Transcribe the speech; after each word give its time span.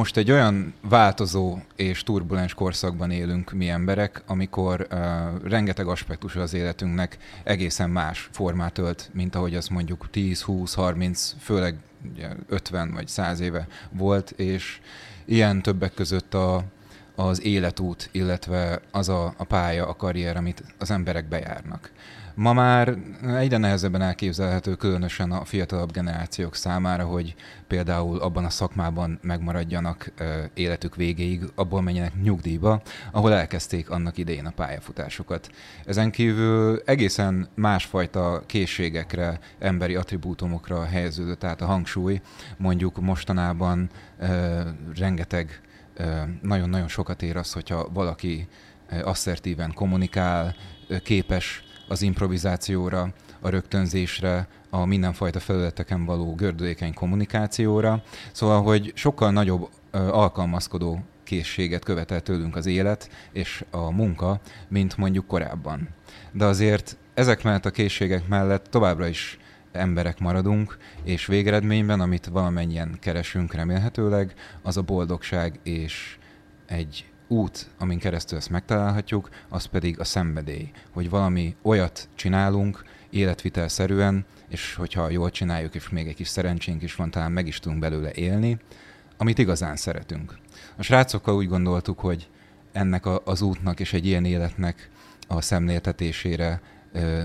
most 0.00 0.16
egy 0.16 0.30
olyan 0.30 0.74
változó 0.88 1.58
és 1.76 2.02
turbulens 2.02 2.54
korszakban 2.54 3.10
élünk 3.10 3.52
mi 3.52 3.68
emberek, 3.68 4.22
amikor 4.26 4.86
uh, 4.90 4.98
rengeteg 5.44 5.86
aspektus 5.86 6.36
az 6.36 6.54
életünknek 6.54 7.18
egészen 7.42 7.90
más 7.90 8.28
formát 8.32 8.78
ölt, 8.78 9.10
mint 9.12 9.34
ahogy 9.34 9.54
az 9.54 9.66
mondjuk 9.68 10.10
10, 10.10 10.42
20, 10.42 10.74
30, 10.74 11.34
főleg 11.40 11.74
ugye 12.12 12.28
50 12.48 12.92
vagy 12.92 13.08
100 13.08 13.40
éve 13.40 13.66
volt, 13.90 14.30
és 14.30 14.80
ilyen 15.24 15.62
többek 15.62 15.94
között 15.94 16.34
a, 16.34 16.64
az 17.14 17.42
életút, 17.42 18.08
illetve 18.12 18.80
az 18.90 19.08
a, 19.08 19.34
a 19.36 19.44
pálya, 19.44 19.88
a 19.88 19.96
karrier, 19.96 20.36
amit 20.36 20.62
az 20.78 20.90
emberek 20.90 21.28
bejárnak. 21.28 21.90
Ma 22.34 22.52
már 22.52 22.96
egyre 23.26 23.56
nehezebben 23.56 24.02
elképzelhető, 24.02 24.74
különösen 24.74 25.32
a 25.32 25.44
fiatalabb 25.44 25.92
generációk 25.92 26.54
számára, 26.54 27.04
hogy 27.04 27.34
például 27.66 28.18
abban 28.18 28.44
a 28.44 28.50
szakmában 28.50 29.18
megmaradjanak 29.22 30.12
életük 30.54 30.96
végéig, 30.96 31.42
abból 31.54 31.82
menjenek 31.82 32.22
nyugdíjba, 32.22 32.82
ahol 33.12 33.32
elkezdték 33.32 33.90
annak 33.90 34.18
idején 34.18 34.46
a 34.46 34.50
pályafutásukat. 34.50 35.50
Ezen 35.84 36.10
kívül 36.10 36.82
egészen 36.84 37.48
másfajta 37.54 38.42
készségekre, 38.46 39.38
emberi 39.58 39.94
attribútumokra 39.94 40.84
helyeződött 40.84 41.44
át 41.44 41.60
a 41.60 41.66
hangsúly. 41.66 42.20
Mondjuk 42.56 43.00
mostanában 43.00 43.90
rengeteg 44.96 45.60
nagyon-nagyon 46.42 46.88
sokat 46.88 47.22
ér 47.22 47.36
az, 47.36 47.52
hogyha 47.52 47.88
valaki 47.92 48.48
asszertíven 49.02 49.72
kommunikál, 49.74 50.54
képes 51.02 51.64
az 51.90 52.02
improvizációra, 52.02 53.12
a 53.40 53.48
rögtönzésre, 53.48 54.48
a 54.70 54.84
mindenfajta 54.84 55.40
felületeken 55.40 56.04
való 56.04 56.34
gördülékeny 56.34 56.94
kommunikációra. 56.94 58.02
Szóval, 58.32 58.62
hogy 58.62 58.92
sokkal 58.94 59.30
nagyobb 59.30 59.68
alkalmazkodó 59.92 61.04
készséget 61.24 61.84
követel 61.84 62.20
tőlünk 62.20 62.56
az 62.56 62.66
élet 62.66 63.10
és 63.32 63.64
a 63.70 63.90
munka, 63.90 64.40
mint 64.68 64.96
mondjuk 64.96 65.26
korábban. 65.26 65.88
De 66.32 66.44
azért 66.44 66.96
ezek 67.14 67.42
mellett 67.42 67.66
a 67.66 67.70
készségek 67.70 68.28
mellett 68.28 68.64
továbbra 68.64 69.06
is 69.06 69.38
emberek 69.72 70.18
maradunk, 70.18 70.78
és 71.04 71.26
végeredményben, 71.26 72.00
amit 72.00 72.26
valamennyien 72.26 72.96
keresünk 73.00 73.54
remélhetőleg, 73.54 74.34
az 74.62 74.76
a 74.76 74.82
boldogság 74.82 75.58
és 75.62 76.18
egy 76.66 77.09
út, 77.30 77.70
amin 77.78 77.98
keresztül 77.98 78.38
ezt 78.38 78.50
megtalálhatjuk, 78.50 79.28
az 79.48 79.64
pedig 79.64 80.00
a 80.00 80.04
szenvedély, 80.04 80.70
hogy 80.90 81.10
valami 81.10 81.56
olyat 81.62 82.08
csinálunk 82.14 82.84
életvitelszerűen, 83.10 84.24
és 84.48 84.74
hogyha 84.74 85.10
jól 85.10 85.30
csináljuk, 85.30 85.74
és 85.74 85.88
még 85.88 86.08
egy 86.08 86.14
kis 86.14 86.28
szerencsénk 86.28 86.82
is 86.82 86.94
van, 86.94 87.10
talán 87.10 87.32
meg 87.32 87.46
is 87.46 87.58
tudunk 87.58 87.80
belőle 87.80 88.12
élni, 88.12 88.58
amit 89.16 89.38
igazán 89.38 89.76
szeretünk. 89.76 90.38
A 90.76 90.82
srácokkal 90.82 91.34
úgy 91.34 91.48
gondoltuk, 91.48 91.98
hogy 91.98 92.28
ennek 92.72 93.06
a, 93.06 93.22
az 93.24 93.42
útnak 93.42 93.80
és 93.80 93.92
egy 93.92 94.06
ilyen 94.06 94.24
életnek 94.24 94.90
a 95.28 95.40
szemléltetésére 95.40 96.60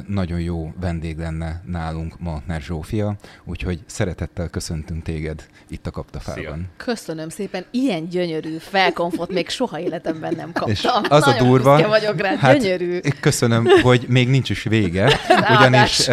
nagyon 0.07 0.39
jó 0.39 0.73
vendég 0.79 1.17
lenne 1.17 1.61
nálunk 1.65 2.19
Maltner 2.19 2.61
Zsófia, 2.61 3.15
úgyhogy 3.43 3.79
szeretettel 3.85 4.49
köszöntünk 4.49 5.03
téged 5.03 5.45
itt 5.69 5.87
a 5.87 5.91
Kaptafában. 5.91 6.69
Köszönöm 6.77 7.29
szépen, 7.29 7.65
ilyen 7.71 8.09
gyönyörű 8.09 8.57
felkonfot 8.57 9.31
még 9.31 9.49
soha 9.49 9.79
életemben 9.79 10.33
nem 10.35 10.51
kaptam. 10.51 10.69
És 10.69 10.87
az 11.09 11.25
nagyon 11.25 11.39
a 11.39 11.43
durva, 11.43 11.87
vagyok 11.87 12.21
rá, 12.21 12.35
hát 12.35 12.57
gyönyörű. 12.57 12.99
Köszönöm, 13.19 13.65
hogy 13.81 14.05
még 14.07 14.29
nincs 14.29 14.49
is 14.49 14.63
vége, 14.63 15.19
ugyanis 15.57 16.09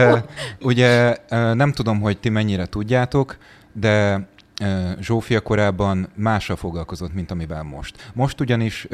ugye 0.60 1.16
nem 1.54 1.72
tudom, 1.72 2.00
hogy 2.00 2.18
ti 2.18 2.28
mennyire 2.28 2.66
tudjátok, 2.66 3.36
de 3.72 4.26
Zsófia 5.00 5.40
korábban 5.40 6.08
mással 6.14 6.56
foglalkozott, 6.56 7.14
mint 7.14 7.30
amivel 7.30 7.62
most. 7.62 8.10
Most 8.14 8.40
ugyanis 8.40 8.88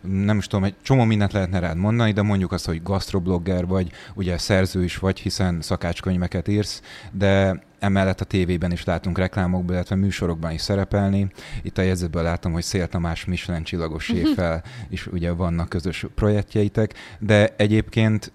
nem 0.00 0.38
is 0.38 0.46
tudom, 0.46 0.64
egy 0.64 0.74
csomó 0.82 1.04
mindent 1.04 1.32
lehetne 1.32 1.58
rád 1.58 1.76
mondani, 1.76 2.12
de 2.12 2.22
mondjuk 2.22 2.52
azt, 2.52 2.66
hogy 2.66 2.82
gastroblogger 2.82 3.66
vagy, 3.66 3.90
ugye 4.14 4.38
szerző 4.38 4.84
is 4.84 4.96
vagy, 4.96 5.18
hiszen 5.18 5.60
szakácskönyveket 5.60 6.48
írsz, 6.48 6.82
de 7.12 7.62
emellett 7.78 8.20
a 8.20 8.24
tévében 8.24 8.72
is 8.72 8.84
látunk 8.84 9.18
reklámokban, 9.18 9.74
illetve 9.74 9.94
műsorokban 9.94 10.52
is 10.52 10.60
szerepelni. 10.60 11.30
Itt 11.62 11.78
a 11.78 11.82
jegyzetből 11.82 12.22
látom, 12.22 12.52
hogy 12.52 12.62
Szél 12.62 12.86
Tamás 12.86 13.24
Michelin 13.24 13.62
csillagos 13.62 14.04
séffel 14.04 14.62
is 14.88 15.06
ugye 15.06 15.32
vannak 15.32 15.68
közös 15.68 16.06
projektjeitek, 16.14 16.94
de 17.18 17.54
egyébként 17.56 18.32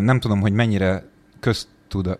nem 0.00 0.20
tudom, 0.20 0.40
hogy 0.40 0.52
mennyire 0.52 1.04
közt 1.40 1.68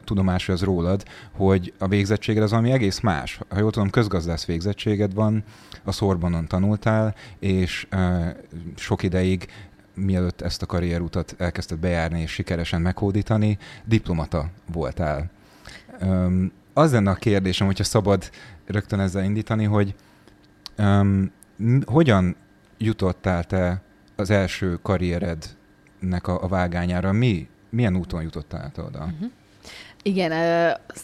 tudomás 0.04 0.48
az 0.48 0.62
rólad, 0.62 1.04
hogy 1.32 1.72
a 1.78 1.88
végzettséged 1.88 2.42
az 2.42 2.50
valami 2.50 2.70
egész 2.70 3.00
más. 3.00 3.38
Ha 3.48 3.58
jól 3.58 3.70
tudom, 3.70 3.90
közgazdász 3.90 4.44
végzettséged 4.44 5.14
van, 5.14 5.44
a 5.84 5.92
Szorbonon 5.92 6.46
tanultál, 6.46 7.14
és 7.38 7.86
sok 8.76 9.02
ideig 9.02 9.48
mielőtt 9.94 10.40
ezt 10.40 10.62
a 10.62 10.66
karrierutat 10.66 11.34
elkezdted 11.38 11.78
bejárni 11.78 12.20
és 12.20 12.30
sikeresen 12.30 12.80
meghódítani, 12.80 13.58
diplomata 13.84 14.50
voltál. 14.72 15.30
Um, 16.00 16.52
az 16.74 16.92
lenne 16.92 17.10
a 17.10 17.14
kérdésem, 17.14 17.66
hogyha 17.66 17.84
szabad 17.84 18.30
rögtön 18.66 19.00
ezzel 19.00 19.24
indítani, 19.24 19.64
hogy 19.64 19.94
um, 20.78 21.32
hogyan 21.84 22.36
jutottál 22.78 23.44
te 23.44 23.82
az 24.16 24.30
első 24.30 24.78
karrierednek 24.82 26.26
a, 26.26 26.42
a 26.42 26.48
vágányára? 26.48 27.12
Mi, 27.12 27.48
milyen 27.70 27.96
úton 27.96 28.22
jutottál 28.22 28.70
te 28.72 28.82
oda? 28.82 28.98
Uh-huh. 28.98 29.30
Igen, 30.04 30.32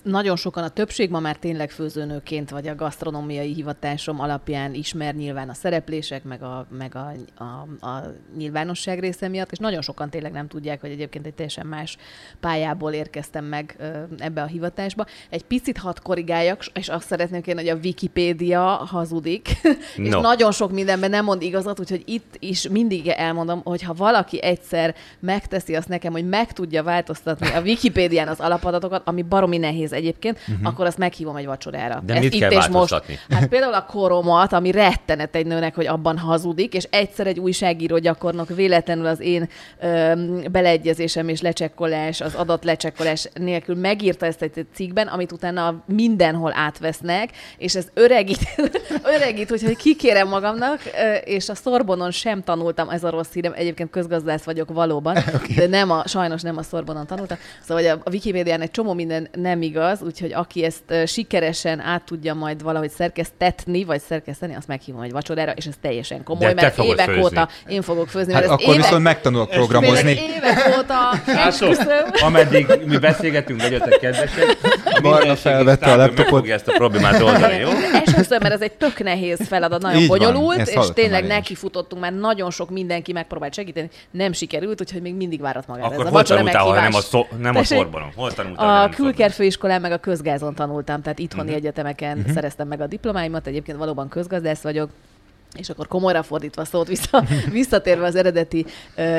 nagyon 0.03 0.37
sokan, 0.37 0.65
a 0.65 0.69
többség 0.69 1.11
ma 1.11 1.21
már 1.21 1.37
tényleg 1.37 1.71
főzőnőként 1.71 2.51
vagy 2.51 2.69
a 2.69 2.75
gasztronómiai 2.75 3.55
hivatásom 3.55 4.21
alapján 4.21 4.75
ismer 4.75 5.15
nyilván 5.15 5.49
a 5.49 5.55
szereplések, 5.55 6.25
meg 6.25 6.43
a, 6.43 6.67
meg 6.71 6.95
a, 6.95 7.13
a, 7.45 7.87
a 7.87 8.03
nyilvánosság 8.37 8.99
része 8.99 9.29
miatt, 9.29 9.53
és 9.53 9.59
nagyon 9.59 9.83
sokan 9.83 10.11
tényleg 10.11 10.33
nem 10.33 10.49
tudják, 10.49 10.81
hogy 10.81 10.91
egyébként 10.91 11.27
egy 11.27 11.35
teljesen 11.35 11.67
más 11.67 11.97
pályából 12.41 12.93
érkeztem 12.93 13.45
meg 13.45 13.77
ebbe 14.19 14.43
a 14.43 14.47
hivatásba. 14.47 15.07
Egy 15.31 15.45
picit 15.45 15.79
hadd 15.79 15.97
korrigáljak, 16.03 16.65
és 16.75 16.89
azt 16.89 17.07
szeretném 17.07 17.41
kérni, 17.41 17.69
hogy 17.69 17.79
a 17.79 17.81
Wikipédia 17.83 18.63
hazudik, 18.67 19.49
no. 19.97 20.05
és 20.05 20.15
nagyon 20.15 20.53
sok 20.53 20.73
mindenben 20.73 21.11
nem 21.11 21.25
mond 21.25 21.43
igazat, 21.43 21.81
úgyhogy 21.81 22.03
itt 22.07 22.37
is 22.39 22.69
mindig 22.69 23.09
elmondom, 23.09 23.61
hogy 23.65 23.83
ha 23.83 23.95
valaki 23.95 24.43
egyszer 24.43 24.95
megteszi 25.21 25.75
azt 25.75 25.89
nekem, 25.89 26.13
hogy 26.13 26.29
meg 26.29 26.53
tudja 26.53 26.83
változtatni 26.83 27.49
a 27.49 27.61
Wikipédián 27.61 28.29
az 28.29 28.41
alapadatot, 28.41 28.87
feladatokat, 28.89 29.03
ami 29.05 29.23
baromi 29.23 29.59
nehéz 29.59 29.93
egyébként, 29.93 30.39
uh-huh. 30.41 30.67
akkor 30.67 30.87
azt 30.87 30.99
meghívom 30.99 31.37
egy 31.37 31.47
vacsorára. 31.47 32.03
De 32.07 32.13
Ezt 32.13 32.23
mit 32.23 32.35
itt 32.35 32.41
kell 32.41 32.51
és 32.51 32.69
most. 32.69 33.03
Hát 33.31 33.49
például 33.49 33.75
a 33.75 33.85
koromat, 33.85 34.53
ami 34.53 34.71
rettenet 34.71 35.35
egy 35.35 35.47
nőnek, 35.47 35.75
hogy 35.75 35.87
abban 35.87 36.19
hazudik, 36.19 36.75
és 36.75 36.87
egyszer 36.91 37.27
egy 37.27 37.39
újságíró 37.39 37.99
gyakornok 37.99 38.49
véletlenül 38.49 39.07
az 39.07 39.21
én 39.21 39.49
ö, 39.81 40.13
beleegyezésem 40.51 41.29
és 41.29 41.41
lecsekkolás, 41.41 42.21
az 42.21 42.35
adat 42.35 42.65
lecsekkolás 42.65 43.29
nélkül 43.35 43.77
megírta 43.77 44.27
ezt 44.27 44.43
egy 44.43 44.67
cikkben, 44.75 45.07
amit 45.07 45.33
utána 45.33 45.83
mindenhol 45.87 46.53
átvesznek, 46.55 47.31
és 47.59 47.75
ez 47.75 47.89
öregít, 47.95 48.39
öregít 49.17 49.49
hogy 49.49 49.77
kikérem 49.77 50.29
magamnak, 50.29 50.81
és 51.25 51.49
a 51.49 51.55
Szorbonon 51.55 52.11
sem 52.11 52.43
tanultam, 52.45 52.89
ez 52.89 53.05
a 53.05 53.11
rossz 53.11 53.33
hírem, 53.33 53.53
egyébként 53.57 53.91
közgazdász 53.91 54.43
vagyok 54.43 54.73
valóban, 54.73 55.17
okay. 55.35 55.55
de 55.55 55.67
nem 55.67 55.91
a, 55.91 56.07
sajnos 56.07 56.43
nem 56.43 56.57
a 56.57 56.63
Szorbonon 56.63 57.07
tanultam. 57.07 57.39
Szóval 57.63 58.01
a 58.05 58.11
Wikipédián 58.11 58.61
egy 58.61 58.71
csomó 58.79 58.93
minden 58.93 59.29
nem 59.33 59.63
igaz, 59.63 60.03
úgyhogy 60.03 60.33
aki 60.33 60.65
ezt 60.65 61.07
sikeresen 61.07 61.81
át 61.81 62.03
tudja 62.03 62.35
majd 62.35 62.63
valahogy 62.63 62.91
szerkesztetni, 62.91 63.85
vagy 63.85 64.01
szerkeszteni, 64.01 64.55
azt 64.55 64.67
meghívom 64.67 65.03
egy 65.03 65.13
vacsorára, 65.13 65.53
és 65.53 65.67
ez 65.67 65.75
teljesen 65.81 66.23
komoly, 66.23 66.47
De 66.47 66.55
mert 66.55 66.79
évek 66.79 67.05
főzni. 67.05 67.23
óta 67.23 67.49
én 67.69 67.83
fogok 67.83 68.09
főzni. 68.09 68.33
Hát 68.33 68.45
akkor 68.45 68.61
évek... 68.61 68.77
viszont 68.77 69.03
megtanulok 69.03 69.51
programozni. 69.51 70.11
Évek 70.11 70.79
óta 70.79 70.95
ameddig 72.25 72.67
mi 72.87 72.99
beszélgetünk, 72.99 73.63
legyetek 73.63 73.99
kedvesek, 73.99 74.57
Barna 75.03 75.37
felvette 75.37 75.93
a 75.93 75.97
laptopot. 75.97 76.49
ezt 76.49 76.69
a 76.69 76.73
problémát 76.73 77.23
oldani, 77.23 77.55
jó? 77.55 77.69
Esküszöm, 77.93 78.39
mert 78.43 78.55
ez 78.55 78.61
egy 78.61 78.73
tök 78.73 79.03
nehéz 79.03 79.47
feladat, 79.47 79.83
nagyon 79.83 80.01
Így 80.01 80.09
bonyolult, 80.09 80.73
van, 80.75 80.85
és 80.85 80.91
tényleg 80.95 81.27
neki 81.27 81.55
futottunk, 81.55 82.03
mert 82.03 82.15
nagyon 82.15 82.51
sok 82.51 82.71
mindenki 82.71 83.13
megpróbált 83.13 83.55
segíteni, 83.55 83.91
nem 84.11 84.33
sikerült, 84.33 84.81
úgyhogy 84.81 85.03
még 85.03 85.15
mindig 85.15 85.41
várat 85.41 85.67
magára. 85.67 85.87
Akkor 85.87 86.01
ez 86.01 86.07
a 86.07 86.15
hol 86.15 86.23
tanultál, 86.23 86.73
nem 86.73 86.95
a, 86.95 87.01
szó, 87.01 87.27
nem 87.39 87.57
a 87.57 87.65
szorbonon? 87.65 88.13
Hol 88.17 88.33
tanultál? 88.33 88.68
A 88.69 88.89
külkerfőiskolán 88.89 89.81
meg 89.81 89.93
a 89.93 89.99
közgázon 89.99 90.55
tanultam, 90.55 91.03
tehát 91.03 91.19
itthoni 91.19 91.43
uh-huh. 91.43 91.57
egyetemeken 91.57 92.19
uh-huh. 92.19 92.33
szereztem 92.33 92.69
meg 92.69 92.81
a 92.81 92.87
diplomáimat, 92.87 93.47
egyébként 93.47 93.79
valóban 93.79 94.09
közgazdász 94.09 94.63
vagyok, 94.63 94.91
és 95.57 95.69
akkor 95.69 95.89
komolyra 95.89 96.23
fordítva 96.23 96.65
szót 96.65 96.89
vissza, 96.89 97.25
visszatérve 97.51 98.07
az 98.07 98.15
eredeti 98.15 98.67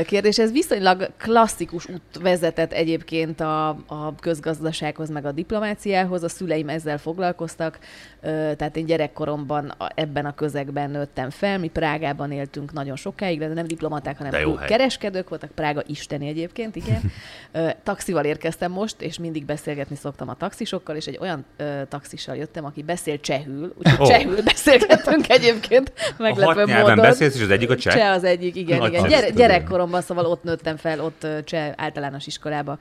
kérdéshez, 0.06 0.52
viszonylag 0.52 1.12
klasszikus 1.18 1.90
út 1.90 2.02
vezetett 2.22 2.72
egyébként 2.72 3.40
a, 3.40 3.68
a 3.70 4.16
közgazdasághoz, 4.20 5.10
meg 5.10 5.26
a 5.26 5.32
diplomáciához. 5.32 6.24
A 6.24 6.30
szüleim 6.30 6.70
ezzel 6.70 6.98
foglalkoztak, 6.98 7.80
tehát 8.22 8.78
én 8.78 8.86
gyerekkoromban 8.86 9.76
ebben 9.96 10.26
a 10.26 10.36
közegben 10.36 10.90
nőttem 10.90 11.30
fel. 11.30 11.58
Mi 11.58 11.68
Prágában 11.68 12.32
éltünk 12.32 12.74
nagyon 12.74 12.96
sokáig, 12.96 13.40
de 13.40 13.48
nem 13.48 13.68
diplomaták, 13.68 14.18
hanem 14.18 14.56
kereskedők 14.68 15.30
voltak. 15.30 15.52
Prága 15.52 15.84
isteni 15.88 16.28
egyébként, 16.28 16.76
igen. 16.76 17.02
Taxival 17.84 18.26
érkeztem 18.26 18.72
most, 18.72 19.02
és 19.02 19.20
mindig 19.20 19.46
beszélgetni 19.46 19.96
szoktam 19.96 20.30
a 20.30 20.36
taxisokkal, 20.36 20.96
és 20.96 21.06
egy 21.06 21.18
olyan 21.22 21.46
taxissal 21.90 22.36
jöttem, 22.36 22.66
aki 22.66 22.84
beszél 22.84 23.20
csehül, 23.20 23.74
úgyhogy 23.78 24.00
oh. 24.00 24.08
csehül 24.08 24.44
beszélgettünk 24.44 25.30
egyébként 25.30 25.94
meglepő 26.20 26.74
a 26.74 26.80
módon. 26.80 26.96
beszélsz, 26.96 27.36
és 27.36 27.42
az 27.42 27.50
egyik 27.50 27.70
a 27.70 27.76
cseh? 27.76 27.94
Cseh 27.94 28.12
az 28.12 28.24
egyik, 28.24 28.56
igen. 28.56 28.86
igen. 28.86 29.08
Gyere, 29.08 29.30
gyerekkoromban, 29.30 30.02
szóval 30.02 30.26
ott 30.26 30.44
nőttem 30.44 30.78
fel, 30.78 31.00
ott 31.00 31.28
cseh 31.44 31.72
általános 31.76 32.28
iskolába 32.28 32.78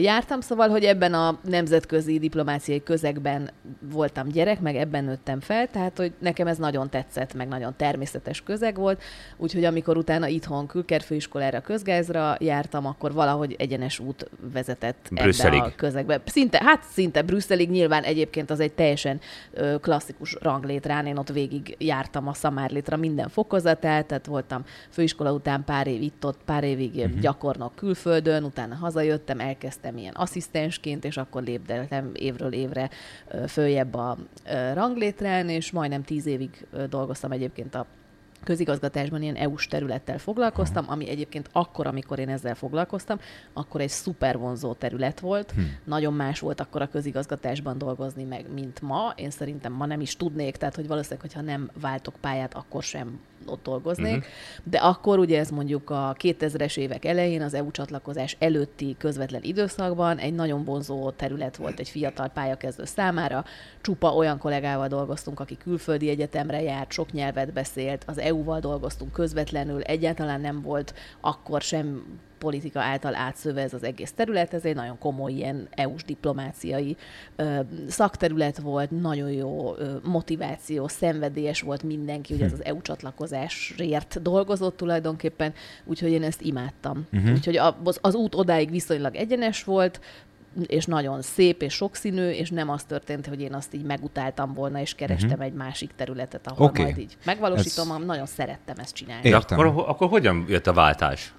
jártam, 0.00 0.40
szóval, 0.40 0.68
hogy 0.68 0.84
ebben 0.84 1.14
a 1.14 1.38
nemzetközi 1.44 2.18
diplomáciai 2.18 2.82
közegben 2.82 3.50
voltam 3.80 4.28
gyerek, 4.28 4.60
meg 4.60 4.76
ebben 4.76 5.04
nőttem 5.04 5.40
fel, 5.40 5.68
tehát, 5.70 5.96
hogy 5.96 6.12
nekem 6.18 6.46
ez 6.46 6.56
nagyon 6.56 6.90
tetszett, 6.90 7.34
meg 7.34 7.48
nagyon 7.48 7.74
természetes 7.76 8.42
közeg 8.42 8.76
volt, 8.76 9.02
úgyhogy 9.36 9.64
amikor 9.64 9.96
utána 9.96 10.26
itthon 10.26 10.66
külkerfőiskolára, 10.66 11.60
közgázra 11.60 12.36
jártam, 12.40 12.86
akkor 12.86 13.12
valahogy 13.12 13.56
egyenes 13.58 13.98
út 13.98 14.30
vezetett 14.52 15.08
Brüsszelig. 15.10 15.58
ebbe 15.58 15.66
a 15.66 15.72
közegbe. 15.76 16.20
Szinte, 16.26 16.60
hát 16.64 16.82
szinte 16.92 17.22
Brüsszelig, 17.22 17.70
nyilván 17.70 18.02
egyébként 18.02 18.50
az 18.50 18.60
egy 18.60 18.72
teljesen 18.72 19.20
klasszikus 19.80 20.36
ranglétrán, 20.40 21.06
én 21.06 21.16
ott 21.16 21.32
végig 21.32 21.76
jártam 21.78 22.28
a 22.28 22.34
szamárlétra 22.48 22.96
minden 22.96 23.28
fokozatát, 23.28 24.06
tehát 24.06 24.26
voltam 24.26 24.64
főiskola 24.90 25.32
után 25.32 25.64
pár 25.64 25.86
év 25.86 26.02
itt 26.02 26.24
ott, 26.24 26.40
pár 26.44 26.64
évig 26.64 26.94
uh-huh. 26.94 27.20
gyakornok 27.20 27.74
külföldön, 27.74 28.44
utána 28.44 28.74
hazajöttem, 28.74 29.40
elkezdtem 29.40 29.96
ilyen 29.96 30.14
asszisztensként, 30.14 31.04
és 31.04 31.16
akkor 31.16 31.42
lépdeltem 31.42 32.10
évről 32.14 32.52
évre 32.52 32.90
följebb 33.46 33.94
a 33.94 34.16
ranglétrán, 34.74 35.48
és 35.48 35.70
majdnem 35.70 36.02
tíz 36.02 36.26
évig 36.26 36.66
dolgoztam 36.88 37.32
egyébként 37.32 37.74
a 37.74 37.86
közigazgatásban 38.44 39.22
ilyen 39.22 39.34
EU-s 39.34 39.66
területtel 39.66 40.18
foglalkoztam, 40.18 40.84
ami 40.88 41.08
egyébként 41.08 41.48
akkor, 41.52 41.86
amikor 41.86 42.18
én 42.18 42.28
ezzel 42.28 42.54
foglalkoztam, 42.54 43.18
akkor 43.52 43.80
egy 43.80 43.88
szuper 43.88 44.38
vonzó 44.38 44.72
terület 44.72 45.20
volt. 45.20 45.50
Hm. 45.50 45.60
Nagyon 45.84 46.12
más 46.12 46.40
volt 46.40 46.60
akkor 46.60 46.82
a 46.82 46.88
közigazgatásban 46.88 47.78
dolgozni 47.78 48.24
meg, 48.24 48.52
mint 48.52 48.80
ma. 48.80 49.12
Én 49.16 49.30
szerintem 49.30 49.72
ma 49.72 49.86
nem 49.86 50.00
is 50.00 50.16
tudnék, 50.16 50.56
tehát 50.56 50.74
hogy 50.74 50.86
valószínűleg, 50.86 51.20
hogyha 51.20 51.40
nem 51.40 51.70
váltok 51.80 52.14
pályát, 52.20 52.54
akkor 52.54 52.82
sem 52.82 53.20
ott 53.48 53.62
dolgoznék. 53.62 54.16
Uh-huh. 54.16 54.30
De 54.64 54.78
akkor 54.78 55.18
ugye 55.18 55.38
ez 55.38 55.50
mondjuk 55.50 55.90
a 55.90 56.14
2000-es 56.18 56.76
évek 56.76 57.04
elején, 57.04 57.42
az 57.42 57.54
EU 57.54 57.70
csatlakozás 57.70 58.36
előtti 58.38 58.96
közvetlen 58.98 59.42
időszakban 59.42 60.18
egy 60.18 60.34
nagyon 60.34 60.64
vonzó 60.64 61.10
terület 61.10 61.56
volt 61.56 61.78
egy 61.78 61.88
fiatal 61.88 62.28
pályakezdő 62.28 62.84
számára. 62.84 63.44
Csupa 63.80 64.14
olyan 64.14 64.38
kollégával 64.38 64.88
dolgoztunk, 64.88 65.40
aki 65.40 65.56
külföldi 65.56 66.08
egyetemre 66.08 66.62
járt, 66.62 66.92
sok 66.92 67.12
nyelvet 67.12 67.52
beszélt, 67.52 68.04
az 68.06 68.18
EU-val 68.18 68.60
dolgoztunk 68.60 69.12
közvetlenül, 69.12 69.82
egyáltalán 69.82 70.40
nem 70.40 70.62
volt 70.62 70.94
akkor 71.20 71.60
sem 71.60 72.04
politika 72.38 72.80
által 72.80 73.14
átszövez 73.14 73.74
az 73.74 73.82
egész 73.82 74.12
terület, 74.12 74.54
ez 74.54 74.64
egy 74.64 74.74
nagyon 74.74 74.98
komoly 74.98 75.32
ilyen 75.32 75.68
EU-s 75.70 76.04
diplomáciai 76.04 76.96
ö, 77.36 77.60
szakterület 77.88 78.58
volt, 78.58 78.90
nagyon 78.90 79.30
jó 79.30 79.74
ö, 79.76 79.96
motiváció, 80.02 80.88
szenvedélyes 80.88 81.60
volt 81.60 81.82
mindenki, 81.82 82.32
hogy 82.32 82.42
ez 82.42 82.50
hm. 82.50 82.54
az 82.54 82.64
EU 82.64 82.82
csatlakozásért 82.82 84.22
dolgozott 84.22 84.76
tulajdonképpen, 84.76 85.52
úgyhogy 85.84 86.10
én 86.10 86.22
ezt 86.22 86.42
imádtam. 86.42 87.06
Uh-huh. 87.12 87.32
Úgyhogy 87.32 87.56
az, 87.56 87.98
az 88.00 88.14
út 88.14 88.34
odáig 88.34 88.70
viszonylag 88.70 89.14
egyenes 89.14 89.64
volt, 89.64 90.00
és 90.66 90.84
nagyon 90.84 91.22
szép 91.22 91.62
és 91.62 91.74
sokszínű, 91.74 92.28
és 92.28 92.50
nem 92.50 92.70
az 92.70 92.84
történt, 92.84 93.26
hogy 93.26 93.40
én 93.40 93.54
azt 93.54 93.74
így 93.74 93.82
megutáltam 93.82 94.54
volna, 94.54 94.80
és 94.80 94.94
kerestem 94.94 95.30
uh-huh. 95.30 95.44
egy 95.44 95.52
másik 95.52 95.90
területet, 95.96 96.46
ahol 96.46 96.66
okay. 96.66 96.84
majd 96.84 96.98
így 96.98 97.16
megvalósítom, 97.24 97.92
Ez... 97.92 98.06
nagyon 98.06 98.26
szerettem 98.26 98.76
ezt 98.78 98.94
csinálni. 98.94 99.28
Értem. 99.28 99.58
Akkor, 99.58 99.84
akkor 99.88 100.08
hogyan 100.08 100.44
jött 100.48 100.66
a 100.66 100.72
váltás? 100.72 101.32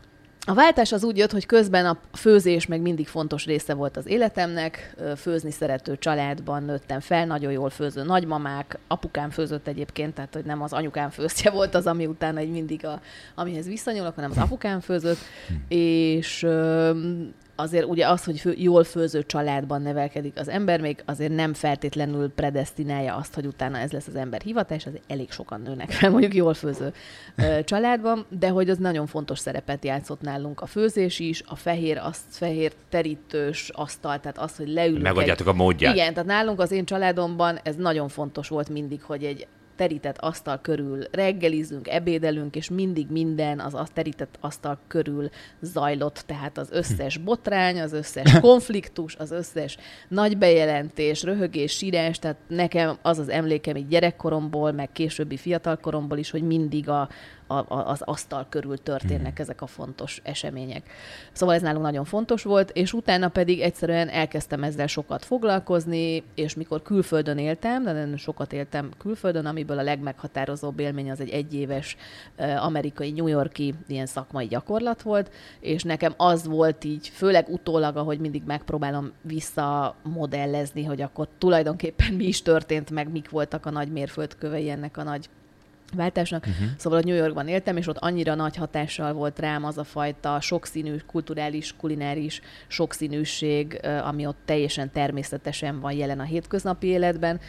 A 0.49 0.53
váltás 0.53 0.91
az 0.91 1.03
úgy 1.03 1.17
jött, 1.17 1.31
hogy 1.31 1.45
közben 1.45 1.85
a 1.85 1.97
főzés 2.13 2.65
meg 2.65 2.81
mindig 2.81 3.07
fontos 3.07 3.45
része 3.45 3.73
volt 3.73 3.97
az 3.97 4.07
életemnek. 4.07 4.95
Főzni 5.17 5.51
szerető 5.51 5.97
családban 5.97 6.63
nőttem 6.63 6.99
fel, 6.99 7.25
nagyon 7.25 7.51
jól 7.51 7.69
főző 7.69 8.03
nagymamák, 8.03 8.77
apukám 8.87 9.29
főzött 9.29 9.67
egyébként, 9.67 10.13
tehát 10.13 10.33
hogy 10.33 10.45
nem 10.45 10.61
az 10.61 10.73
anyukám 10.73 11.09
főztje 11.09 11.51
volt 11.51 11.75
az, 11.75 11.87
ami 11.87 12.05
utána 12.05 12.39
egy 12.39 12.51
mindig 12.51 12.85
a, 12.85 13.01
amihez 13.35 13.67
visszanyúlok, 13.67 14.15
hanem 14.15 14.31
az 14.31 14.37
apukám 14.37 14.79
főzött, 14.79 15.17
hm. 15.47 15.53
és 15.67 16.47
azért 17.59 17.85
ugye 17.85 18.07
az, 18.07 18.23
hogy 18.23 18.39
fő, 18.39 18.53
jól 18.57 18.83
főző 18.83 19.23
családban 19.25 19.81
nevelkedik 19.81 20.39
az 20.39 20.47
ember, 20.47 20.81
még 20.81 21.01
azért 21.05 21.35
nem 21.35 21.53
feltétlenül 21.53 22.29
predestinálja 22.29 23.15
azt, 23.15 23.33
hogy 23.33 23.45
utána 23.45 23.77
ez 23.77 23.91
lesz 23.91 24.07
az 24.07 24.15
ember 24.15 24.41
hivatás, 24.41 24.85
azért 24.85 25.03
elég 25.07 25.31
sokan 25.31 25.61
nőnek 25.61 25.91
fel 25.91 26.09
mondjuk 26.09 26.33
jól 26.33 26.53
főző 26.53 26.93
családban, 27.63 28.25
de 28.39 28.49
hogy 28.49 28.69
az 28.69 28.77
nagyon 28.77 29.07
fontos 29.07 29.39
szerepet 29.39 29.85
játszott 29.85 30.21
nálunk 30.21 30.61
a 30.61 30.65
főzés 30.65 31.19
is, 31.19 31.43
a 31.47 31.55
fehér, 31.55 31.97
azt 31.97 32.23
fehér 32.29 32.71
terítős 32.89 33.69
asztal, 33.73 34.19
tehát 34.19 34.37
az, 34.37 34.55
hogy 34.55 34.67
leülünk. 34.67 35.03
Megadjátok 35.03 35.47
egy... 35.47 35.53
a 35.53 35.55
módját. 35.55 35.95
Igen, 35.95 36.13
tehát 36.13 36.29
nálunk 36.29 36.59
az 36.59 36.71
én 36.71 36.85
családomban 36.85 37.59
ez 37.63 37.75
nagyon 37.75 38.07
fontos 38.07 38.47
volt 38.47 38.69
mindig, 38.69 39.01
hogy 39.01 39.23
egy 39.23 39.47
terített 39.79 40.17
asztal 40.17 40.59
körül 40.61 41.03
reggelizünk, 41.11 41.87
ebédelünk, 41.87 42.55
és 42.55 42.69
mindig 42.69 43.07
minden 43.09 43.59
az 43.59 43.73
azt 43.73 43.93
terített 43.93 44.37
asztal 44.39 44.79
körül 44.87 45.29
zajlott, 45.61 46.23
tehát 46.25 46.57
az 46.57 46.69
összes 46.71 47.15
hm. 47.15 47.23
botrány, 47.23 47.81
az 47.81 47.93
összes 47.93 48.39
konfliktus, 48.41 49.15
az 49.15 49.31
összes 49.31 49.77
nagy 50.07 50.37
bejelentés, 50.37 51.23
röhögés, 51.23 51.71
sírás, 51.71 52.19
tehát 52.19 52.37
nekem 52.47 52.97
az 53.01 53.19
az 53.19 53.29
emlékem 53.29 53.75
így 53.75 53.87
gyerekkoromból, 53.87 54.71
meg 54.71 54.91
későbbi 54.91 55.37
fiatalkoromból 55.37 56.17
is, 56.17 56.31
hogy 56.31 56.43
mindig 56.43 56.89
a, 56.89 57.09
a, 57.51 57.53
a, 57.53 57.89
az 57.89 58.01
asztal 58.01 58.45
körül 58.49 58.77
történnek 58.77 59.31
mm. 59.31 59.41
ezek 59.41 59.61
a 59.61 59.67
fontos 59.67 60.21
események. 60.23 60.83
Szóval 61.31 61.55
ez 61.55 61.61
nálunk 61.61 61.83
nagyon 61.83 62.05
fontos 62.05 62.43
volt, 62.43 62.71
és 62.71 62.93
utána 62.93 63.27
pedig 63.29 63.59
egyszerűen 63.59 64.09
elkezdtem 64.09 64.63
ezzel 64.63 64.87
sokat 64.87 65.25
foglalkozni, 65.25 66.23
és 66.35 66.55
mikor 66.55 66.81
külföldön 66.81 67.37
éltem, 67.37 67.83
de 67.83 67.91
nagyon 67.91 68.17
sokat 68.17 68.53
éltem 68.53 68.91
külföldön, 68.97 69.45
amiből 69.45 69.79
a 69.79 69.83
legmeghatározóbb 69.83 70.79
élmény 70.79 71.11
az 71.11 71.19
egy 71.19 71.29
egyéves 71.29 71.97
amerikai, 72.59 73.11
New 73.11 73.27
Yorki 73.27 73.73
ilyen 73.87 74.05
szakmai 74.05 74.47
gyakorlat 74.47 75.01
volt, 75.01 75.31
és 75.59 75.83
nekem 75.83 76.13
az 76.17 76.47
volt 76.47 76.83
így, 76.83 77.07
főleg 77.07 77.49
utólag, 77.49 77.97
ahogy 77.97 78.19
mindig 78.19 78.43
megpróbálom 78.45 79.11
visszamodellezni, 79.21 80.83
hogy 80.83 81.01
akkor 81.01 81.27
tulajdonképpen 81.37 82.13
mi 82.13 82.25
is 82.25 82.41
történt, 82.41 82.91
meg 82.91 83.11
mik 83.11 83.29
voltak 83.29 83.65
a 83.65 83.69
nagy 83.69 83.91
mérföldkövei 83.91 84.69
ennek 84.69 84.97
a 84.97 85.03
nagy 85.03 85.29
váltásnak. 85.95 86.45
Uh-huh. 86.45 86.67
Szóval 86.77 86.99
a 86.99 87.05
New 87.05 87.15
Yorkban 87.15 87.47
éltem, 87.47 87.77
és 87.77 87.87
ott 87.87 87.97
annyira 87.97 88.35
nagy 88.35 88.55
hatással 88.55 89.13
volt 89.13 89.39
rám 89.39 89.63
az 89.63 89.77
a 89.77 89.83
fajta 89.83 90.39
sokszínű, 90.41 90.95
kulturális, 91.05 91.75
kulináris 91.77 92.41
sokszínűség, 92.67 93.79
ami 94.03 94.25
ott 94.25 94.37
teljesen 94.45 94.91
természetesen 94.91 95.79
van 95.79 95.91
jelen 95.91 96.19
a 96.19 96.23
hétköznapi 96.23 96.87
életben, 96.87 97.39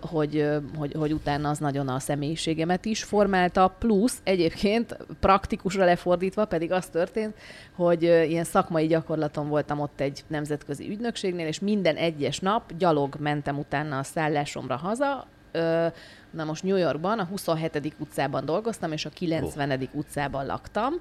hogy, 0.00 0.48
hogy, 0.76 0.92
hogy 0.92 1.12
utána 1.12 1.48
az 1.48 1.58
nagyon 1.58 1.88
a 1.88 1.98
személyiségemet 1.98 2.84
is 2.84 3.02
formálta, 3.04 3.74
plusz 3.78 4.20
egyébként 4.24 4.96
praktikusra 5.20 5.84
lefordítva 5.84 6.44
pedig 6.44 6.72
az 6.72 6.86
történt, 6.86 7.34
hogy 7.74 8.02
ilyen 8.02 8.44
szakmai 8.44 8.86
gyakorlaton 8.86 9.48
voltam 9.48 9.80
ott 9.80 10.00
egy 10.00 10.24
nemzetközi 10.26 10.88
ügynökségnél, 10.88 11.46
és 11.46 11.60
minden 11.60 11.96
egyes 11.96 12.38
nap 12.38 12.72
gyalog 12.78 13.16
mentem 13.18 13.58
utána 13.58 13.98
a 13.98 14.02
szállásomra 14.02 14.76
haza, 14.76 15.26
Na 16.30 16.44
most 16.44 16.62
New 16.62 16.76
Yorkban 16.76 17.18
a 17.18 17.24
27. 17.24 17.94
utcában 17.98 18.44
dolgoztam, 18.44 18.92
és 18.92 19.04
a 19.04 19.10
90. 19.10 19.70
Oh. 19.70 19.88
utcában 19.92 20.46
laktam. 20.46 20.92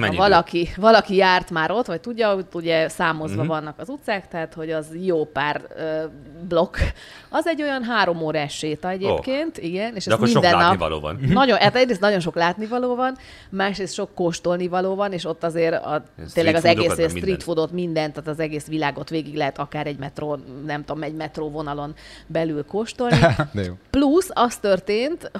Ha 0.00 0.12
valaki, 0.12 0.68
valaki 0.76 1.14
járt 1.14 1.50
már 1.50 1.70
ott, 1.70 1.86
vagy 1.86 2.00
tudja, 2.00 2.34
hogy 2.34 2.46
ugye 2.52 2.88
számozva 2.88 3.34
uh-huh. 3.34 3.48
vannak 3.48 3.78
az 3.78 3.88
utcák, 3.88 4.28
tehát 4.28 4.54
hogy 4.54 4.70
az 4.70 4.86
jó 5.00 5.24
pár 5.24 5.62
ö, 5.76 6.04
blokk. 6.48 6.76
Az 7.28 7.46
egy 7.46 7.62
olyan 7.62 7.82
három 7.84 8.22
órás 8.22 8.56
séta 8.56 8.88
egyébként, 8.88 9.58
oh. 9.58 9.64
igen. 9.64 9.94
És 9.94 10.04
De 10.04 10.14
akkor 10.14 10.26
minden 10.26 10.50
sok 10.50 10.60
látnivaló 10.60 11.00
van. 11.00 11.18
Nagyon, 11.28 11.58
hát 11.58 11.76
egyrészt 11.76 12.00
nagyon 12.00 12.20
sok 12.20 12.34
látnivaló 12.34 12.94
van, 12.94 13.16
másrészt 13.50 13.94
sok 13.94 14.14
kóstolnivaló 14.14 14.94
van, 14.94 15.12
és 15.12 15.24
ott 15.24 15.44
azért 15.44 15.74
a, 15.84 16.02
tényleg 16.32 16.54
az 16.54 16.64
egész 16.64 16.92
street 16.92 17.12
minden. 17.12 17.38
foodot, 17.38 17.72
mindent, 17.72 18.12
tehát 18.12 18.28
az 18.28 18.40
egész 18.40 18.66
világot 18.66 19.08
végig 19.10 19.34
lehet 19.34 19.58
akár 19.58 19.86
egy 19.86 19.98
metró, 19.98 20.38
nem 20.66 20.84
tudom, 20.84 21.02
egy 21.02 21.14
metró 21.14 21.50
vonalon 21.50 21.94
belül 22.26 22.64
kóstolni. 22.64 23.16
Plusz 23.90 24.30
az 24.32 24.56
történt, 24.56 24.76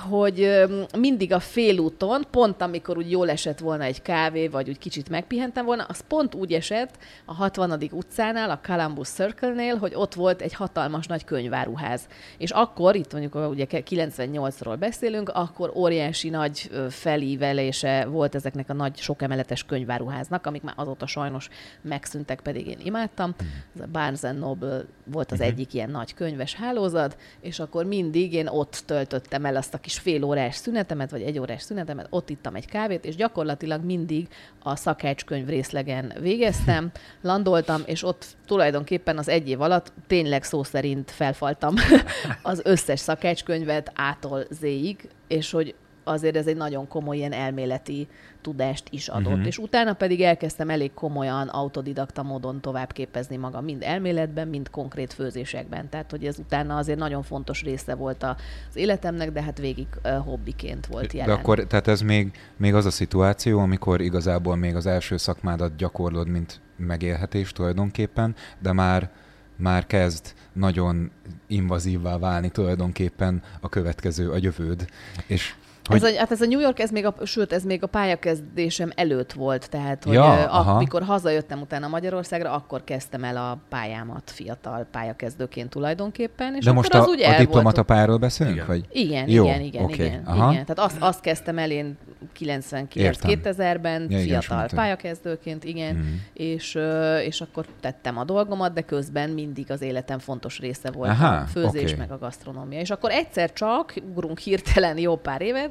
hogy 0.09 0.43
öm, 0.43 0.85
mindig 0.99 1.33
a 1.33 1.41
félúton, 1.41 2.25
pont 2.31 2.63
amikor 2.63 2.97
úgy 2.97 3.11
jól 3.11 3.31
esett 3.31 3.59
volna 3.59 3.85
egy 3.85 4.03
kávé, 4.03 4.49
vagy 4.49 4.69
úgy 4.69 4.79
kicsit 4.79 5.09
megpihentem 5.09 5.65
volna, 5.65 5.85
az 5.89 6.01
pont 6.09 6.35
úgy 6.35 6.53
esett 6.53 6.97
a 7.25 7.35
60. 7.35 7.83
utcánál, 7.93 8.51
a 8.51 8.61
Columbus 8.67 9.09
Circle-nél, 9.09 9.77
hogy 9.77 9.93
ott 9.95 10.15
volt 10.15 10.41
egy 10.41 10.55
hatalmas 10.55 11.07
nagy 11.07 11.25
könyváruház. 11.25 12.07
És 12.39 12.51
akkor, 12.51 12.97
itt 12.97 13.13
mondjuk 13.13 13.51
ugye 13.51 13.67
98-ról 13.71 14.77
beszélünk, 14.79 15.29
akkor 15.29 15.73
óriási 15.75 16.29
nagy 16.29 16.71
felívelése 16.89 18.05
volt 18.05 18.35
ezeknek 18.35 18.71
a 18.71 18.73
nagy 18.73 18.97
sokemeletes 18.97 19.65
könyváruháznak, 19.65 20.47
amik 20.47 20.63
már 20.63 20.75
azóta 20.77 21.07
sajnos 21.07 21.49
megszűntek, 21.83 22.41
pedig 22.41 22.67
én 22.67 22.79
imádtam. 22.83 23.35
Ez 23.75 23.81
a 23.81 23.87
Barnes 23.93 24.21
Noble 24.21 24.85
volt 25.05 25.33
az 25.33 25.41
egyik 25.41 25.75
ilyen 25.75 25.91
nagy 25.91 26.15
könyves 26.15 26.55
hálózat, 26.55 27.17
és 27.41 27.59
akkor 27.59 27.85
mindig 27.85 28.33
én 28.33 28.47
ott 28.47 28.83
töltöttem 28.87 29.28
el 29.31 29.57
azt 29.57 29.75
a 29.75 29.79
kis 29.79 29.99
fél 29.99 30.25
órás 30.25 30.55
szünetemet, 30.55 31.11
vagy 31.11 31.23
egy 31.23 31.39
órás 31.39 31.63
szünetemet, 31.63 32.07
ott 32.11 32.31
ittam 32.31 32.55
egy 32.55 32.67
kávét, 32.67 33.05
és 33.05 33.17
gyakorlatilag 33.17 33.85
mindig 33.85 34.29
a 34.63 34.77
szakácskönyv 34.77 35.49
részlegen 35.49 36.13
végeztem, 36.21 36.91
landoltam, 37.21 37.83
és 37.87 38.03
ott 38.03 38.27
tulajdonképpen 38.47 39.19
az 39.19 39.29
egy 39.29 39.49
év 39.49 39.61
alatt 39.61 39.93
tényleg 40.07 40.43
szó 40.43 40.63
szerint 40.63 41.11
felfaltam 41.11 41.75
az 42.43 42.61
összes 42.65 43.01
szakácskönyvet 43.01 43.93
ától 43.95 44.45
zéig, 44.51 45.09
és 45.29 45.51
hogy 45.51 45.75
azért 46.05 46.37
ez 46.37 46.47
egy 46.47 46.57
nagyon 46.57 46.89
komoly 46.89 47.17
ilyen 47.17 47.33
elméleti 47.33 48.09
tudást 48.41 48.85
is 48.91 49.09
adott. 49.09 49.33
Uh-huh. 49.33 49.47
És 49.47 49.59
utána 49.59 49.93
pedig 49.93 50.21
elkezdtem 50.21 50.71
elég 50.71 50.95
komolyan 50.95 51.49
autodidakta 51.49 52.23
módon 52.23 52.61
továbbképezni 52.61 53.37
magam, 53.37 53.65
mind 53.65 53.83
elméletben, 53.83 54.49
mind 54.49 54.71
konkrét 54.71 55.13
főzésekben. 55.13 55.89
Tehát, 55.89 56.11
hogy 56.11 56.25
ez 56.25 56.39
utána 56.39 56.77
azért 56.77 56.99
nagyon 56.99 57.23
fontos 57.23 57.63
része 57.63 57.95
volt 57.95 58.23
az 58.23 58.77
életemnek, 58.77 59.33
de 59.33 59.43
hát 59.43 59.59
végig 59.59 59.87
uh, 60.05 60.17
hobbiként 60.17 60.87
volt 60.87 61.13
jelen. 61.13 61.35
De 61.35 61.41
akkor, 61.41 61.59
tehát 61.59 61.89
ez 61.89 62.01
még, 62.01 62.33
még 62.57 62.75
az 62.75 62.87
a 62.87 62.91
szituáció, 62.91 63.59
amikor 63.59 64.01
igazából 64.01 64.57
még 64.57 64.75
az 64.75 64.87
első 64.87 65.17
szakmádat 65.17 65.77
gyakorlod, 65.77 66.29
mint 66.29 66.61
megélhetés 66.77 67.53
tulajdonképpen, 67.53 68.35
de 68.59 68.73
már 68.73 69.11
már 69.57 69.87
kezd 69.87 70.35
nagyon 70.53 71.11
invazívvá 71.47 72.19
válni 72.19 72.51
tulajdonképpen 72.51 73.43
a 73.61 73.69
következő, 73.69 74.31
a 74.31 74.37
jövőd. 74.41 74.89
És 75.27 75.55
hogy... 75.89 76.05
Ez 76.05 76.15
a, 76.15 76.19
hát 76.19 76.31
ez 76.31 76.41
a 76.41 76.47
New 76.47 76.61
York, 76.61 76.79
ez 76.79 76.91
még 76.91 77.07
a, 77.07 77.15
sőt, 77.25 77.53
ez 77.53 77.65
még 77.65 77.83
a 77.83 77.87
pályakezdésem 77.87 78.91
előtt 78.95 79.33
volt, 79.33 79.71
tehát 79.71 80.05
hogy 80.05 80.13
Ja, 80.13 80.25
aha. 80.33 80.73
amikor 80.75 81.03
hazajöttem 81.03 81.61
utána 81.61 81.89
Magyarországra, 81.89 82.53
akkor 82.53 82.85
kezdtem 82.85 83.25
el 83.25 83.37
a 83.37 83.59
pályámat 83.69 84.31
fiatal 84.31 84.87
pályakezdőként 84.91 85.71
tulajdonképpen, 85.71 86.55
és 86.55 86.65
de 86.65 86.71
akkor 86.71 86.83
most 86.83 86.95
az 86.95 87.07
a, 87.07 87.11
úgy 87.11 87.21
a 87.21 87.25
el 87.25 87.35
volt. 87.35 87.47
diplomatapályáról 87.47 88.17
beszélünk? 88.19 88.55
Igen. 88.55 88.67
Vagy? 88.67 88.85
Igen, 88.93 89.29
Jó, 89.29 89.45
igen, 89.45 89.61
igen, 89.61 89.85
oké, 89.85 90.05
igen, 90.05 90.23
aha. 90.25 90.53
igen. 90.53 90.65
Tehát 90.67 90.91
azt, 90.91 90.97
azt 91.03 91.21
kezdtem 91.21 91.59
el 91.59 91.71
én 91.71 91.97
99-2000-ben, 92.39 94.01
Ja, 94.01 94.07
igen, 94.07 94.21
fiatal 94.21 94.39
ismertem. 94.41 94.79
pályakezdőként, 94.79 95.65
igen, 95.65 95.95
Mhm. 95.95 96.07
és, 96.33 96.79
és 97.25 97.41
akkor 97.41 97.65
tettem 97.81 98.19
a 98.19 98.25
dolgomat, 98.25 98.73
de 98.73 98.81
közben 98.81 99.31
mindig 99.31 99.71
az 99.71 99.83
életem 99.83 100.19
fontos 100.19 100.59
része 100.59 100.91
volt 100.91 101.11
Aha, 101.11 101.35
a 101.37 101.45
főzés, 101.47 101.83
oké. 101.91 101.99
meg 101.99 102.11
a 102.13 102.19
gasztronómia. 102.19 102.81
És 102.81 102.91
akkor 102.91 103.11
egyszer 103.11 103.53
csak, 103.53 103.95
ugrunk 104.15 104.39
hirtelen 104.39 104.99
jó 104.99 105.17
pár 105.17 105.41
évet, 105.43 105.71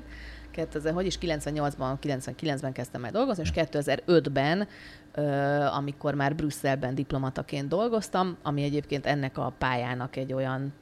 2000, 0.58 0.94
hogy 0.94 1.06
is 1.06 1.18
98-ban, 1.22 1.96
99-ben 2.02 2.72
kezdtem 2.72 3.04
el 3.04 3.12
dolgozni, 3.12 3.44
és 3.44 3.52
2005-ben, 3.56 4.68
ö, 5.14 5.24
amikor 5.66 6.14
már 6.14 6.36
Brüsszelben 6.36 6.96
diplomataként 6.96 7.68
dolgoztam, 7.68 8.38
ami 8.44 8.64
egyébként 8.64 9.06
ennek 9.06 9.38
a 9.38 9.54
pályának 9.58 10.16
egy 10.16 10.34
olyan 10.34 10.74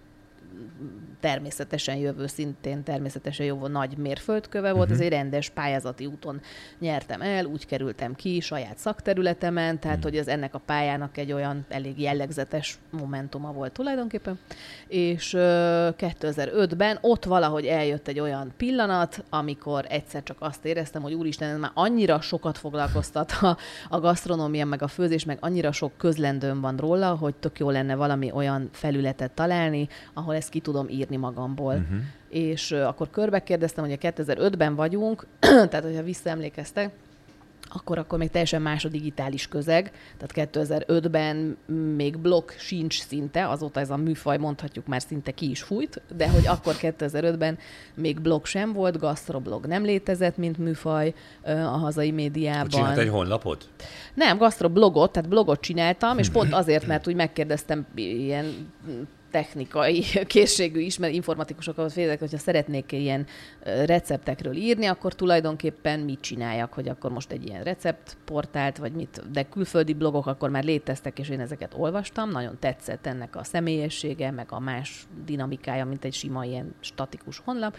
természetesen 1.19 1.95
jövő, 1.95 2.27
szintén 2.27 2.83
természetesen 2.83 3.45
jövő 3.45 3.67
nagy 3.67 3.97
mérföldköve 3.97 4.71
volt, 4.71 4.85
Mhm. 4.89 4.93
ez 4.97 5.01
egy 5.03 5.09
rendes 5.09 5.49
pályázati 5.49 6.05
úton 6.05 6.41
nyertem 6.79 7.21
el, 7.21 7.45
úgy 7.45 7.65
kerültem 7.65 8.15
ki 8.15 8.39
saját 8.39 8.77
szakterületemen, 8.77 9.79
tehát 9.79 9.97
Mhm. 9.97 10.05
hogy 10.05 10.17
ez 10.17 10.27
ennek 10.27 10.53
a 10.53 10.59
pályának 10.65 11.17
egy 11.17 11.31
olyan 11.31 11.65
elég 11.69 11.99
jellegzetes 12.01 12.79
momentuma 12.89 13.51
volt 13.51 13.71
tulajdonképpen, 13.71 14.39
és 14.87 15.33
ö, 15.33 15.89
2005-ben 15.97 16.97
ott 17.01 17.25
valahogy 17.25 17.65
eljött 17.65 18.07
egy 18.07 18.19
olyan 18.19 18.53
pillanat, 18.57 19.23
amikor 19.29 19.85
egyszer 19.89 20.23
csak 20.23 20.37
azt 20.39 20.65
éreztem, 20.65 21.01
hogy 21.01 21.13
úristen, 21.13 21.49
ez 21.49 21.59
már 21.59 21.71
annyira 21.73 22.21
sokat 22.21 22.57
foglalkoztat 22.57 23.31
a, 23.41 23.57
a 23.89 23.99
gasztronómia, 23.99 24.65
meg 24.65 24.81
a 24.81 24.87
főzés, 24.87 25.25
meg 25.25 25.37
annyira 25.41 25.71
sok 25.71 25.91
közlendőm 25.97 26.61
van 26.61 26.77
róla, 26.77 27.15
hogy 27.15 27.35
tök 27.35 27.59
jó 27.59 27.69
lenne 27.69 27.95
valami 27.95 28.31
olyan 28.31 28.69
felületet 28.71 29.31
találni, 29.31 29.87
ahol 30.13 30.35
ezt 30.35 30.44
ki 30.49 30.59
tudom 30.59 30.89
írni 30.89 31.15
magamból. 31.15 31.73
Uh-huh. 31.73 31.97
És 32.29 32.71
akkor 32.71 33.09
körbe 33.09 33.43
kérdeztem, 33.43 33.83
hogy 33.83 33.97
a 34.01 34.11
2005-ben 34.11 34.75
vagyunk, 34.75 35.25
tehát 35.39 35.83
hogyha 35.83 36.03
visszaemlékeztek, 36.03 36.91
akkor, 37.69 37.97
akkor 37.97 38.19
még 38.19 38.29
teljesen 38.29 38.61
más 38.61 38.85
a 38.85 38.89
digitális 38.89 39.47
közeg, 39.47 39.91
tehát 40.17 40.49
2005-ben 40.53 41.57
még 41.95 42.17
blog 42.17 42.51
sincs 42.57 43.01
szinte, 43.01 43.49
azóta 43.49 43.79
ez 43.79 43.89
a 43.89 43.97
műfaj 43.97 44.37
mondhatjuk 44.37 44.87
már 44.87 45.01
szinte 45.01 45.31
ki 45.31 45.49
is 45.49 45.61
fújt, 45.61 46.01
de 46.15 46.29
hogy 46.29 46.47
akkor 46.47 46.75
2005-ben 46.81 47.57
még 47.95 48.19
blog 48.19 48.45
sem 48.45 48.73
volt, 48.73 48.99
gasztroblog 48.99 49.65
nem 49.65 49.83
létezett, 49.83 50.37
mint 50.37 50.57
műfaj 50.57 51.13
a 51.43 51.51
hazai 51.59 52.11
médiában. 52.11 52.69
Csinált 52.69 52.97
egy 52.97 53.09
honlapot? 53.09 53.69
Nem, 54.13 54.37
gasztroblogot, 54.37 55.11
tehát 55.11 55.29
blogot 55.29 55.59
csináltam, 55.59 56.17
és 56.17 56.29
pont 56.29 56.53
azért, 56.53 56.87
mert 56.91 57.07
úgy 57.07 57.15
megkérdeztem 57.15 57.85
ilyen 57.95 58.71
technikai 59.35 60.03
készségű 60.27 60.79
ismer 60.79 61.11
informatikusokat 61.11 61.91
félek, 61.91 62.19
hogyha 62.19 62.37
szeretnék 62.37 62.91
ilyen 62.91 63.25
receptekről 63.63 64.55
írni, 64.55 64.85
akkor 64.85 65.13
tulajdonképpen 65.13 65.99
mit 65.99 66.19
csináljak, 66.19 66.73
hogy 66.73 66.87
akkor 66.87 67.11
most 67.11 67.31
egy 67.31 67.45
ilyen 67.47 67.63
receptportált, 67.63 68.77
vagy 68.77 68.91
mit, 68.91 69.31
de 69.31 69.43
külföldi 69.43 69.93
blogok 69.93 70.25
akkor 70.25 70.49
már 70.49 70.63
léteztek, 70.63 71.19
és 71.19 71.29
én 71.29 71.39
ezeket 71.39 71.73
olvastam, 71.77 72.29
nagyon 72.29 72.57
tetszett 72.59 73.05
ennek 73.05 73.35
a 73.35 73.43
személyessége, 73.43 74.31
meg 74.31 74.47
a 74.49 74.59
más 74.59 75.07
dinamikája, 75.25 75.85
mint 75.85 76.05
egy 76.05 76.13
sima 76.13 76.45
ilyen 76.45 76.75
statikus 76.79 77.41
honlap, 77.45 77.77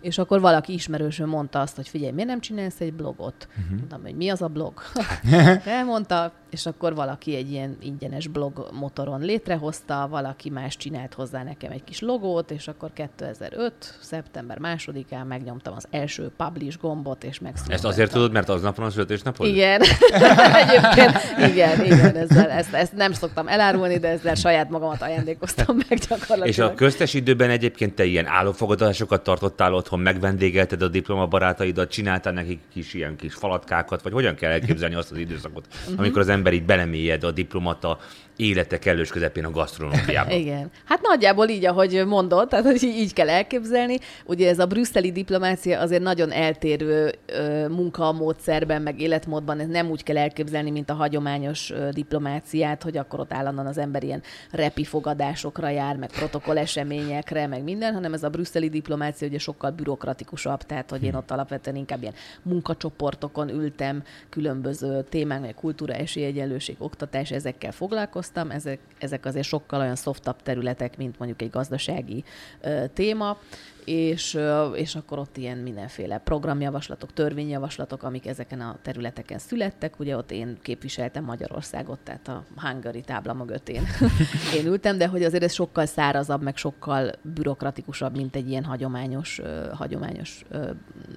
és 0.00 0.18
akkor 0.18 0.40
valaki 0.40 0.72
ismerősön 0.72 1.28
mondta 1.28 1.60
azt, 1.60 1.76
hogy 1.76 1.88
figyelj, 1.88 2.12
miért 2.12 2.28
nem 2.28 2.40
csinálsz 2.40 2.80
egy 2.80 2.94
blogot? 2.94 3.48
Uh-huh. 3.48 3.76
Mondtam, 3.76 4.02
hogy 4.02 4.14
mi 4.14 4.28
az 4.28 4.42
a 4.42 4.48
blog? 4.48 4.82
Elmondta, 5.64 6.32
és 6.54 6.66
akkor 6.66 6.94
valaki 6.94 7.36
egy 7.36 7.50
ilyen 7.50 7.76
ingyenes 7.82 8.26
blog 8.26 8.68
motoron 8.72 9.20
létrehozta, 9.20 10.06
valaki 10.10 10.50
más 10.50 10.76
csinált 10.76 11.14
hozzá 11.14 11.42
nekem 11.42 11.70
egy 11.70 11.84
kis 11.84 12.00
logót, 12.00 12.50
és 12.50 12.68
akkor 12.68 12.90
2005. 12.92 13.72
szeptember 14.00 14.58
másodikán 14.58 15.26
megnyomtam 15.26 15.74
az 15.76 15.86
első 15.90 16.30
publish 16.36 16.78
gombot, 16.80 17.24
és 17.24 17.38
megszületett. 17.38 17.74
Ezt 17.74 17.84
azért 17.84 18.12
tudod, 18.12 18.32
mert 18.32 18.48
aznap 18.48 18.76
van 18.76 18.86
a 18.86 18.90
születésnapod? 18.90 19.46
Igen. 19.46 19.80
Egyébként 20.68 21.12
igen, 21.52 21.84
igen, 21.84 22.16
ezzel, 22.16 22.50
ezt, 22.50 22.74
ezt 22.74 22.92
nem 22.92 23.12
szoktam 23.12 23.48
elárulni, 23.48 23.98
de 23.98 24.08
ezzel 24.08 24.34
saját 24.34 24.70
magamat 24.70 25.02
ajándékoztam 25.02 25.76
meg 25.88 25.98
gyakorlatilag. 25.98 26.46
És 26.48 26.58
a 26.58 26.74
köztes 26.74 27.14
időben 27.14 27.50
egyébként 27.50 27.94
te 27.94 28.04
ilyen 28.04 28.26
állófogadásokat 28.26 29.22
tartottál 29.22 29.74
otthon, 29.74 30.00
megvendégelted 30.00 30.82
a 30.82 30.88
diplomabarátaidat, 30.88 31.90
csináltál 31.90 32.32
nekik 32.32 32.60
kis 32.72 32.94
ilyen 32.94 33.16
kis 33.16 33.34
falatkákat, 33.34 34.02
vagy 34.02 34.12
hogyan 34.12 34.34
kell 34.34 34.50
elképzelni 34.50 34.94
azt 34.94 35.10
az 35.10 35.16
időszakot, 35.16 35.66
Mhm. 35.88 35.98
amikor 35.98 36.20
az 36.20 36.28
ember 36.28 36.43
így 36.52 36.64
belemélyed 36.64 37.24
a 37.24 37.30
diplomata 37.30 37.98
élete 38.36 38.78
kellős 38.78 39.10
közepén 39.10 39.44
a 39.44 39.50
gasztronómiába. 39.50 40.30
Igen. 40.44 40.70
Hát 40.84 41.00
nagyjából 41.02 41.48
így, 41.48 41.64
ahogy 41.64 42.06
mondod, 42.06 42.48
tehát 42.48 42.64
hogy 42.64 42.82
így 42.82 43.12
kell 43.12 43.28
elképzelni. 43.28 43.98
Ugye 44.24 44.48
ez 44.48 44.58
a 44.58 44.66
brüsszeli 44.66 45.12
diplomácia 45.12 45.80
azért 45.80 46.02
nagyon 46.02 46.32
eltérő 46.32 47.12
ö, 47.26 47.68
munkamódszerben, 47.68 48.82
meg 48.82 49.00
életmódban, 49.00 49.60
ez 49.60 49.68
nem 49.68 49.90
úgy 49.90 50.02
kell 50.02 50.18
elképzelni, 50.18 50.70
mint 50.70 50.90
a 50.90 50.94
hagyományos 50.94 51.70
ö, 51.70 51.88
diplomáciát, 51.90 52.82
hogy 52.82 52.96
akkor 52.96 53.20
ott 53.20 53.32
állandóan 53.32 53.66
az 53.66 53.78
ember 53.78 54.02
ilyen 54.02 54.22
repi 54.50 54.84
fogadásokra 54.84 55.68
jár, 55.68 55.96
meg 55.96 56.10
protokoll 56.10 56.58
eseményekre, 56.58 57.46
meg 57.46 57.62
minden, 57.62 57.94
hanem 57.94 58.12
ez 58.12 58.22
a 58.22 58.28
brüsszeli 58.28 58.68
diplomácia 58.68 59.28
ugye 59.28 59.38
sokkal 59.38 59.70
bürokratikusabb, 59.70 60.62
tehát 60.62 60.90
hogy 60.90 61.02
én 61.02 61.14
ott 61.14 61.30
alapvetően 61.30 61.76
inkább 61.76 62.02
ilyen 62.02 62.14
munkacsoportokon 62.42 63.48
ültem, 63.48 64.02
különböző 64.28 65.04
témák, 65.08 65.40
meg 65.40 65.54
kultúra, 65.54 65.92
esélyegyenlőség, 65.92 66.76
oktatás, 66.78 67.30
ezekkel 67.30 67.72
foglalkoztam, 67.72 68.22
ezek, 68.50 68.78
ezek 68.98 69.24
azért 69.26 69.46
sokkal 69.46 69.80
olyan 69.80 69.96
softabb 69.96 70.42
területek, 70.42 70.96
mint 70.96 71.18
mondjuk 71.18 71.42
egy 71.42 71.50
gazdasági 71.50 72.24
ö, 72.60 72.84
téma, 72.94 73.38
és, 73.84 74.38
és 74.74 74.94
akkor 74.94 75.18
ott 75.18 75.36
ilyen 75.36 75.58
mindenféle 75.58 76.18
programjavaslatok, 76.18 77.12
törvényjavaslatok, 77.12 78.02
amik 78.02 78.26
ezeken 78.26 78.60
a 78.60 78.76
területeken 78.82 79.38
születtek. 79.38 79.98
Ugye 79.98 80.16
ott 80.16 80.30
én 80.30 80.58
képviseltem 80.62 81.24
Magyarországot, 81.24 81.98
tehát 81.98 82.28
a 82.28 82.44
Hungary 82.56 83.00
tábla 83.00 83.32
mögött 83.32 83.68
én, 83.68 83.86
én 84.58 84.66
ültem, 84.66 84.98
de 84.98 85.06
hogy 85.06 85.22
azért 85.22 85.42
ez 85.42 85.52
sokkal 85.52 85.86
szárazabb, 85.86 86.42
meg 86.42 86.56
sokkal 86.56 87.12
bürokratikusabb, 87.22 88.16
mint 88.16 88.36
egy 88.36 88.48
ilyen 88.48 88.64
hagyományos, 88.64 89.40
hagyományos 89.74 90.44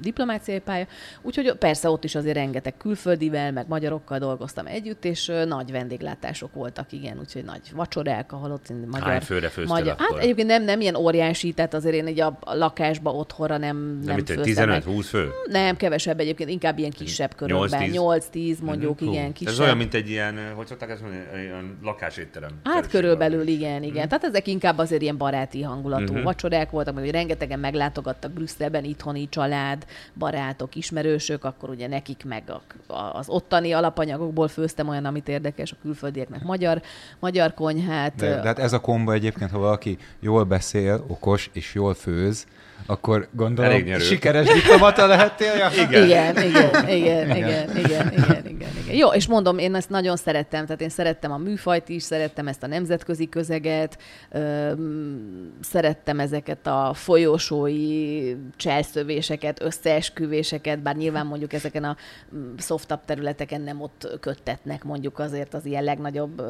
diplomáciai 0.02 0.60
pálya. 0.60 0.88
Úgyhogy 1.22 1.54
persze 1.54 1.90
ott 1.90 2.04
is 2.04 2.16
azért 2.16 2.36
rengeteg 2.36 2.78
külföldivel, 2.78 3.52
meg 3.52 3.68
magyarokkal 3.68 4.20
dolgoztam 4.20 4.66
együtt, 4.66 5.06
és 5.06 5.32
nagy 5.46 5.72
vendéglátások 5.72 6.54
voltak, 6.54 6.92
igen, 6.92 7.20
úgyhogy 7.20 7.44
nagy 7.44 7.72
vacsorák, 7.76 8.32
ahol 8.32 8.52
ott 8.52 8.70
magyar... 8.86 9.08
Hány 9.08 9.22
főre 9.22 9.52
magyar, 9.68 9.96
akkor? 10.00 10.06
Hát 10.10 10.24
egyébként 10.24 10.48
nem, 10.48 10.64
nem 10.64 10.82
ilyen 10.82 10.96
óriási, 10.96 11.54
tehát 11.54 11.74
azért 11.74 11.96
én 11.96 12.06
egy 12.06 12.20
a, 12.20 12.38
a 12.40 12.56
lakásba 12.58 13.12
otthonra 13.12 13.58
nem, 13.58 13.78
nem, 13.78 14.00
Nem, 14.04 14.16
mit, 14.16 14.30
főztem 14.30 14.70
meg. 14.70 14.84
15-20 14.88 15.06
fő? 15.10 15.30
Nem, 15.50 15.78
kevesebb 15.78 16.20
egyébként, 16.20 16.50
inkább 16.50 16.78
ilyen 16.78 16.92
kisebb 16.92 17.36
körökben. 17.36 17.90
8-10? 17.94 18.22
8-10 18.34 18.60
mondjuk, 18.62 19.00
Hú, 19.00 19.12
igen, 19.12 19.34
kisebb. 19.34 19.54
Ez 19.54 19.60
olyan, 19.60 19.78
mint 19.78 19.94
egy 19.94 20.10
ilyen, 20.10 20.54
hogy 20.56 20.68
szokták 20.68 20.90
ezt 20.90 21.02
mondani, 21.02 21.24
ilyen 21.42 21.78
lakásétterem. 21.84 22.50
Hát 22.64 22.88
körülbelül 22.90 23.48
igen, 23.48 23.84
igen. 23.84 24.08
Tehát 24.08 24.24
ezek 24.24 24.48
inkább 24.48 24.78
azért 24.78 25.02
ilyen 25.02 25.18
baráti 25.18 25.62
hangulatú 25.62 26.04
Mhm. 26.04 26.12
uh-huh. 26.12 26.26
vacsorák 26.26 26.70
voltak, 26.70 26.98
hogy 27.00 27.12
rengetegen 27.12 27.60
meglátogattak 27.60 28.32
Brüsszelben, 28.32 28.84
itthoni 28.84 29.30
család, 29.30 29.86
barátok, 30.18 30.76
ismerősök, 30.76 31.44
akkor 31.44 31.70
ugye 31.70 31.88
nekik 31.88 32.24
meg 32.26 32.44
a, 32.88 32.94
az 32.94 33.30
ottani 33.30 33.72
alapanyagokból 33.72 34.48
főztem 34.48 34.88
olyan, 34.88 35.06
amit 35.06 35.28
érdekes, 35.28 35.72
a 35.72 35.76
külföldieknek 35.82 36.44
magyar, 36.44 36.82
magyar 37.20 37.54
konyhát. 37.54 38.16
De, 38.16 38.28
de 38.30 38.48
hát 38.48 38.60
ez 38.60 38.74
a 38.74 38.80
kombo 38.80 39.12
egyébként, 39.12 39.52
ha 39.52 39.60
valaki 39.60 39.98
jól 40.20 40.44
beszél, 40.44 41.04
okos 41.08 41.50
és 41.54 41.74
jól 41.74 41.94
főz, 41.94 42.47
akkor 42.88 43.28
gondolom 43.32 44.00
sikeres 44.00 44.48
diplomata 44.48 45.06
lehettél. 45.06 45.54
Igen. 45.88 46.04
Igen, 46.04 46.38
igen, 46.38 46.90
igen, 46.90 47.36
igen, 47.36 47.78
igen, 47.78 47.78
igen, 47.78 48.46
igen, 48.48 48.72
igen. 48.84 48.96
Jó, 48.96 49.08
és 49.08 49.28
mondom, 49.28 49.58
én 49.58 49.76
ezt 49.76 49.90
nagyon 49.90 50.16
szerettem, 50.16 50.66
tehát 50.66 50.82
én 50.82 50.90
szerettem 50.90 51.32
a 51.32 51.38
műfajt 51.38 51.90
is, 51.90 52.04
szerettem 52.04 52.48
ezt 52.48 52.64
a 52.64 52.68
nemzetközi 52.68 53.30
közeget, 53.30 53.98
öm, 54.32 55.54
szerettem 55.62 56.20
ezeket 56.20 56.68
a 56.68 56.92
folyósói 56.94 58.34
cselszövéseket, 58.56 59.62
összeesküvéseket, 59.62 60.80
bár 60.82 60.96
nyilván 60.96 61.26
mondjuk 61.26 61.54
ezeken 61.54 61.84
a 61.84 61.96
mm, 62.36 62.56
softabb 62.58 63.06
területeken 63.06 63.62
nem 63.62 63.82
ott 63.82 64.18
köttetnek 64.20 64.84
mondjuk 64.84 65.20
azért 65.20 65.54
az 65.54 65.66
ilyen 65.66 65.84
legnagyobb 65.84 66.42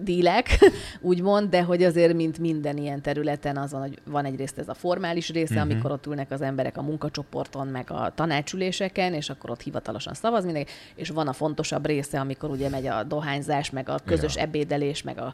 dílek, 0.00 0.58
úgymond, 1.00 1.50
de 1.50 1.62
hogy 1.62 1.82
azért, 1.82 2.14
mint 2.14 2.38
minden 2.38 2.76
ilyen 2.76 3.02
területen, 3.02 3.56
azon, 3.56 3.80
hogy 3.80 3.98
van 4.04 4.24
egyrészt 4.24 4.58
ez 4.58 4.68
a 4.68 4.74
formális 4.74 5.30
része, 5.30 5.59
uh-huh. 5.60 5.74
amikor 5.74 5.90
ott 5.90 6.06
ülnek 6.06 6.30
az 6.30 6.40
emberek 6.40 6.76
a 6.76 6.82
munkacsoporton, 6.82 7.66
meg 7.66 7.90
a 7.90 8.12
tanácsüléseken, 8.14 9.14
és 9.14 9.30
akkor 9.30 9.50
ott 9.50 9.62
hivatalosan 9.62 10.14
szavaz 10.14 10.44
mindenki, 10.44 10.70
és 10.94 11.08
van 11.08 11.28
a 11.28 11.32
fontosabb 11.32 11.86
része, 11.86 12.20
amikor 12.20 12.50
ugye 12.50 12.68
megy 12.68 12.86
a 12.86 13.02
dohányzás, 13.02 13.70
meg 13.70 13.88
a 13.88 13.98
közös 14.04 14.34
Ja. 14.34 14.42
ebédelés, 14.42 15.02
meg 15.02 15.18
a 15.18 15.32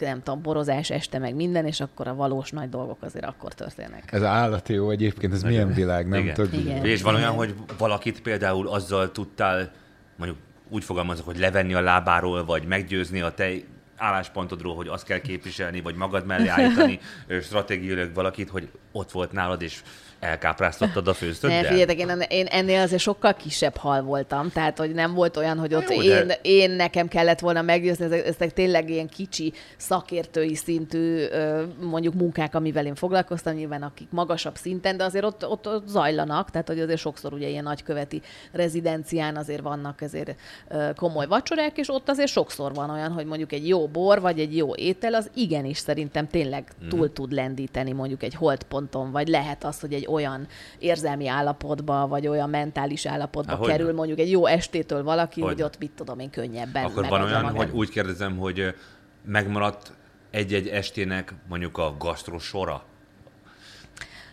nem 0.00 0.22
tudom, 0.22 0.42
borozás 0.42 0.90
este, 0.90 1.18
meg 1.18 1.34
minden, 1.34 1.66
és 1.66 1.80
akkor 1.80 2.08
a 2.08 2.14
valós 2.14 2.50
nagy 2.50 2.68
dolgok 2.68 3.02
azért 3.02 3.24
akkor 3.24 3.54
történnek. 3.54 4.12
Ez 4.12 4.22
állati 4.22 4.72
jó 4.72 4.90
egyébként, 4.90 5.32
ez 5.32 5.42
milyen 5.42 5.72
világ, 5.72 6.08
nem 6.08 6.20
Igen. 6.20 6.48
Igen. 6.52 6.84
És 6.84 7.02
van 7.02 7.14
olyan, 7.14 7.32
hogy 7.32 7.54
valakit 7.78 8.22
például 8.22 8.68
azzal 8.68 9.12
tudtál, 9.12 9.70
mondjuk 10.16 10.40
úgy 10.68 10.84
fogalmazok, 10.84 11.24
hogy 11.24 11.38
levenni 11.38 11.74
a 11.74 11.80
lábáról, 11.80 12.44
vagy 12.44 12.66
meggyőzni 12.66 13.20
a 13.20 13.30
te 13.30 13.50
álláspontodról, 13.96 14.74
hogy 14.74 14.88
azt 14.88 15.04
kell 15.04 15.18
képviselni, 15.18 15.80
vagy 15.80 15.94
magad 15.94 16.26
mellé 16.26 16.46
állítani 16.46 16.98
stratégiailag 17.42 18.14
valakit, 18.14 18.48
hogy 18.48 18.68
ott 18.92 19.10
volt 19.10 19.32
nálad, 19.32 19.62
és 19.62 19.82
elkápráztattad 20.20 21.06
a 21.06 21.10
Ne, 21.10 21.16
főztöddel? 21.16 21.62
figyeljetek, 21.62 21.98
én, 21.98 22.20
én 22.28 22.46
ennél 22.46 22.80
azért 22.80 23.02
sokkal 23.02 23.34
kisebb 23.34 23.76
hal 23.76 24.02
voltam, 24.02 24.50
tehát 24.50 24.78
hogy 24.78 24.92
nem 24.92 25.14
volt 25.14 25.36
olyan, 25.36 25.58
hogy 25.58 25.74
ott 25.74 25.90
Jó, 25.94 26.02
én, 26.02 26.26
de- 26.26 26.38
én 26.42 26.70
nekem 26.70 27.08
kellett 27.08 27.38
volna 27.38 27.62
meggyőzni, 27.62 28.04
ezek, 28.04 28.26
ezek 28.26 28.52
tényleg 28.52 28.90
ilyen 28.90 29.08
kicsi 29.08 29.52
szakértői 29.76 30.54
szintű 30.54 31.24
mondjuk 31.80 32.14
munkák, 32.14 32.54
amivel 32.54 32.86
én 32.86 32.94
foglalkoztam, 32.94 33.54
nyilván 33.54 33.82
akik 33.82 34.08
magasabb 34.10 34.56
szinten, 34.56 34.96
de 34.96 35.04
azért 35.04 35.24
ott, 35.24 35.46
ott, 35.46 35.66
ott 35.66 35.88
zajlanak, 35.88 36.50
tehát 36.50 36.68
hogy 36.68 36.80
azért 36.80 37.00
sokszor 37.00 37.32
ugye 37.32 37.48
ilyen 37.48 37.62
nagyköveti 37.62 38.22
rezidencián 38.52 39.36
azért 39.36 39.62
vannak 39.62 40.02
ezért 40.02 40.34
komoly 40.96 41.26
vacsorák, 41.26 41.78
és 41.78 41.88
ott 41.88 42.08
azért 42.08 42.30
sokszor 42.30 42.74
van 42.74 42.90
olyan, 42.90 43.12
hogy 43.12 43.26
mondjuk 43.26 43.52
egy 43.52 43.68
jó 43.68 43.88
bor, 43.88 44.20
vagy 44.20 44.40
egy 44.40 44.56
jó 44.56 44.74
étel, 44.74 45.14
az 45.14 45.30
igenis 45.34 45.78
szerintem 45.78 46.28
tényleg 46.28 46.72
túl 46.88 47.12
tud 47.12 47.32
lendíteni 47.32 47.92
mondjuk 47.92 48.22
egy 48.22 48.34
holdponton, 48.80 49.10
vagy 49.10 49.28
lehet 49.28 49.64
az, 49.64 49.80
hogy 49.80 49.92
egy 49.92 50.06
olyan 50.06 50.46
érzelmi 50.78 51.28
állapotba, 51.28 52.06
vagy 52.06 52.26
olyan 52.26 52.50
mentális 52.50 53.06
állapotba 53.06 53.56
Há, 53.56 53.66
kerül 53.66 53.92
mondjuk 53.92 54.18
egy 54.18 54.30
jó 54.30 54.46
estétől 54.46 55.02
valaki, 55.02 55.40
hogy 55.40 55.50
Hogyne. 55.50 55.64
ott 55.64 55.78
mit 55.78 55.90
tudom 55.90 56.18
én 56.18 56.30
könnyebben 56.30 56.84
Akkor 56.84 57.08
van 57.08 57.22
olyan, 57.22 57.42
magát. 57.42 57.56
hogy 57.56 57.78
úgy 57.78 57.88
kérdezem, 57.88 58.36
hogy 58.36 58.74
megmaradt 59.24 59.92
egy-egy 60.30 60.68
estének 60.68 61.34
mondjuk 61.48 61.78
a 61.78 61.94
gasztrosora? 61.98 62.82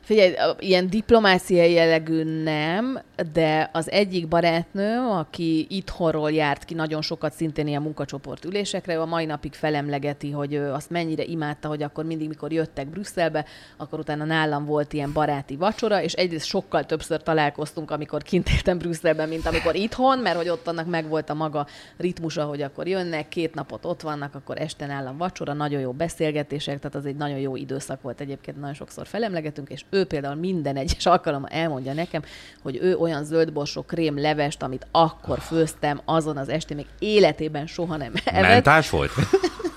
Figyelj, 0.08 0.34
ilyen 0.60 0.90
diplomáciai 0.90 1.72
jellegű 1.72 2.24
nem, 2.44 3.00
de 3.34 3.70
az 3.74 3.92
egyik 3.92 4.28
barátnő, 4.28 4.98
aki 4.98 5.66
itthonról 5.70 6.32
járt 6.32 6.66
ki 6.66 6.74
nagyon 6.74 7.02
sokat 7.02 7.34
szintén 7.34 7.68
ilyen 7.68 7.82
munkacsoport 7.82 8.46
ülésekre, 8.46 8.94
ő 8.94 9.00
a 9.00 9.06
mai 9.06 9.26
napig 9.26 9.54
felemlegeti, 9.54 10.32
hogy 10.32 10.54
ő 10.54 10.72
azt 10.72 10.90
mennyire 10.90 11.24
imádta, 11.24 11.68
hogy 11.68 11.84
akkor 11.84 12.06
mindig, 12.06 12.28
mikor 12.28 12.52
jöttek 12.52 12.88
Brüsszelbe, 12.88 13.46
akkor 13.78 14.00
utána 14.00 14.24
nálam 14.24 14.66
volt 14.66 14.94
ilyen 14.94 15.14
baráti 15.14 15.56
vacsora, 15.56 16.02
és 16.02 16.14
egyrészt 16.14 16.46
sokkal 16.46 16.86
többször 16.86 17.24
találkoztunk, 17.24 17.92
amikor 17.92 18.22
kint 18.22 18.50
éltem 18.50 18.78
Brüsszelben, 18.78 19.30
mint 19.30 19.46
amikor 19.46 19.76
itthon, 19.76 20.20
mert 20.20 20.38
hogy 20.38 20.50
ott 20.50 20.68
annak 20.68 20.88
megvolt 20.88 21.30
a 21.30 21.34
maga 21.34 21.68
ritmusa, 21.98 22.44
hogy 22.44 22.62
akkor 22.62 22.88
jönnek, 22.88 23.28
két 23.28 23.54
napot 23.54 23.86
ott 23.86 24.02
vannak, 24.02 24.36
akkor 24.36 24.62
este 24.62 24.86
nálam 24.86 25.18
vacsora, 25.18 25.54
nagyon 25.54 25.82
jó 25.82 25.92
beszélgetések, 25.92 26.80
tehát 26.80 26.96
az 26.96 27.06
egy 27.06 27.16
nagyon 27.16 27.40
jó 27.40 27.56
időszak 27.56 28.02
volt 28.02 28.22
egyébként, 28.22 28.58
nagyon 28.58 28.74
sokszor 28.74 29.08
felemlegetünk, 29.08 29.70
és 29.70 29.86
ő 29.90 29.97
például 30.06 30.36
minden 30.36 30.76
egyes 30.76 31.06
alkalommal 31.06 31.50
elmondja 31.50 31.94
nekem, 31.94 32.22
hogy 32.62 32.78
ő 32.82 32.96
olyan 32.96 33.24
zöldborsó 33.24 33.82
krém 33.82 34.20
levest, 34.20 34.64
amit 34.64 34.88
akkor 34.92 35.40
főztem 35.40 36.02
azon 36.06 36.38
az 36.38 36.50
estén, 36.50 36.76
még 36.76 36.86
életében 37.00 37.68
soha 37.68 37.98
nem 37.98 38.12
evett. 38.26 38.42
Mentás 38.42 38.90
volt? 38.90 39.12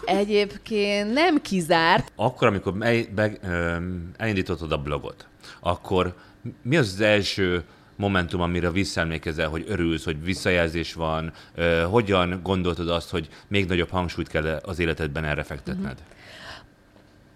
Egyébként 0.04 1.12
nem 1.12 1.40
kizárt, 1.40 2.12
Akkor, 2.16 2.48
amikor 2.48 2.72
me- 2.74 3.12
be, 3.14 3.32
elindítottad 4.16 4.72
a 4.72 4.78
blogot, 4.78 5.26
akkor 5.60 6.14
mi 6.62 6.76
az 6.76 6.92
az 6.92 7.00
első 7.00 7.64
momentum, 7.96 8.40
amire 8.40 8.70
visszaemlékezel, 8.70 9.48
hogy 9.48 9.64
örülsz, 9.68 10.04
hogy 10.04 10.24
visszajelzés 10.24 10.94
van, 10.94 11.32
ö, 11.54 11.82
hogyan 11.90 12.40
gondoltad 12.42 12.88
azt, 12.88 13.10
hogy 13.10 13.28
még 13.48 13.66
nagyobb 13.66 13.90
hangsúlyt 13.90 14.28
kell 14.28 14.60
az 14.62 14.78
életedben 14.78 15.24
erre 15.24 15.42
fektetned? 15.42 15.98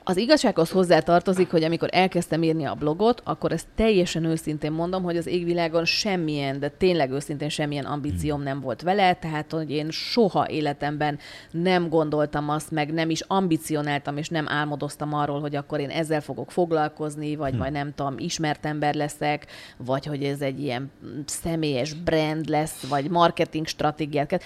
Az 0.06 0.16
igazsághoz 0.16 0.70
hozzá 0.70 0.98
tartozik, 0.98 1.50
hogy 1.50 1.64
amikor 1.64 1.88
elkezdtem 1.92 2.42
írni 2.42 2.64
a 2.64 2.74
blogot, 2.74 3.20
akkor 3.24 3.52
ezt 3.52 3.66
teljesen 3.74 4.24
őszintén 4.24 4.72
mondom, 4.72 5.02
hogy 5.02 5.16
az 5.16 5.26
égvilágon 5.26 5.84
semmilyen, 5.84 6.58
de 6.60 6.68
tényleg 6.68 7.10
őszintén 7.10 7.48
semmilyen 7.48 7.84
ambícióm 7.84 8.42
nem 8.42 8.60
volt 8.60 8.82
vele, 8.82 9.14
tehát 9.14 9.52
hogy 9.52 9.70
én 9.70 9.90
soha 9.90 10.48
életemben 10.48 11.18
nem 11.50 11.88
gondoltam 11.88 12.48
azt, 12.48 12.70
meg 12.70 12.92
nem 12.92 13.10
is 13.10 13.20
ambicionáltam, 13.20 14.16
és 14.16 14.28
nem 14.28 14.48
álmodoztam 14.48 15.14
arról, 15.14 15.40
hogy 15.40 15.56
akkor 15.56 15.80
én 15.80 15.90
ezzel 15.90 16.20
fogok 16.20 16.50
foglalkozni, 16.50 17.36
vagy 17.36 17.54
majd 17.54 17.72
nem 17.72 17.92
tudom, 17.94 18.14
ismert 18.18 18.66
ember 18.66 18.94
leszek, 18.94 19.46
vagy 19.76 20.06
hogy 20.06 20.24
ez 20.24 20.40
egy 20.40 20.60
ilyen 20.60 20.90
személyes 21.26 21.94
brand 21.94 22.48
lesz, 22.48 22.86
vagy 22.88 23.10
marketing 23.10 23.66
stratégiát. 23.66 24.42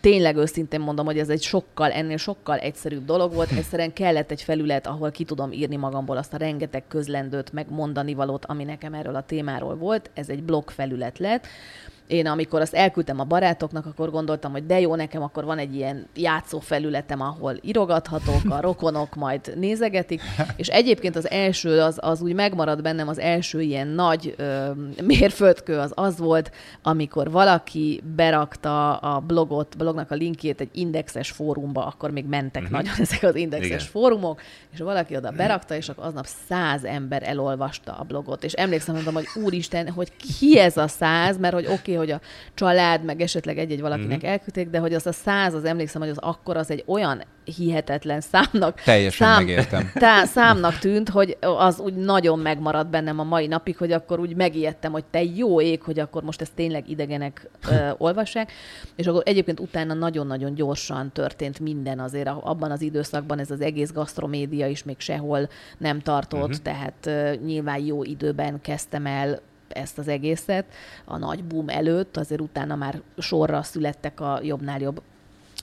Tényleg 0.00 0.36
őszintén 0.36 0.80
mondom, 0.80 1.06
hogy 1.06 1.18
ez 1.18 1.28
egy 1.28 1.42
sokkal, 1.42 1.90
ennél 1.90 2.16
sokkal 2.16 2.58
egyszerűbb 2.58 3.04
dolog 3.04 3.34
volt. 3.34 3.50
Egyszerűen 3.50 3.92
kellett 3.92 4.30
egy 4.30 4.42
felület, 4.42 4.86
ahol 4.86 5.10
ki 5.10 5.24
tudom 5.24 5.52
írni 5.52 5.76
magamból 5.76 6.16
azt 6.16 6.34
a 6.34 6.36
rengeteg 6.36 6.82
közlendőt, 6.88 7.52
meg 7.52 7.70
mondani 7.70 8.14
valót, 8.14 8.44
ami 8.44 8.64
nekem 8.64 8.94
erről 8.94 9.14
a 9.14 9.22
témáról 9.22 9.76
volt. 9.76 10.10
Ez 10.14 10.28
egy 10.28 10.42
blog 10.42 10.70
felület 10.70 11.18
lett. 11.18 11.46
Én 12.06 12.26
amikor 12.26 12.60
azt 12.60 12.74
elküldtem 12.74 13.20
a 13.20 13.24
barátoknak, 13.24 13.86
akkor 13.86 14.10
gondoltam, 14.10 14.52
hogy 14.52 14.66
de 14.66 14.80
jó, 14.80 14.94
nekem 14.94 15.22
akkor 15.22 15.44
van 15.44 15.58
egy 15.58 15.74
ilyen 15.74 16.06
játszó 16.14 16.60
felületem, 16.60 17.20
ahol 17.20 17.56
irogathatok, 17.60 18.40
a 18.48 18.60
rokonok 18.60 19.14
majd 19.14 19.52
nézegetik, 19.56 20.20
és 20.56 20.68
egyébként 20.68 21.16
az 21.16 21.30
első, 21.30 21.80
az, 21.80 21.98
az 22.00 22.22
úgy 22.22 22.34
megmarad 22.34 22.82
bennem, 22.82 23.08
az 23.08 23.18
első 23.18 23.60
ilyen 23.60 23.88
nagy 23.88 24.34
ö, 24.36 24.70
mérföldkő 25.02 25.78
az 25.78 25.92
az 25.94 26.18
volt, 26.18 26.50
amikor 26.82 27.30
valaki 27.30 28.02
berakta 28.16 28.96
a 28.96 29.20
blogot, 29.20 29.76
blognak 29.76 30.10
a 30.10 30.14
linkjét 30.14 30.60
egy 30.60 30.70
indexes 30.72 31.30
fórumba, 31.30 31.86
akkor 31.86 32.10
még 32.10 32.24
mentek 32.24 32.62
uh-huh. 32.62 32.78
nagyon 32.78 32.94
ezek 33.00 33.22
az 33.22 33.34
indexes 33.34 33.68
Igen. 33.68 33.78
Fórumok, 33.78 34.40
és 34.72 34.78
valaki 34.78 35.16
oda 35.16 35.30
berakta, 35.30 35.74
és 35.74 35.88
akkor 35.88 36.04
aznap 36.04 36.26
száz 36.48 36.84
ember 36.84 37.22
elolvasta 37.22 37.92
a 37.92 38.02
blogot. 38.02 38.44
És 38.44 38.52
emlékszem, 38.52 38.94
mondom, 38.94 39.14
hogy 39.14 39.26
úristen, 39.34 39.90
hogy 39.90 40.12
ki 40.16 40.58
ez 40.58 40.76
a 40.76 40.88
száz, 40.88 41.38
mert 41.38 41.54
hogy 41.54 41.66
oké, 41.66 41.74
okay, 41.74 41.95
hogy 41.96 42.10
a 42.10 42.20
család, 42.54 43.04
meg 43.04 43.20
esetleg 43.20 43.58
egy-egy 43.58 43.80
valakinek 43.80 44.18
mm-hmm. 44.18 44.30
elküldték, 44.30 44.70
de 44.70 44.78
hogy 44.78 44.94
az 44.94 45.06
a 45.06 45.12
száz, 45.12 45.54
az 45.54 45.64
emlékszem, 45.64 46.00
hogy 46.00 46.10
az 46.10 46.18
akkor 46.18 46.56
az 46.56 46.70
egy 46.70 46.84
olyan 46.86 47.22
hihetetlen 47.54 48.20
számnak. 48.20 48.80
Teljesen 48.80 49.26
szám, 49.26 49.36
megértem. 49.36 49.90
Tá, 49.94 50.24
számnak 50.24 50.78
tűnt, 50.78 51.08
hogy 51.08 51.36
az 51.40 51.80
úgy 51.80 51.94
nagyon 51.94 52.38
megmaradt 52.38 52.90
bennem 52.90 53.18
a 53.18 53.24
mai 53.24 53.46
napig, 53.46 53.76
hogy 53.76 53.92
akkor 53.92 54.20
úgy 54.20 54.36
megijedtem, 54.36 54.92
hogy 54.92 55.04
te 55.04 55.22
jó 55.22 55.60
ég, 55.60 55.82
hogy 55.82 55.98
akkor 55.98 56.22
most 56.22 56.40
ezt 56.40 56.54
tényleg 56.54 56.90
idegenek 56.90 57.48
ö, 57.70 57.90
olvassák. 57.98 58.52
És 58.96 59.06
akkor 59.06 59.22
egyébként 59.24 59.60
utána 59.60 59.94
nagyon-nagyon 59.94 60.54
gyorsan 60.54 61.12
történt 61.12 61.60
minden 61.60 61.98
azért 61.98 62.28
abban 62.28 62.70
az 62.70 62.82
időszakban, 62.82 63.38
ez 63.38 63.50
az 63.50 63.60
egész 63.60 63.92
gasztromédia 63.92 64.66
is 64.66 64.84
még 64.84 64.98
sehol 64.98 65.48
nem 65.78 66.00
tartott, 66.00 66.40
uh-huh. 66.40 66.56
tehát 66.56 67.06
ö, 67.06 67.44
nyilván 67.44 67.84
jó 67.84 68.02
időben 68.02 68.60
kezdtem 68.60 69.06
el 69.06 69.40
ezt 69.76 69.98
az 69.98 70.08
egészet. 70.08 70.64
A 71.04 71.16
nagy 71.16 71.44
boom 71.44 71.68
előtt, 71.68 72.16
azért 72.16 72.40
utána 72.40 72.76
már 72.76 73.00
sorra 73.18 73.62
születtek 73.62 74.20
a 74.20 74.40
jobbnál 74.42 74.80
jobb 74.80 75.02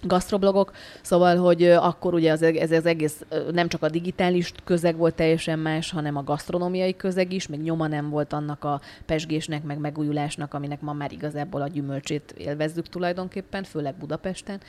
gasztroblogok, 0.03 0.71
szóval, 1.01 1.37
hogy 1.37 1.63
akkor 1.63 2.13
ugye 2.13 2.31
az, 2.31 2.41
ez 2.41 2.71
az 2.71 2.85
egész 2.85 3.21
nem 3.51 3.67
csak 3.67 3.83
a 3.83 3.89
digitális 3.89 4.51
közeg 4.63 4.97
volt 4.97 5.15
teljesen 5.15 5.59
más, 5.59 5.91
hanem 5.91 6.17
a 6.17 6.23
gasztronómiai 6.23 6.95
közeg 6.95 7.33
is, 7.33 7.47
még 7.47 7.61
nyoma 7.61 7.87
nem 7.87 8.09
volt 8.09 8.33
annak 8.33 8.63
a 8.63 8.81
pesgésnek, 9.05 9.63
meg 9.63 9.77
megújulásnak, 9.77 10.53
aminek 10.53 10.81
ma 10.81 10.93
már 10.93 11.11
igazából 11.11 11.61
a 11.61 11.67
gyümölcsét 11.67 12.33
élvezzük 12.37 12.89
tulajdonképpen, 12.89 13.63
főleg 13.63 13.95
Budapesten, 13.95 14.59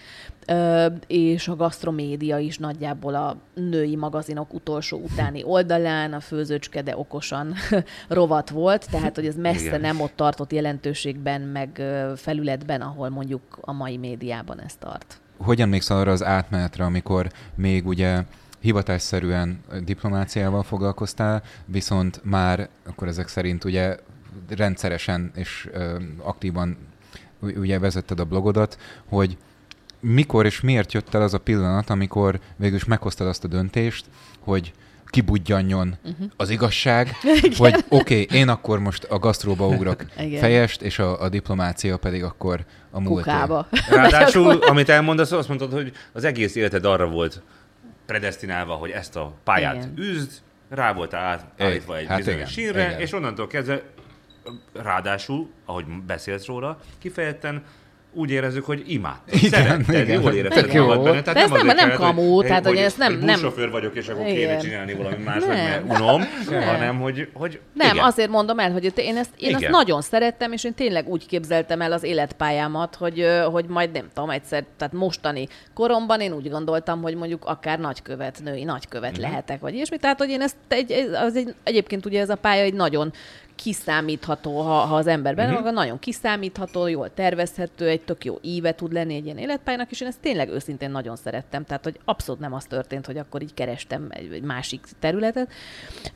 és 1.07 1.49
a 1.49 1.57
gasztromédia 1.57 2.39
is 2.39 2.59
nagyjából 2.59 3.15
a 3.15 3.37
női 3.55 3.97
magazinok 3.97 4.55
utolsó 4.55 4.99
utáni 4.99 5.43
oldalán, 5.45 6.13
a 6.13 6.21
főzőcske, 6.21 6.83
de 6.83 6.97
okosan 6.97 7.55
rovat 8.09 8.51
volt, 8.51 8.91
tehát 8.91 9.15
hogy 9.15 9.27
ez 9.27 9.37
messze 9.37 9.65
Igen. 9.65 9.81
nem 9.81 10.01
ott 10.01 10.17
tartott 10.17 10.53
jelentőségben, 10.53 11.41
meg 11.41 11.83
felületben, 12.17 12.81
ahol 12.81 13.09
mondjuk 13.09 13.59
a 13.61 13.73
mai 13.73 13.97
médiában 13.97 14.61
ez 14.61 14.77
tart 14.77 15.19
hogy 15.37 15.61
emlékszel 15.61 15.97
arra 15.97 16.13
az 16.13 16.25
átmenetre, 16.25 16.85
amikor 16.85 17.31
még 17.55 17.87
ugye 17.87 18.23
hivatásszerűen 18.61 19.61
diplomáciával 19.85 20.63
foglalkoztál, 20.63 21.43
viszont 21.65 22.21
már 22.25 22.69
akkor 22.87 23.09
ezek 23.09 23.29
szerint 23.29 23.65
ugye 23.65 23.97
rendszeresen 24.49 25.31
és 25.35 25.69
ö, 25.73 26.01
aktívan 26.19 26.77
ugye 27.41 27.79
vezetted 27.79 28.21
a 28.21 28.25
blogodat, 28.25 28.79
hogy 29.09 29.37
mikor 30.01 30.47
és 30.47 30.61
miért 30.61 30.93
jött 30.93 31.15
el 31.15 31.23
az 31.23 31.35
a 31.35 31.39
pillanat, 31.39 31.91
amikor 31.91 32.41
végül 32.57 32.77
is 32.77 32.85
meghoztad 32.85 33.27
azt 33.27 33.45
a 33.45 33.49
döntést, 33.49 34.07
hogy 34.41 34.73
kibudjanjon 35.15 35.97
uh-huh. 36.05 36.27
az 36.37 36.51
igazság, 36.51 37.17
hogy 37.59 37.85
oké, 37.89 38.23
okay, 38.23 38.39
én 38.39 38.49
akkor 38.49 38.79
most 38.79 39.05
a 39.05 39.19
gasztróba 39.19 39.67
ugrok 39.67 40.05
fejest, 40.43 40.83
és 40.83 40.99
a, 40.99 41.21
a 41.21 41.29
diplomácia 41.29 41.97
pedig 41.97 42.23
akkor 42.23 42.65
a 42.91 43.01
múlt. 43.01 43.25
Ráadásul, 43.91 44.51
amit 44.51 44.89
elmondasz, 44.89 45.33
azt 45.33 45.49
mondtad, 45.49 45.73
hogy 45.73 45.93
az 46.13 46.25
egész 46.25 46.55
életed 46.55 46.85
arra 46.85 47.09
volt 47.09 47.43
predestinálva, 48.07 48.75
hogy 48.75 48.91
ezt 48.91 49.17
a 49.17 49.33
pályát 49.45 49.75
igen. 49.75 49.93
üzd, 49.97 50.31
rá 50.69 50.93
voltál 50.93 51.53
állítva 51.59 51.97
egy 51.97 52.07
hát 52.07 52.17
bizonyos 52.17 52.41
igen, 52.41 52.53
sínre, 52.53 52.87
igen. 52.87 53.01
és 53.01 53.13
onnantól 53.13 53.47
kezdve 53.47 53.83
ráadásul, 54.73 55.51
ahogy 55.65 55.85
beszélsz 56.07 56.47
róla, 56.47 56.79
kifejezetten 56.99 57.63
úgy 58.15 58.31
érezzük, 58.31 58.65
hogy 58.65 58.83
imád. 58.87 59.17
Igen, 59.31 59.51
Szeretted, 59.51 60.09
igen. 60.09 60.21
jól 60.21 60.33
érezted 60.33 60.73
jó. 60.73 60.87
magad 60.87 61.05
benne. 61.05 61.23
Tehát 61.23 61.49
nem, 61.49 61.67
nem, 61.67 61.77
nem 61.77 61.93
kamó, 61.97 62.35
hogy, 62.35 62.47
tehát 62.47 62.67
hogy, 62.67 62.75
hogy 62.75 62.85
ezt 62.85 62.99
nem... 62.99 63.19
nem 63.19 63.39
sofőr 63.39 63.71
vagyok, 63.71 63.97
és 63.97 64.09
akkor 64.09 64.27
igen. 64.27 64.37
kéne 64.37 64.57
csinálni 64.57 64.95
valami 64.95 65.23
más, 65.23 65.45
mert 65.45 65.83
unom, 65.89 66.23
nem. 66.51 66.63
hanem 66.63 67.01
hogy, 67.01 67.29
hogy 67.33 67.61
Nem, 67.73 67.95
igen. 67.95 68.05
azért 68.05 68.31
mondom 68.31 68.59
el, 68.59 68.73
hogy 68.73 68.93
én, 68.97 69.17
ezt, 69.17 69.31
én 69.37 69.55
ezt 69.55 69.69
nagyon 69.69 70.03
szerettem, 70.03 70.53
és 70.53 70.65
én 70.65 70.75
tényleg 70.75 71.09
úgy 71.09 71.27
képzeltem 71.27 71.81
el 71.81 71.93
az 71.93 72.03
életpályámat, 72.03 72.95
hogy, 72.95 73.27
hogy 73.51 73.65
majd 73.65 73.93
nem 73.93 74.09
tudom, 74.15 74.31
egyszer, 74.31 74.65
tehát 74.77 74.93
mostani 74.93 75.49
koromban 75.75 76.21
én 76.21 76.33
úgy 76.33 76.51
gondoltam, 76.51 77.03
hogy 77.03 77.15
mondjuk 77.15 77.45
akár 77.45 77.79
nagykövet, 77.79 78.41
női 78.45 78.65
nagykövet 78.65 79.19
mm. 79.19 79.21
lehetek, 79.21 79.61
vagy 79.61 79.75
ilyesmi. 79.75 79.97
Tehát, 79.97 80.19
hogy 80.19 80.29
én 80.31 80.41
ezt 80.41 80.57
egy, 80.69 80.93
az 81.15 81.37
egy, 81.37 81.55
egyébként 81.63 82.07
ugye 82.07 82.21
ez 82.21 82.31
a 82.31 82.37
pálya 82.37 82.63
egy 82.63 82.75
nagyon 82.75 83.13
kiszámítható, 83.55 84.61
ha, 84.61 84.73
ha 84.73 84.97
az 84.97 85.07
ember 85.07 85.35
benne 85.35 85.53
uh-huh. 85.53 85.73
nagyon 85.73 85.99
kiszámítható, 85.99 86.87
jól 86.87 87.15
tervezhető, 87.15 87.89
egy 87.89 88.01
tök 88.01 88.25
jó 88.25 88.39
íve 88.43 88.75
tud 88.75 88.93
lenni 88.93 89.15
egy 89.15 89.25
ilyen 89.25 89.39
életpályának, 89.39 89.91
és 89.91 90.01
én 90.01 90.09
ezt 90.09 90.21
tényleg 90.21 90.49
őszintén 90.49 90.91
nagyon 90.91 91.17
szerettem. 91.17 91.65
Tehát, 91.65 91.85
hogy 91.85 91.99
abszolút 92.05 92.41
nem 92.41 92.55
az 92.55 92.65
történt, 92.65 93.07
hogy 93.07 93.19
akkor 93.19 93.43
így 93.43 93.55
kerestem 93.55 94.07
egy, 94.09 94.33
egy 94.33 94.43
másik 94.43 94.87
területet. 94.99 95.53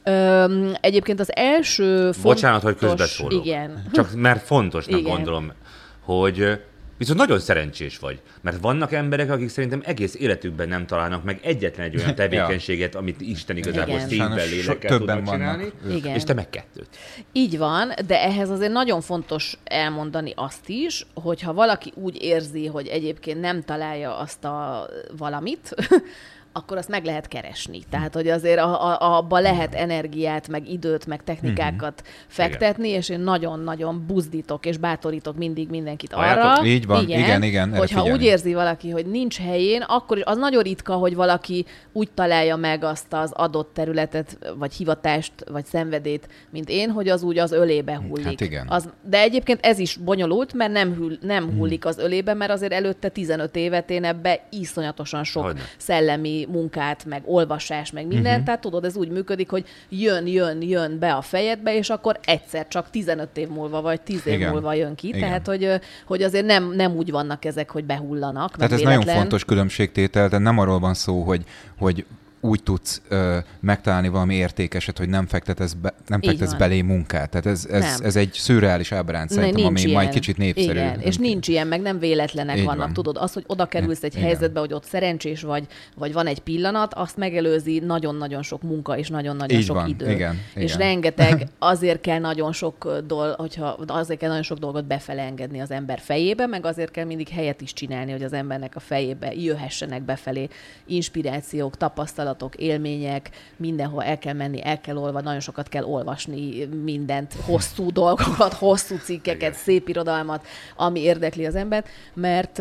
Öm, 0.05 0.73
egyébként 0.81 1.21
az 1.21 1.37
első 1.37 2.13
fontos... 2.13 2.23
Bocsánat, 2.23 2.63
hogy 2.63 2.77
közbeszólok. 2.77 3.45
Igen. 3.45 3.85
Csak 3.93 4.15
mert 4.15 4.43
fontosnak 4.43 5.01
Igen. 5.01 5.13
gondolom, 5.13 5.53
hogy 6.01 6.61
Viszont 6.99 7.19
nagyon 7.19 7.39
szerencsés 7.39 7.99
vagy, 7.99 8.21
mert 8.41 8.61
vannak 8.61 8.93
emberek, 8.93 9.31
akik 9.31 9.49
szerintem 9.49 9.83
egész 9.85 10.15
életükben 10.15 10.69
nem 10.69 10.87
találnak 10.87 11.25
meg 11.25 11.41
egyetlen 11.43 11.87
egy 11.87 11.97
olyan 11.97 12.15
tevékenységet, 12.25 12.93
ja. 12.93 12.99
amit 12.99 13.21
Isten 13.21 13.57
igazából 13.57 13.99
szívvel, 13.99 14.47
lélekkel 14.47 14.99
tudnak 14.99 15.31
csinálni, 15.31 15.73
Igen. 15.91 16.15
és 16.15 16.25
te 16.25 16.35
meg 16.35 16.51
kettőt. 16.51 16.89
Így 17.33 17.59
van, 17.59 17.93
de 18.07 18.23
ehhez 18.23 18.51
azért 18.51 18.73
nagyon 18.73 19.01
fontos 19.01 19.59
elmondani 19.65 20.33
azt 20.37 20.69
is, 20.69 21.07
hogyha 21.15 21.53
valaki 21.53 21.93
úgy 21.95 22.23
érzi, 22.23 22.67
hogy 22.67 22.87
egyébként 22.87 23.41
nem 23.41 23.63
találja 23.63 24.17
azt 24.17 24.45
a 24.45 24.89
valamit, 25.17 25.75
akkor 26.59 26.77
azt 26.77 26.89
meg 26.89 27.05
lehet 27.05 27.29
keresni. 27.29 27.81
Tehát, 27.91 28.15
hogy 28.15 28.29
azért 28.29 28.59
a, 28.59 28.87
a, 28.87 29.17
abba 29.17 29.39
lehet 29.39 29.75
energiát, 29.75 30.49
meg 30.49 30.69
időt, 30.69 31.07
meg 31.07 31.25
technikákat 31.25 32.03
mm-hmm. 32.03 32.27
fektetni, 32.29 32.87
igen. 32.87 32.99
és 32.99 33.09
én 33.09 33.21
nagyon-nagyon 33.21 34.05
buzdítok 34.07 34.67
és 34.67 34.77
bátorítok 34.77 35.37
mindig 35.37 35.69
mindenkit 35.69 36.13
arra. 36.13 36.65
Így 36.65 36.87
van, 36.87 37.03
igen, 37.03 37.19
igen. 37.19 37.43
igen 37.43 37.77
hogyha 37.77 38.01
figyelni. 38.01 38.11
úgy 38.11 38.25
érzi 38.25 38.55
valaki, 38.55 38.91
hogy 38.91 39.07
nincs 39.07 39.39
helyén, 39.39 39.83
akkor 39.83 40.23
az 40.25 40.37
nagyon 40.37 40.63
ritka, 40.63 40.95
hogy 40.95 41.15
valaki 41.15 41.67
úgy 41.93 42.11
találja 42.15 42.57
meg 42.57 42.85
azt 42.85 43.13
az 43.13 43.33
adott 43.33 43.75
területet, 43.75 44.39
vagy 44.59 44.73
hivatást, 44.73 45.33
vagy 45.51 45.65
szenvedét, 45.65 46.29
mint 46.51 46.69
én, 46.69 46.91
hogy 46.91 47.09
az 47.09 47.23
úgy 47.23 47.39
az 47.39 47.53
ölébe 47.53 48.03
hullik. 48.09 48.25
Hát 48.25 48.41
igen. 48.41 48.67
Az, 48.69 48.89
de 49.03 49.21
egyébként 49.21 49.67
ez 49.67 49.79
is 49.79 49.97
bonyolult, 49.97 50.53
mert 50.53 50.73
nem, 50.73 50.95
hül, 50.95 51.19
nem 51.21 51.45
hmm. 51.45 51.57
hullik 51.57 51.85
az 51.85 51.99
ölébe, 51.99 52.35
mert 52.35 52.51
azért 52.51 52.73
előtte 52.73 53.09
15 53.09 53.57
évet 53.57 53.91
én 53.91 54.05
ebbe 54.05 54.47
iszonyatosan 54.51 55.25
sok 55.25 55.45
Hogyne. 55.45 55.61
szellemi 55.77 56.47
munkát, 56.49 57.05
meg 57.05 57.23
olvasás, 57.25 57.91
meg 57.93 58.07
minden. 58.07 58.33
Uh-huh. 58.33 58.45
Tehát 58.45 58.61
tudod, 58.61 58.85
ez 58.85 58.97
úgy 58.97 59.09
működik, 59.09 59.51
hogy 59.51 59.65
jön, 59.89 60.27
jön, 60.27 60.63
jön 60.63 60.99
be 60.99 61.13
a 61.13 61.23
fejedbe, 61.23 61.77
és 61.77 61.91
akkor 61.91 62.19
egyszer 62.25 62.69
csak 62.69 62.91
15 62.91 63.37
év 63.37 63.49
múlva, 63.49 63.81
vagy 63.81 64.01
10 64.01 64.27
év 64.27 64.35
Igen. 64.35 64.51
múlva 64.53 64.75
jön 64.75 64.95
ki. 64.95 65.09
Igen. 65.09 65.21
Tehát, 65.21 65.47
hogy, 65.47 65.81
hogy 66.07 66.23
azért 66.23 66.47
nem, 66.47 66.73
nem 66.75 66.97
úgy 66.97 67.11
vannak 67.11 67.45
ezek, 67.45 67.71
hogy 67.71 67.85
behullanak. 67.85 68.57
Tehát 68.57 68.73
ez 68.73 68.79
véletlen. 68.79 68.99
nagyon 68.99 69.21
fontos 69.21 69.45
különbségtétel, 69.45 70.29
de 70.29 70.39
nem 70.39 70.59
arról 70.59 70.79
van 70.79 70.95
szó, 70.95 71.23
hogy, 71.23 71.45
hogy 71.79 72.05
úgy 72.41 72.63
tudsz 72.63 73.03
ö, 73.09 73.39
megtalálni 73.61 74.09
valami 74.09 74.35
értékeset, 74.35 74.99
hogy 74.99 75.09
nem 75.09 75.27
fektetesz, 75.27 75.73
be, 75.73 75.95
nem 76.07 76.21
fektetsz 76.21 76.53
belé 76.53 76.83
munkát. 76.83 77.31
Tehát 77.31 77.47
ez, 77.47 77.67
ez, 77.71 78.01
ez 78.01 78.17
egy 78.17 78.33
szürreális 78.33 78.93
ábránt 78.93 79.31
szerintem, 79.31 79.65
ami 79.67 79.81
ilyen. 79.81 79.93
majd 79.93 80.09
kicsit 80.09 80.37
népszerű. 80.37 80.71
Igen, 80.71 81.01
és 81.01 81.17
nincs 81.17 81.49
ilyen, 81.49 81.67
meg 81.67 81.81
nem 81.81 81.99
véletlenek 81.99 82.57
Így 82.57 82.65
vannak. 82.65 82.85
Van. 82.85 82.93
Tudod, 82.93 83.17
az, 83.17 83.33
hogy 83.33 83.45
oda 83.47 83.67
kerülsz 83.67 84.03
egy 84.03 84.15
Igen. 84.15 84.27
helyzetbe, 84.27 84.61
hogy 84.61 84.73
ott 84.73 84.85
szerencsés 84.85 85.43
vagy, 85.43 85.67
vagy 85.97 86.13
van 86.13 86.27
egy 86.27 86.39
pillanat, 86.39 86.95
azt 86.95 87.17
megelőzi 87.17 87.79
nagyon-nagyon 87.79 88.43
sok 88.43 88.63
munka 88.63 88.99
és 88.99 89.09
nagyon-nagyon 89.09 89.61
sok 89.61 89.77
van. 89.77 89.89
idő. 89.89 90.11
Igen. 90.11 90.41
És 90.55 90.75
Igen. 90.75 90.79
rengeteg, 90.79 91.47
azért 91.59 92.01
kell 92.01 92.19
nagyon 92.19 92.53
sok 92.53 93.01
dolg, 93.07 93.35
hogyha 93.35 93.67
azért 93.87 94.19
kell 94.19 94.29
nagyon 94.29 94.45
sok 94.45 94.59
dolgot 94.59 94.87
befele 94.87 95.23
engedni 95.23 95.61
az 95.61 95.71
ember 95.71 95.99
fejébe, 95.99 96.47
meg 96.47 96.67
azért 96.67 96.91
kell 96.91 97.05
mindig 97.05 97.29
helyet 97.29 97.61
is 97.61 97.73
csinálni, 97.73 98.13
hogy 98.13 98.23
az 98.23 98.33
embernek 98.33 98.77
a 98.77 98.81
fejébe 98.81 99.35
jöhessenek 99.35 100.03
befelé 100.03 100.49
inspirációk, 100.87 101.77
tapasztalatok, 101.77 102.28
tapasztalatok, 102.29 102.55
élmények, 102.55 103.31
mindenhol 103.57 104.03
el 104.03 104.19
kell 104.19 104.35
menni, 104.35 104.65
el 104.65 104.81
kell 104.81 104.97
olvasni, 104.97 105.27
nagyon 105.27 105.41
sokat 105.41 105.69
kell 105.69 105.85
olvasni 105.85 106.65
mindent, 106.65 107.33
hosszú 107.47 107.93
dolgokat, 108.03 108.53
hosszú 108.53 108.97
cikkeket, 108.97 109.41
Igen. 109.41 109.53
szép 109.53 109.89
irodalmat, 109.89 110.47
ami 110.77 111.01
érdekli 111.01 111.47
az 111.47 111.55
embert, 111.55 111.89
mert, 112.15 112.59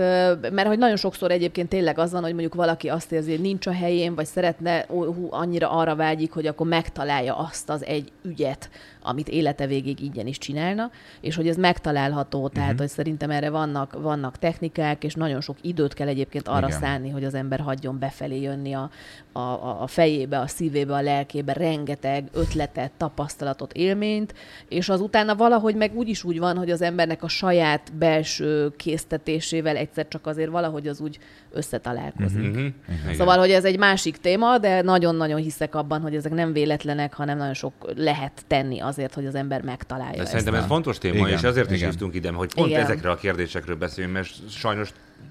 mert 0.51 0.67
hogy 0.67 0.77
nagyon 0.77 0.95
sokszor 0.95 1.31
egyébként 1.31 1.69
tényleg 1.69 1.99
az 1.99 2.11
van, 2.11 2.21
hogy 2.21 2.31
mondjuk 2.31 2.53
valaki 2.53 2.89
azt 2.89 3.11
érzi, 3.11 3.31
hogy 3.31 3.41
nincs 3.41 3.67
a 3.67 3.73
helyén, 3.73 4.15
vagy 4.15 4.25
szeretne, 4.25 4.85
hú, 4.87 5.27
annyira 5.29 5.69
arra 5.69 5.95
vágyik, 5.95 6.31
hogy 6.31 6.47
akkor 6.47 6.67
megtalálja 6.67 7.37
azt 7.37 7.69
az 7.69 7.85
egy 7.85 8.11
ügyet, 8.23 8.69
amit 9.07 9.29
élete 9.29 9.67
végig 9.67 10.01
ingyen 10.01 10.27
is 10.27 10.37
csinálna, 10.37 10.91
és 11.21 11.35
hogy 11.35 11.47
ez 11.47 11.55
megtalálható, 11.55 12.47
tehát 12.47 12.69
uh-huh. 12.69 12.79
hogy 12.79 12.89
szerintem 12.95 13.29
erre 13.29 13.49
vannak, 13.49 14.01
vannak 14.01 14.37
technikák, 14.37 15.03
és 15.03 15.13
nagyon 15.13 15.41
sok 15.41 15.57
időt 15.61 15.93
kell 15.93 16.07
egyébként 16.07 16.47
arra 16.47 16.67
Igen. 16.67 16.79
szánni, 16.79 17.09
hogy 17.09 17.23
az 17.23 17.33
ember 17.33 17.59
hagyjon 17.59 17.99
befelé 17.99 18.41
jönni 18.41 18.73
a, 18.73 18.89
a, 19.31 19.81
a 19.81 19.87
fejébe, 19.87 20.39
a 20.39 20.47
szívébe, 20.47 20.93
a 20.93 21.01
lelkébe 21.01 21.53
rengeteg 21.53 22.27
ötletet, 22.33 22.91
tapasztalatot, 22.97 23.73
élményt, 23.73 24.33
és 24.67 24.89
az 24.89 25.01
utána 25.01 25.35
valahogy 25.35 25.75
meg 25.75 25.95
úgy 25.95 26.09
is 26.09 26.23
úgy 26.23 26.39
van, 26.39 26.57
hogy 26.57 26.71
az 26.71 26.81
embernek 26.81 27.23
a 27.23 27.27
saját 27.27 27.93
belső 27.93 28.73
késztetésével 28.75 29.75
egyszer 29.75 30.07
csak 30.07 30.27
azért 30.27 30.49
valahogy 30.49 30.87
az 30.87 30.99
úgy 30.99 31.19
összetalálkozik. 31.51 32.49
Uh-huh. 32.49 33.13
Szóval, 33.13 33.37
hogy 33.37 33.51
ez 33.51 33.65
egy 33.65 33.77
másik 33.77 34.17
téma, 34.17 34.57
de 34.57 34.81
nagyon-nagyon 34.81 35.39
hiszek 35.39 35.75
abban, 35.75 36.01
hogy 36.01 36.15
ezek 36.15 36.31
nem 36.31 36.53
véletlenek, 36.53 37.13
hanem 37.13 37.37
nagyon 37.37 37.53
sok 37.53 37.73
lehet 37.95 38.43
tenni 38.47 38.79
az 38.79 38.96
azért, 38.97 39.13
hogy 39.13 39.25
az 39.25 39.35
ember 39.35 39.61
megtalálja 39.61 40.15
De 40.15 40.21
ezt. 40.21 40.29
szerintem 40.29 40.53
ez 40.53 40.65
fontos 40.65 40.97
téma, 40.97 41.15
Igen, 41.27 41.37
és 41.37 41.43
azért 41.43 41.71
is 41.71 41.77
igen. 41.77 41.89
hívtunk 41.89 42.15
ide, 42.15 42.31
hogy 42.31 42.53
pont 42.53 42.69
Igen. 42.69 42.81
ezekre 42.81 43.09
a 43.09 43.15
kérdésekről 43.15 43.75
beszélünk, 43.75 44.13
mert 44.13 44.49
sajnos 44.49 44.89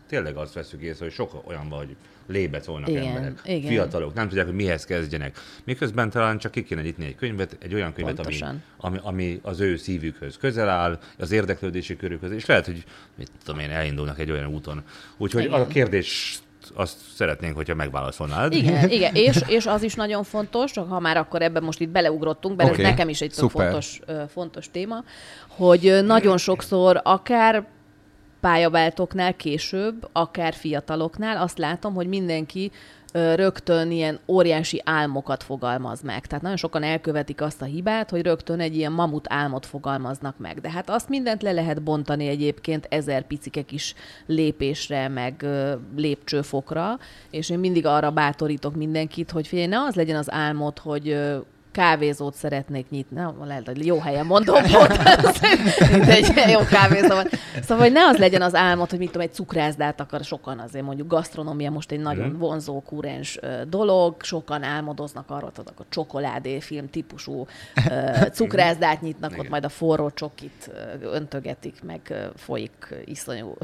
tényleg 0.08 0.36
azt 0.36 0.52
veszük 0.52 0.80
észre, 0.80 1.04
hogy 1.04 1.14
sok 1.14 1.42
olyan 1.48 1.68
van, 1.68 1.78
hogy 1.78 1.96
lébecolnak 2.26 2.88
Igen, 2.88 3.06
emberek. 3.06 3.40
igen. 3.44 3.70
Fiatalok 3.70 4.14
nem 4.14 4.28
tudják, 4.28 4.46
hogy 4.46 4.54
mihez 4.54 4.84
kezdjenek. 4.84 5.38
Miközben 5.64 6.10
talán 6.10 6.38
csak 6.38 6.52
ki 6.52 6.62
kéne 6.62 6.82
nyitni 6.82 7.04
egy 7.06 7.14
könyvet, 7.14 7.56
egy 7.60 7.74
olyan 7.74 7.92
könyvet, 7.92 8.18
ami, 8.18 8.38
ami, 8.76 8.98
ami, 9.02 9.40
az 9.42 9.60
ő 9.60 9.76
szívükhöz 9.76 10.36
közel 10.36 10.68
áll, 10.68 10.98
az 11.18 11.30
érdeklődési 11.30 11.96
körükhöz, 11.96 12.30
és 12.30 12.46
lehet, 12.46 12.66
hogy 12.66 12.84
mit 13.14 13.30
tudom 13.44 13.60
én, 13.60 13.70
elindulnak 13.70 14.18
egy 14.18 14.30
olyan 14.30 14.46
úton. 14.46 14.82
Úgyhogy 15.16 15.44
Igen. 15.44 15.60
a 15.60 15.66
kérdés 15.66 16.38
azt 16.74 16.96
szeretnénk, 17.14 17.56
hogyha 17.56 17.74
megválaszolnád. 17.74 18.52
Igen, 18.52 18.90
igen. 18.96 19.14
És, 19.14 19.42
és 19.46 19.66
az 19.66 19.82
is 19.82 19.94
nagyon 19.94 20.24
fontos, 20.24 20.72
ha 20.72 21.00
már 21.00 21.16
akkor 21.16 21.42
ebben 21.42 21.62
most 21.62 21.80
itt 21.80 21.88
beleugrottunk, 21.88 22.56
mert 22.56 22.70
Oké, 22.70 22.82
ez 22.82 22.88
nekem 22.88 23.08
is 23.08 23.20
egy 23.20 23.32
tök 23.36 23.50
fontos, 23.50 24.00
fontos 24.28 24.70
téma, 24.70 25.04
hogy 25.48 26.00
nagyon 26.04 26.38
sokszor 26.38 27.00
akár 27.04 27.66
pályaváltóknál 28.40 29.34
később, 29.34 30.08
akár 30.12 30.54
fiataloknál 30.54 31.42
azt 31.42 31.58
látom, 31.58 31.94
hogy 31.94 32.06
mindenki 32.06 32.70
rögtön 33.12 33.90
ilyen 33.90 34.18
óriási 34.26 34.82
álmokat 34.84 35.42
fogalmaz 35.42 36.02
meg. 36.02 36.26
Tehát 36.26 36.42
nagyon 36.42 36.56
sokan 36.56 36.82
elkövetik 36.82 37.40
azt 37.40 37.62
a 37.62 37.64
hibát, 37.64 38.10
hogy 38.10 38.22
rögtön 38.22 38.60
egy 38.60 38.76
ilyen 38.76 38.92
mamut 38.92 39.26
álmot 39.28 39.66
fogalmaznak 39.66 40.38
meg. 40.38 40.60
De 40.60 40.70
hát 40.70 40.90
azt 40.90 41.08
mindent 41.08 41.42
le 41.42 41.52
lehet 41.52 41.82
bontani 41.82 42.26
egyébként 42.26 42.86
ezer 42.90 43.26
picike 43.26 43.62
kis 43.62 43.94
lépésre, 44.26 45.08
meg 45.08 45.46
lépcsőfokra, 45.96 46.98
és 47.30 47.50
én 47.50 47.58
mindig 47.58 47.86
arra 47.86 48.10
bátorítok 48.10 48.74
mindenkit, 48.74 49.30
hogy 49.30 49.46
figyelj, 49.46 49.68
ne 49.68 49.80
az 49.80 49.94
legyen 49.94 50.16
az 50.16 50.32
álmod, 50.32 50.78
hogy 50.78 51.16
kávézót 51.76 52.34
szeretnék 52.34 52.90
nyitni. 52.90 53.20
Na, 53.20 53.34
lehet, 53.44 53.66
hogy 53.66 53.86
jó 53.86 53.98
helyen 53.98 54.26
mondom 54.26 54.62
volt. 54.72 54.98
Mint 55.92 56.08
egy 56.08 56.50
jó 56.50 56.60
kávézó. 56.70 57.14
Szóval, 57.62 57.84
hogy 57.84 57.92
ne 57.92 58.06
az 58.06 58.16
legyen 58.16 58.42
az 58.42 58.54
álmod, 58.54 58.90
hogy 58.90 58.98
mit 58.98 59.10
tudom, 59.10 59.26
egy 59.26 59.32
cukrászdát 59.32 60.00
akar 60.00 60.24
sokan 60.24 60.58
azért 60.58 60.84
mondjuk 60.84 61.08
gasztronómia 61.08 61.70
most 61.70 61.92
egy 61.92 62.00
nagyon 62.00 62.38
vonzó, 62.38 62.80
kurens 62.80 63.38
dolog, 63.68 64.22
sokan 64.22 64.62
álmodoznak 64.62 65.30
arról, 65.30 65.52
hogy 65.56 65.64
a 65.76 65.82
csokoládéfilm 65.88 66.90
típusú 66.90 67.46
ö, 67.90 68.26
cukrászdát 68.32 69.00
nyitnak, 69.00 69.32
ott 69.38 69.48
majd 69.48 69.64
a 69.64 69.68
forró 69.68 70.10
csokit 70.10 70.70
öntögetik, 71.00 71.82
meg 71.82 72.30
folyik 72.36 72.94
iszonyú 73.04 73.56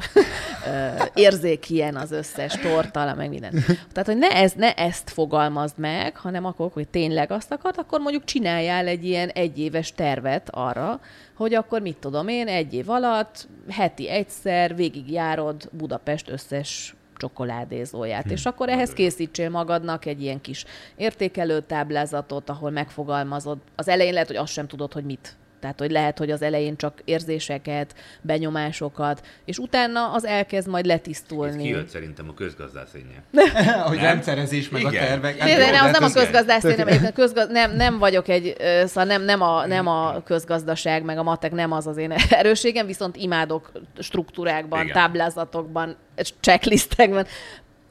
érzék 1.13 1.69
ilyen 1.69 1.95
az 1.95 2.11
összes 2.11 2.57
tortala, 2.57 3.13
meg 3.13 3.29
minden. 3.29 3.51
Tehát, 3.91 4.05
hogy 4.05 4.17
ne, 4.17 4.29
ez, 4.29 4.51
ne 4.55 4.73
ezt 4.73 5.09
fogalmazd 5.09 5.77
meg, 5.77 6.17
hanem 6.17 6.45
akkor, 6.45 6.69
hogy 6.73 6.87
tényleg 6.87 7.31
azt 7.31 7.51
akart, 7.51 7.77
akkor 7.77 8.01
mondjuk 8.03 8.23
csináljál 8.23 8.87
egy 8.87 9.05
ilyen 9.05 9.29
egyéves 9.29 9.91
tervet 9.91 10.49
arra, 10.51 10.99
hogy 11.35 11.53
akkor 11.53 11.81
mit 11.81 11.97
tudom 11.97 12.27
én, 12.27 12.47
egy 12.47 12.73
év 12.73 12.89
alatt 12.89 13.47
heti 13.69 14.09
egyszer 14.09 14.75
végigjárod 14.75 15.69
Budapest 15.71 16.29
összes 16.29 16.95
csokoládézóját. 17.17 18.31
És 18.31 18.45
akkor 18.45 18.69
ehhez 18.69 18.93
készítsél 18.93 19.49
magadnak 19.49 20.05
egy 20.05 20.21
ilyen 20.21 20.41
kis 20.41 20.65
értékelő 20.95 21.59
táblázatot, 21.59 22.49
ahol 22.49 22.69
megfogalmazod. 22.69 23.57
Az 23.75 23.87
elején 23.87 24.13
lehet, 24.13 24.27
hogy 24.27 24.35
azt 24.35 24.51
sem 24.51 24.67
tudod, 24.67 24.93
hogy 24.93 25.03
mit 25.03 25.37
tehát, 25.63 25.79
hogy 25.79 25.91
lehet, 25.91 26.17
hogy 26.17 26.31
az 26.31 26.41
elején 26.41 26.75
csak 26.77 27.01
érzéseket, 27.05 27.95
benyomásokat, 28.21 29.25
és 29.45 29.57
utána 29.57 30.11
az 30.11 30.25
elkezd 30.25 30.67
majd 30.67 30.85
Ez 30.85 30.91
letisztulni. 30.91 31.63
kijött 31.63 31.87
szerintem 31.87 32.29
a 32.29 32.33
közgazdászénynél. 32.33 33.23
hogy 33.87 33.95
Nem? 33.95 34.05
rendszerezés 34.05 34.69
meg 34.69 34.81
Igen. 34.81 35.03
a 35.03 35.07
tervek. 35.07 35.43
Nézd, 35.43 35.57
Jó, 35.59 35.65
ne, 35.65 35.71
de 35.71 35.77
az 35.77 35.83
hát 35.83 35.91
nem 35.91 36.03
a 36.03 36.05
ez- 36.05 36.13
közgazdász, 36.13 36.63
nem, 36.63 37.13
közgaz, 37.13 37.47
nem, 37.49 37.71
nem 37.75 37.97
vagyok 37.97 38.27
egy, 38.27 38.55
szóval 38.85 39.03
nem, 39.03 39.21
nem, 39.21 39.41
a, 39.41 39.65
nem 39.65 39.87
a 39.87 40.21
közgazdaság, 40.23 41.03
meg 41.03 41.17
a 41.17 41.23
matek 41.23 41.51
nem 41.51 41.71
az 41.71 41.87
az 41.87 41.97
én 41.97 42.11
erősségem, 42.29 42.85
viszont 42.85 43.15
imádok 43.15 43.71
struktúrákban, 43.99 44.81
Igen. 44.81 44.93
táblázatokban, 44.93 45.95
checklistekben 46.41 47.27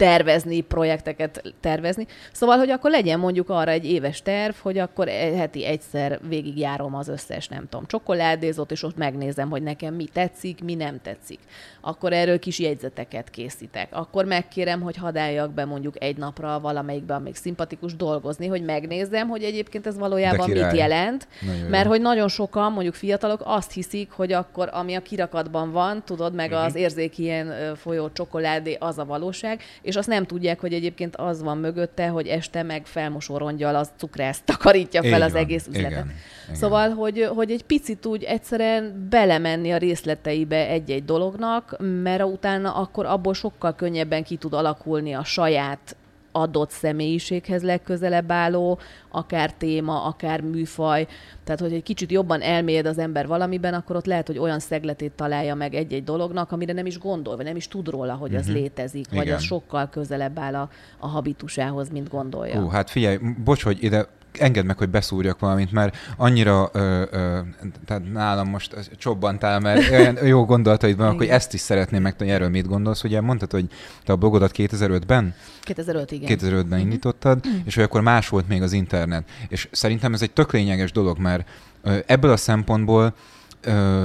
tervezni, 0.02 0.60
projekteket 0.60 1.54
tervezni. 1.60 2.06
Szóval, 2.32 2.58
hogy 2.58 2.70
akkor 2.70 2.90
legyen 2.90 3.18
mondjuk 3.18 3.50
arra 3.50 3.70
egy 3.70 3.84
éves 3.84 4.22
terv, 4.22 4.54
hogy 4.62 4.78
akkor 4.78 5.08
e- 5.08 5.36
heti 5.36 5.66
egyszer 5.66 6.18
végigjárom 6.28 6.94
az 6.94 7.08
összes, 7.08 7.48
nem 7.48 7.68
tudom, 7.68 7.86
csokoládézót, 7.86 8.70
és 8.70 8.82
ott 8.82 8.96
megnézem, 8.96 9.50
hogy 9.50 9.62
nekem 9.62 9.94
mi 9.94 10.04
tetszik, 10.12 10.64
mi 10.64 10.74
nem 10.74 11.00
tetszik. 11.02 11.38
Akkor 11.80 12.12
erről 12.12 12.38
kis 12.38 12.58
jegyzeteket 12.58 13.30
készítek. 13.30 13.88
Akkor 13.90 14.24
megkérem, 14.24 14.80
hogy 14.80 14.96
hadáljak 14.96 15.52
be 15.52 15.64
mondjuk 15.64 16.02
egy 16.02 16.16
napra 16.16 16.60
valamelyikben 16.60 17.22
még 17.22 17.34
szimpatikus 17.34 17.96
dolgozni, 17.96 18.46
hogy 18.46 18.64
megnézzem, 18.64 19.28
hogy 19.28 19.42
egyébként 19.42 19.86
ez 19.86 19.98
valójában 19.98 20.50
mit 20.50 20.72
jelent. 20.72 21.28
Nagyon 21.40 21.62
jó. 21.62 21.68
Mert 21.68 21.88
hogy 21.88 22.00
nagyon 22.00 22.28
sokan, 22.28 22.72
mondjuk 22.72 22.94
fiatalok 22.94 23.40
azt 23.44 23.72
hiszik, 23.72 24.10
hogy 24.10 24.32
akkor 24.32 24.68
ami 24.72 24.94
a 24.94 25.02
kirakatban 25.02 25.72
van, 25.72 26.02
tudod, 26.04 26.34
meg 26.34 26.52
az 26.52 26.74
érzék 26.74 27.18
ilyen 27.18 27.74
folyó 27.76 28.10
csokoládé, 28.12 28.76
az 28.80 28.98
a 28.98 29.04
valóság, 29.04 29.60
és 29.82 29.91
azt 29.96 30.08
nem 30.08 30.24
tudják, 30.26 30.60
hogy 30.60 30.72
egyébként 30.72 31.16
az 31.16 31.42
van 31.42 31.58
mögötte, 31.58 32.08
hogy 32.08 32.26
este 32.26 32.62
meg 32.62 32.86
felmosó 32.86 33.36
rongyal 33.36 33.74
az 33.74 33.90
cukrászt 33.96 34.44
takarítja 34.44 35.02
fel 35.02 35.16
Így 35.16 35.20
az 35.22 35.32
van. 35.32 35.42
egész 35.42 35.66
üzletet. 35.66 35.90
Igen. 35.90 36.10
Igen. 36.44 36.56
Szóval, 36.56 36.90
hogy, 36.90 37.28
hogy 37.34 37.50
egy 37.50 37.62
picit 37.64 38.06
úgy 38.06 38.22
egyszerűen 38.22 39.06
belemenni 39.10 39.72
a 39.72 39.76
részleteibe 39.76 40.68
egy-egy 40.68 41.04
dolognak, 41.04 41.76
mert 42.02 42.24
utána 42.24 42.74
akkor 42.74 43.06
abból 43.06 43.34
sokkal 43.34 43.74
könnyebben 43.74 44.24
ki 44.24 44.36
tud 44.36 44.52
alakulni 44.52 45.12
a 45.12 45.24
saját 45.24 45.96
adott 46.32 46.70
személyiséghez 46.70 47.62
legközelebb 47.62 48.32
álló, 48.32 48.78
akár 49.08 49.54
téma, 49.54 50.04
akár 50.04 50.40
műfaj. 50.40 51.06
Tehát, 51.44 51.60
hogy 51.60 51.72
egy 51.72 51.82
kicsit 51.82 52.10
jobban 52.10 52.40
elmélyed 52.40 52.86
az 52.86 52.98
ember 52.98 53.26
valamiben, 53.26 53.74
akkor 53.74 53.96
ott 53.96 54.06
lehet, 54.06 54.26
hogy 54.26 54.38
olyan 54.38 54.58
szegletét 54.58 55.12
találja 55.12 55.54
meg 55.54 55.74
egy-egy 55.74 56.04
dolognak, 56.04 56.52
amire 56.52 56.72
nem 56.72 56.86
is 56.86 56.98
gondol, 56.98 57.36
vagy 57.36 57.44
nem 57.44 57.56
is 57.56 57.68
tud 57.68 57.88
róla, 57.88 58.14
hogy 58.14 58.34
az 58.34 58.52
létezik, 58.52 59.10
vagy 59.10 59.22
Igen. 59.22 59.36
az 59.36 59.42
sokkal 59.42 59.88
közelebb 59.88 60.38
áll 60.38 60.54
a, 60.54 60.68
a 60.98 61.06
habitusához, 61.06 61.90
mint 61.90 62.08
gondolja. 62.08 62.60
Hú, 62.60 62.68
hát 62.68 62.90
figyelj, 62.90 63.18
bocs, 63.44 63.62
hogy 63.62 63.82
ide 63.82 64.08
engedd 64.38 64.64
meg, 64.64 64.78
hogy 64.78 64.88
beszúrjak 64.88 65.38
valamit, 65.38 65.72
mert 65.72 65.96
annyira, 66.16 66.70
ö, 66.72 67.02
ö, 67.10 67.38
tehát 67.86 68.12
nálam 68.12 68.48
most 68.48 68.90
csobbantál, 68.98 69.60
mert 69.60 69.90
olyan 69.98 70.26
jó 70.26 70.44
gondolataid 70.44 70.96
vannak, 70.96 71.16
hogy 71.16 71.26
ezt 71.26 71.54
is 71.54 71.60
szeretném 71.60 72.02
megtudni, 72.02 72.32
erről 72.32 72.48
mit 72.48 72.66
gondolsz. 72.66 73.04
Ugye 73.04 73.20
mondtad, 73.20 73.50
hogy 73.50 73.66
te 74.04 74.12
a 74.12 74.16
blogodat 74.16 74.52
2005-ben, 74.54 75.34
2005, 75.60 76.10
igen. 76.10 76.38
2005-ben 76.38 76.78
indítottad, 76.78 77.44
és 77.64 77.74
hogy 77.74 77.84
akkor 77.84 78.00
más 78.00 78.28
volt 78.28 78.48
még 78.48 78.62
az 78.62 78.72
internet. 78.72 79.28
És 79.48 79.68
szerintem 79.70 80.12
ez 80.12 80.22
egy 80.22 80.32
tök 80.32 80.52
lényeges 80.52 80.92
dolog, 80.92 81.18
mert 81.18 81.48
ö, 81.82 81.98
ebből 82.06 82.30
a 82.30 82.36
szempontból, 82.36 83.14
ö, 83.60 84.04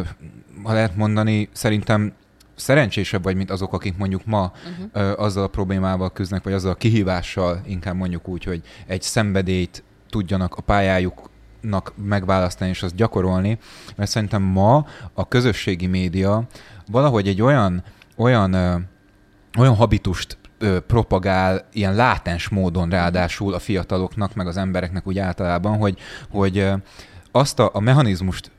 ha 0.63 0.73
lehet 0.73 0.95
mondani, 0.95 1.49
szerintem 1.51 2.13
szerencsésebb 2.55 3.23
vagy, 3.23 3.35
mint 3.35 3.51
azok, 3.51 3.73
akik 3.73 3.97
mondjuk 3.97 4.25
ma 4.25 4.51
uh-huh. 4.71 4.89
ö, 4.93 5.13
azzal 5.17 5.43
a 5.43 5.47
problémával 5.47 6.11
küzdnek, 6.11 6.43
vagy 6.43 6.53
azzal 6.53 6.71
a 6.71 6.75
kihívással, 6.75 7.61
inkább 7.65 7.95
mondjuk 7.95 8.27
úgy, 8.27 8.43
hogy 8.43 8.61
egy 8.87 9.01
szenvedélyt 9.01 9.83
tudjanak 10.09 10.55
a 10.55 10.61
pályájuknak 10.61 11.93
megválasztani 11.95 12.69
és 12.69 12.83
azt 12.83 12.95
gyakorolni, 12.95 13.57
mert 13.95 14.09
szerintem 14.09 14.41
ma 14.41 14.85
a 15.13 15.27
közösségi 15.27 15.87
média 15.87 16.43
valahogy 16.91 17.27
egy 17.27 17.41
olyan, 17.41 17.83
olyan, 18.15 18.53
olyan 19.57 19.75
habitust 19.75 20.37
ö, 20.59 20.79
propagál 20.79 21.65
ilyen 21.73 21.95
látens 21.95 22.49
módon 22.49 22.89
ráadásul 22.89 23.53
a 23.53 23.59
fiataloknak, 23.59 24.33
meg 24.33 24.47
az 24.47 24.57
embereknek 24.57 25.07
úgy 25.07 25.19
általában, 25.19 25.77
hogy, 25.77 25.97
hogy 26.29 26.67
azt 27.31 27.59
a, 27.59 27.69
a 27.73 27.79
mechanizmust 27.79 28.51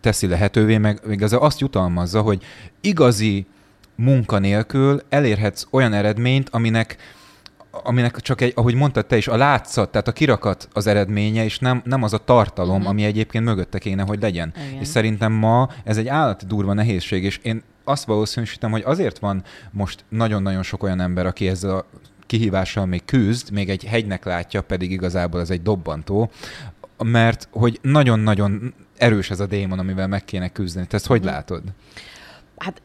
teszi 0.00 0.26
lehetővé, 0.26 0.78
meg 0.78 1.00
igaz, 1.10 1.32
azt 1.32 1.60
jutalmazza, 1.60 2.20
hogy 2.20 2.42
igazi 2.80 3.46
munka 3.94 4.38
nélkül 4.38 5.02
elérhetsz 5.08 5.66
olyan 5.70 5.92
eredményt, 5.92 6.48
aminek 6.48 6.96
aminek 7.72 8.20
csak 8.20 8.40
egy, 8.40 8.52
ahogy 8.56 8.74
mondtad 8.74 9.06
te 9.06 9.16
is, 9.16 9.28
a 9.28 9.36
látszat, 9.36 9.90
tehát 9.90 10.08
a 10.08 10.12
kirakat 10.12 10.68
az 10.72 10.86
eredménye, 10.86 11.44
és 11.44 11.58
nem, 11.58 11.82
nem 11.84 12.02
az 12.02 12.12
a 12.12 12.18
tartalom, 12.18 12.78
Mhm. 12.80 12.88
ami 12.88 13.04
egyébként 13.04 13.44
mögötte 13.44 13.78
kéne, 13.78 14.02
hogy 14.02 14.20
legyen. 14.20 14.52
Igen. 14.68 14.80
És 14.80 14.88
szerintem 14.88 15.32
ma 15.32 15.68
ez 15.84 15.96
egy 15.96 16.08
állati 16.08 16.46
durva 16.46 16.72
nehézség, 16.72 17.24
és 17.24 17.38
én 17.42 17.62
azt 17.84 18.04
valószínűsítem, 18.04 18.70
hogy 18.70 18.82
azért 18.84 19.18
van 19.18 19.42
most 19.70 20.04
nagyon-nagyon 20.08 20.62
sok 20.62 20.82
olyan 20.82 21.00
ember, 21.00 21.26
aki 21.26 21.48
ezzel 21.48 21.76
a 21.76 21.84
kihívással 22.26 22.86
még 22.86 23.04
küzd, 23.04 23.50
még 23.50 23.70
egy 23.70 23.84
hegynek 23.84 24.24
látja, 24.24 24.60
pedig 24.62 24.90
igazából 24.90 25.40
ez 25.40 25.50
egy 25.50 25.62
dobbantó, 25.62 26.30
mert 27.04 27.48
hogy 27.50 27.78
nagyon-nagyon 27.82 28.74
erős 28.96 29.30
ez 29.30 29.40
a 29.40 29.46
démon, 29.46 29.78
amivel 29.78 30.06
meg 30.08 30.24
kéne 30.24 30.48
küzdeni. 30.48 30.86
Te 30.86 30.96
ezt 30.96 31.06
hogy 31.06 31.20
Mhm. 31.20 31.28
látod? 31.28 31.62
Hát 32.56 32.82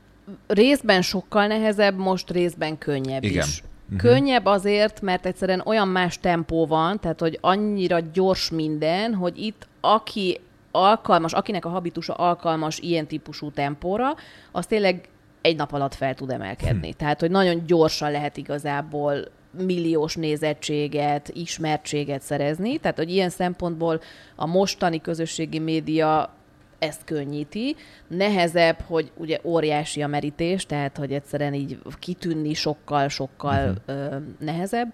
részben 0.47 1.01
sokkal 1.01 1.47
nehezebb, 1.47 1.97
most 1.97 2.29
részben 2.31 2.77
könnyebb 2.77 3.23
Igen. 3.23 3.45
is. 3.47 3.63
Könnyebb 3.97 4.45
azért, 4.45 5.01
mert 5.01 5.25
egyszerűen 5.25 5.61
olyan 5.65 5.87
más 5.87 6.19
tempó 6.19 6.65
van, 6.65 6.99
tehát 6.99 7.19
hogy 7.19 7.37
annyira 7.41 7.99
gyors 8.13 8.49
minden, 8.49 9.13
hogy 9.13 9.37
itt 9.37 9.67
aki 9.81 10.39
alkalmas, 10.71 11.33
akinek 11.33 11.65
a 11.65 11.69
habitusa 11.69 12.13
alkalmas 12.13 12.79
ilyen 12.79 13.07
típusú 13.07 13.51
tempóra, 13.51 14.15
az 14.51 14.65
tényleg 14.65 15.09
egy 15.41 15.55
nap 15.55 15.73
alatt 15.73 15.95
fel 15.95 16.15
tud 16.15 16.31
emelkedni. 16.31 16.93
Tehát, 16.93 17.19
hogy 17.19 17.31
nagyon 17.31 17.65
gyorsan 17.65 18.11
lehet 18.11 18.37
igazából 18.37 19.27
milliós 19.51 20.15
nézettséget, 20.15 21.29
ismertséget 21.29 22.21
szerezni. 22.21 22.77
Tehát, 22.77 22.97
hogy 22.97 23.11
ilyen 23.11 23.29
szempontból 23.29 24.01
a 24.35 24.47
mostani 24.47 25.01
közösségi 25.01 25.59
média 25.59 26.35
ezt 26.79 27.03
könnyíti. 27.03 27.75
Nehezebb, 28.07 28.79
hogy 28.81 29.11
ugye 29.15 29.39
óriási 29.43 30.01
a 30.01 30.07
merítés, 30.07 30.65
tehát 30.65 30.97
hogy 30.97 31.13
egyszerűen 31.13 31.53
így 31.53 31.79
kitűnni 31.99 32.53
sokkal-sokkal 32.53 33.77
uh-huh. 33.87 34.21
nehezebb. 34.39 34.93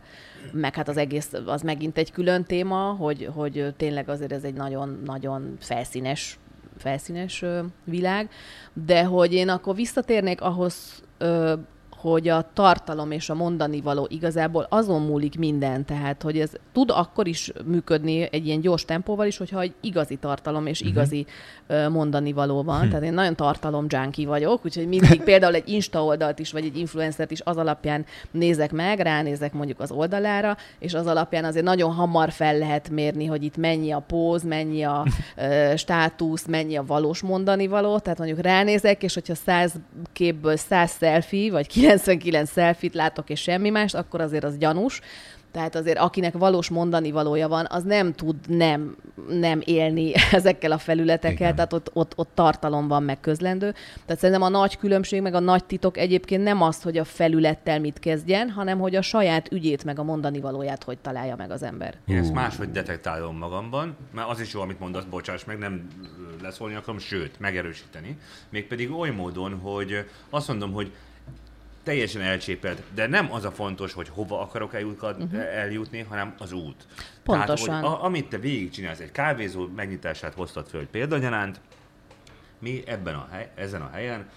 Meg 0.51 0.75
hát 0.75 0.87
az 0.87 0.97
egész, 0.97 1.33
az 1.45 1.61
megint 1.61 1.97
egy 1.97 2.11
külön 2.11 2.43
téma, 2.43 2.77
hogy, 2.77 3.29
hogy 3.33 3.73
tényleg 3.77 4.09
azért 4.09 4.31
ez 4.31 4.43
egy 4.43 4.53
nagyon-nagyon 4.53 5.57
felszínes 5.59 6.37
felszínes 6.77 7.43
világ, 7.83 8.29
de 8.85 9.03
hogy 9.03 9.33
én 9.33 9.49
akkor 9.49 9.75
visszatérnék 9.75 10.41
ahhoz 10.41 11.03
hogy 12.03 12.27
a 12.27 12.45
tartalom 12.53 13.11
és 13.11 13.29
a 13.29 13.33
mondani 13.33 13.81
való 13.81 14.07
igazából 14.09 14.65
azon 14.69 15.01
múlik 15.01 15.37
minden, 15.37 15.85
tehát 15.85 16.21
hogy 16.21 16.39
ez 16.39 16.51
tud 16.71 16.89
akkor 16.89 17.27
is 17.27 17.51
működni 17.65 18.27
egy 18.31 18.45
ilyen 18.45 18.61
gyors 18.61 18.85
tempóval 18.85 19.27
is, 19.27 19.37
hogyha 19.37 19.61
egy 19.61 19.73
igazi 19.81 20.15
tartalom 20.15 20.65
és 20.65 20.81
uh-huh. 20.81 20.95
igazi 20.95 21.25
mondani 21.89 22.33
való 22.33 22.63
van. 22.63 22.79
Hmm. 22.79 22.89
Tehát 22.89 23.03
én 23.03 23.13
nagyon 23.13 23.35
tartalom 23.35 23.85
junkie 23.89 24.27
vagyok, 24.27 24.65
úgyhogy 24.65 24.87
mindig 24.87 25.23
például 25.29 25.55
egy 25.55 25.69
Insta 25.69 26.03
oldalt 26.03 26.39
is, 26.39 26.51
vagy 26.51 26.65
egy 26.65 26.77
influencert 26.77 27.31
is 27.31 27.41
az 27.43 27.57
alapján 27.57 28.05
nézek 28.31 28.71
meg, 28.71 28.99
ránézek 28.99 29.53
mondjuk 29.53 29.79
az 29.79 29.91
oldalára, 29.91 30.57
és 30.79 30.93
az 30.93 31.07
alapján 31.07 31.45
azért 31.45 31.65
nagyon 31.65 31.93
hamar 31.93 32.31
fel 32.31 32.57
lehet 32.57 32.89
mérni, 32.89 33.25
hogy 33.25 33.43
itt 33.43 33.57
mennyi 33.57 33.91
a 33.91 33.99
póz, 33.99 34.43
mennyi 34.43 34.83
a 34.83 35.05
uh, 35.37 35.75
státusz, 35.75 36.45
mennyi 36.45 36.75
a 36.75 36.85
valós 36.85 37.21
mondani 37.21 37.67
való. 37.67 37.99
Tehát 37.99 38.17
mondjuk 38.17 38.41
ránézek, 38.41 39.03
és 39.03 39.13
hogyha 39.13 39.35
100 39.35 39.73
képből 40.13 40.55
100 40.55 40.97
selfie, 40.99 41.51
vagy 41.51 41.67
99 42.01 42.51
selfit 42.51 42.93
látok, 42.93 43.29
és 43.29 43.41
semmi 43.41 43.69
más, 43.69 43.93
akkor 43.93 44.21
azért 44.21 44.43
az 44.43 44.57
gyanús. 44.57 45.01
Tehát 45.53 45.75
azért 45.75 45.97
akinek 45.97 46.33
valós 46.33 46.69
mondani 46.69 47.11
valója 47.11 47.47
van, 47.47 47.67
az 47.69 47.83
nem 47.83 48.13
tud 48.13 48.35
nem, 48.47 48.95
nem 49.27 49.61
élni 49.63 50.11
ezekkel 50.31 50.71
a 50.71 50.77
felületekkel, 50.77 51.35
Igen. 51.35 51.55
tehát 51.55 51.73
ott, 51.73 51.89
ott, 51.93 52.13
ott 52.15 52.29
tartalom 52.33 52.87
van 52.87 53.03
meg 53.03 53.19
közlendő. 53.19 53.73
Tehát 54.05 54.21
szerintem 54.21 54.41
a 54.41 54.49
nagy 54.49 54.77
különbség, 54.77 55.21
meg 55.21 55.33
a 55.33 55.39
nagy 55.39 55.65
titok 55.65 55.97
egyébként 55.97 56.43
nem 56.43 56.61
az, 56.61 56.81
hogy 56.81 56.97
a 56.97 57.03
felülettel 57.03 57.79
mit 57.79 57.99
kezdjen, 57.99 58.49
hanem 58.49 58.79
hogy 58.79 58.95
a 58.95 59.01
saját 59.01 59.51
ügyét, 59.51 59.83
meg 59.83 59.99
a 59.99 60.03
mondani 60.03 60.39
valóját 60.39 60.83
hogy 60.83 60.97
találja 60.97 61.35
meg 61.35 61.51
az 61.51 61.63
ember. 61.63 61.95
Én 62.07 62.17
ezt 62.17 62.33
máshogy 62.33 62.71
detektálom 62.71 63.37
magamban, 63.37 63.95
mert 64.13 64.29
az 64.29 64.39
is 64.39 64.53
jó, 64.53 64.61
amit 64.61 64.79
mondasz, 64.79 65.03
bocsáss 65.03 65.43
meg, 65.43 65.57
nem 65.57 65.87
leszólni 66.41 66.75
akarom, 66.75 66.99
sőt, 66.99 67.39
megerősíteni. 67.39 68.17
Mégpedig 68.49 68.91
oly 68.91 69.09
módon, 69.09 69.59
hogy 69.59 70.05
azt 70.29 70.47
mondom, 70.47 70.71
hogy 70.71 70.91
teljesen 71.83 72.21
elcsépelt, 72.21 72.83
de 72.93 73.07
nem 73.07 73.33
az 73.33 73.45
a 73.45 73.51
fontos, 73.51 73.93
hogy 73.93 74.09
hova 74.09 74.41
akarok 74.41 74.73
eljutni, 74.73 75.23
uh-huh. 75.23 75.55
eljutni 75.55 75.99
hanem 75.99 76.33
az 76.37 76.51
út. 76.51 76.85
Pontosan. 77.23 77.65
Tehát, 77.67 77.81
hogy 77.81 77.91
a, 77.91 78.03
amit 78.03 78.29
te 78.29 78.37
végigcsinálsz, 78.37 78.99
egy 78.99 79.11
kávézó 79.11 79.67
megnyitását 79.75 80.33
hoztad 80.33 80.67
föl 80.67 80.87
példagyanánt, 80.87 81.61
mi 82.59 82.83
ebben 82.85 83.15
a 83.15 83.27
hely, 83.31 83.51
ezen 83.55 83.81
a 83.81 83.89
helyen 83.93 84.29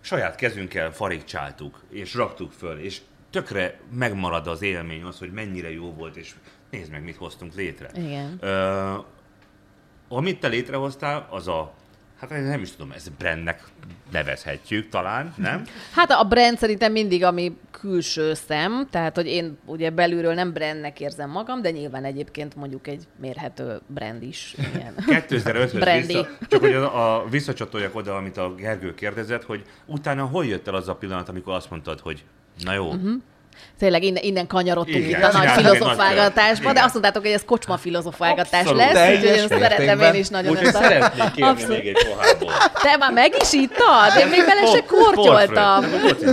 saját 0.00 0.34
kezünkkel 0.34 0.92
farigcsáltuk, 0.92 1.82
és 1.90 2.14
raktuk 2.14 2.52
föl, 2.52 2.78
és 2.78 3.00
tökre 3.30 3.80
megmarad 3.92 4.46
az 4.46 4.62
élmény 4.62 5.02
az, 5.02 5.18
hogy 5.18 5.32
mennyire 5.32 5.72
jó 5.72 5.92
volt, 5.92 6.16
és 6.16 6.34
nézd 6.70 6.90
meg, 6.90 7.04
mit 7.04 7.16
hoztunk 7.16 7.54
létre. 7.54 7.90
Igen. 7.94 8.38
Uh, 8.42 9.04
amit 10.08 10.40
te 10.40 10.48
létrehoztál, 10.48 11.26
az 11.30 11.48
a 11.48 11.74
Hát 12.30 12.38
én 12.38 12.44
nem 12.44 12.60
is 12.60 12.70
tudom, 12.70 12.92
ezt 12.92 13.12
brandnek 13.12 13.62
nevezhetjük 14.12 14.88
talán, 14.88 15.34
nem? 15.36 15.64
Hát 15.94 16.10
a 16.10 16.24
brand 16.24 16.58
szerintem 16.58 16.92
mindig, 16.92 17.24
ami 17.24 17.56
külső 17.70 18.34
szem, 18.34 18.86
tehát 18.90 19.14
hogy 19.16 19.26
én 19.26 19.58
ugye 19.64 19.90
belülről 19.90 20.34
nem 20.34 20.52
brandnek 20.52 21.00
érzem 21.00 21.30
magam, 21.30 21.62
de 21.62 21.70
nyilván 21.70 22.04
egyébként 22.04 22.56
mondjuk 22.56 22.86
egy 22.86 23.04
mérhető 23.20 23.80
brand 23.86 24.22
is. 24.22 24.54
Ilyen. 24.74 24.94
2005-höz 25.28 26.04
vissza, 26.06 26.28
csak 26.48 26.60
hogy 26.60 26.72
a, 26.72 27.16
a 27.16 27.28
visszacsatoljak 27.28 27.94
oda, 27.94 28.16
amit 28.16 28.36
a 28.36 28.54
Gergő 28.54 28.94
kérdezett, 28.94 29.44
hogy 29.44 29.64
utána 29.86 30.24
hol 30.24 30.46
jött 30.46 30.68
el 30.68 30.74
az 30.74 30.88
a 30.88 30.94
pillanat, 30.94 31.28
amikor 31.28 31.54
azt 31.54 31.70
mondtad, 31.70 32.00
hogy 32.00 32.24
na 32.64 32.72
jó, 32.72 32.86
uh-huh 32.86 33.22
Tényleg 33.78 34.02
innen, 34.02 34.22
innen 34.22 34.46
kanyarodtunk 34.46 34.96
Igen, 34.96 35.20
itt 35.20 35.26
a 35.26 35.38
nagy 35.38 35.48
filozofálgatásba, 35.48 36.72
de 36.72 36.82
azt 36.82 36.92
mondtátok, 36.92 37.22
hogy 37.22 37.32
ez 37.32 37.44
kocsma 37.44 37.76
filozofálgatás 37.76 38.70
lesz, 38.70 39.16
úgyhogy 39.16 39.36
én 39.36 39.48
szeretem 39.48 40.00
én 40.00 40.14
is 40.14 40.28
nagyon 40.28 40.56
a... 40.56 40.70
szeretnék 40.70 41.30
kérni 41.32 41.64
még 41.66 41.86
egy 41.86 42.06
pohárból. 42.06 42.52
Te 42.82 42.96
már 42.96 43.12
meg 43.12 43.34
is 43.40 43.52
ittad? 43.52 44.18
Én 44.20 44.26
még 44.26 44.44
bele 44.46 44.66
se 44.66 44.84
kortyoltam. 44.84 45.84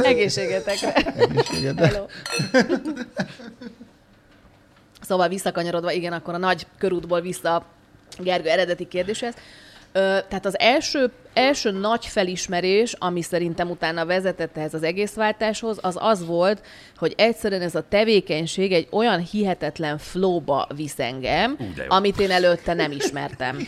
Egészségetekre. 0.03 0.93
Egészségetekre. 1.17 2.05
Szóval 5.01 5.27
visszakanyarodva, 5.27 5.91
igen, 5.91 6.13
akkor 6.13 6.33
a 6.33 6.37
nagy 6.37 6.67
körútból 6.77 7.21
vissza 7.21 7.65
Gergő 8.17 8.49
eredeti 8.49 8.87
kérdéshez. 8.87 9.33
Tehát 9.93 10.45
az 10.45 10.59
első, 10.59 11.11
első 11.33 11.71
nagy 11.71 12.05
felismerés, 12.05 12.95
ami 12.99 13.21
szerintem 13.21 13.69
utána 13.69 14.05
vezetett 14.05 14.57
ehhez 14.57 14.73
az 14.73 14.83
egész 14.83 15.13
váltáshoz, 15.13 15.77
az 15.81 15.97
az 15.99 16.25
volt, 16.25 16.65
hogy 16.97 17.13
egyszerűen 17.17 17.61
ez 17.61 17.75
a 17.75 17.87
tevékenység 17.89 18.71
egy 18.71 18.87
olyan 18.91 19.19
hihetetlen 19.19 19.97
flowba 19.97 20.67
visz 20.75 20.99
engem, 20.99 21.55
Ú, 21.59 21.65
amit 21.87 22.19
én 22.19 22.31
előtte 22.31 22.73
nem 22.73 22.91
ismertem. 22.91 23.67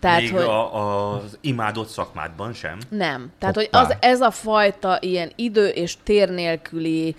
Tehát, 0.00 0.20
Még 0.20 0.32
hogy... 0.32 0.42
a, 0.42 1.14
az 1.14 1.38
imádott 1.40 1.88
szakmádban 1.88 2.52
sem? 2.52 2.78
Nem. 2.88 3.32
Tehát, 3.38 3.54
Hoppá. 3.54 3.78
hogy 3.78 3.88
az, 3.90 3.96
ez 4.00 4.20
a 4.20 4.30
fajta 4.30 4.98
ilyen 5.00 5.32
idő 5.36 5.68
és 5.68 5.96
tér 6.02 6.30
nélküli 6.30 7.16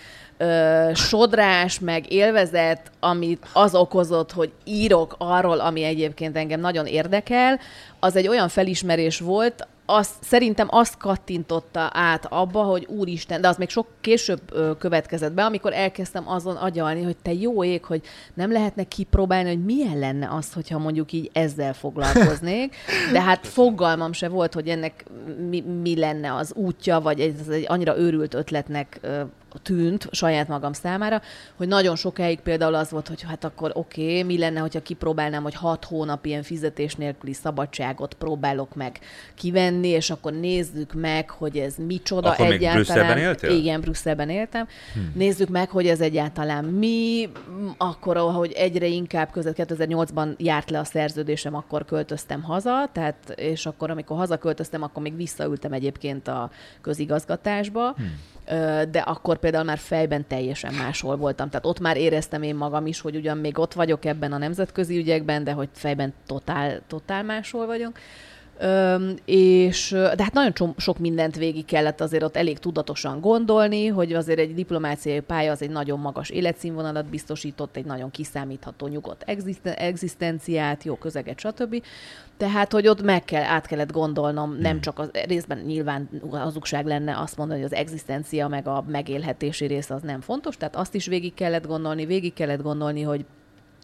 sodrás, 0.93 1.79
meg 1.79 2.11
élvezet, 2.11 2.91
amit 2.99 3.45
az 3.53 3.75
okozott, 3.75 4.31
hogy 4.31 4.51
írok 4.65 5.15
arról, 5.17 5.59
ami 5.59 5.83
egyébként 5.83 6.37
engem 6.37 6.59
nagyon 6.59 6.85
érdekel, 6.85 7.59
az 7.99 8.15
egy 8.15 8.27
olyan 8.27 8.47
felismerés 8.47 9.19
volt, 9.19 9.67
azt, 9.91 10.13
szerintem 10.21 10.67
azt 10.69 10.97
kattintotta 10.97 11.89
át 11.93 12.25
abba, 12.29 12.61
hogy 12.61 12.85
úristen, 12.89 13.41
de 13.41 13.47
az 13.47 13.57
még 13.57 13.69
sok 13.69 13.87
később 14.01 14.41
ö, 14.51 14.71
következett 14.77 15.31
be, 15.33 15.43
amikor 15.43 15.73
elkezdtem 15.73 16.29
azon 16.29 16.55
agyalni, 16.55 17.03
hogy 17.03 17.17
te 17.21 17.33
jó 17.33 17.63
ég, 17.63 17.85
hogy 17.85 18.01
nem 18.33 18.51
lehetne 18.51 18.83
kipróbálni, 18.83 19.49
hogy 19.49 19.63
milyen 19.63 19.99
lenne 19.99 20.29
az, 20.31 20.53
hogyha 20.53 20.79
mondjuk 20.79 21.11
így 21.11 21.29
ezzel 21.33 21.73
foglalkoznék, 21.73 22.75
de 23.13 23.21
hát 23.21 23.47
fogalmam 23.47 24.13
se 24.13 24.27
volt, 24.27 24.53
hogy 24.53 24.67
ennek 24.67 25.05
mi, 25.49 25.61
mi 25.61 25.99
lenne 25.99 26.33
az 26.35 26.53
útja, 26.53 26.99
vagy 26.99 27.19
ez 27.19 27.47
egy 27.47 27.65
annyira 27.67 27.97
őrült 27.97 28.33
ötletnek 28.33 28.99
ö, 29.01 29.21
tűnt 29.59 30.07
saját 30.11 30.47
magam 30.47 30.73
számára, 30.73 31.21
hogy 31.55 31.67
nagyon 31.67 31.95
sokáig 31.95 32.39
például 32.39 32.75
az 32.75 32.91
volt, 32.91 33.07
hogy 33.07 33.21
hát 33.21 33.43
akkor 33.43 33.71
oké, 33.73 34.01
okay, 34.01 34.23
mi 34.23 34.37
lenne, 34.37 34.59
hogyha 34.59 34.81
kipróbálnám, 34.81 35.43
hogy 35.43 35.55
hat 35.55 35.85
hónap 35.85 36.25
ilyen 36.25 36.43
fizetés 36.43 36.95
nélküli 36.95 37.33
szabadságot 37.33 38.13
próbálok 38.13 38.75
meg 38.75 38.99
kivenni, 39.35 39.87
és 39.87 40.09
akkor 40.09 40.33
nézzük 40.33 40.93
meg, 40.93 41.29
hogy 41.29 41.57
ez 41.57 41.75
micsoda 41.77 42.29
akkor 42.29 42.45
egyáltalán. 42.45 42.75
Még 42.75 42.85
Brüsszelben 42.85 43.17
éltél? 43.17 43.49
Igen, 43.49 43.81
Brüsszelben 43.81 44.29
éltem. 44.29 44.67
Hmm. 44.93 45.11
Nézzük 45.15 45.49
meg, 45.49 45.69
hogy 45.69 45.87
ez 45.87 46.01
egyáltalán 46.01 46.65
mi, 46.65 47.29
akkor, 47.77 48.17
ahogy 48.17 48.51
egyre 48.51 48.85
inkább 48.85 49.31
között 49.31 49.55
2008-ban 49.57 50.37
járt 50.37 50.69
le 50.69 50.79
a 50.79 50.83
szerződésem, 50.83 51.55
akkor 51.55 51.85
költöztem 51.85 52.41
haza, 52.43 52.89
tehát, 52.91 53.33
és 53.35 53.65
akkor, 53.65 53.89
amikor 53.89 54.17
hazaköltöztem, 54.17 54.83
akkor 54.83 55.03
még 55.03 55.15
visszaültem 55.15 55.73
egyébként 55.73 56.27
a 56.27 56.51
közigazgatásba, 56.81 57.93
hmm 57.97 58.29
de 58.91 58.99
akkor 58.99 59.37
például 59.37 59.63
már 59.63 59.77
fejben 59.77 60.27
teljesen 60.27 60.73
máshol 60.73 61.17
voltam. 61.17 61.49
Tehát 61.49 61.65
ott 61.65 61.79
már 61.79 61.97
éreztem 61.97 62.43
én 62.43 62.55
magam 62.55 62.85
is, 62.85 63.01
hogy 63.01 63.15
ugyan 63.15 63.37
még 63.37 63.59
ott 63.59 63.73
vagyok 63.73 64.05
ebben 64.05 64.31
a 64.31 64.37
nemzetközi 64.37 64.97
ügyekben, 64.97 65.43
de 65.43 65.51
hogy 65.51 65.69
fejben 65.73 66.13
totál, 66.25 66.81
totál 66.87 67.23
máshol 67.23 67.65
vagyok. 67.65 67.97
Öm, 68.63 69.15
és, 69.25 69.89
de 69.89 70.23
hát 70.23 70.33
nagyon 70.33 70.73
sok 70.77 70.99
mindent 70.99 71.35
végig 71.35 71.65
kellett 71.65 72.01
azért 72.01 72.23
ott 72.23 72.35
elég 72.35 72.59
tudatosan 72.59 73.19
gondolni, 73.21 73.87
hogy 73.87 74.13
azért 74.13 74.39
egy 74.39 74.53
diplomáciai 74.53 75.19
pálya 75.19 75.51
az 75.51 75.61
egy 75.61 75.69
nagyon 75.69 75.99
magas 75.99 76.29
életszínvonalat 76.29 77.05
biztosított, 77.05 77.75
egy 77.75 77.85
nagyon 77.85 78.11
kiszámítható, 78.11 78.87
nyugodt 78.87 79.23
egzisztenciát, 79.63 80.83
jó 80.83 80.95
közeget, 80.95 81.39
stb. 81.39 81.83
Tehát, 82.37 82.71
hogy 82.71 82.87
ott 82.87 83.01
meg 83.01 83.23
kell, 83.23 83.43
át 83.43 83.67
kellett 83.67 83.91
gondolnom, 83.91 84.57
nem 84.59 84.71
hmm. 84.71 84.81
csak 84.81 84.99
az 84.99 85.09
részben 85.27 85.57
nyilván 85.57 86.09
hazugság 86.31 86.85
lenne 86.85 87.19
azt 87.19 87.37
mondani, 87.37 87.61
hogy 87.61 87.71
az 87.71 87.77
egzisztencia 87.77 88.47
meg 88.47 88.67
a 88.67 88.83
megélhetési 88.87 89.65
rész 89.65 89.89
az 89.89 90.01
nem 90.01 90.21
fontos, 90.21 90.57
tehát 90.57 90.75
azt 90.75 90.95
is 90.95 91.05
végig 91.05 91.33
kellett 91.33 91.67
gondolni, 91.67 92.05
végig 92.05 92.33
kellett 92.33 92.61
gondolni, 92.61 93.01
hogy 93.01 93.25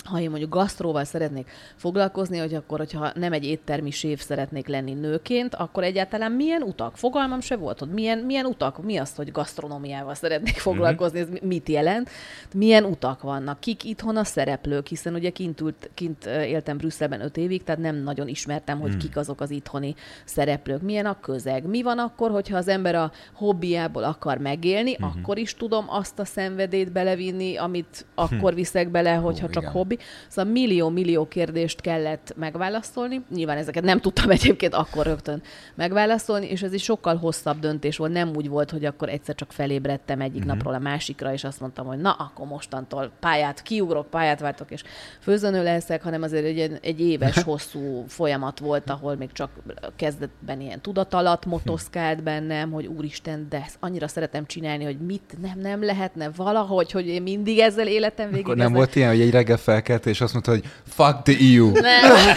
ha 0.07 0.19
én 0.19 0.29
mondjuk 0.29 0.53
gasztróval 0.53 1.03
szeretnék 1.03 1.49
foglalkozni, 1.75 2.37
hogy 2.37 2.53
akkor, 2.53 2.77
hogyha 2.77 3.11
nem 3.15 3.33
egy 3.33 3.45
éttermi 3.45 3.91
séf 3.91 4.21
szeretnék 4.21 4.67
lenni 4.67 4.93
nőként, 4.93 5.55
akkor 5.55 5.83
egyáltalán 5.83 6.31
milyen 6.31 6.61
utak? 6.61 6.97
Fogalmam 6.97 7.39
se 7.39 7.55
volt, 7.55 7.79
hogy 7.79 7.89
milyen, 7.89 8.17
milyen 8.17 8.45
utak, 8.45 8.83
mi 8.83 8.97
az, 8.97 9.15
hogy 9.15 9.31
gasztronómiával 9.31 10.13
szeretnék 10.13 10.53
mhm. 10.53 10.61
foglalkozni, 10.61 11.19
ez 11.19 11.27
mit 11.41 11.69
jelent, 11.69 12.09
milyen 12.53 12.83
utak 12.83 13.21
vannak, 13.21 13.59
kik 13.59 13.83
itthon 13.83 14.17
a 14.17 14.23
szereplők, 14.23 14.87
hiszen 14.87 15.13
ugye 15.13 15.29
kint, 15.29 15.61
ült, 15.61 15.89
kint 15.93 16.25
éltem 16.25 16.77
Brüsszelben 16.77 17.21
öt 17.21 17.37
évig, 17.37 17.63
tehát 17.63 17.81
nem 17.81 17.95
nagyon 17.95 18.27
ismertem, 18.27 18.79
hogy 18.79 18.89
hmm. 18.89 18.99
kik 18.99 19.17
azok 19.17 19.41
az 19.41 19.51
itthoni 19.51 19.95
szereplők, 20.25 20.81
milyen 20.81 21.05
a 21.05 21.19
közeg, 21.19 21.65
mi 21.65 21.81
van 21.81 21.99
akkor, 21.99 22.31
hogyha 22.31 22.57
az 22.57 22.67
ember 22.67 22.95
a 22.95 23.11
hobbiából 23.33 24.03
akar 24.03 24.37
megélni, 24.37 24.95
hmm. 24.95 25.05
akkor 25.07 25.37
is 25.37 25.53
tudom 25.53 25.85
azt 25.89 26.19
a 26.19 26.25
szenvedét 26.25 26.91
belevinni, 26.91 27.55
amit 27.57 28.05
akkor 28.15 28.49
hm. 28.49 28.55
viszek 28.55 28.89
bele, 28.89 29.13
hogyha 29.13 29.47
Ó, 29.47 29.49
csak 29.49 29.61
igen. 29.61 29.73
hobbi. 29.73 29.96
Szóval 30.27 30.51
millió-millió 30.51 31.27
kérdést 31.27 31.81
kellett 31.81 32.33
megválaszolni. 32.35 33.21
Nyilván 33.35 33.57
ezeket 33.57 33.83
nem 33.83 33.99
tudtam 33.99 34.29
egyébként 34.29 34.73
akkor 34.73 35.05
rögtön 35.05 35.41
megválaszolni, 35.75 36.49
és 36.49 36.61
ez 36.61 36.73
is 36.73 36.83
sokkal 36.83 37.15
hosszabb 37.15 37.59
döntés 37.59 37.97
volt. 37.97 38.11
Nem 38.11 38.31
úgy 38.35 38.49
volt, 38.49 38.71
hogy 38.71 38.85
akkor 38.85 39.09
egyszer 39.09 39.35
csak 39.35 39.51
felébredtem 39.51 40.21
egyik 40.21 40.35
uh-huh. 40.35 40.53
napról 40.53 40.73
a 40.73 40.79
másikra, 40.79 41.33
és 41.33 41.43
azt 41.43 41.59
mondtam, 41.59 41.85
hogy 41.85 41.97
na, 41.97 42.11
akkor 42.11 42.47
mostantól 42.47 43.11
pályát 43.19 43.61
kiugrok, 43.61 44.09
pályát 44.09 44.39
váltok, 44.39 44.71
és 44.71 44.83
főzönő 45.19 45.63
leszek, 45.63 46.03
hanem 46.03 46.21
azért 46.21 46.45
egy, 46.45 46.79
egy 46.81 47.01
éves 47.01 47.43
hosszú 47.49 48.03
folyamat 48.07 48.59
volt, 48.59 48.89
ahol 48.89 49.15
még 49.15 49.31
csak 49.31 49.49
kezdetben 49.95 50.61
ilyen 50.61 50.81
tudatalat 50.81 51.45
motoszkált 51.45 52.23
bennem, 52.23 52.71
hogy 52.71 52.85
úristen, 52.85 53.47
de 53.49 53.61
ezt 53.65 53.77
annyira 53.79 54.07
szeretem 54.07 54.45
csinálni, 54.45 54.83
hogy 54.83 54.97
mit 54.97 55.37
nem, 55.41 55.59
nem 55.59 55.83
lehetne 55.83 56.29
valahogy, 56.35 56.91
hogy 56.91 57.07
én 57.07 57.21
mindig 57.21 57.59
ezzel 57.59 57.87
életem 57.87 58.29
végig. 58.29 58.43
Akkor 58.43 58.55
nem 58.55 58.65
ezzel... 58.65 58.77
volt 58.77 58.95
ilyen, 58.95 59.09
hogy 59.09 59.21
egy 59.21 59.31
reggel 59.31 59.57
felkelt, 59.77 60.05
és 60.05 60.21
azt 60.21 60.33
mondta, 60.33 60.51
hogy 60.51 60.63
fuck 60.87 61.21
the 61.21 61.33
EU. 61.55 61.71
Nem, 61.71 62.35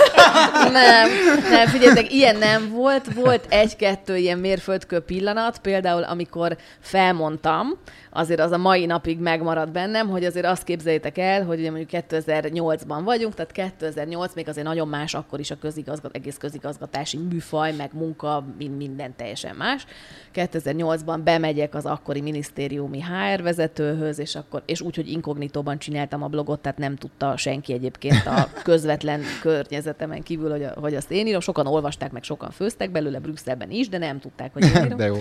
nem, 0.72 1.08
nem, 1.50 1.66
figyeljetek, 1.66 2.12
ilyen 2.12 2.36
nem 2.36 2.70
volt. 2.70 3.14
Volt 3.14 3.46
egy-kettő 3.48 4.16
ilyen 4.16 4.38
mérföldkő 4.38 5.00
pillanat, 5.00 5.58
például 5.58 6.02
amikor 6.02 6.56
felmondtam, 6.80 7.78
azért 8.10 8.40
az 8.40 8.50
a 8.50 8.56
mai 8.56 8.86
napig 8.86 9.18
megmaradt 9.18 9.72
bennem, 9.72 10.08
hogy 10.08 10.24
azért 10.24 10.46
azt 10.46 10.64
képzeljétek 10.64 11.18
el, 11.18 11.44
hogy 11.44 11.58
ugye 11.58 11.70
mondjuk 11.70 12.04
2008-ban 12.10 13.00
vagyunk, 13.04 13.34
tehát 13.34 13.52
2008 13.52 14.34
még 14.34 14.48
azért 14.48 14.66
nagyon 14.66 14.88
más 14.88 15.14
akkor 15.14 15.40
is 15.40 15.50
a 15.50 15.58
közigazgat, 15.58 16.16
egész 16.16 16.36
közigazgatási 16.36 17.16
műfaj, 17.16 17.72
meg 17.72 17.90
munka, 17.92 18.44
minden 18.76 19.16
teljesen 19.16 19.56
más. 19.56 19.86
2008-ban 20.34 21.20
bemegyek 21.24 21.74
az 21.74 21.86
akkori 21.86 22.20
minisztériumi 22.20 23.00
HR 23.02 23.42
vezetőhöz, 23.42 24.18
és 24.18 24.34
akkor, 24.34 24.62
és 24.66 24.80
úgy, 24.80 24.96
hogy 24.96 25.10
inkognitóban 25.10 25.78
csináltam 25.78 26.22
a 26.22 26.28
blogot, 26.28 26.60
tehát 26.60 26.78
nem 26.78 26.96
tudta 26.96 27.29
senki 27.36 27.72
egyébként 27.72 28.26
a 28.26 28.48
közvetlen 28.62 29.22
környezetemen 29.40 30.22
kívül, 30.22 30.50
hogy, 30.50 30.62
a, 30.62 30.72
hogy 30.80 30.94
azt 30.94 31.10
én 31.10 31.26
írom. 31.26 31.40
Sokan 31.40 31.66
olvasták, 31.66 32.12
meg 32.12 32.22
sokan 32.22 32.50
főztek 32.50 32.90
belőle 32.90 33.18
Brüsszelben 33.18 33.70
is, 33.70 33.88
de 33.88 33.98
nem 33.98 34.20
tudták, 34.20 34.52
hogy 34.52 34.62
én 34.62 34.84
írom. 34.84 34.96
De 34.98 35.06
jó. 35.06 35.16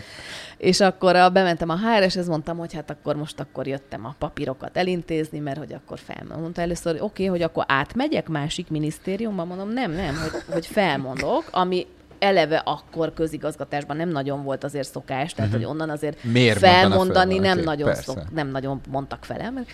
És 0.57 0.79
akkor 0.79 1.15
a, 1.15 1.29
bementem 1.29 1.69
a 1.69 1.77
HR-eshez, 1.77 2.27
mondtam, 2.27 2.57
hogy 2.57 2.73
hát 2.73 2.89
akkor 2.89 3.15
most 3.15 3.39
akkor 3.39 3.67
jöttem 3.67 4.05
a 4.05 4.15
papírokat 4.19 4.77
elintézni, 4.77 5.39
mert 5.39 5.57
hogy 5.57 5.73
akkor 5.73 5.99
felmondta 5.99 6.61
először, 6.61 6.91
hogy 6.91 7.01
oké, 7.01 7.23
okay, 7.23 7.37
hogy 7.37 7.41
akkor 7.41 7.65
átmegyek 7.67 8.27
másik 8.27 8.69
minisztériumban, 8.69 9.47
mondom, 9.47 9.69
nem, 9.69 9.91
nem, 9.91 10.15
hogy, 10.15 10.53
hogy 10.53 10.65
felmondok, 10.65 11.43
ami 11.51 11.87
eleve 12.19 12.57
akkor 12.57 13.13
közigazgatásban 13.13 13.97
nem 13.97 14.09
nagyon 14.09 14.43
volt 14.43 14.63
azért 14.63 14.91
szokás, 14.91 15.33
tehát 15.33 15.51
uh-huh. 15.51 15.65
hogy 15.65 15.75
onnan 15.75 15.89
azért 15.89 16.23
Miért 16.23 16.57
felmondani 16.57 17.37
nem 17.37 17.59
nagyon, 17.59 17.95
szok, 17.95 18.31
nem 18.31 18.47
nagyon 18.47 18.81
mondtak 18.89 19.25
felem. 19.25 19.65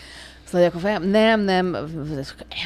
Szóval 0.48 0.68
akkor 0.68 0.82
fel, 0.82 1.00
nem, 1.00 1.42
nem, 1.42 1.78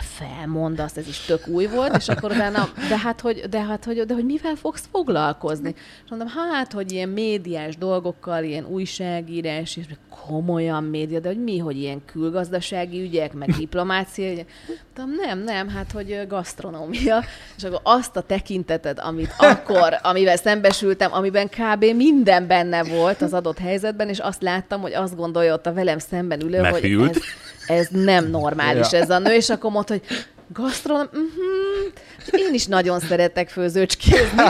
felmondasz, 0.02 0.98
ez 0.98 1.08
is 1.08 1.20
tök 1.20 1.48
új 1.48 1.66
volt, 1.66 1.96
és 1.96 2.08
akkor 2.08 2.32
utána, 2.32 2.70
de 2.90 2.98
hát, 2.98 3.22
hogy, 3.22 3.40
de 3.50 3.62
hát, 3.62 3.86
hogy, 3.86 4.06
de 4.06 4.14
hogy 4.14 4.26
mivel 4.26 4.56
fogsz 4.56 4.84
foglalkozni? 4.92 5.74
És 5.76 6.10
mondom, 6.10 6.28
hát, 6.28 6.74
hogy 6.74 6.92
ilyen 6.92 7.10
médiás 7.10 7.78
dolgokkal, 7.78 8.44
ilyen 8.44 8.66
újságírás, 8.66 9.78
és 9.78 9.86
komolyan 10.28 10.84
média, 10.84 11.20
de 11.20 11.28
hogy 11.28 11.44
mi, 11.44 11.58
hogy 11.58 11.78
ilyen 11.78 12.02
külgazdasági 12.06 13.02
ügyek, 13.02 13.34
meg 13.34 13.50
diplomácia 13.50 14.32
ügyek. 14.32 14.52
Mondom, 14.96 15.16
nem, 15.26 15.40
nem, 15.40 15.70
hát, 15.70 15.92
hogy 15.92 16.20
gasztronómia. 16.28 17.24
És 17.58 17.64
akkor 17.64 17.80
azt 17.84 18.16
a 18.16 18.22
tekinteted, 18.22 19.00
amit 19.00 19.34
akkor, 19.38 20.00
amivel 20.02 20.38
szembesültem, 20.38 21.14
amiben 21.14 21.48
kb. 21.50 21.86
minden 21.96 22.48
benne 22.48 22.84
volt 22.84 23.22
az 23.22 23.34
adott 23.34 23.58
helyzetben, 23.58 24.10
és 24.10 24.20
azt 24.20 24.42
láttam, 24.42 24.82
hogy 24.82 24.94
azt 24.94 25.16
gondolja 25.16 25.54
ott 25.54 25.66
a 25.66 25.74
velem 25.74 26.00
szemben 26.00 26.42
ülő, 26.42 26.62
Meghűlt. 26.62 27.08
hogy 27.08 27.16
ez, 27.16 27.22
ez 27.70 27.88
nem 27.92 28.30
normális 28.30 28.92
ja. 28.92 29.00
ez 29.00 29.10
a 29.10 29.20
nő, 29.20 29.34
és 29.34 29.50
akkor 29.50 29.72
mondta, 29.72 29.94
hogy 29.94 30.04
gasztronom, 30.54 31.06
uh-huh. 31.06 32.48
én 32.48 32.54
is 32.54 32.66
nagyon 32.66 33.00
szeretek 33.00 33.50
főzőcskézni. 33.50 34.42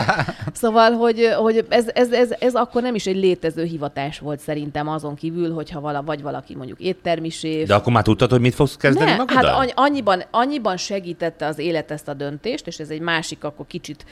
Szóval, 0.52 0.92
hogy, 0.92 1.34
hogy 1.36 1.64
ez, 1.68 1.84
ez, 1.94 2.10
ez, 2.12 2.28
ez, 2.38 2.54
akkor 2.54 2.82
nem 2.82 2.94
is 2.94 3.06
egy 3.06 3.16
létező 3.16 3.64
hivatás 3.64 4.18
volt 4.18 4.40
szerintem 4.40 4.88
azon 4.88 5.14
kívül, 5.14 5.52
hogyha 5.52 5.80
vala, 5.80 6.02
vagy 6.02 6.22
valaki 6.22 6.56
mondjuk 6.56 6.80
éttermisév. 6.80 7.66
De 7.66 7.74
akkor 7.74 7.92
már 7.92 8.02
tudtad, 8.02 8.30
hogy 8.30 8.40
mit 8.40 8.54
fogsz 8.54 8.76
kezdeni 8.76 9.10
ne, 9.10 9.24
Hát 9.26 9.72
annyiban, 9.74 10.24
annyiban 10.30 10.76
segítette 10.76 11.46
az 11.46 11.58
élet 11.58 11.90
ezt 11.90 12.08
a 12.08 12.14
döntést, 12.14 12.66
és 12.66 12.78
ez 12.78 12.88
egy 12.88 13.00
másik, 13.00 13.44
akkor 13.44 13.66
kicsit 13.66 14.04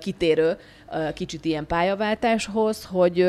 kitérő 0.00 0.56
kicsit 1.14 1.44
ilyen 1.44 1.66
pályaváltáshoz, 1.66 2.84
hogy, 2.84 3.26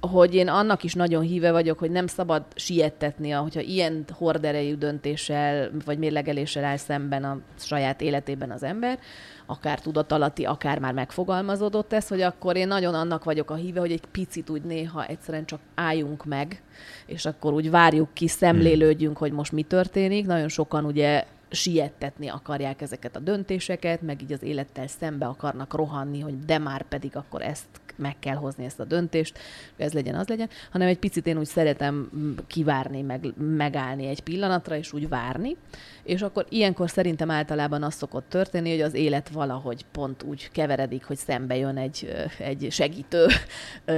hogy 0.00 0.34
én 0.34 0.48
annak 0.48 0.82
is 0.82 0.94
nagyon 0.94 1.22
híve 1.22 1.52
vagyok, 1.52 1.78
hogy 1.78 1.90
nem 1.90 2.06
szabad 2.06 2.42
siettetni, 2.54 3.30
hogyha 3.30 3.60
ilyen 3.60 4.04
horderejű 4.12 4.74
döntéssel 4.74 5.70
vagy 5.84 5.98
mérlegeléssel 5.98 6.64
áll 6.64 6.76
szemben 6.76 7.24
a 7.24 7.38
saját 7.58 8.00
életében 8.00 8.50
az 8.50 8.62
ember, 8.62 8.98
akár 9.46 9.80
tudatalatti, 9.80 10.44
akár 10.44 10.78
már 10.78 10.92
megfogalmazódott 10.92 11.92
ez, 11.92 12.08
hogy 12.08 12.20
akkor 12.20 12.56
én 12.56 12.68
nagyon 12.68 12.94
annak 12.94 13.24
vagyok 13.24 13.50
a 13.50 13.54
híve, 13.54 13.80
hogy 13.80 13.92
egy 13.92 14.04
picit 14.10 14.50
úgy 14.50 14.62
néha 14.62 15.06
egyszerűen 15.06 15.44
csak 15.44 15.60
álljunk 15.74 16.24
meg, 16.24 16.62
és 17.06 17.26
akkor 17.26 17.52
úgy 17.52 17.70
várjuk 17.70 18.08
ki, 18.12 18.28
szemlélődjünk, 18.28 19.16
hogy 19.18 19.32
most 19.32 19.52
mi 19.52 19.62
történik. 19.62 20.26
Nagyon 20.26 20.48
sokan 20.48 20.84
ugye 20.84 21.24
siettetni 21.50 22.28
akarják 22.28 22.80
ezeket 22.80 23.16
a 23.16 23.20
döntéseket, 23.20 24.02
meg 24.02 24.22
így 24.22 24.32
az 24.32 24.42
élettel 24.42 24.86
szembe 24.86 25.26
akarnak 25.26 25.74
rohanni, 25.74 26.20
hogy 26.20 26.38
de 26.44 26.58
már 26.58 26.82
pedig 26.82 27.16
akkor 27.16 27.42
ezt 27.42 27.66
meg 27.96 28.18
kell 28.18 28.34
hozni 28.34 28.64
ezt 28.64 28.80
a 28.80 28.84
döntést, 28.84 29.38
ez 29.76 29.92
legyen, 29.92 30.14
az 30.14 30.28
legyen, 30.28 30.48
hanem 30.70 30.88
egy 30.88 30.98
picit 30.98 31.26
én 31.26 31.38
úgy 31.38 31.46
szeretem 31.46 32.10
kivárni, 32.46 33.02
meg, 33.02 33.32
megállni 33.38 34.06
egy 34.06 34.20
pillanatra, 34.20 34.76
és 34.76 34.92
úgy 34.92 35.08
várni, 35.08 35.56
és 36.02 36.22
akkor 36.22 36.46
ilyenkor 36.48 36.90
szerintem 36.90 37.30
általában 37.30 37.82
az 37.82 37.94
szokott 37.94 38.28
történni, 38.28 38.70
hogy 38.70 38.80
az 38.80 38.94
élet 38.94 39.28
valahogy 39.28 39.84
pont 39.92 40.22
úgy 40.22 40.50
keveredik, 40.50 41.04
hogy 41.04 41.16
szembe 41.16 41.56
jön 41.56 41.76
egy, 41.76 42.12
egy 42.38 42.66
segítő 42.70 43.26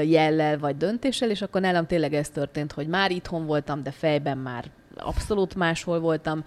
jellel 0.05 0.59
vagy 0.59 0.77
döntéssel, 0.77 1.31
és 1.31 1.43
akkor 1.43 1.61
nálam 1.61 1.87
tényleg 1.87 2.15
ez 2.15 2.29
történt, 2.29 2.73
hogy 2.73 2.87
már 2.87 3.11
itthon 3.11 3.47
voltam, 3.47 3.83
de 3.83 3.91
fejben 3.91 4.39
már 4.39 4.71
abszolút 4.97 5.55
máshol 5.55 6.01
voltam, 6.01 6.45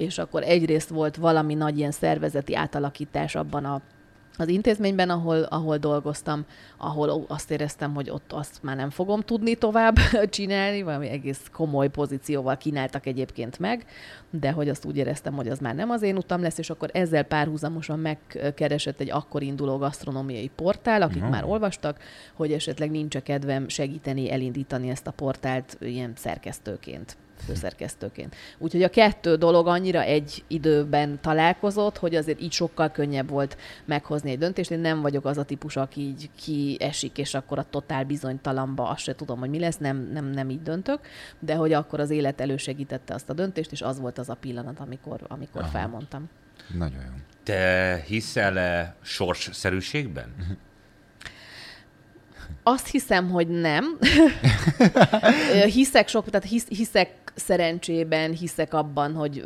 és 0.00 0.18
akkor 0.18 0.42
egyrészt 0.42 0.88
volt 0.88 1.16
valami 1.16 1.54
nagy 1.54 1.78
ilyen 1.78 1.90
szervezeti 1.90 2.56
átalakítás 2.56 3.34
abban 3.34 3.64
a 3.64 3.80
az 4.40 4.48
intézményben, 4.48 5.10
ahol, 5.10 5.42
ahol 5.42 5.76
dolgoztam, 5.76 6.44
ahol 6.76 7.24
azt 7.28 7.50
éreztem, 7.50 7.94
hogy 7.94 8.10
ott 8.10 8.32
azt 8.32 8.62
már 8.62 8.76
nem 8.76 8.90
fogom 8.90 9.20
tudni 9.20 9.54
tovább 9.54 9.96
csinálni, 10.30 10.82
valami 10.82 11.08
egész 11.08 11.40
komoly 11.52 11.88
pozícióval 11.88 12.56
kínáltak 12.56 13.06
egyébként 13.06 13.58
meg, 13.58 13.84
de 14.30 14.50
hogy 14.50 14.68
azt 14.68 14.84
úgy 14.84 14.96
éreztem, 14.96 15.34
hogy 15.34 15.48
az 15.48 15.58
már 15.58 15.74
nem 15.74 15.90
az 15.90 16.02
én 16.02 16.16
utam 16.16 16.42
lesz, 16.42 16.58
és 16.58 16.70
akkor 16.70 16.90
ezzel 16.92 17.22
párhuzamosan 17.22 17.98
megkeresett 17.98 19.00
egy 19.00 19.10
akkor 19.10 19.42
induló 19.42 19.76
gasztronómiai 19.76 20.50
portál, 20.54 21.02
akik 21.02 21.22
no. 21.22 21.28
már 21.28 21.44
olvastak, 21.44 21.98
hogy 22.34 22.52
esetleg 22.52 22.90
nincs 22.90 23.14
a 23.14 23.20
kedvem 23.20 23.68
segíteni, 23.68 24.32
elindítani 24.32 24.90
ezt 24.90 25.06
a 25.06 25.10
portált 25.12 25.76
ilyen 25.80 26.12
szerkesztőként 26.16 27.16
főszerkesztőként. 27.40 28.34
Úgyhogy 28.58 28.82
a 28.82 28.88
kettő 28.88 29.36
dolog 29.36 29.66
annyira 29.66 30.02
egy 30.02 30.44
időben 30.46 31.18
találkozott, 31.20 31.98
hogy 31.98 32.14
azért 32.14 32.40
így 32.40 32.52
sokkal 32.52 32.90
könnyebb 32.90 33.28
volt 33.28 33.56
meghozni 33.84 34.30
egy 34.30 34.38
döntést. 34.38 34.70
Én 34.70 34.78
nem 34.78 35.00
vagyok 35.00 35.24
az 35.24 35.38
a 35.38 35.44
típus, 35.44 35.76
aki 35.76 36.00
így 36.00 36.30
kiesik, 36.42 37.18
és 37.18 37.34
akkor 37.34 37.58
a 37.58 37.66
totál 37.70 38.04
bizonytalamba 38.04 38.88
azt 38.88 39.02
se 39.02 39.14
tudom, 39.14 39.38
hogy 39.38 39.50
mi 39.50 39.58
lesz, 39.58 39.78
nem, 39.78 40.10
nem, 40.12 40.24
nem 40.24 40.50
így 40.50 40.62
döntök, 40.62 41.00
de 41.38 41.54
hogy 41.54 41.72
akkor 41.72 42.00
az 42.00 42.10
élet 42.10 42.40
elősegítette 42.40 43.14
azt 43.14 43.30
a 43.30 43.32
döntést, 43.32 43.72
és 43.72 43.82
az 43.82 44.00
volt 44.00 44.18
az 44.18 44.28
a 44.28 44.34
pillanat, 44.34 44.80
amikor, 44.80 45.20
amikor 45.28 45.64
felmondtam. 45.72 46.28
Nagyon 46.78 47.00
jó. 47.00 47.12
Te 47.42 48.02
hiszel-e 48.06 48.94
sorsszerűségben? 49.02 50.34
Azt 52.62 52.88
hiszem, 52.88 53.30
hogy 53.30 53.48
nem. 53.48 53.98
hiszek 55.74 56.08
sok, 56.08 56.30
tehát 56.30 56.48
hisz, 56.48 56.68
hiszek 56.68 57.10
szerencsében, 57.34 58.32
hiszek 58.32 58.74
abban, 58.74 59.14
hogy, 59.14 59.44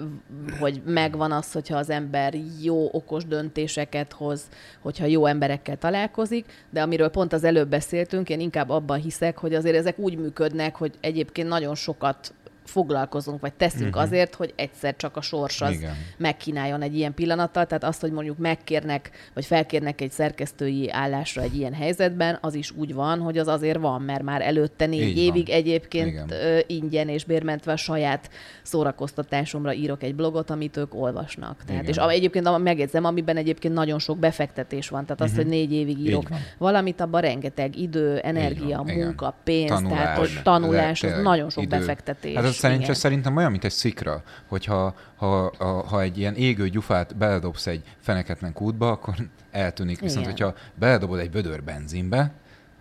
hogy 0.60 0.82
megvan 0.84 1.32
az, 1.32 1.52
hogyha 1.52 1.76
az 1.76 1.90
ember 1.90 2.34
jó, 2.62 2.88
okos 2.92 3.24
döntéseket 3.24 4.12
hoz, 4.12 4.42
hogyha 4.80 5.06
jó 5.06 5.26
emberekkel 5.26 5.76
találkozik, 5.76 6.44
de 6.70 6.82
amiről 6.82 7.08
pont 7.08 7.32
az 7.32 7.44
előbb 7.44 7.68
beszéltünk, 7.68 8.28
én 8.28 8.40
inkább 8.40 8.68
abban 8.68 9.00
hiszek, 9.00 9.38
hogy 9.38 9.54
azért 9.54 9.76
ezek 9.76 9.98
úgy 9.98 10.16
működnek, 10.16 10.76
hogy 10.76 10.92
egyébként 11.00 11.48
nagyon 11.48 11.74
sokat 11.74 12.34
foglalkozunk, 12.64 13.40
vagy 13.40 13.52
teszünk 13.52 13.86
uh-huh. 13.86 14.02
azért, 14.02 14.34
hogy 14.34 14.52
egyszer 14.56 14.96
csak 14.96 15.16
a 15.16 15.20
sors 15.20 15.60
az 15.60 15.72
Igen. 15.72 15.94
megkínáljon 16.16 16.82
egy 16.82 16.96
ilyen 16.96 17.14
pillanattal. 17.14 17.66
Tehát 17.66 17.84
azt, 17.84 18.00
hogy 18.00 18.12
mondjuk 18.12 18.38
megkérnek, 18.38 19.10
vagy 19.34 19.44
felkérnek 19.44 20.00
egy 20.00 20.10
szerkesztői 20.10 20.90
állásra 20.90 21.42
egy 21.42 21.56
ilyen 21.56 21.72
helyzetben, 21.74 22.38
az 22.40 22.54
is 22.54 22.70
úgy 22.70 22.94
van, 22.94 23.20
hogy 23.20 23.38
az 23.38 23.46
azért 23.46 23.78
van, 23.78 24.02
mert 24.02 24.22
már 24.22 24.42
előtte 24.42 24.86
négy 24.86 25.00
Így 25.00 25.18
évig 25.18 25.46
van. 25.46 25.56
egyébként 25.56 26.08
Igen. 26.08 26.62
ingyen 26.66 27.08
és 27.08 27.24
bérmentve 27.24 27.72
a 27.72 27.76
saját 27.76 28.30
szórakoztatásomra 28.62 29.72
írok 29.72 30.02
egy 30.02 30.14
blogot, 30.14 30.50
amit 30.50 30.76
ők 30.76 30.94
olvasnak. 30.94 31.64
Tehát, 31.66 31.88
és 31.88 31.96
egyébként 31.96 32.58
megjegyzem, 32.58 33.04
amiben 33.04 33.36
egyébként 33.36 33.74
nagyon 33.74 33.98
sok 33.98 34.18
befektetés 34.18 34.88
van. 34.88 35.04
Tehát 35.04 35.20
uh-huh. 35.20 35.26
azt, 35.26 35.36
hogy 35.36 35.44
mhm. 35.44 35.54
négy 35.54 35.72
évig 35.72 35.98
írok 35.98 36.28
valamit, 36.58 37.00
abban 37.00 37.20
rengeteg 37.20 37.78
idő, 37.78 38.18
energia, 38.18 38.82
munka, 38.82 39.34
pénz, 39.44 39.68
tanulás, 39.68 39.98
tehát 39.98 40.18
hogy 40.18 40.40
tanulás, 40.42 41.02
az 41.02 41.22
nagyon 41.22 41.50
sok 41.50 41.62
idő. 41.62 41.78
befektetés. 41.78 42.34
Hát 42.34 42.44
szerint, 42.54 42.94
szerintem 42.94 43.36
olyan, 43.36 43.50
mint 43.50 43.64
egy 43.64 43.72
szikra, 43.72 44.22
hogyha 44.46 44.94
ha, 45.16 45.52
ha, 45.58 45.86
ha 45.86 46.00
egy 46.00 46.18
ilyen 46.18 46.34
égő 46.34 46.68
gyufát 46.68 47.16
beledobsz 47.16 47.66
egy 47.66 47.82
feneketlen 48.00 48.52
kútba, 48.52 48.90
akkor 48.90 49.14
eltűnik. 49.50 50.00
Viszont, 50.00 50.26
Igen. 50.26 50.30
hogyha 50.30 50.54
beledobod 50.74 51.18
egy 51.18 51.30
bödör 51.30 51.62
benzinbe, 51.62 52.32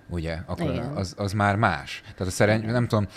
ugye, 0.09 0.37
akkor 0.45 0.91
az, 0.95 1.13
az 1.17 1.33
már 1.33 1.55
más. 1.55 2.01
Tehát 2.01 2.27
a 2.27 2.35
szerencs, 2.35 2.65
nem 2.65 2.87
tudom, 2.87 3.07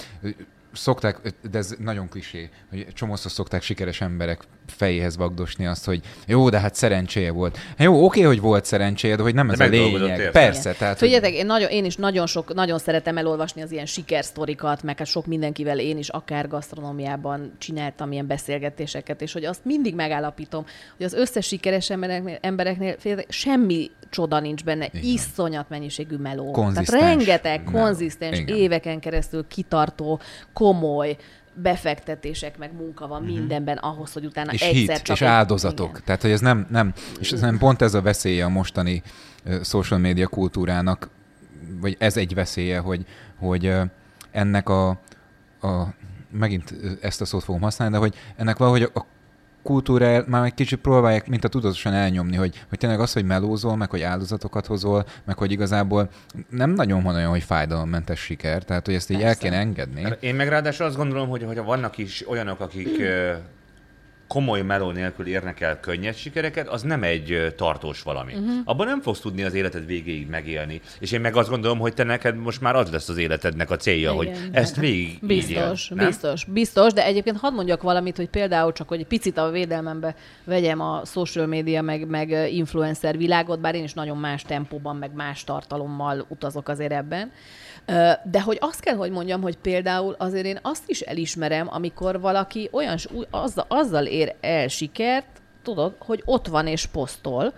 szokták, 0.72 1.20
de 1.50 1.58
ez 1.58 1.74
nagyon 1.78 2.08
klisé, 2.08 2.50
hogy 2.68 2.86
csomószor 2.92 3.30
szokták 3.30 3.62
sikeres 3.62 4.00
emberek 4.00 4.42
fejéhez 4.66 5.16
vagdosni 5.16 5.66
azt, 5.66 5.84
hogy 5.84 6.00
jó, 6.26 6.48
de 6.48 6.60
hát 6.60 6.74
szerencséje 6.74 7.30
volt. 7.30 7.58
Jó, 7.78 8.04
oké, 8.04 8.22
hogy 8.22 8.40
volt 8.40 8.64
szerencséje, 8.64 9.16
de 9.16 9.22
hogy 9.22 9.34
nem 9.34 9.46
de 9.46 9.52
ez 9.52 9.60
a 9.60 9.64
lényeg. 9.64 10.18
Érte. 10.18 10.30
Persze. 10.30 10.72
Tehát, 10.72 10.98
Figyeljetek, 10.98 11.30
hogy... 11.30 11.38
én, 11.38 11.46
nagyon, 11.46 11.70
én 11.70 11.84
is 11.84 11.96
nagyon 11.96 12.26
sok, 12.26 12.54
nagyon 12.54 12.78
szeretem 12.78 13.16
elolvasni 13.18 13.62
az 13.62 13.72
ilyen 13.72 13.86
sikersztorikat, 13.86 14.82
meg 14.82 14.98
hát 14.98 15.06
sok 15.06 15.26
mindenkivel 15.26 15.78
én 15.78 15.98
is 15.98 16.08
akár 16.08 16.48
gasztronómiában 16.48 17.52
csináltam 17.58 18.12
ilyen 18.12 18.26
beszélgetéseket, 18.26 19.22
és 19.22 19.32
hogy 19.32 19.44
azt 19.44 19.64
mindig 19.64 19.94
megállapítom, 19.94 20.64
hogy 20.96 21.06
az 21.06 21.12
összes 21.12 21.46
sikeres 21.46 21.90
embereknél, 21.90 22.38
embereknél 22.40 22.96
semmi 23.28 23.90
csoda 24.10 24.40
nincs 24.40 24.64
benne, 24.64 24.88
Igen. 24.92 25.02
iszonyat 25.04 25.68
mennyiségű 25.68 26.16
meló. 26.16 26.52
Tehát 26.52 26.88
rengeteg 26.88 27.62
konzisztens, 27.64 28.42
éveken 28.46 29.00
keresztül 29.00 29.46
kitartó, 29.48 30.20
komoly 30.52 31.16
befektetések, 31.62 32.58
meg 32.58 32.72
munka 32.72 33.06
van 33.06 33.22
mm-hmm. 33.22 33.32
mindenben 33.32 33.76
ahhoz, 33.76 34.12
hogy 34.12 34.24
utána 34.24 34.52
és 34.52 34.60
egyszer 34.60 34.96
hit, 34.96 35.02
csak 35.02 35.16
és 35.16 35.22
egy... 35.22 35.28
áldozatok. 35.28 35.88
Igen. 35.88 36.02
Tehát, 36.04 36.22
hogy 36.22 36.30
ez 36.30 36.40
nem, 36.40 36.66
nem, 36.70 36.92
és 37.20 37.32
ez 37.32 37.40
nem 37.40 37.58
pont 37.58 37.82
ez 37.82 37.94
a 37.94 38.02
veszélye 38.02 38.44
a 38.44 38.48
mostani 38.48 39.02
uh, 39.44 39.62
social 39.62 40.00
media 40.00 40.26
kultúrának, 40.26 41.08
vagy 41.80 41.96
ez 41.98 42.16
egy 42.16 42.34
veszélye, 42.34 42.78
hogy, 42.78 43.06
hogy 43.38 43.66
uh, 43.66 43.82
ennek 44.30 44.68
a, 44.68 44.88
a 45.60 45.94
megint 46.30 46.74
ezt 47.00 47.20
a 47.20 47.24
szót 47.24 47.44
fogom 47.44 47.60
használni, 47.60 47.94
de 47.94 48.00
hogy 48.00 48.14
ennek 48.36 48.56
valahogy 48.56 48.82
a 48.82 49.06
kultúráját 49.66 50.26
már 50.26 50.44
egy 50.44 50.54
kicsit 50.54 50.78
próbálják, 50.78 51.28
mint 51.28 51.44
a 51.44 51.48
tudatosan 51.48 51.92
elnyomni, 51.92 52.36
hogy, 52.36 52.64
hogy 52.68 52.78
tényleg 52.78 53.00
az, 53.00 53.12
hogy 53.12 53.24
melózol, 53.24 53.76
meg 53.76 53.90
hogy 53.90 54.02
áldozatokat 54.02 54.66
hozol, 54.66 55.06
meg 55.24 55.38
hogy 55.38 55.52
igazából 55.52 56.08
nem 56.50 56.70
nagyon 56.70 57.02
van 57.02 57.14
olyan, 57.14 57.30
hogy 57.30 57.42
fájdalommentes 57.42 58.20
siker, 58.20 58.64
tehát 58.64 58.86
hogy 58.86 58.94
ezt 58.94 59.10
így 59.10 59.20
Persze. 59.20 59.32
el 59.32 59.50
kéne 59.50 59.60
engedni. 59.60 60.02
Hát 60.02 60.22
én 60.22 60.34
meg 60.34 60.48
ráadásul 60.48 60.86
azt 60.86 60.96
gondolom, 60.96 61.28
hogy, 61.28 61.42
hogy 61.42 61.58
vannak 61.64 61.98
is 61.98 62.28
olyanok, 62.28 62.60
akik 62.60 63.02
komoly 64.26 64.62
meló 64.62 64.90
nélkül 64.90 65.26
érnek 65.26 65.60
el 65.60 65.80
könnyed 65.80 66.14
sikereket, 66.14 66.68
az 66.68 66.82
nem 66.82 67.02
egy 67.02 67.54
tartós 67.56 68.02
valami. 68.02 68.32
Uh-huh. 68.32 68.54
Abban 68.64 68.86
nem 68.86 69.00
fogsz 69.00 69.20
tudni 69.20 69.42
az 69.42 69.54
életed 69.54 69.86
végéig 69.86 70.28
megélni. 70.28 70.80
És 70.98 71.12
én 71.12 71.20
meg 71.20 71.36
azt 71.36 71.48
gondolom, 71.48 71.78
hogy 71.78 71.94
te 71.94 72.02
neked 72.02 72.36
most 72.36 72.60
már 72.60 72.76
az 72.76 72.90
lesz 72.90 73.08
az 73.08 73.16
életednek 73.16 73.70
a 73.70 73.76
célja, 73.76 74.12
Igen. 74.12 74.16
hogy 74.16 74.48
ezt 74.52 74.76
végig 74.76 75.18
Biztos, 75.20 75.90
él, 75.90 75.96
biztos, 75.96 76.44
biztos, 76.44 76.92
de 76.92 77.04
egyébként 77.04 77.36
hadd 77.36 77.52
mondjak 77.52 77.82
valamit, 77.82 78.16
hogy 78.16 78.28
például 78.28 78.72
csak, 78.72 78.88
hogy 78.88 79.06
picit 79.06 79.38
a 79.38 79.50
védelmembe 79.50 80.14
vegyem 80.44 80.80
a 80.80 81.02
social 81.04 81.46
media 81.46 81.82
meg, 81.82 82.06
meg 82.06 82.52
influencer 82.52 83.16
világot, 83.16 83.60
bár 83.60 83.74
én 83.74 83.84
is 83.84 83.94
nagyon 83.94 84.16
más 84.16 84.42
tempóban, 84.42 84.96
meg 84.96 85.14
más 85.14 85.44
tartalommal 85.44 86.26
utazok 86.28 86.68
azért 86.68 86.92
ebben. 86.92 87.32
De 88.24 88.40
hogy 88.44 88.58
azt 88.60 88.80
kell, 88.80 88.96
hogy 88.96 89.10
mondjam, 89.10 89.42
hogy 89.42 89.56
például 89.56 90.14
azért 90.18 90.46
én 90.46 90.58
azt 90.62 90.82
is 90.86 91.00
elismerem, 91.00 91.68
amikor 91.70 92.20
valaki 92.20 92.68
olyan, 92.72 92.96
azzal, 93.30 93.64
azzal 93.68 94.04
ér 94.06 94.34
el 94.40 94.68
sikert, 94.68 95.26
tudod, 95.62 95.94
hogy 95.98 96.22
ott 96.24 96.46
van 96.46 96.66
és 96.66 96.86
posztol, 96.86 97.52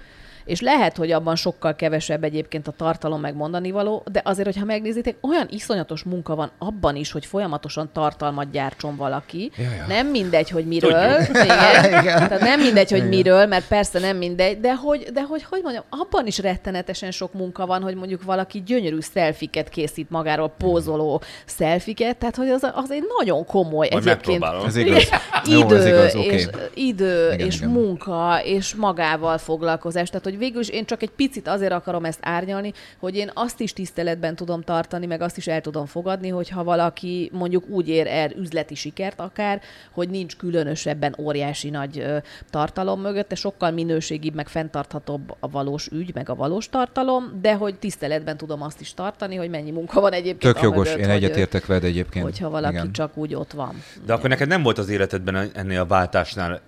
és 0.49 0.61
lehet, 0.61 0.97
hogy 0.97 1.11
abban 1.13 1.37
sokkal 1.37 1.75
kevesebb 1.75 2.25
egyébként 2.25 2.69
a 2.69 2.73
tartalom 2.77 3.21
megmondani 3.21 3.71
való, 3.71 4.05
de 4.13 4.21
azért, 4.25 4.47
hogyha 4.47 4.65
megnézitek, 4.65 5.17
olyan 5.21 5.47
iszonyatos 5.51 6.03
munka 6.03 6.35
van 6.35 6.51
abban 6.59 6.97
is, 6.97 7.13
hogy 7.13 7.27
folyamatosan 7.27 7.91
tartalmat 7.93 8.51
gyártson 8.51 8.97
valaki. 8.97 9.51
Jaja. 9.57 9.85
Nem 9.89 10.07
mindegy, 10.07 10.51
hogy 10.51 10.67
miről. 10.67 11.21
Igen. 11.31 11.85
Igen. 12.01 12.29
Tehát 12.29 12.41
nem 12.41 12.61
mindegy, 12.61 12.91
hogy 12.91 12.99
Igen. 12.99 13.09
miről, 13.09 13.47
mert 13.47 13.67
persze 13.67 13.99
nem 13.99 14.17
mindegy, 14.17 14.61
de 14.61 14.75
hogy, 14.75 15.09
de 15.13 15.23
hogy, 15.23 15.43
hogy 15.43 15.61
mondjam, 15.63 15.85
abban 15.89 16.27
is 16.27 16.39
rettenetesen 16.39 17.11
sok 17.11 17.33
munka 17.33 17.67
van, 17.67 17.83
hogy 17.83 17.95
mondjuk 17.95 18.23
valaki 18.23 18.63
gyönyörű 18.67 19.01
szelfiket 19.01 19.69
készít 19.69 20.11
magáról, 20.11 20.53
pózoló 20.59 21.23
szelfiket, 21.47 22.17
tehát 22.17 22.37
hogy 22.37 22.49
az, 22.49 22.71
az 22.75 22.91
egy 22.91 23.05
nagyon 23.19 23.45
komoly 23.45 23.89
Majd 23.91 24.07
egyébként. 24.07 24.45
Ez 24.67 24.77
igaz. 24.87 25.09
idő, 25.45 25.57
Jó, 25.57 25.71
ez 25.71 25.87
igaz, 25.87 26.15
okay. 26.15 26.27
és, 26.27 26.49
idő 26.75 27.33
igen, 27.33 27.47
és 27.47 27.57
igen. 27.57 27.71
munka, 27.71 28.41
és 28.45 28.75
magával 28.75 29.39
foglalkozás. 29.39 30.09
Tehát, 30.09 30.25
hogy 30.25 30.38
végül 30.39 30.61
is 30.61 30.69
én 30.69 30.85
csak 30.85 31.03
egy 31.03 31.11
picit 31.11 31.49
azért 31.49 31.73
akarom 31.73 32.05
ezt 32.05 32.19
árnyalni, 32.23 32.73
hogy 32.99 33.17
én 33.17 33.31
azt 33.35 33.61
is 33.61 33.73
tiszteletben 33.73 34.37
tudom 34.37 34.63
tartani, 34.63 35.07
meg 35.07 35.21
azt 35.21 35.37
is 35.37 35.47
el 35.47 35.61
tudom 35.61 35.87
fogadni, 35.87 36.29
hogyha 36.29 36.65
valaki 36.65 37.31
mondjuk 37.33 37.69
úgy 37.69 37.89
ér 37.89 38.07
el 38.07 38.31
üzleti 38.31 38.75
sikert 38.75 39.21
akár, 39.21 39.61
hogy 39.93 40.09
nincs 40.09 40.37
különösebben 40.37 41.15
óriási 41.19 41.71
nagy 41.71 42.05
tartalom 42.51 43.01
mögötte, 43.01 43.35
sokkal 43.35 43.71
minőségibb, 43.71 44.35
meg 44.35 44.49
fenntarthatóbb 44.49 45.37
a 45.41 45.49
valós 45.49 45.87
ügy, 45.87 46.15
meg 46.15 46.29
a 46.29 46.35
valós 46.35 46.69
tartalom, 46.69 47.39
de 47.41 47.55
hogy 47.55 47.79
tiszteletben 47.79 48.37
tudom 48.37 48.63
azt 48.63 48.81
is 48.81 48.95
tartani, 48.95 49.37
hogy 49.37 49.51
mennyi 49.51 49.71
munka 49.71 50.01
van 50.01 50.13
egyébként. 50.13 50.55
Tök 50.55 50.63
jogos, 50.63 50.89
mögött, 50.89 51.05
én 51.05 51.11
egyetértek 51.11 51.67
veled 51.67 51.85
egyébként. 51.85 52.25
Hogyha 52.25 52.51
valaki 52.51 52.75
Igen. 52.75 52.93
csak 52.93 53.17
úgy 53.17 53.35
ott 53.35 53.53
van. 53.53 53.83
De 54.07 54.13
akkor 54.13 54.29
neked 54.29 54.49
nem 54.49 54.63
volt 54.63 54.79
az 54.79 54.89
életedben 54.89 55.51
ennél 55.55 55.81
a 55.81 55.87
váltásnál 55.87 56.61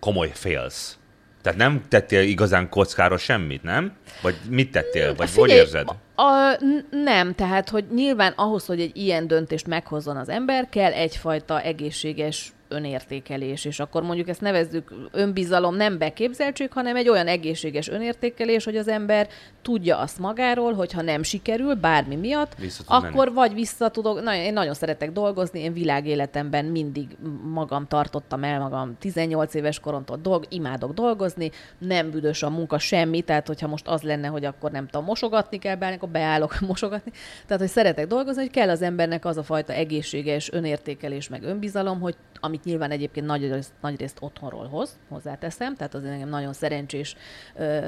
komoly 0.00 0.30
félsz? 0.34 0.98
Tehát 1.46 1.60
nem 1.60 1.82
tettél 1.88 2.22
igazán 2.22 2.68
kockára 2.68 3.16
semmit, 3.16 3.62
nem? 3.62 3.92
Vagy 4.22 4.34
mit 4.48 4.70
tettél? 4.70 5.14
Vagy 5.14 5.28
Figyelj, 5.28 5.50
hogy 5.50 5.58
érzed? 5.58 5.88
A, 6.16 6.62
nem, 6.90 7.34
tehát, 7.34 7.68
hogy 7.68 7.84
nyilván 7.94 8.32
ahhoz, 8.36 8.66
hogy 8.66 8.80
egy 8.80 8.96
ilyen 8.96 9.26
döntést 9.26 9.66
meghozzon 9.66 10.16
az 10.16 10.28
ember, 10.28 10.68
kell 10.68 10.92
egyfajta 10.92 11.60
egészséges 11.60 12.52
önértékelés, 12.68 13.64
és 13.64 13.80
akkor 13.80 14.02
mondjuk 14.02 14.28
ezt 14.28 14.40
nevezzük 14.40 14.92
önbizalom, 15.12 15.76
nem 15.76 15.98
beképzeltség, 15.98 16.72
hanem 16.72 16.96
egy 16.96 17.08
olyan 17.08 17.26
egészséges 17.26 17.88
önértékelés, 17.88 18.64
hogy 18.64 18.76
az 18.76 18.88
ember 18.88 19.28
tudja 19.66 19.98
azt 19.98 20.18
magáról, 20.18 20.72
hogy 20.72 20.92
ha 20.92 21.02
nem 21.02 21.22
sikerül 21.22 21.74
bármi 21.74 22.16
miatt, 22.16 22.56
akkor 22.86 23.24
menni. 23.24 23.34
vagy 23.34 23.54
vissza 23.54 23.88
tudok, 23.88 24.22
na, 24.22 24.34
én 24.34 24.52
nagyon 24.52 24.74
szeretek 24.74 25.12
dolgozni, 25.12 25.60
én 25.60 25.72
világéletemben 25.72 26.64
mindig 26.64 27.16
magam 27.42 27.86
tartottam 27.86 28.44
el 28.44 28.58
magam 28.58 28.96
18 28.98 29.54
éves 29.54 29.80
koromtól 29.80 30.18
dolg, 30.22 30.44
imádok 30.48 30.92
dolgozni, 30.92 31.50
nem 31.78 32.10
büdös 32.10 32.42
a 32.42 32.50
munka 32.50 32.78
semmi, 32.78 33.20
tehát 33.20 33.46
hogyha 33.46 33.66
most 33.66 33.88
az 33.88 34.02
lenne, 34.02 34.28
hogy 34.28 34.44
akkor 34.44 34.70
nem 34.70 34.86
tudom, 34.86 35.04
mosogatni 35.04 35.58
kell 35.58 35.76
beállni, 35.76 35.96
akkor 35.96 36.08
beállok 36.08 36.60
mosogatni. 36.68 37.12
Tehát, 37.46 37.62
hogy 37.62 37.70
szeretek 37.70 38.06
dolgozni, 38.06 38.40
hogy 38.40 38.50
kell 38.50 38.68
az 38.68 38.82
embernek 38.82 39.24
az 39.24 39.36
a 39.36 39.42
fajta 39.42 39.72
egészséges 39.72 40.52
önértékelés 40.52 41.28
meg 41.28 41.42
önbizalom, 41.42 42.00
hogy 42.00 42.16
amit 42.40 42.64
nyilván 42.64 42.90
egyébként 42.90 43.26
nagy, 43.26 43.66
nagy 43.80 43.98
részt 44.00 44.18
otthonról 44.20 44.66
hoz, 44.66 44.98
hozzáteszem, 45.08 45.74
tehát 45.74 45.94
az 45.94 46.04
engem 46.04 46.28
nagyon 46.28 46.52
szerencsés 46.52 47.16
ö, 47.56 47.78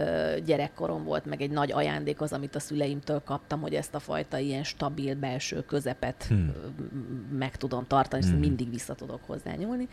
gyerekkorom 0.44 1.04
volt, 1.04 1.24
meg 1.24 1.42
egy 1.42 1.50
nagy 1.50 1.67
ajándék 1.72 2.20
az, 2.20 2.32
amit 2.32 2.54
a 2.54 2.60
szüleimtől 2.60 3.22
kaptam, 3.24 3.60
hogy 3.60 3.74
ezt 3.74 3.94
a 3.94 3.98
fajta 3.98 4.38
ilyen 4.38 4.64
stabil 4.64 5.14
belső 5.14 5.64
közepet 5.64 6.24
hmm. 6.28 6.52
meg 7.38 7.56
tudom 7.56 7.86
tartani, 7.86 8.22
és 8.22 8.30
hmm. 8.30 8.38
mindig 8.40 8.70
vissza 8.70 8.94
tudok 8.94 9.20
hozzányúlni. 9.26 9.88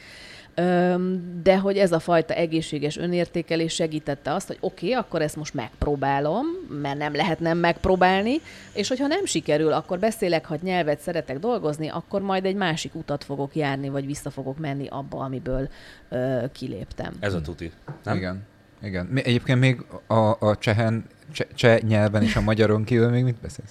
De 1.43 1.57
hogy 1.57 1.77
ez 1.77 1.91
a 1.91 1.99
fajta 1.99 2.33
egészséges 2.33 2.97
önértékelés 2.97 3.73
segítette 3.73 4.33
azt, 4.33 4.47
hogy 4.47 4.57
oké, 4.59 4.85
okay, 4.85 4.99
akkor 4.99 5.21
ezt 5.21 5.35
most 5.35 5.53
megpróbálom, 5.53 6.45
mert 6.81 6.97
nem 6.97 7.15
lehet 7.15 7.39
nem 7.39 7.57
megpróbálni, 7.57 8.35
és 8.73 8.87
hogyha 8.87 9.07
nem 9.07 9.25
sikerül, 9.25 9.71
akkor 9.71 9.99
beszélek, 9.99 10.45
ha 10.45 10.57
nyelvet 10.61 10.99
szeretek 10.99 11.39
dolgozni, 11.39 11.87
akkor 11.87 12.21
majd 12.21 12.45
egy 12.45 12.55
másik 12.55 12.95
utat 12.95 13.23
fogok 13.23 13.55
járni, 13.55 13.89
vagy 13.89 14.05
vissza 14.05 14.29
fogok 14.29 14.57
menni 14.57 14.87
abba, 14.87 15.19
amiből 15.19 15.69
ö, 16.09 16.43
kiléptem. 16.51 17.13
Ez 17.19 17.33
a 17.33 17.41
tuti, 17.41 17.71
nem? 18.03 18.17
Igen. 18.17 18.43
Igen. 18.81 19.09
Egyébként 19.15 19.59
még 19.59 19.85
a, 20.07 20.47
a 20.47 20.57
csehen, 20.59 21.05
cseh, 21.31 21.47
cseh 21.55 21.79
nyelven 21.79 22.23
és 22.23 22.35
a 22.35 22.41
magyaron 22.41 22.83
kívül 22.83 23.09
még 23.09 23.23
mit 23.23 23.41
beszélsz? 23.41 23.69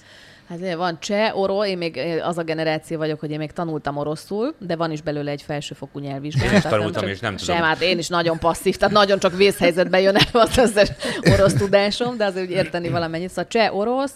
Hát 0.49 0.75
van 0.75 0.97
cseh, 0.99 1.37
orosz, 1.37 1.67
én 1.67 1.77
még 1.77 2.01
az 2.23 2.37
a 2.37 2.43
generáció 2.43 2.97
vagyok, 2.97 3.19
hogy 3.19 3.31
én 3.31 3.37
még 3.37 3.51
tanultam 3.51 3.97
oroszul, 3.97 4.53
de 4.59 4.75
van 4.75 4.91
is 4.91 5.01
belőle 5.01 5.31
egy 5.31 5.41
felsőfokú 5.41 5.99
nyelvvizsgálat. 5.99 6.51
Én 6.51 6.57
is 6.57 6.63
tanultam, 6.63 7.07
és 7.07 7.19
nem 7.19 7.35
tudom. 7.35 7.55
Sem, 7.55 7.65
hát 7.65 7.81
én 7.81 7.97
is 7.97 8.07
nagyon 8.07 8.39
passzív, 8.39 8.75
tehát 8.75 8.93
nagyon 8.93 9.19
csak 9.19 9.35
vészhelyzetben 9.37 10.01
jön 10.01 10.15
el 10.15 10.41
az 10.41 10.57
összes 10.57 10.91
orosz 11.33 11.53
tudásom, 11.53 12.17
de 12.17 12.25
azért 12.25 12.45
úgy 12.45 12.51
érteni 12.51 12.89
valamennyit. 12.89 13.29
Szóval 13.29 13.47
cseh, 13.47 13.75
orosz, 13.75 14.13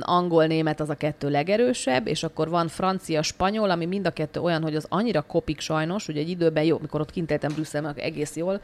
angol-német 0.00 0.80
az 0.80 0.90
a 0.90 0.94
kettő 0.94 1.30
legerősebb, 1.30 2.06
és 2.06 2.22
akkor 2.22 2.48
van 2.48 2.68
francia-spanyol, 2.68 3.70
ami 3.70 3.86
mind 3.86 4.06
a 4.06 4.10
kettő 4.10 4.40
olyan, 4.40 4.62
hogy 4.62 4.74
az 4.74 4.86
annyira 4.88 5.22
kopik 5.22 5.60
sajnos, 5.60 6.06
hogy 6.06 6.16
egy 6.16 6.28
időben 6.28 6.64
jó, 6.64 6.78
mikor 6.80 7.00
ott 7.00 7.10
kint 7.10 7.30
éltem 7.30 7.52
Brüsszelben, 7.54 7.94
egész 7.96 8.36
jól 8.36 8.60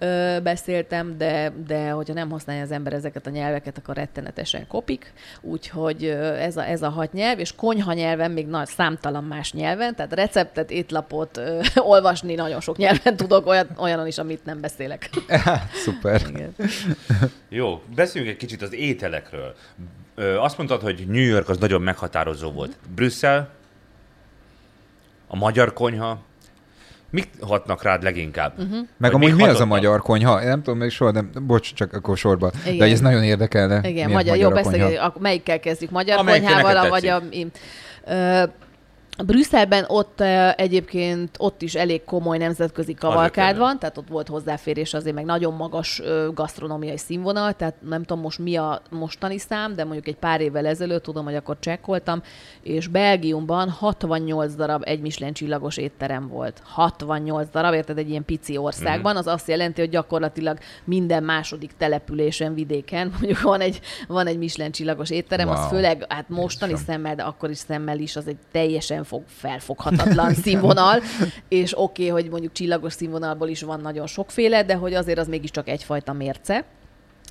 ö, 0.00 0.36
beszéltem, 0.42 1.18
de, 1.18 1.52
de 1.66 1.90
hogyha 1.90 2.14
nem 2.14 2.30
használja 2.30 2.62
az 2.62 2.70
ember 2.70 2.92
ezeket 2.92 3.26
a 3.26 3.30
nyelveket, 3.30 3.78
akkor 3.78 3.94
rettenetesen 3.94 4.66
kopik. 4.66 5.12
Úgyhogy 5.40 6.04
ez 6.38 6.56
a, 6.56 6.68
ez 6.68 6.82
a 6.82 6.88
hat 6.88 7.12
nyelv, 7.12 7.38
és 7.38 7.54
konyha 7.54 7.92
nyelven 7.92 8.30
még 8.30 8.46
nagy 8.46 8.66
számtalan 8.66 9.24
más 9.24 9.52
nyelven, 9.52 9.94
tehát 9.94 10.14
receptet, 10.14 10.70
étlapot 10.70 11.36
ö, 11.36 11.60
olvasni 11.92 12.34
nagyon 12.34 12.60
sok 12.60 12.76
nyelven 12.76 13.16
tudok, 13.16 13.46
olyan, 13.46 13.66
olyanon 13.76 14.06
is, 14.06 14.18
amit 14.18 14.44
nem 14.44 14.60
beszélek. 14.60 15.10
Szuper. 15.84 16.22
Igen. 16.28 16.54
Jó, 17.48 17.82
beszéljünk 17.94 18.32
egy 18.34 18.40
kicsit 18.40 18.62
az 18.62 18.74
ételekről. 18.74 19.54
Ö, 20.14 20.38
azt 20.38 20.56
mondtad, 20.56 20.80
hogy 20.80 21.04
New 21.08 21.26
York 21.26 21.48
az 21.48 21.58
nagyon 21.58 21.82
meghatározó 21.82 22.50
volt. 22.50 22.76
Brüsszel, 22.94 23.58
a 25.32 25.36
magyar 25.36 25.72
konyha, 25.72 26.20
Mik 27.10 27.28
hatnak 27.40 27.82
rád 27.82 28.02
leginkább? 28.02 28.52
Uh-huh. 28.58 28.86
Meg 28.98 29.14
amúgy 29.14 29.34
mi 29.34 29.42
az 29.42 29.60
a 29.60 29.66
magyar 29.66 30.00
konyha? 30.00 30.42
Én 30.42 30.48
nem 30.48 30.62
tudom 30.62 30.78
még 30.78 30.90
soha, 30.90 31.10
de 31.10 31.24
bocs, 31.42 31.74
csak 31.74 31.92
akkor 31.92 32.16
sorba. 32.16 32.50
Igen. 32.64 32.78
De 32.78 32.84
ez 32.84 33.00
nagyon 33.00 33.22
érdekelne. 33.22 33.88
Igen, 33.88 34.10
magyar, 34.10 34.36
jó, 34.36 34.50
beszéljük, 34.50 35.18
melyikkel 35.18 35.60
kezdjük? 35.60 35.90
Magyar 35.90 36.24
konyhával, 36.24 36.88
vagy 36.88 37.06
a... 37.06 37.22
Ö, 38.04 38.42
Brüsszelben 39.26 39.84
ott 39.86 40.20
egyébként 40.56 41.36
ott 41.38 41.62
is 41.62 41.74
elég 41.74 42.04
komoly 42.04 42.38
nemzetközi 42.38 42.94
kavalkád 42.94 43.56
van, 43.56 43.78
tehát 43.78 43.98
ott 43.98 44.08
volt 44.08 44.28
hozzáférés 44.28 44.94
azért 44.94 45.14
meg 45.14 45.24
nagyon 45.24 45.54
magas 45.54 46.02
gasztronómiai 46.34 46.98
színvonal, 46.98 47.52
tehát 47.52 47.74
nem 47.88 48.02
tudom 48.02 48.22
most 48.22 48.38
mi 48.38 48.56
a 48.56 48.82
mostani 48.90 49.38
szám, 49.38 49.74
de 49.74 49.84
mondjuk 49.84 50.06
egy 50.06 50.16
pár 50.16 50.40
évvel 50.40 50.66
ezelőtt 50.66 51.02
tudom, 51.02 51.24
hogy 51.24 51.34
akkor 51.34 51.56
csekkoltam, 51.60 52.22
és 52.62 52.86
Belgiumban 52.86 53.68
68 53.68 54.54
darab 54.54 54.82
egy 54.84 55.00
Michelin 55.00 55.32
csillagos 55.32 55.76
étterem 55.76 56.28
volt. 56.28 56.62
68 56.64 57.50
darab, 57.50 57.74
érted, 57.74 57.98
egy 57.98 58.10
ilyen 58.10 58.24
pici 58.24 58.56
országban, 58.56 59.16
az 59.16 59.26
azt 59.26 59.48
jelenti, 59.48 59.80
hogy 59.80 59.90
gyakorlatilag 59.90 60.58
minden 60.84 61.22
második 61.22 61.70
településen, 61.78 62.54
vidéken 62.54 63.08
mondjuk 63.18 63.40
van 63.40 63.60
egy, 63.60 63.80
van 64.08 64.26
egy 64.26 64.38
Michelin 64.38 64.72
csillagos 64.72 65.10
étterem, 65.10 65.48
wow. 65.48 65.56
az 65.56 65.68
főleg 65.68 66.04
hát 66.08 66.28
mostani 66.28 66.76
szemmel, 66.76 67.14
de 67.14 67.22
akkor 67.22 67.50
is 67.50 67.58
szemmel 67.58 67.98
is, 67.98 68.16
az 68.16 68.26
egy 68.26 68.38
teljesen 68.52 69.04
fog, 69.10 69.22
felfoghatatlan 69.26 70.34
színvonal, 70.44 71.00
és 71.48 71.72
oké, 71.78 72.08
okay, 72.08 72.22
hogy 72.22 72.30
mondjuk 72.30 72.52
csillagos 72.52 72.92
színvonalból 72.92 73.48
is 73.48 73.62
van 73.62 73.80
nagyon 73.80 74.06
sokféle, 74.06 74.64
de 74.64 74.74
hogy 74.74 74.94
azért 74.94 75.18
az 75.18 75.28
mégiscsak 75.28 75.68
egyfajta 75.68 76.12
mérce. 76.12 76.64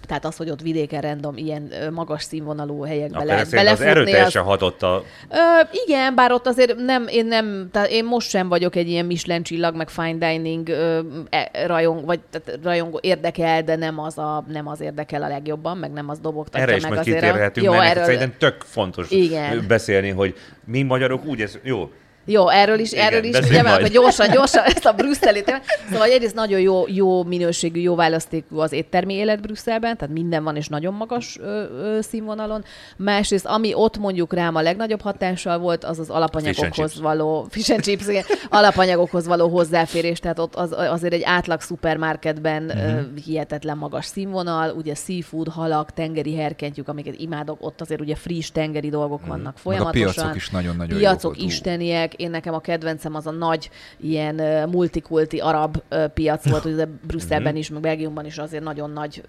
Tehát 0.07 0.25
az, 0.25 0.37
hogy 0.37 0.49
ott 0.49 0.61
vidéken 0.61 1.01
random 1.01 1.37
ilyen 1.37 1.71
magas 1.93 2.23
színvonalú 2.23 2.81
helyekbe 2.81 3.23
lehet 3.23 3.51
belefutni. 3.51 3.85
Az 3.85 3.95
erőteljesen 3.95 4.41
az... 4.41 4.47
hatott 4.47 4.83
a... 4.83 5.03
Ö, 5.29 5.37
igen, 5.85 6.15
bár 6.15 6.31
ott 6.31 6.47
azért 6.47 6.75
nem, 6.75 7.07
én 7.07 7.25
nem, 7.25 7.69
tehát 7.71 7.89
én 7.89 8.05
most 8.05 8.29
sem 8.29 8.47
vagyok 8.47 8.75
egy 8.75 8.89
ilyen 8.89 9.05
Michelin 9.05 9.43
csillag, 9.43 9.75
meg 9.75 9.89
fine 9.89 10.31
dining 10.31 10.69
ö, 10.69 10.99
e, 11.29 11.51
rajong, 11.67 12.05
vagy 12.05 12.19
tehát 12.29 12.59
rajongó 12.63 12.99
érdekel, 13.01 13.63
de 13.63 13.75
nem 13.75 13.99
az, 13.99 14.17
a, 14.17 14.45
nem 14.47 14.67
az 14.67 14.81
érdekel 14.81 15.23
a 15.23 15.27
legjobban, 15.27 15.77
meg 15.77 15.91
nem 15.91 16.09
az 16.09 16.19
dobogtatja 16.19 16.67
Erre 16.67 16.75
is 16.75 16.81
meg 16.81 16.91
majd 16.91 17.03
kitérhetünk, 17.03 17.67
a... 17.67 17.71
jó, 17.71 17.77
mert 17.77 17.91
erről... 17.91 18.03
szerintem 18.03 18.33
tök 18.37 18.61
fontos 18.61 19.11
igen. 19.11 19.65
beszélni, 19.67 20.09
hogy 20.09 20.35
mi 20.65 20.81
magyarok 20.81 21.25
úgy, 21.25 21.41
ez 21.41 21.57
jó, 21.63 21.89
jó, 22.25 22.49
erről 22.49 22.79
is, 22.79 22.91
Igen, 22.91 23.05
erről 23.05 23.23
is, 23.23 23.37
ugye, 23.37 23.61
mert 23.61 23.87
gyorsan, 23.91 24.31
gyorsan 24.31 24.63
ezt 24.63 24.85
a 24.85 24.93
brüsszeli 24.93 25.43
Szóval 25.91 26.07
egyrészt 26.07 26.35
nagyon 26.35 26.59
jó, 26.59 26.83
jó 26.87 27.23
minőségű, 27.23 27.79
jó 27.79 27.95
választékú 27.95 28.59
az 28.59 28.71
éttermi 28.71 29.13
élet 29.13 29.41
Brüsszelben, 29.41 29.97
tehát 29.97 30.13
minden 30.13 30.43
van 30.43 30.55
és 30.55 30.67
nagyon 30.67 30.93
magas 30.93 31.37
ö, 31.41 31.63
ö, 31.63 32.01
színvonalon. 32.01 32.63
Másrészt, 32.97 33.45
ami 33.45 33.73
ott 33.73 33.97
mondjuk 33.97 34.33
rám 34.33 34.55
a 34.55 34.61
legnagyobb 34.61 35.01
hatással 35.01 35.57
volt, 35.57 35.83
az 35.83 35.99
az 35.99 36.09
alapanyagokhoz 36.09 37.01
való, 37.01 37.45
fish 37.49 37.71
and 37.71 37.81
chips, 37.81 38.07
igen, 38.07 38.23
alapanyagokhoz 38.49 39.27
való 39.27 39.47
hozzáférés, 39.47 40.19
tehát 40.19 40.39
ott 40.39 40.55
az, 40.55 40.75
azért 40.77 41.13
egy 41.13 41.23
átlag 41.23 41.61
szupermarketben 41.61 42.63
uh-huh. 42.63 42.83
ö, 42.83 43.01
mhm. 43.01 43.15
hihetetlen 43.25 43.77
magas 43.77 44.05
színvonal, 44.05 44.71
ugye 44.71 44.93
seafood, 44.95 45.47
halak, 45.47 45.93
tengeri 45.93 46.35
herkentjük, 46.35 46.87
amiket 46.87 47.15
imádok, 47.17 47.57
ott 47.61 47.81
azért 47.81 48.01
ugye 48.01 48.15
friss 48.15 48.51
tengeri 48.51 48.89
dolgok 48.89 49.19
uh-huh. 49.19 49.35
vannak 49.35 49.57
folyamatosan. 49.57 49.99
Meg 49.99 50.09
a 50.09 50.13
piacok 50.13 50.35
is 50.35 50.49
nagyon-nagyon 50.49 50.97
Piacok 50.97 51.41
isteniek, 51.41 52.08
én 52.13 52.29
nekem 52.29 52.53
a 52.53 52.59
kedvencem 52.59 53.15
az 53.15 53.27
a 53.27 53.31
nagy 53.31 53.69
ilyen 53.97 54.69
multikulti 54.69 55.39
arab 55.39 55.77
piac 56.13 56.49
volt, 56.49 56.65
ugye 56.65 56.85
Brüsszelben 57.07 57.51
mhm. 57.51 57.59
is, 57.59 57.69
meg 57.69 57.81
Belgiumban 57.81 58.25
is 58.25 58.37
azért 58.37 58.63
nagyon 58.63 58.89
nagy 58.89 59.23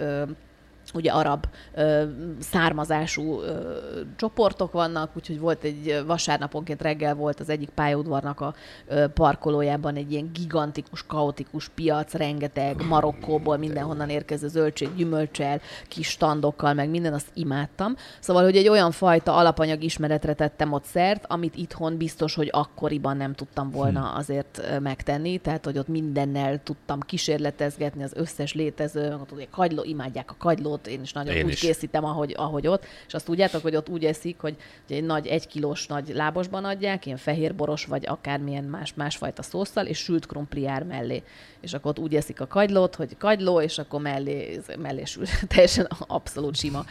ugye 0.94 1.10
arab 1.10 1.46
ö, 1.74 2.04
származású 2.38 3.40
ö, 3.40 3.74
csoportok 4.16 4.72
vannak, 4.72 5.10
úgyhogy 5.16 5.38
volt 5.38 5.62
egy 5.62 6.02
vasárnaponként 6.06 6.82
reggel 6.82 7.14
volt 7.14 7.40
az 7.40 7.48
egyik 7.48 7.68
pályaudvarnak 7.68 8.40
a 8.40 8.54
ö, 8.86 9.08
parkolójában 9.08 9.96
egy 9.96 10.12
ilyen 10.12 10.30
gigantikus, 10.32 11.06
kaotikus 11.06 11.68
piac, 11.68 12.14
rengeteg 12.14 12.86
Marokkóból, 12.88 13.56
mindenhonnan 13.56 14.08
érkező 14.08 14.48
zöldség, 14.48 14.94
gyümölcsel, 14.96 15.60
kis 15.88 16.08
standokkal, 16.08 16.74
meg 16.74 16.90
minden, 16.90 17.12
azt 17.12 17.30
imádtam. 17.34 17.96
Szóval, 18.20 18.42
hogy 18.42 18.56
egy 18.56 18.68
olyan 18.68 18.90
fajta 18.90 19.36
alapanyag 19.36 19.82
ismeretre 19.82 20.34
tettem 20.34 20.72
ott 20.72 20.84
szert, 20.84 21.24
amit 21.28 21.56
itthon 21.56 21.96
biztos, 21.96 22.34
hogy 22.34 22.48
akkoriban 22.52 23.16
nem 23.16 23.34
tudtam 23.34 23.70
volna 23.70 24.00
hm. 24.00 24.16
azért 24.16 24.80
megtenni, 24.80 25.38
tehát, 25.38 25.64
hogy 25.64 25.78
ott 25.78 25.88
mindennel 25.88 26.62
tudtam 26.62 27.00
kísérletezgetni 27.00 28.02
az 28.02 28.12
összes 28.14 28.54
létező, 28.54 29.14
ott 29.20 29.32
ugye 29.32 29.46
kagyló, 29.50 29.82
imádják 29.82 30.30
a 30.30 30.34
kagylót, 30.38 30.79
ott 30.80 30.86
én 30.86 31.02
is 31.02 31.12
nagyon 31.12 31.34
én 31.34 31.44
úgy 31.44 31.52
is. 31.52 31.60
készítem, 31.60 32.04
ahogy, 32.04 32.34
ahogy 32.36 32.66
ott, 32.66 32.84
és 33.06 33.14
azt 33.14 33.24
tudjátok, 33.24 33.62
hogy 33.62 33.76
ott 33.76 33.88
úgy 33.88 34.04
eszik, 34.04 34.36
hogy 34.38 34.56
egy 34.88 35.04
nagy 35.04 35.26
egykilós 35.26 35.86
nagy 35.86 36.12
lábosban 36.14 36.64
adják, 36.64 37.06
ilyen 37.06 37.18
fehér 37.18 37.54
boros, 37.54 37.84
vagy 37.84 38.06
akármilyen 38.06 38.64
más, 38.64 38.94
másfajta 38.94 39.42
szószal, 39.42 39.86
és 39.86 39.98
sült 39.98 40.26
krumpliár 40.26 40.82
mellé. 40.82 41.22
És 41.60 41.72
akkor 41.72 41.90
ott 41.90 41.98
úgy 41.98 42.16
eszik 42.16 42.40
a 42.40 42.46
kagylót, 42.46 42.94
hogy 42.94 43.16
kagyló, 43.18 43.60
és 43.60 43.78
akkor 43.78 44.00
mellé, 44.00 44.60
mellé 44.78 45.04
sült, 45.04 45.28
teljesen 45.54 45.88
abszolút 46.06 46.56
sima 46.56 46.84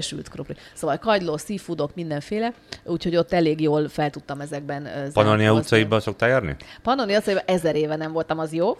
sült 0.00 0.28
krumpli. 0.28 0.54
Szóval 0.74 0.98
kagyló, 0.98 1.36
seafoodok, 1.36 1.94
mindenféle, 1.94 2.52
úgyhogy 2.84 3.16
ott 3.16 3.32
elég 3.32 3.60
jól 3.60 3.88
fel 3.88 4.10
tudtam 4.10 4.40
ezekben. 4.40 4.88
Pannonia 5.12 5.52
utcaiba 5.52 6.00
szoktál 6.00 6.28
járni? 6.28 6.56
Pannonia 6.82 7.18
utcaiba 7.18 7.40
ezer 7.40 7.76
éve 7.76 7.96
nem 7.96 8.12
voltam, 8.12 8.38
az 8.38 8.52
jó 8.52 8.78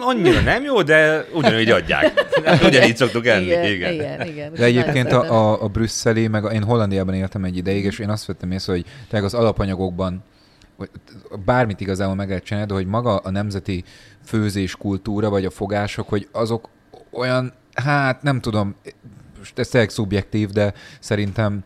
annyira 0.00 0.40
nem 0.40 0.62
jó, 0.62 0.82
de 0.82 1.26
ugyanúgy 1.34 1.70
adják. 1.70 2.24
Ugyanígy 2.66 2.96
szoktuk 2.96 3.26
enni. 3.26 3.44
Igen, 3.44 3.64
igen. 3.64 3.92
igen, 3.92 4.26
igen. 4.26 4.52
De 4.52 4.64
egyébként 4.64 5.12
a, 5.12 5.32
a, 5.32 5.62
a 5.62 5.68
brüsszeli, 5.68 6.28
meg 6.28 6.44
a, 6.44 6.48
én 6.48 6.62
Hollandiában 6.62 7.14
éltem 7.14 7.44
egy 7.44 7.56
ideig, 7.56 7.84
és 7.84 7.98
én 7.98 8.10
azt 8.10 8.26
vettem 8.26 8.50
észre, 8.50 8.72
hogy 8.72 8.84
tényleg 9.08 9.24
az 9.24 9.34
alapanyagokban 9.34 10.24
bármit 11.44 11.80
igazából 11.80 12.14
meg 12.14 12.28
lehet 12.28 12.44
csinálni, 12.44 12.68
de 12.68 12.74
hogy 12.74 12.86
maga 12.86 13.16
a 13.16 13.30
nemzeti 13.30 13.84
főzés 14.24 14.76
kultúra, 14.76 15.30
vagy 15.30 15.44
a 15.44 15.50
fogások, 15.50 16.08
hogy 16.08 16.28
azok 16.32 16.68
olyan, 17.10 17.52
hát 17.74 18.22
nem 18.22 18.40
tudom, 18.40 18.76
ez 19.54 19.68
tényleg 19.68 19.90
szubjektív, 19.90 20.50
de 20.50 20.72
szerintem 21.00 21.64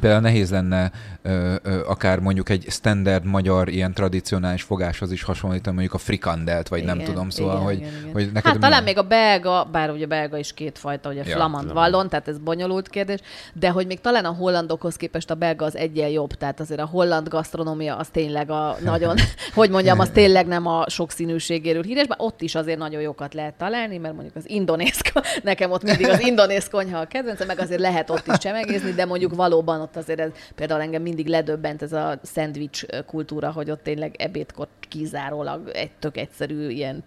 Például 0.00 0.22
nehéz 0.22 0.50
lenne 0.50 0.92
ö, 1.22 1.54
ö, 1.62 1.80
akár 1.86 2.18
mondjuk 2.18 2.48
egy 2.48 2.66
standard 2.68 3.24
magyar 3.24 3.68
ilyen 3.68 3.92
tradicionális 3.92 4.62
fogáshoz 4.62 5.12
is 5.12 5.22
hasonlítani, 5.22 5.74
mondjuk 5.74 5.94
a 5.94 5.98
frikandelt, 5.98 6.68
vagy 6.68 6.82
igen, 6.82 6.96
nem 6.96 7.04
tudom, 7.06 7.30
szóval, 7.30 7.54
igen, 7.54 7.64
hogy, 7.64 7.76
igen, 7.76 7.92
igen. 8.00 8.12
hogy 8.12 8.30
neked... 8.32 8.50
Hát 8.50 8.60
talán 8.60 8.82
még 8.82 8.98
a 8.98 9.02
belga, 9.02 9.68
bár 9.72 9.90
ugye 9.90 10.06
belga 10.06 10.36
is 10.36 10.52
kétfajta, 10.54 11.10
ugye 11.10 11.22
ja, 11.24 11.34
flamand 11.34 11.72
vallon, 11.72 12.08
tehát 12.08 12.28
ez 12.28 12.38
bonyolult 12.38 12.88
kérdés, 12.88 13.18
de 13.52 13.70
hogy 13.70 13.86
még 13.86 14.00
talán 14.00 14.24
a 14.24 14.30
hollandokhoz 14.32 14.96
képest 14.96 15.30
a 15.30 15.34
belga 15.34 15.64
az 15.64 15.76
egyen 15.76 16.08
jobb, 16.08 16.32
tehát 16.34 16.60
azért 16.60 16.80
a 16.80 16.86
holland 16.86 17.28
gasztronómia 17.28 17.96
az 17.96 18.08
tényleg 18.08 18.50
a 18.50 18.76
nagyon, 18.84 19.16
hogy 19.54 19.70
mondjam, 19.70 19.98
az 19.98 20.10
tényleg 20.12 20.46
nem 20.46 20.66
a 20.66 20.88
sokszínűségéről 20.88 21.82
híres, 21.82 22.06
bár 22.06 22.18
ott 22.20 22.42
is 22.42 22.54
azért 22.54 22.78
nagyon 22.78 23.00
jókat 23.00 23.34
lehet 23.34 23.54
találni, 23.54 23.98
mert 23.98 24.14
mondjuk 24.14 24.36
az 24.36 24.50
indonész, 24.50 25.00
nekem 25.42 25.70
ott 25.70 25.82
mindig 25.82 26.08
az 26.08 26.20
indonész 26.20 26.68
konyha 26.68 26.98
a 26.98 27.06
kedvence, 27.06 27.44
meg 27.44 27.58
azért 27.58 27.80
lehet 27.80 28.10
ott 28.10 28.26
is 28.26 28.38
csemegézni, 28.38 28.92
de 28.92 29.04
mondjuk 29.04 29.34
valóban 29.34 29.80
ott 29.80 29.96
azért 29.96 30.20
ez, 30.20 30.30
például 30.54 30.80
engem 30.80 31.02
mindig 31.14 31.32
ledöbbent 31.32 31.82
ez 31.82 31.92
a 31.92 32.18
szendvics 32.22 32.84
kultúra, 33.06 33.50
hogy 33.50 33.70
ott 33.70 33.82
tényleg 33.82 34.14
ebédkor 34.18 34.68
kizárólag 34.88 35.70
egy 35.72 35.90
tök 35.98 36.16
egyszerű 36.16 36.68
ilyen 36.68 37.04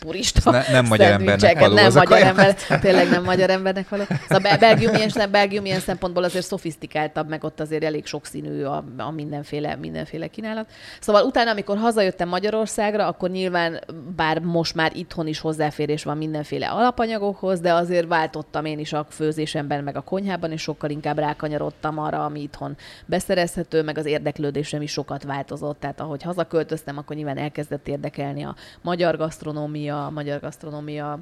purista 0.00 0.50
ne, 0.50 0.62
Nem 0.70 0.86
magyar 0.86 1.10
embernek 1.10 1.58
való 1.58 1.74
Nem 1.74 1.92
magyar 1.92 2.22
ember, 2.22 2.54
tényleg 2.80 3.08
nem 3.08 3.24
magyar 3.24 3.50
embernek 3.50 3.88
való. 3.88 4.02
Szóval 4.28 4.56
Belgium 4.58 4.94
ilyen, 4.94 5.30
Belgium 5.30 5.64
ilyen 5.64 5.80
szempontból 5.80 6.24
azért 6.24 6.44
szofisztikáltabb, 6.44 7.28
meg 7.28 7.44
ott 7.44 7.60
azért 7.60 7.84
elég 7.84 8.06
sokszínű 8.06 8.62
a, 8.62 8.84
a 8.96 9.10
mindenféle, 9.10 9.76
mindenféle 9.76 10.26
kínálat. 10.26 10.70
Szóval 11.00 11.24
utána, 11.24 11.50
amikor 11.50 11.78
hazajöttem 11.78 12.28
Magyarországra, 12.28 13.06
akkor 13.06 13.30
nyilván, 13.30 13.80
bár 14.16 14.38
most 14.38 14.74
már 14.74 14.92
itthon 14.94 15.26
is 15.26 15.38
hozzáférés 15.38 16.04
van 16.04 16.16
mindenféle 16.16 16.68
alapanyagokhoz, 16.68 17.60
de 17.60 17.72
azért 17.72 18.08
váltottam 18.08 18.64
én 18.64 18.78
is 18.78 18.92
a 18.92 19.06
főzésemben, 19.10 19.84
meg 19.84 19.96
a 19.96 20.00
konyhában, 20.00 20.52
és 20.52 20.62
sokkal 20.62 20.90
inkább 20.90 21.18
rákanyarodtam 21.18 21.98
arra, 21.98 22.24
ami 22.24 22.42
itthon 22.42 22.76
beszerezhető, 23.46 23.82
meg 23.82 23.98
az 23.98 24.06
érdeklődésem 24.06 24.82
is 24.82 24.90
sokat 24.90 25.22
változott. 25.22 25.80
Tehát 25.80 26.00
ahogy 26.00 26.22
hazaköltöztem, 26.22 26.98
akkor 26.98 27.16
nyilván 27.16 27.38
elkezdett 27.38 27.88
érdekelni 27.88 28.42
a 28.42 28.54
magyar 28.82 29.16
gasztronómia, 29.16 30.06
a 30.06 30.10
magyar 30.10 30.40
gasztronómia 30.40 31.18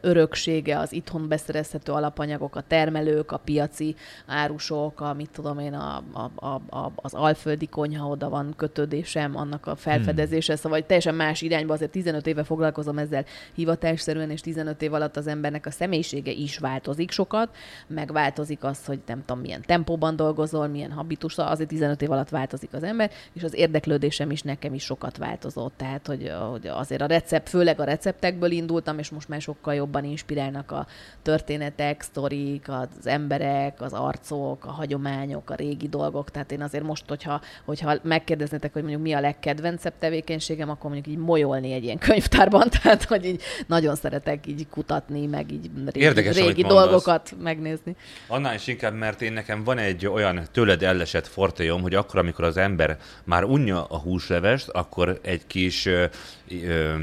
öröksége, 0.00 0.78
az 0.78 0.92
itthon 0.92 1.28
beszerezhető 1.28 1.92
alapanyagok, 1.92 2.56
a 2.56 2.64
termelők, 2.66 3.32
a 3.32 3.36
piaci 3.36 3.94
árusok, 4.26 5.00
a 5.00 5.14
mit 5.14 5.30
tudom 5.30 5.58
én, 5.58 5.74
a, 5.74 6.02
a, 6.12 6.30
a, 6.34 6.76
a, 6.76 6.92
az 6.96 7.14
alföldi 7.14 7.66
konyha, 7.66 8.08
oda 8.08 8.28
van 8.28 8.54
kötődésem, 8.56 9.36
annak 9.36 9.66
a 9.66 9.76
felfedezése, 9.76 10.52
hmm. 10.52 10.62
szóval 10.62 10.86
teljesen 10.86 11.14
más 11.14 11.42
irányba, 11.42 11.72
azért 11.72 11.90
15 11.90 12.26
éve 12.26 12.44
foglalkozom 12.44 12.98
ezzel 12.98 13.24
hivatásszerűen, 13.54 14.30
és 14.30 14.40
15 14.40 14.82
év 14.82 14.92
alatt 14.92 15.16
az 15.16 15.26
embernek 15.26 15.66
a 15.66 15.70
személyisége 15.70 16.30
is 16.30 16.58
változik 16.58 17.10
sokat, 17.10 17.56
megváltozik 17.86 18.64
az, 18.64 18.84
hogy 18.84 19.00
nem 19.06 19.22
tudom, 19.24 19.42
milyen 19.42 19.62
tempóban 19.66 20.16
dolgozol, 20.16 20.66
milyen 20.66 20.92
habitus, 20.92 21.38
azért 21.38 21.68
15 21.68 22.02
év 22.02 22.10
alatt 22.10 22.28
változik 22.28 22.72
az 22.72 22.82
ember, 22.82 23.10
és 23.32 23.42
az 23.42 23.54
érdeklődésem 23.54 24.30
is 24.30 24.42
nekem 24.42 24.74
is 24.74 24.84
sokat 24.84 25.16
változott. 25.16 25.72
Tehát, 25.76 26.06
hogy, 26.06 26.32
hogy 26.50 26.66
azért 26.66 27.02
a 27.02 27.06
recept, 27.06 27.48
főleg 27.48 27.80
a 27.80 27.84
receptekből 27.84 28.50
indultam, 28.50 28.98
és 28.98 29.10
most 29.10 29.23
már 29.28 29.40
sokkal 29.40 29.74
jobban 29.74 30.04
inspirálnak 30.04 30.70
a 30.70 30.86
történetek, 31.22 32.02
sztorik, 32.02 32.68
az 32.68 33.06
emberek, 33.06 33.80
az 33.80 33.92
arcok, 33.92 34.64
a 34.64 34.70
hagyományok, 34.70 35.50
a 35.50 35.54
régi 35.54 35.88
dolgok. 35.88 36.30
Tehát 36.30 36.52
én 36.52 36.62
azért 36.62 36.84
most, 36.84 37.04
hogyha, 37.08 37.40
hogyha 37.64 37.94
megkérdeznetek, 38.02 38.72
hogy 38.72 38.82
mondjuk 38.82 39.02
mi 39.02 39.12
a 39.12 39.20
legkedvencebb 39.20 39.92
tevékenységem, 39.98 40.70
akkor 40.70 40.90
mondjuk 40.90 41.16
így 41.16 41.22
molyolni 41.22 41.72
egy 41.72 41.84
ilyen 41.84 41.98
könyvtárban, 41.98 42.70
tehát 42.82 43.04
hogy 43.04 43.24
így 43.24 43.42
nagyon 43.66 43.94
szeretek 43.94 44.46
így 44.46 44.66
kutatni, 44.70 45.26
meg 45.26 45.52
így 45.52 45.70
régi, 45.84 46.00
Érdekes, 46.00 46.36
régi 46.36 46.62
dolgokat 46.62 47.34
megnézni. 47.42 47.96
Annál 48.26 48.54
is 48.54 48.66
inkább, 48.66 48.94
mert 48.94 49.22
én 49.22 49.32
nekem 49.32 49.64
van 49.64 49.78
egy 49.78 50.06
olyan 50.06 50.42
tőled 50.52 50.82
ellesett 50.82 51.26
fortéjom, 51.26 51.82
hogy 51.82 51.94
akkor, 51.94 52.20
amikor 52.20 52.44
az 52.44 52.56
ember 52.56 52.98
már 53.24 53.44
unja 53.44 53.84
a 53.84 53.98
húslevest, 53.98 54.68
akkor 54.68 55.18
egy 55.22 55.46
kis 55.46 55.86
ö, 55.86 56.04
ö, 56.48 56.94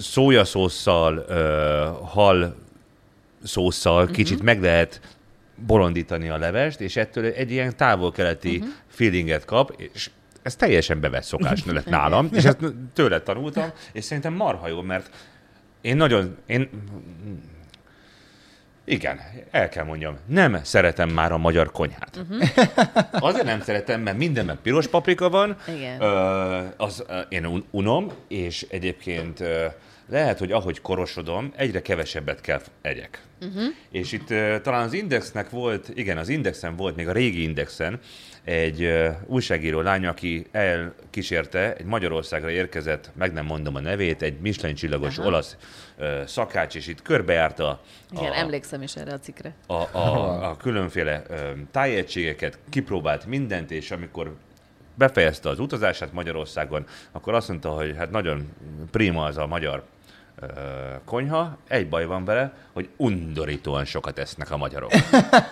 szójaszószal, 0.00 1.24
hal 2.04 2.56
szószal 3.44 4.00
uh-huh. 4.00 4.16
kicsit 4.16 4.42
meg 4.42 4.62
lehet 4.62 5.00
bolondítani 5.66 6.28
a 6.28 6.36
levest, 6.36 6.80
és 6.80 6.96
ettől 6.96 7.24
egy 7.24 7.50
ilyen 7.50 7.76
távol-keleti 7.76 8.56
uh-huh. 8.56 8.72
feelinget 8.88 9.44
kap, 9.44 9.74
és 9.94 10.10
ez 10.42 10.56
teljesen 10.56 11.00
bevett 11.00 11.22
szokás 11.22 11.64
lett 11.64 11.88
nálam, 11.88 12.28
és 12.32 12.44
ezt 12.44 12.58
tőle 12.94 13.20
tanultam, 13.20 13.70
és 13.92 14.04
szerintem 14.04 14.34
marha 14.34 14.68
jó, 14.68 14.80
mert 14.80 15.10
én 15.80 15.96
nagyon, 15.96 16.36
én 16.46 16.70
igen, 18.88 19.20
el 19.50 19.68
kell 19.68 19.84
mondjam, 19.84 20.16
nem 20.26 20.60
szeretem 20.62 21.08
már 21.08 21.32
a 21.32 21.38
magyar 21.38 21.72
konyhát. 21.72 22.16
Uh-huh. 22.16 22.48
Azért 23.28 23.44
nem 23.44 23.60
szeretem, 23.60 24.00
mert 24.00 24.16
mindenben 24.16 24.58
piros 24.62 24.86
paprika 24.86 25.28
van, 25.28 25.56
Igen. 25.76 26.00
Ö, 26.00 26.64
az 26.76 27.04
ö, 27.08 27.20
én 27.28 27.64
unom, 27.70 28.12
és 28.28 28.66
egyébként 28.70 29.40
ö, 29.40 29.66
lehet, 30.08 30.38
hogy 30.38 30.52
ahogy 30.52 30.80
korosodom, 30.80 31.52
egyre 31.56 31.82
kevesebbet 31.82 32.40
kell 32.40 32.60
egyek. 32.82 33.22
Uh-huh. 33.40 33.62
És 33.90 34.12
itt 34.12 34.26
talán 34.62 34.82
az 34.82 34.92
Indexnek 34.92 35.50
volt, 35.50 35.90
igen, 35.94 36.18
az 36.18 36.28
Indexen 36.28 36.76
volt, 36.76 36.96
még 36.96 37.08
a 37.08 37.12
régi 37.12 37.42
Indexen, 37.42 38.00
egy 38.48 38.92
újságíró 39.26 39.80
lány, 39.80 40.06
aki 40.06 40.46
elkísérte, 40.50 41.74
egy 41.74 41.84
Magyarországra 41.84 42.50
érkezett, 42.50 43.10
meg 43.14 43.32
nem 43.32 43.44
mondom 43.44 43.74
a 43.74 43.80
nevét, 43.80 44.22
egy 44.22 44.40
Michelin 44.40 44.76
csillagos 44.76 45.18
Aha. 45.18 45.28
olasz 45.28 45.56
szakács, 46.26 46.74
és 46.74 46.86
itt 46.86 47.02
körbejárta 47.02 47.68
a, 47.68 47.80
Igen, 48.10 48.32
emlékszem 48.32 48.82
is 48.82 48.96
erre 48.96 49.12
a 49.12 49.18
cikre. 49.18 49.54
A, 49.66 49.72
a, 49.72 50.48
a 50.50 50.56
különféle 50.56 51.22
tájegységeket, 51.70 52.58
kipróbált 52.70 53.26
mindent, 53.26 53.70
és 53.70 53.90
amikor 53.90 54.36
befejezte 54.94 55.48
az 55.48 55.58
utazását 55.58 56.12
Magyarországon, 56.12 56.86
akkor 57.12 57.34
azt 57.34 57.48
mondta, 57.48 57.70
hogy 57.70 57.94
hát 57.96 58.10
nagyon 58.10 58.48
prima 58.90 59.24
az 59.24 59.36
a 59.36 59.46
magyar 59.46 59.84
konyha, 61.04 61.58
egy 61.68 61.88
baj 61.88 62.04
van 62.06 62.24
vele, 62.24 62.52
hogy 62.72 62.88
undorítóan 62.96 63.84
sokat 63.84 64.18
esznek 64.18 64.50
a 64.50 64.56
magyarok. 64.56 64.92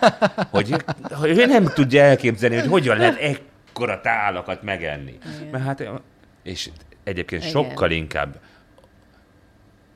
hogy, 0.51 0.75
hogy 1.11 1.47
nem 1.47 1.65
tudja 1.65 2.01
elképzelni, 2.01 2.55
hogy 2.55 2.69
hogyan 2.69 2.97
lehet 2.97 3.19
ekkora 3.19 4.01
tálakat 4.01 4.61
megenni. 4.61 5.17
Igen. 5.37 5.47
Mert 5.51 5.63
hát, 5.63 6.01
és 6.43 6.69
egyébként 7.03 7.41
Igen. 7.41 7.53
sokkal 7.53 7.91
inkább 7.91 8.39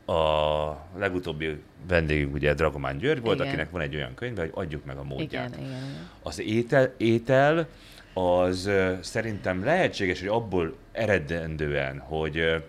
a 0.05 0.71
legutóbbi 0.97 1.61
vendégünk 1.87 2.33
ugye 2.33 2.53
Dragomán 2.53 2.97
György 2.97 3.21
volt, 3.21 3.35
igen. 3.35 3.47
akinek 3.47 3.69
van 3.69 3.81
egy 3.81 3.95
olyan 3.95 4.13
könyve, 4.13 4.41
hogy 4.41 4.51
adjuk 4.53 4.85
meg 4.85 4.97
a 4.97 5.03
módját. 5.03 5.49
Igen, 5.55 5.65
igen. 5.65 6.09
Az 6.23 6.39
étel, 6.39 6.93
étel 6.97 7.67
az 8.13 8.69
szerintem 9.01 9.63
lehetséges, 9.63 10.19
hogy 10.19 10.29
abból 10.29 10.75
eredendően, 10.91 11.99
hogy 11.99 12.63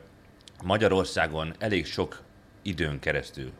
Magyarországon 0.62 1.54
elég 1.58 1.86
sok 1.86 2.22
időn 2.62 2.98
keresztül, 2.98 3.50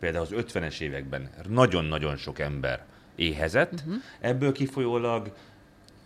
például 0.00 0.24
az 0.24 0.44
50-es 0.52 0.80
években 0.80 1.30
nagyon-nagyon 1.48 2.16
sok 2.16 2.38
ember 2.38 2.84
éhezett, 3.16 3.72
uh-huh. 3.72 3.94
ebből 4.20 4.52
kifolyólag 4.52 5.32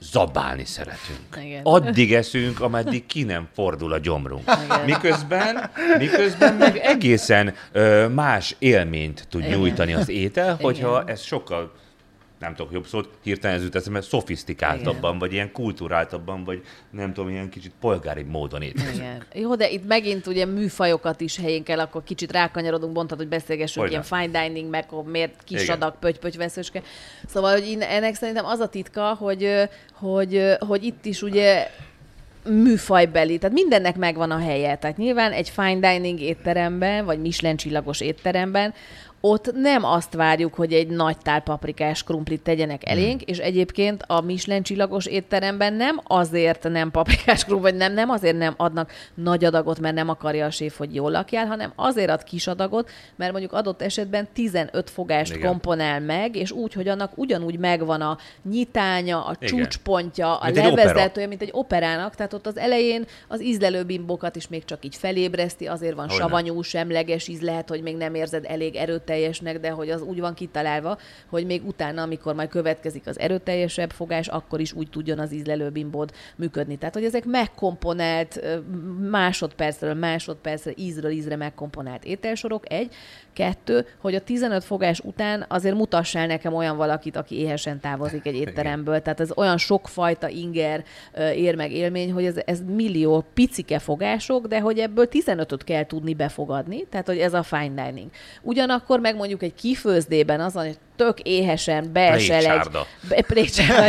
zabálni 0.00 0.64
szeretünk. 0.64 1.46
Igen. 1.46 1.60
Addig 1.64 2.14
eszünk, 2.14 2.60
ameddig 2.60 3.06
ki 3.06 3.22
nem 3.22 3.48
fordul 3.54 3.92
a 3.92 3.98
gyomrunk. 3.98 4.42
Igen. 4.64 4.84
Miközben, 4.84 5.70
miközben 5.98 6.54
meg 6.54 6.76
egészen 6.76 7.54
ö, 7.72 8.08
más 8.08 8.56
élményt 8.58 9.26
tud 9.28 9.40
Igen. 9.40 9.58
nyújtani 9.58 9.94
az 9.94 10.08
étel, 10.08 10.58
hogyha 10.60 11.00
Igen. 11.02 11.14
ez 11.14 11.20
sokkal 11.20 11.72
nem 12.38 12.54
tudok 12.54 12.72
jobb 12.72 12.86
szót, 12.86 13.08
hirtelen 13.22 13.56
ez 13.56 13.62
jut 13.62 13.74
eszembe, 13.74 14.00
szofisztikáltabban, 14.00 14.98
Igen. 14.98 15.18
vagy 15.18 15.32
ilyen 15.32 15.52
kultúráltabban, 15.52 16.44
vagy 16.44 16.62
nem 16.90 17.12
tudom, 17.12 17.30
ilyen 17.30 17.48
kicsit 17.48 17.72
polgári 17.80 18.22
módon 18.22 18.62
étkezik. 18.62 19.04
Jó, 19.34 19.54
de 19.54 19.70
itt 19.70 19.86
megint 19.86 20.26
ugye 20.26 20.44
műfajokat 20.44 21.20
is 21.20 21.36
helyén 21.36 21.62
kell, 21.62 21.80
akkor 21.80 22.02
kicsit 22.04 22.32
rákanyarodunk, 22.32 22.94
mondtad, 22.94 23.18
hogy 23.18 23.28
beszélgessünk 23.28 23.86
Hogyan? 23.86 24.04
ilyen 24.10 24.30
fine 24.30 24.42
dining, 24.42 24.70
meg 24.70 24.86
miért 25.04 25.44
kis 25.44 25.62
Igen. 25.62 25.76
adag, 25.76 25.98
pöty, 25.98 26.18
pöty 26.18 26.36
veszőske. 26.36 26.82
Szóval, 27.26 27.52
hogy 27.52 27.76
ennek 27.80 28.14
szerintem 28.14 28.44
az 28.44 28.60
a 28.60 28.68
titka, 28.68 29.14
hogy, 29.14 29.68
hogy, 29.92 30.52
hogy 30.58 30.82
itt 30.82 31.04
is 31.04 31.22
ugye 31.22 31.70
műfajbeli, 32.44 33.38
tehát 33.38 33.54
mindennek 33.54 33.96
megvan 33.96 34.30
a 34.30 34.38
helye. 34.38 34.76
Tehát 34.76 34.96
nyilván 34.96 35.32
egy 35.32 35.48
fine 35.48 35.92
dining 35.92 36.20
étteremben, 36.20 37.04
vagy 37.04 37.20
Michelin 37.20 37.56
csillagos 37.56 38.00
étteremben 38.00 38.74
ott 39.20 39.52
nem 39.54 39.84
azt 39.84 40.14
várjuk, 40.14 40.54
hogy 40.54 40.72
egy 40.72 40.88
nagy 40.88 41.16
tál 41.18 41.40
paprikás 41.40 42.04
krumplit 42.04 42.42
tegyenek 42.42 42.82
hmm. 42.82 42.92
elénk, 42.92 43.22
és 43.22 43.38
egyébként 43.38 44.04
a 44.06 44.20
Michelin 44.20 44.62
csillagos 44.62 45.06
étteremben 45.06 45.74
nem 45.74 46.00
azért 46.04 46.68
nem 46.68 46.90
paprikás 46.90 47.44
krumplit, 47.44 47.70
vagy 47.70 47.80
nem, 47.80 47.92
nem 47.92 48.10
azért 48.10 48.36
nem 48.36 48.54
adnak 48.56 48.92
nagy 49.14 49.44
adagot, 49.44 49.80
mert 49.80 49.94
nem 49.94 50.08
akarja 50.08 50.46
a 50.46 50.50
séf, 50.50 50.76
hogy 50.76 50.94
jól 50.94 51.10
lakjál, 51.10 51.46
hanem 51.46 51.72
azért 51.76 52.10
ad 52.10 52.22
kis 52.22 52.46
adagot, 52.46 52.90
mert 53.16 53.30
mondjuk 53.30 53.52
adott 53.52 53.82
esetben 53.82 54.28
15 54.32 54.90
fogást 54.90 55.34
Igen. 55.34 55.48
komponál 55.48 56.00
meg, 56.00 56.36
és 56.36 56.50
úgy, 56.50 56.72
hogy 56.72 56.88
annak 56.88 57.12
ugyanúgy 57.14 57.58
megvan 57.58 58.00
a 58.00 58.18
nyitánya, 58.50 59.24
a 59.24 59.36
Igen. 59.40 59.48
csúcspontja, 59.48 60.36
a 60.36 60.44
mint 60.44 60.56
levezetője, 60.56 61.26
mint 61.26 61.42
egy 61.42 61.52
operának, 61.52 62.14
tehát 62.14 62.32
ott 62.32 62.46
az 62.46 62.58
elején 62.58 63.06
az 63.28 63.42
ízlelő 63.42 63.82
bimbokat 63.82 64.36
is 64.36 64.48
még 64.48 64.64
csak 64.64 64.84
így 64.84 64.96
felébreszti, 64.96 65.66
azért 65.66 65.94
van 65.94 66.08
Hogyne. 66.08 66.22
savanyú, 66.22 66.62
semleges 66.62 67.28
íz, 67.28 67.40
lehet, 67.40 67.68
hogy 67.68 67.82
még 67.82 67.96
nem 67.96 68.14
érzed 68.14 68.44
elég 68.48 68.76
erőt 68.76 69.07
erőteljesnek, 69.08 69.60
de 69.60 69.70
hogy 69.70 69.90
az 69.90 70.02
úgy 70.02 70.20
van 70.20 70.34
kitalálva, 70.34 70.98
hogy 71.26 71.46
még 71.46 71.66
utána, 71.66 72.02
amikor 72.02 72.34
majd 72.34 72.48
következik 72.48 73.06
az 73.06 73.18
erőteljesebb 73.18 73.90
fogás, 73.90 74.28
akkor 74.28 74.60
is 74.60 74.72
úgy 74.72 74.90
tudjon 74.90 75.18
az 75.18 75.32
ízlelő 75.32 75.70
bimbód 75.70 76.12
működni. 76.36 76.76
Tehát, 76.76 76.94
hogy 76.94 77.04
ezek 77.04 77.24
megkomponált 77.24 78.40
másodpercről 79.10 79.94
másodpercre, 79.94 80.72
ízről 80.76 81.10
ízre 81.10 81.36
megkomponált 81.36 82.04
ételsorok, 82.04 82.72
egy. 82.72 82.94
Kettő, 83.32 83.86
hogy 83.98 84.14
a 84.14 84.20
15 84.20 84.64
fogás 84.64 85.00
után 85.00 85.44
azért 85.48 85.74
mutassál 85.74 86.26
nekem 86.26 86.54
olyan 86.54 86.76
valakit, 86.76 87.16
aki 87.16 87.38
éhesen 87.38 87.80
távozik 87.80 88.26
egy 88.26 88.34
étteremből. 88.34 89.02
Tehát 89.02 89.20
ez 89.20 89.30
olyan 89.36 89.56
sokfajta 89.56 90.28
inger 90.28 90.84
ér 91.34 91.54
meg 91.54 91.72
élmény, 91.72 92.12
hogy 92.12 92.24
ez, 92.24 92.36
ez 92.44 92.62
millió 92.66 93.24
picike 93.34 93.78
fogások, 93.78 94.46
de 94.46 94.60
hogy 94.60 94.78
ebből 94.78 95.08
15-öt 95.10 95.64
kell 95.64 95.86
tudni 95.86 96.14
befogadni, 96.14 96.86
tehát 96.90 97.06
hogy 97.06 97.18
ez 97.18 97.34
a 97.34 97.42
fine 97.42 97.84
dining. 97.84 98.10
Ugyanakkor 98.42 98.97
akkor 98.98 99.10
meg 99.10 99.18
mondjuk 99.18 99.42
egy 99.42 99.54
kifőzdében 99.54 100.40
azon, 100.40 100.64
hogy 100.64 100.78
tök 100.96 101.20
éhesen 101.20 101.92
beesel 101.92 102.44
egy... 102.44 102.68
Be, 103.08 103.22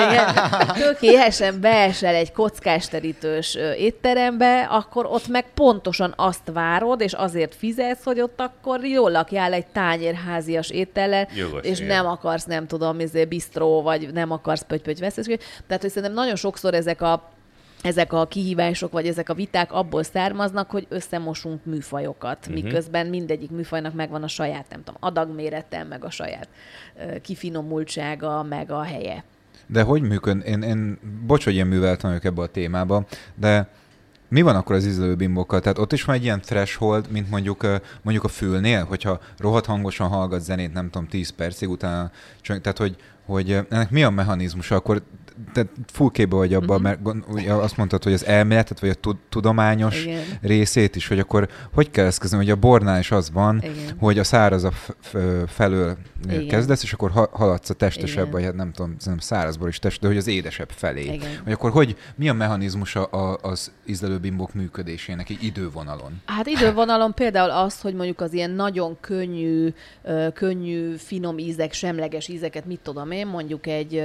igen, 0.09 0.35
tök 0.73 1.01
éhesen 1.01 1.61
beesel 1.61 2.15
egy 2.15 2.31
kockásterítős 2.31 3.55
étterembe, 3.77 4.61
akkor 4.61 5.05
ott 5.05 5.27
meg 5.27 5.45
pontosan 5.53 6.13
azt 6.17 6.51
várod, 6.53 7.01
és 7.01 7.13
azért 7.13 7.55
fizetsz, 7.55 8.03
hogy 8.03 8.21
ott 8.21 8.39
akkor 8.39 8.85
jól 8.85 9.11
lakjál 9.11 9.53
egy 9.53 9.65
tányérházias 9.65 10.69
étellel, 10.69 11.27
Jogos, 11.35 11.65
és 11.65 11.79
igen. 11.79 11.95
nem 11.95 12.05
akarsz, 12.05 12.45
nem 12.45 12.67
tudom, 12.67 12.99
izé, 12.99 13.25
bistró, 13.25 13.81
vagy 13.81 14.13
nem 14.13 14.31
akarsz 14.31 14.63
pöty-pöty 14.67 14.99
Tehát, 14.99 15.81
hogy 15.81 15.89
szerintem 15.89 16.13
nagyon 16.13 16.35
sokszor 16.35 16.73
ezek 16.73 17.01
a 17.01 17.37
ezek 17.81 18.13
a 18.13 18.27
kihívások, 18.27 18.91
vagy 18.91 19.07
ezek 19.07 19.29
a 19.29 19.33
viták 19.33 19.71
abból 19.71 20.03
származnak, 20.03 20.69
hogy 20.69 20.85
összemosunk 20.89 21.65
műfajokat, 21.65 22.37
uh-huh. 22.39 22.63
miközben 22.63 23.07
mindegyik 23.07 23.51
műfajnak 23.51 23.93
megvan 23.93 24.23
a 24.23 24.27
saját, 24.27 24.65
nem 24.69 24.83
tudom, 24.83 24.99
adagmérete, 24.99 25.83
meg 25.83 26.03
a 26.03 26.09
saját 26.09 26.47
uh, 26.95 27.21
kifinomultsága, 27.21 28.43
meg 28.43 28.71
a 28.71 28.81
helye. 28.81 29.23
De 29.67 29.81
hogy 29.81 30.01
működ? 30.01 30.41
Én, 30.45 30.61
én 30.61 30.99
bocs, 31.27 31.43
hogy 31.43 31.55
én 31.55 31.65
műveltem 31.65 32.09
vagyok 32.09 32.25
ebbe 32.25 32.41
a 32.41 32.47
témába, 32.47 33.05
de 33.35 33.69
mi 34.29 34.41
van 34.41 34.55
akkor 34.55 34.75
az 34.75 34.85
ízlőbimbokkal? 34.85 35.59
Tehát 35.59 35.77
ott 35.77 35.93
is 35.93 36.03
van 36.03 36.15
egy 36.15 36.23
ilyen 36.23 36.41
threshold, 36.41 37.11
mint 37.11 37.29
mondjuk, 37.29 37.67
mondjuk 38.01 38.25
a 38.25 38.27
fülnél, 38.27 38.83
hogyha 38.83 39.19
rohadt 39.37 39.65
hangosan 39.65 40.07
hallgat 40.07 40.41
zenét, 40.41 40.73
nem 40.73 40.89
tudom, 40.89 41.07
10 41.07 41.29
percig 41.29 41.69
utána, 41.69 42.11
tehát 42.43 42.77
hogy, 42.77 42.95
hogy 43.25 43.51
ennek 43.69 43.89
mi 43.89 44.03
a 44.03 44.09
mechanizmusa? 44.09 44.75
Akkor 44.75 45.01
te 45.53 45.65
full 45.91 46.09
képbe 46.11 46.35
vagy 46.35 46.53
abban, 46.53 46.85
uh-huh. 46.85 47.05
mert 47.05 47.29
ugye 47.29 47.53
azt 47.53 47.77
mondtad, 47.77 48.03
hogy 48.03 48.13
az 48.13 48.25
elméletet, 48.25 48.79
vagy 48.79 48.89
a 49.01 49.11
tudományos 49.29 50.05
Igen. 50.05 50.23
részét 50.41 50.95
is, 50.95 51.07
hogy 51.07 51.19
akkor 51.19 51.49
hogy 51.73 51.91
kell 51.91 52.05
ezt 52.05 52.19
kezdeni, 52.19 52.43
hogy 52.43 52.51
a 52.51 52.55
bornál 52.55 52.99
is 52.99 53.11
az 53.11 53.31
van, 53.31 53.57
Igen. 53.57 53.97
hogy 53.99 54.19
a 54.19 54.23
szárazabb 54.23 54.73
felől 55.47 55.97
Igen. 56.29 56.47
kezdesz, 56.47 56.83
és 56.83 56.93
akkor 56.93 57.29
haladsz 57.31 57.69
a 57.69 57.73
testesebb, 57.73 58.19
Igen. 58.19 58.31
vagy 58.31 58.43
hát 58.43 58.55
nem 58.55 58.71
tudom, 58.71 58.95
nem 59.05 59.17
szárazból 59.17 59.67
is 59.67 59.79
test, 59.79 60.01
de 60.01 60.07
hogy 60.07 60.17
az 60.17 60.27
édesebb 60.27 60.69
felé. 60.69 61.03
Igen. 61.03 61.39
Hogy 61.43 61.51
akkor 61.51 61.71
hogy, 61.71 61.95
mi 62.15 62.29
a 62.29 62.33
mechanizmusa 62.33 63.03
az 63.03 63.71
ízlelőbimbok 63.85 64.53
működésének 64.53 65.29
egy 65.29 65.43
idővonalon? 65.43 66.21
Hát 66.25 66.47
idővonalon 66.47 67.13
például 67.13 67.51
az, 67.51 67.81
hogy 67.81 67.93
mondjuk 67.93 68.21
az 68.21 68.33
ilyen 68.33 68.51
nagyon 68.51 68.97
könnyű, 69.01 69.73
könnyű, 70.33 70.95
finom 70.95 71.37
ízek, 71.37 71.73
semleges 71.73 72.27
ízeket, 72.27 72.65
mit 72.65 72.79
tudom 72.79 73.11
én, 73.11 73.27
mondjuk 73.27 73.67
egy 73.67 74.03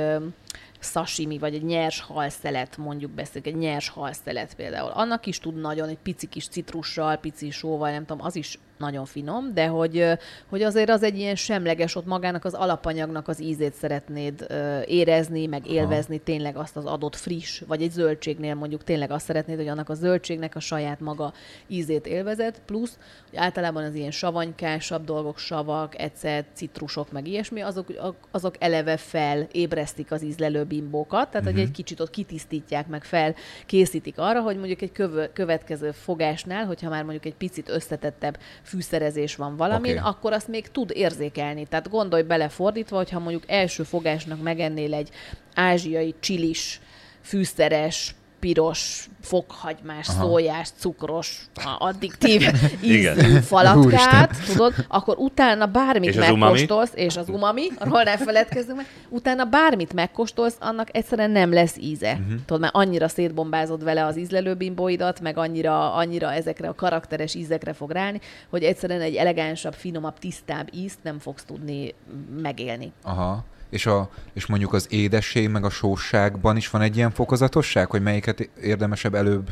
sashimi, 0.85 1.39
vagy 1.39 1.55
egy 1.55 1.65
nyers 1.65 2.01
halszelet, 2.01 2.77
mondjuk 2.77 3.11
beszélünk, 3.11 3.47
egy 3.47 3.57
nyers 3.57 3.89
halszelet 3.89 4.55
például. 4.55 4.91
Annak 4.91 5.27
is 5.27 5.39
tud 5.39 5.61
nagyon 5.61 5.89
egy 5.89 5.99
pici 5.99 6.27
kis 6.27 6.49
citrussal, 6.49 7.17
pici 7.17 7.51
sóval, 7.51 7.91
nem 7.91 8.05
tudom, 8.05 8.27
az 8.27 8.37
is 8.37 8.59
nagyon 8.79 9.05
finom, 9.05 9.55
de 9.55 9.67
hogy, 9.67 10.07
hogy 10.49 10.63
azért 10.63 10.91
az 10.91 11.03
egy 11.03 11.19
ilyen 11.19 11.35
semleges, 11.35 11.95
ott 11.95 12.07
magának 12.07 12.45
az 12.45 12.55
alapanyagnak 12.55 13.29
az 13.29 13.43
ízét 13.43 13.75
szeretnéd 13.75 14.47
érezni, 14.87 15.47
meg 15.47 15.67
élvezni, 15.67 16.15
Aha. 16.15 16.25
tényleg 16.25 16.57
azt 16.57 16.77
az 16.77 16.85
adott 16.85 17.17
friss, 17.17 17.61
vagy 17.67 17.83
egy 17.83 17.91
zöldségnél 17.91 18.55
mondjuk 18.55 18.85
tényleg 18.85 19.11
azt 19.11 19.25
szeretnéd, 19.25 19.57
hogy 19.57 19.69
annak 19.69 19.89
a 19.89 19.95
zöldségnek 19.95 20.57
a 20.57 20.61
saját 20.61 21.01
maga 21.01 21.33
ízét 21.67 22.07
élvezet, 22.07 22.61
plusz, 22.67 22.99
hogy 23.31 23.39
általában 23.39 23.85
az 23.85 23.95
ilyen 23.95 24.11
savanykásabb 24.11 25.05
dolgok, 25.05 25.39
savak, 25.39 26.01
ecet, 26.01 26.47
citrusok, 26.53 27.13
meg 27.13 27.27
ilyesmi, 27.27 27.61
azok, 27.61 27.87
azok 28.31 28.55
eleve 28.59 28.97
felébresztik 28.97 30.13
az 30.13 30.23
ízlelő 30.23 30.65
bimbókat, 30.65 31.31
tehát 31.31 31.35
uh-huh. 31.35 31.51
hogy 31.51 31.61
egy 31.61 31.67
mhm. 31.67 31.75
kicsit 31.75 32.01
ott 32.01 32.11
kitisztítják, 32.11 32.87
meg 32.87 33.05
felkészítik 33.05 34.19
arra, 34.19 34.41
hogy 34.41 34.57
mondjuk 34.57 34.83
egy 34.83 34.93
köv- 34.93 35.33
következő 35.33 35.91
fogásnál, 35.91 36.65
hogyha 36.65 36.89
már 36.89 37.03
mondjuk 37.03 37.25
egy 37.25 37.35
picit 37.35 37.69
összetettebb 37.69 38.39
fűszerezés 38.65 39.37
van 39.37 39.57
valamin, 39.57 39.99
okay. 39.99 40.11
akkor 40.11 40.33
azt 40.33 40.49
még 40.49 40.69
tud 40.69 40.91
érzékelni. 40.95 41.67
Tehát 41.67 41.89
gondolj 41.91 42.23
bele 42.23 42.49
fordítva, 42.49 42.97
hogyha 42.97 43.19
mondjuk 43.19 43.43
első 43.47 43.83
fogásnak 43.83 44.43
megennél 44.43 44.95
egy 44.95 45.11
ázsiai 45.55 46.15
csilis, 46.21 46.81
fűszeres, 47.23 48.15
piros, 48.45 49.09
fokhagymás, 49.21 50.09
Aha. 50.09 50.23
szójás, 50.23 50.69
cukros, 50.77 51.47
addiktív 51.79 52.43
ízű 52.83 53.39
falatkát, 53.41 54.31
tudod, 54.47 54.75
akkor 54.89 55.17
utána 55.19 55.67
bármit 55.67 56.09
és 56.09 56.17
megkóstolsz, 56.17 56.93
és 56.95 57.17
az 57.17 57.29
umami, 57.29 57.67
arról 57.79 58.03
ne 58.03 58.17
feledkezzünk 58.17 58.77
meg, 58.77 58.87
utána 59.09 59.45
bármit 59.45 59.93
megkóstolsz, 59.93 60.57
annak 60.61 60.97
egyszerűen 60.97 61.31
nem 61.31 61.53
lesz 61.53 61.77
íze. 61.81 62.13
Uh-huh. 62.13 62.41
Tudod, 62.47 62.61
mert 62.61 62.75
annyira 62.75 63.09
szétbombázod 63.09 63.85
vele 63.85 64.05
az 64.05 64.19
ízlelőbimbóidat, 64.19 65.21
meg 65.21 65.39
annyira, 65.39 65.95
annyira 65.95 66.33
ezekre 66.33 66.69
a 66.69 66.75
karakteres 66.75 67.35
ízekre 67.35 67.73
fog 67.73 67.91
rálni, 67.91 68.21
hogy 68.51 68.63
egyszerűen 68.63 69.01
egy 69.01 69.15
elegánsabb, 69.15 69.75
finomabb, 69.75 70.19
tisztább 70.19 70.69
ízt 70.73 70.99
nem 71.03 71.19
fogsz 71.19 71.45
tudni 71.45 71.95
megélni. 72.43 72.93
Aha 73.03 73.45
és, 73.75 73.87
a, 73.87 74.09
és 74.33 74.47
mondjuk 74.47 74.73
az 74.73 74.87
édesség 74.91 75.49
meg 75.49 75.65
a 75.65 75.71
sóságban 75.71 76.57
is 76.57 76.71
van 76.71 76.83
egy 76.83 76.97
ilyen 76.97 77.11
fokozatosság, 77.11 77.91
hogy 77.91 78.03
melyiket 78.03 78.49
érdemesebb 78.63 79.15
előbb, 79.15 79.51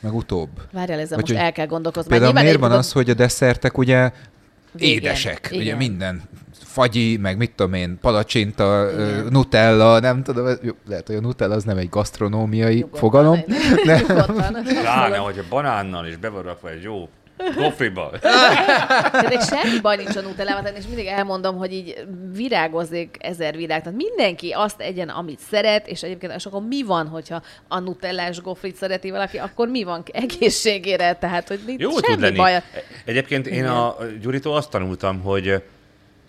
meg 0.00 0.14
utóbb? 0.14 0.48
Várjál, 0.72 0.98
ezzel 0.98 1.16
Vagy 1.16 1.30
most 1.30 1.42
el 1.42 1.52
kell 1.52 1.66
gondolkozni. 1.66 2.10
Például 2.10 2.32
miért 2.32 2.58
van 2.58 2.72
az, 2.72 2.92
hogy 2.92 3.10
a 3.10 3.14
desszertek 3.14 3.78
ugye 3.78 4.10
Végén. 4.72 4.96
édesek, 4.96 5.48
Igen. 5.50 5.62
ugye 5.62 5.74
minden 5.76 6.22
fagyi, 6.52 7.16
meg 7.16 7.36
mit 7.36 7.52
tudom 7.54 7.72
én, 7.72 7.98
palacsinta, 8.00 8.90
Igen. 8.92 9.26
nutella, 9.30 10.00
nem 10.00 10.22
tudom, 10.22 10.44
lehet, 10.88 11.06
hogy 11.06 11.16
a 11.16 11.20
nutella 11.20 11.54
az 11.54 11.64
nem 11.64 11.76
egy 11.76 11.88
gasztronómiai 11.88 12.74
Nyugodtan, 12.74 12.98
fogalom. 13.00 13.40
Pláne, 14.82 15.16
hogy 15.16 15.38
a 15.38 15.44
banánnal 15.48 16.06
is 16.06 16.16
bevarrakva 16.16 16.70
egy 16.70 16.82
jó 16.82 17.08
Gofriba. 17.56 18.10
Tehát 18.20 19.48
semmi 19.48 19.80
baj 19.80 19.96
nincs 19.96 20.16
a 20.16 20.20
nutellával, 20.20 20.72
és 20.76 20.86
mindig 20.86 21.06
elmondom, 21.06 21.56
hogy 21.56 21.72
így 21.72 22.04
virágozik 22.32 23.16
ezer 23.20 23.56
virág. 23.56 23.82
Tehát 23.82 23.98
mindenki 23.98 24.50
azt 24.50 24.80
egyen, 24.80 25.08
amit 25.08 25.38
szeret, 25.38 25.86
és 25.86 26.02
egyébként 26.02 26.32
és 26.36 26.46
akkor 26.46 26.62
mi 26.66 26.82
van, 26.82 27.06
hogyha 27.08 27.42
a 27.68 27.78
nutellás 27.78 28.40
gofrit 28.40 28.76
szereti 28.76 29.10
valaki, 29.10 29.38
akkor 29.38 29.68
mi 29.68 29.82
van 29.82 30.02
egészségére? 30.12 31.14
Tehát, 31.14 31.48
hogy 31.48 31.60
nincs 31.66 31.80
Jó 31.80 31.90
semmi 31.90 32.02
tud 32.06 32.20
lenni. 32.20 32.36
baj. 32.36 32.62
Egyébként 33.04 33.46
én 33.46 33.66
a 33.66 33.96
Gyuritól 34.20 34.56
azt 34.56 34.70
tanultam, 34.70 35.20
hogy 35.20 35.62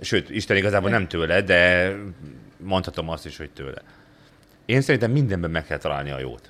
sőt, 0.01 0.29
Isten 0.29 0.57
igazából 0.57 0.89
nem 0.89 1.07
tőle, 1.07 1.41
de 1.41 1.91
mondhatom 2.57 3.09
azt 3.09 3.25
is, 3.25 3.37
hogy 3.37 3.49
tőle. 3.49 3.81
Én 4.65 4.81
szerintem 4.81 5.11
mindenben 5.11 5.51
meg 5.51 5.65
kell 5.65 5.77
találni 5.77 6.11
a 6.11 6.19
jót 6.19 6.49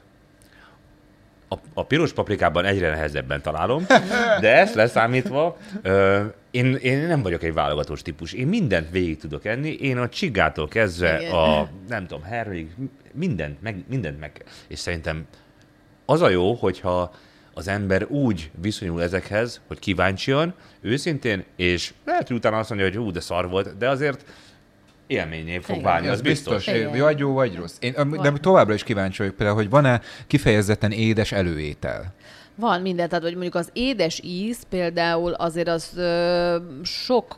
a, 1.55 1.59
a 1.73 1.85
piros 1.85 2.13
paprikában 2.13 2.65
egyre 2.65 2.89
nehezebben 2.89 3.41
találom, 3.41 3.85
de 4.41 4.55
ezt 4.55 4.75
leszámítva, 4.75 5.57
ö, 5.81 6.23
én, 6.51 6.75
én 6.75 7.07
nem 7.07 7.21
vagyok 7.21 7.43
egy 7.43 7.53
válogatós 7.53 8.01
típus. 8.01 8.33
Én 8.33 8.47
mindent 8.47 8.89
végig 8.91 9.17
tudok 9.17 9.45
enni. 9.45 9.69
Én 9.69 9.97
a 9.97 10.09
csigától 10.09 10.67
kezdve 10.67 11.21
Igen. 11.21 11.33
a, 11.33 11.69
nem 11.87 12.07
tudom, 12.07 12.23
hermig, 12.23 12.67
mindent 13.13 13.61
meg, 13.61 13.83
mindent 13.89 14.19
meg. 14.19 14.43
És 14.67 14.79
szerintem 14.79 15.25
az 16.05 16.21
a 16.21 16.29
jó, 16.29 16.53
hogyha 16.53 17.13
az 17.53 17.67
ember 17.67 18.05
úgy 18.09 18.51
viszonyul 18.61 19.01
ezekhez, 19.01 19.61
hogy 19.67 19.79
kíváncsian, 19.79 20.53
őszintén, 20.81 21.43
és 21.55 21.93
lehet, 22.05 22.27
hogy 22.27 22.37
utána 22.37 22.57
azt 22.57 22.69
mondja, 22.69 22.87
hogy 22.87 22.97
hú, 22.97 23.11
de 23.11 23.19
szar 23.19 23.49
volt, 23.49 23.77
de 23.77 23.89
azért 23.89 24.25
élményé 25.07 25.57
fog 25.57 25.75
Igen. 25.75 25.91
válni, 25.91 26.07
az 26.07 26.21
biztos. 26.21 26.65
biztos. 26.65 26.99
Vagy 26.99 27.19
jó, 27.19 27.33
vagy 27.33 27.55
rossz. 27.55 27.77
Én, 27.79 27.93
de 28.21 28.31
továbbra 28.31 28.73
is 28.73 28.83
kíváncsi 28.83 29.17
vagyok 29.17 29.35
például, 29.35 29.57
hogy 29.57 29.69
van-e 29.69 30.01
kifejezetten 30.27 30.91
édes 30.91 31.31
előétel? 31.31 32.13
Van 32.55 32.81
minden, 32.81 33.09
tehát 33.09 33.23
hogy 33.23 33.33
mondjuk 33.33 33.55
az 33.55 33.69
édes 33.73 34.21
íz 34.23 34.63
például 34.69 35.31
azért 35.33 35.67
az 35.67 35.91
ö, 35.97 36.57
sok 36.83 37.37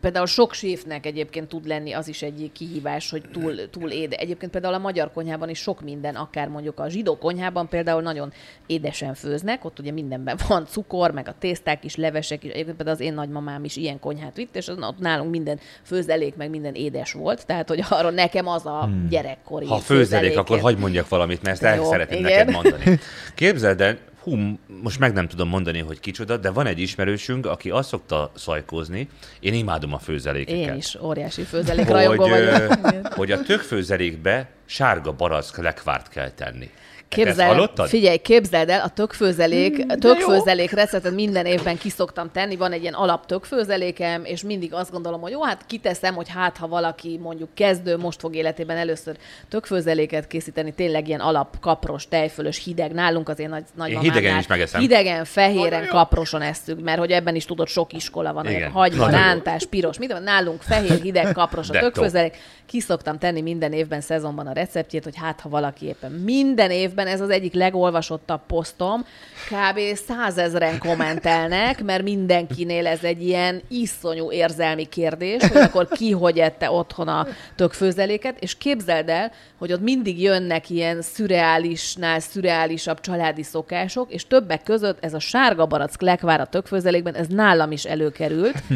például 0.00 0.26
sok 0.26 0.52
séfnek 0.52 1.06
egyébként 1.06 1.48
tud 1.48 1.66
lenni 1.66 1.92
az 1.92 2.08
is 2.08 2.22
egy 2.22 2.50
kihívás, 2.52 3.10
hogy 3.10 3.22
túl, 3.32 3.70
túl 3.70 3.90
éde. 3.90 4.16
Egyébként 4.16 4.52
például 4.52 4.74
a 4.74 4.78
magyar 4.78 5.12
konyhában 5.12 5.48
is 5.48 5.58
sok 5.58 5.80
minden, 5.80 6.14
akár 6.14 6.48
mondjuk 6.48 6.80
a 6.80 6.88
zsidó 6.88 7.16
konyhában 7.16 7.68
például 7.68 8.02
nagyon 8.02 8.32
édesen 8.66 9.14
főznek, 9.14 9.64
ott 9.64 9.78
ugye 9.78 9.92
mindenben 9.92 10.38
van 10.48 10.66
cukor, 10.66 11.10
meg 11.10 11.28
a 11.28 11.34
tészták 11.38 11.84
is, 11.84 11.96
levesek 11.96 12.44
is. 12.44 12.50
Egyébként 12.50 12.76
például 12.76 12.96
az 12.96 13.02
én 13.02 13.14
nagymamám 13.14 13.64
is 13.64 13.76
ilyen 13.76 14.00
konyhát 14.00 14.36
vitt, 14.36 14.56
és 14.56 14.68
ott 14.68 14.98
nálunk 14.98 15.30
minden 15.30 15.60
főzelék, 15.82 16.36
meg 16.36 16.50
minden 16.50 16.74
édes 16.74 17.12
volt. 17.12 17.46
Tehát, 17.46 17.68
hogy 17.68 17.84
arról 17.88 18.10
nekem 18.10 18.48
az 18.48 18.66
a 18.66 18.84
hmm. 18.84 19.08
gyerekkori 19.08 19.66
Ha 19.66 19.78
főzelék, 19.78 20.38
akkor 20.38 20.60
hagyd 20.60 20.78
mondjak 20.78 21.08
valamit, 21.08 21.42
mert 21.42 21.62
ezt 21.62 21.78
el 21.78 21.84
szeretném 21.84 22.22
neked 22.22 22.50
mondani. 22.50 22.98
Képzeld 23.34 23.80
el, 23.80 23.98
hú, 24.26 24.58
most 24.82 24.98
meg 24.98 25.12
nem 25.12 25.28
tudom 25.28 25.48
mondani, 25.48 25.78
hogy 25.78 26.00
kicsoda, 26.00 26.36
de 26.36 26.50
van 26.50 26.66
egy 26.66 26.78
ismerősünk, 26.78 27.46
aki 27.46 27.70
azt 27.70 27.88
szokta 27.88 28.32
szajkózni, 28.34 29.08
én 29.40 29.54
imádom 29.54 29.92
a 29.92 29.98
főzelékeket. 29.98 30.70
Én 30.70 30.74
is 30.74 30.94
óriási 30.94 31.42
főzelék 31.42 31.88
rajongó 31.88 32.28
vagyok. 32.28 32.74
hogy 33.18 33.32
a 33.32 33.42
tökfőzelékbe 33.42 34.50
sárga 34.64 35.12
barack 35.12 35.56
lekvárt 35.56 36.08
kell 36.08 36.30
tenni. 36.30 36.70
Képzel, 37.08 37.70
figyelj, 37.76 38.16
képzeld 38.16 38.68
el, 38.68 38.80
a 38.80 38.88
tökfőzelék, 38.88 39.84
mm, 39.84 39.88
tökfőzelék 39.88 40.70
receptet 40.70 41.14
minden 41.14 41.46
évben 41.46 41.78
kiszoktam 41.78 42.30
tenni, 42.32 42.56
van 42.56 42.72
egy 42.72 42.80
ilyen 42.82 42.94
alap 42.94 43.26
tökfőzelékem, 43.26 44.24
és 44.24 44.42
mindig 44.42 44.74
azt 44.74 44.90
gondolom, 44.90 45.20
hogy 45.20 45.30
jó, 45.30 45.42
hát 45.42 45.66
kiteszem, 45.66 46.14
hogy 46.14 46.28
hát 46.28 46.56
ha 46.56 46.68
valaki 46.68 47.18
mondjuk 47.22 47.48
kezdő, 47.54 47.96
most 47.96 48.20
fog 48.20 48.34
életében 48.34 48.76
először 48.76 49.16
tökfőzeléket 49.48 50.26
készíteni, 50.26 50.72
tényleg 50.72 51.08
ilyen 51.08 51.20
alap 51.20 51.60
kapros, 51.60 52.08
tejfölös, 52.08 52.64
hideg, 52.64 52.92
nálunk 52.92 53.28
az 53.28 53.38
én 53.38 53.48
nagy, 53.48 53.64
nagy 53.74 53.90
én 53.90 53.98
hidegen 53.98 54.38
is 54.38 54.46
megeszem. 54.46 54.80
Hidegen, 54.80 55.24
fehéren, 55.24 55.82
oh, 55.82 55.88
kaproson 55.88 56.42
eszünk, 56.42 56.80
mert 56.80 56.98
hogy 56.98 57.10
ebben 57.10 57.34
is 57.34 57.44
tudod, 57.44 57.68
sok 57.68 57.92
iskola 57.92 58.32
van, 58.32 58.46
Igen. 58.46 58.70
hagyma, 58.70 59.10
rántás, 59.10 59.66
piros, 59.66 59.98
mit 59.98 60.12
van, 60.12 60.22
nálunk 60.22 60.62
fehér, 60.62 61.00
hideg, 61.00 61.32
kapros 61.32 61.68
a 61.70 61.78
tökfőzelék. 61.78 62.36
Ki 62.66 62.80
szoktam 62.80 63.18
tenni 63.18 63.40
minden 63.40 63.72
évben, 63.72 64.00
szezonban 64.00 64.46
a 64.46 64.52
receptjét, 64.52 65.04
hogy 65.04 65.16
hát 65.16 65.40
ha 65.40 65.48
valaki 65.48 65.86
éppen 65.86 66.12
minden 66.12 66.70
évben 66.70 67.06
ez 67.06 67.20
az 67.20 67.30
egyik 67.30 67.54
legolvasottabb 67.54 68.40
posztom. 68.46 69.04
Kb. 69.48 69.78
százezren 70.06 70.78
kommentelnek, 70.78 71.82
mert 71.82 72.02
mindenkinél 72.02 72.86
ez 72.86 73.04
egy 73.04 73.22
ilyen 73.22 73.62
iszonyú 73.68 74.32
érzelmi 74.32 74.84
kérdés, 74.84 75.42
hogy 75.42 75.60
akkor 75.60 75.88
ki 75.88 76.10
hogy 76.10 76.38
ette 76.38 76.70
otthon 76.70 77.08
a 77.08 77.26
tökfőzeléket, 77.56 78.36
és 78.40 78.58
képzeld 78.58 79.08
el, 79.08 79.32
hogy 79.58 79.72
ott 79.72 79.82
mindig 79.82 80.22
jönnek 80.22 80.70
ilyen 80.70 81.02
szürreálisnál 81.02 82.20
szürreálisabb 82.20 83.00
családi 83.00 83.42
szokások, 83.42 84.12
és 84.12 84.26
többek 84.26 84.62
között 84.62 85.04
ez 85.04 85.14
a 85.14 85.18
sárga 85.18 85.66
barack 85.66 86.00
lekvár 86.00 86.40
a 86.40 86.46
tökfőzelékben, 86.46 87.14
ez 87.14 87.26
nálam 87.26 87.72
is 87.72 87.84
előkerült. 87.84 88.62
Hm 88.68 88.74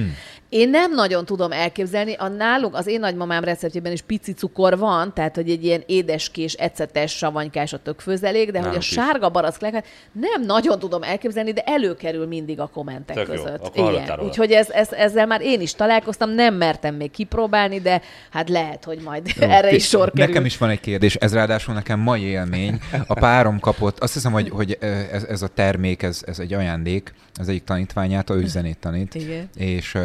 Én 0.51 0.71
nem 0.71 0.95
nagyon 0.95 1.25
tudom 1.25 1.53
elképzelni. 1.53 2.15
A 2.15 2.29
nálunk, 2.29 2.75
az 2.75 2.87
én 2.87 3.01
nagymamám 3.01 3.45
receptjében 3.81 3.93
is 3.93 4.03
pici 4.03 4.33
cukor 4.33 4.79
van, 4.79 5.15
tehát 5.15 5.35
hogy 5.35 5.51
egy 5.51 5.65
ilyen 5.65 5.83
édeskés, 5.87 6.53
ecetes, 6.53 7.17
savanykás 7.17 7.73
a 7.73 7.79
tök 7.83 8.01
főzelék, 8.01 8.51
de 8.51 8.59
hogy 8.59 8.59
a 8.59 8.63
Nálunk 8.63 8.83
is. 8.83 8.89
sárga 8.89 9.29
baracklehet 9.29 9.87
nem 10.13 10.43
nagyon 10.47 10.79
tudom 10.79 11.03
elképzelni, 11.03 11.53
de 11.53 11.63
előkerül 11.65 12.27
mindig 12.27 12.61
a 12.61 12.67
kommentek 12.67 13.17
Tök 13.17 13.27
jó. 13.27 13.35
között. 13.35 13.65
Akkor 13.65 13.85
hallottál 13.85 14.17
róla. 14.17 14.29
Úgyhogy 14.29 14.53
ez, 14.53 14.71
ez, 14.71 14.93
ezzel 14.93 15.27
már 15.27 15.41
én 15.41 15.61
is 15.61 15.75
találkoztam, 15.75 16.31
nem 16.31 16.55
mertem 16.55 16.95
még 16.95 17.11
kipróbálni, 17.11 17.81
de 17.81 18.01
hát 18.31 18.49
lehet, 18.49 18.85
hogy 18.85 19.01
majd 19.05 19.33
Jó, 19.41 19.47
erre 19.59 19.73
is 19.75 19.87
sor 19.87 20.11
kerül. 20.11 20.27
Nekem 20.27 20.45
is 20.45 20.59
van 20.59 20.71
egy 20.71 20.81
kérdés, 20.81 21.15
ez 21.15 21.35
ráadásul 21.35 21.75
nekem 21.75 22.01
mai 22.01 22.23
élmény. 22.23 22.81
A 23.07 23.15
párom 23.15 23.61
kapott, 23.61 23.99
azt 23.99 24.13
hiszem, 24.13 24.33
hogy, 24.33 24.49
hogy 24.49 24.79
ez, 25.13 25.25
ez 25.25 25.43
a 25.43 25.49
termék, 25.49 26.03
ez, 26.03 26.23
ez 26.27 26.39
egy 26.39 26.53
ajándék 26.53 27.15
az 27.35 27.49
egyik 27.49 27.65
tanítványától, 27.65 28.37
ő 28.37 28.47
zenét 28.47 28.79
tanít, 28.79 29.15
Igen. 29.15 29.49
és 29.57 29.99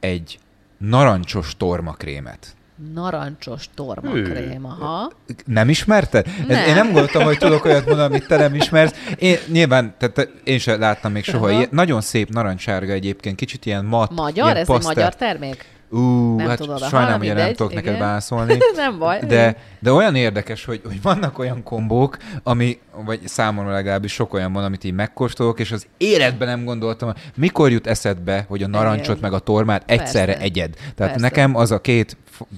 egy 0.00 0.38
narancsos 0.88 1.56
tormakrémet. 1.56 2.46
Narancsos 2.94 3.68
tormakrém, 3.74 4.64
aha. 4.66 5.10
Nem 5.44 5.68
ismerte? 5.68 6.18
Ez, 6.22 6.46
Nem. 6.46 6.68
én 6.68 6.74
nem 6.74 6.86
gondoltam, 6.86 7.22
hogy 7.22 7.38
tudok 7.38 7.64
olyat 7.64 7.86
mondani, 7.86 8.14
amit 8.14 8.26
te 8.26 8.36
nem 8.36 8.54
ismersz. 8.54 8.94
Én 9.18 9.36
nyilván, 9.46 9.94
tehát 9.98 10.28
én 10.44 10.58
sem 10.58 10.80
láttam 10.80 11.12
még 11.12 11.24
soha. 11.24 11.50
Ilyen, 11.50 11.68
nagyon 11.70 12.00
szép 12.00 12.28
narancssárga 12.28 12.92
egyébként, 12.92 13.36
kicsit 13.36 13.66
ilyen 13.66 13.84
mat. 13.84 14.10
Magyar? 14.10 14.44
ilyen 14.44 14.56
Ez 14.56 14.66
pasztel. 14.66 14.90
egy 14.90 14.96
magyar 14.96 15.14
termék? 15.14 15.64
Ú, 15.92 16.36
Nem 16.36 16.48
hát 16.48 16.58
tudod, 16.58 16.80
aha, 16.80 16.88
sajnálom, 16.88 17.18
hogy 17.18 17.34
nem 17.34 17.52
tudok 17.52 17.74
neked 17.74 17.94
igen. 17.94 18.06
válaszolni. 18.06 18.56
nem 18.76 18.98
baj. 18.98 19.20
De, 19.26 19.56
de 19.78 19.92
olyan 19.92 20.14
érdekes, 20.14 20.64
hogy, 20.64 20.80
hogy 20.84 21.02
vannak 21.02 21.38
olyan 21.38 21.62
kombók, 21.62 22.16
ami, 22.42 22.78
vagy 23.04 23.20
számomra 23.24 23.72
legalábbis 23.72 24.12
sok 24.12 24.34
olyan 24.34 24.52
van, 24.52 24.64
amit 24.64 24.84
így 24.84 24.92
megkóstolok, 24.94 25.60
és 25.60 25.72
az 25.72 25.86
életben 25.96 26.48
nem 26.48 26.64
gondoltam, 26.64 27.12
mikor 27.36 27.70
jut 27.70 27.86
eszedbe, 27.86 28.44
hogy 28.48 28.62
a 28.62 28.66
narancsot 28.66 29.16
Igen. 29.16 29.30
meg 29.30 29.32
a 29.32 29.38
tormát 29.38 29.82
egyszerre 29.86 30.32
Persze. 30.32 30.42
egyed. 30.42 30.74
Tehát 30.74 30.94
Persze. 30.96 31.20
nekem 31.20 31.56
az 31.56 31.70
a 31.70 31.80
két 31.80 32.16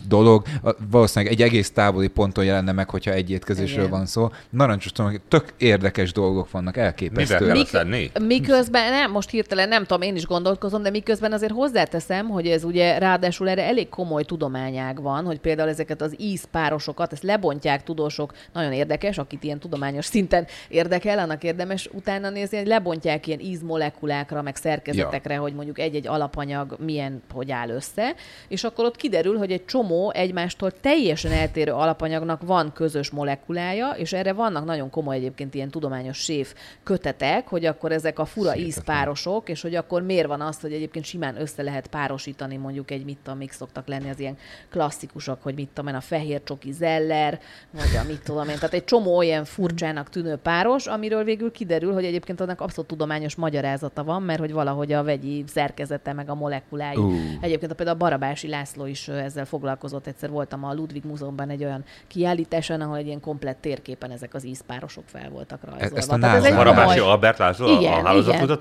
dolog, 0.08 0.46
valószínűleg 0.90 1.32
egy 1.34 1.42
egész 1.42 1.70
távoli 1.70 2.08
ponton 2.08 2.44
jelenne 2.44 2.72
meg, 2.72 2.90
hogyha 2.90 3.10
egy 3.10 3.30
étkezésről 3.30 3.88
van 3.88 4.06
szó. 4.06 4.28
Narancsos 4.50 4.92
torma, 4.92 5.12
tök 5.28 5.54
érdekes 5.56 6.12
dolgok 6.12 6.50
vannak, 6.50 6.74
Mivel 6.74 6.88
elképesztő. 6.88 7.36
kell 7.36 7.52
Mik- 7.52 7.62
azt 7.62 7.72
lenni? 7.72 8.10
Miközben, 8.20 8.90
nem, 8.90 9.10
most 9.10 9.30
hirtelen 9.30 9.68
nem 9.68 9.84
tudom, 9.84 10.02
én 10.02 10.16
is 10.16 10.26
gondolkozom, 10.26 10.82
de 10.82 10.90
miközben 10.90 11.32
azért 11.32 11.52
hozzáteszem, 11.52 12.28
hogy 12.28 12.46
ez 12.46 12.64
ugye 12.64 12.98
ráadásul 12.98 13.48
erre 13.48 13.64
elég 13.64 13.88
komoly 13.88 14.24
tudományág 14.24 15.02
van, 15.02 15.24
hogy 15.24 15.38
például 15.38 15.68
ezeket 15.68 16.02
az 16.02 16.14
ízpárosokat, 16.18 17.12
ezt 17.12 17.22
lebontják 17.22 17.82
tudósok, 17.82 18.32
nagyon 18.52 18.72
érdekes, 18.72 19.18
akit 19.18 19.44
ilyen 19.44 19.58
tudományos 19.58 20.04
szinten 20.04 20.46
érdekel, 20.68 21.18
annak 21.18 21.44
érdemes 21.44 21.88
utána 21.92 22.30
nézni, 22.30 22.56
hogy 22.56 22.66
lebontják 22.66 23.26
ilyen 23.26 23.40
ízmolekulákra, 23.40 24.42
meg 24.42 24.56
szerkezetekre, 24.56 25.34
ja. 25.34 25.40
hogy 25.40 25.54
mondjuk 25.54 25.78
egy-egy 25.78 26.06
alapanyag 26.06 26.76
milyen, 26.78 27.22
hogy 27.32 27.50
áll 27.50 27.68
össze, 27.68 28.14
és 28.48 28.64
akkor 28.64 28.84
ott 28.84 28.96
kiderül, 28.96 29.38
hogy 29.38 29.52
egy 29.52 29.64
csomó 29.74 30.10
egymástól 30.10 30.70
teljesen 30.80 31.32
eltérő 31.32 31.72
alapanyagnak 31.72 32.42
van 32.42 32.72
közös 32.72 33.10
molekulája, 33.10 33.90
és 33.90 34.12
erre 34.12 34.32
vannak 34.32 34.64
nagyon 34.64 34.90
komoly 34.90 35.16
egyébként 35.16 35.54
ilyen 35.54 35.70
tudományos 35.70 36.18
séf 36.18 36.54
kötetek, 36.82 37.48
hogy 37.48 37.64
akkor 37.64 37.92
ezek 37.92 38.18
a 38.18 38.24
fura 38.24 38.52
Hihetetlen. 38.52 38.66
ízpárosok, 38.66 39.48
és 39.48 39.62
hogy 39.62 39.74
akkor 39.74 40.02
miért 40.02 40.26
van 40.26 40.40
az, 40.40 40.60
hogy 40.60 40.72
egyébként 40.72 41.04
simán 41.04 41.40
össze 41.40 41.62
lehet 41.62 41.86
párosítani 41.86 42.56
mondjuk 42.56 42.90
egy, 42.90 43.04
mit 43.04 43.18
tudom, 43.22 43.38
mik 43.38 43.52
szoktak 43.52 43.86
lenni 43.86 44.10
az 44.10 44.20
ilyen 44.20 44.36
klasszikusok, 44.70 45.42
hogy 45.42 45.54
mit 45.54 45.68
tudom 45.68 45.90
én, 45.90 45.96
a 45.96 46.00
fehér 46.00 46.42
csoki 46.44 46.72
zeller, 46.72 47.40
vagy 47.70 48.00
a 48.02 48.06
mit 48.06 48.22
tudom 48.24 48.48
én. 48.48 48.54
Tehát 48.54 48.74
egy 48.74 48.84
csomó 48.84 49.16
olyan 49.16 49.44
furcsának 49.44 50.08
tűnő 50.08 50.36
páros, 50.36 50.86
amiről 50.86 51.24
végül 51.24 51.52
kiderül, 51.52 51.92
hogy 51.92 52.04
egyébként 52.04 52.40
annak 52.40 52.60
abszolút 52.60 52.90
tudományos 52.90 53.34
magyarázata 53.34 54.04
van, 54.04 54.22
mert 54.22 54.40
hogy 54.40 54.52
valahogy 54.52 54.92
a 54.92 55.02
vegyi 55.02 55.44
szerkezete 55.46 56.12
meg 56.12 56.30
a 56.30 56.34
molekulái. 56.34 56.96
Ú. 56.96 57.12
Egyébként 57.40 57.72
a 57.72 57.74
például 57.74 57.96
a 57.96 58.00
Barabási 58.00 58.48
László 58.48 58.86
is 58.86 59.08
ezzel 59.08 59.44
foglalkozott. 59.64 60.06
Egyszer 60.06 60.30
voltam 60.30 60.64
a 60.64 60.74
Ludwig 60.74 61.04
Múzeumban 61.04 61.50
egy 61.50 61.64
olyan 61.64 61.84
kiállításon, 62.06 62.80
ahol 62.80 62.96
egy 62.96 63.06
ilyen 63.06 63.20
komplett 63.20 63.60
térképen 63.60 64.10
ezek 64.10 64.34
az 64.34 64.44
ízpárosok 64.46 65.04
fel 65.06 65.28
voltak 65.30 65.60
rajzolva. 65.64 65.96
ezt 65.96 66.12
a 66.12 66.18
Tehát 66.18 66.36
ez 66.36 66.44
egy 66.44 66.54
Barabási 66.54 66.98
komoly- 66.98 67.12
Albert 67.12 67.38
László, 67.38 67.66
a- 67.66 67.70
a 67.70 67.76
igen, 67.78 68.06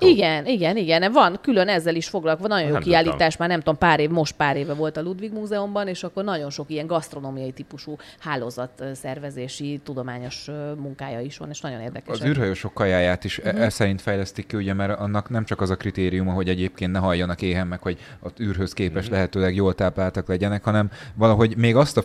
igen, 0.00 0.46
igen, 0.46 0.76
igen. 0.76 1.12
Van, 1.12 1.38
külön 1.42 1.68
ezzel 1.68 1.94
is 1.94 2.08
foglalkozva. 2.08 2.48
Nagyon 2.48 2.66
jó 2.66 2.72
Nem 2.72 2.82
kiállítás, 2.82 3.36
már 3.36 3.48
nem 3.48 3.58
tudom, 3.58 3.78
pár 3.78 4.00
év, 4.00 4.10
most 4.10 4.34
pár 4.34 4.56
éve 4.56 4.72
volt 4.74 4.96
a 4.96 5.02
Ludwig 5.02 5.32
Múzeumban, 5.32 5.88
és 5.88 6.02
akkor 6.02 6.24
nagyon 6.24 6.50
sok 6.50 6.70
ilyen 6.70 6.86
gasztronómiai 6.86 7.50
típusú 7.52 7.96
hálózatszervezési, 8.18 9.80
tudományos 9.84 10.48
ö, 10.48 10.72
munkája 10.74 11.20
is 11.20 11.36
van, 11.38 11.48
és 11.48 11.60
nagyon 11.60 11.80
érdekes. 11.80 12.20
Az 12.20 12.26
űrhajósok 12.26 12.74
kajáját 12.74 13.24
is 13.24 13.38
Mhm. 13.38 13.48
uh-huh. 13.48 13.62
e 13.64 13.68
szerint 13.68 14.00
fejlesztik 14.00 14.46
ki, 14.46 14.56
ugye, 14.56 14.72
mert 14.74 14.98
annak 15.00 15.30
nem 15.30 15.44
csak 15.44 15.60
az 15.60 15.70
a 15.70 15.76
kritériuma, 15.76 16.32
hogy 16.32 16.48
egyébként 16.48 16.92
ne 16.92 16.98
halljanak 16.98 17.42
éhen 17.42 17.66
meg, 17.66 17.82
hogy 17.82 17.98
az 18.20 18.30
űrhöz 18.40 18.72
képest 18.72 18.92
Mhm. 18.94 19.02
uh-huh. 19.04 19.12
lehetőleg 19.16 19.54
jól 19.54 19.74
tápláltak 19.74 20.28
legyenek, 20.28 20.64
hanem 20.64 20.83
valahogy 21.14 21.56
még 21.56 21.76
azt 21.76 21.96
a, 21.96 22.04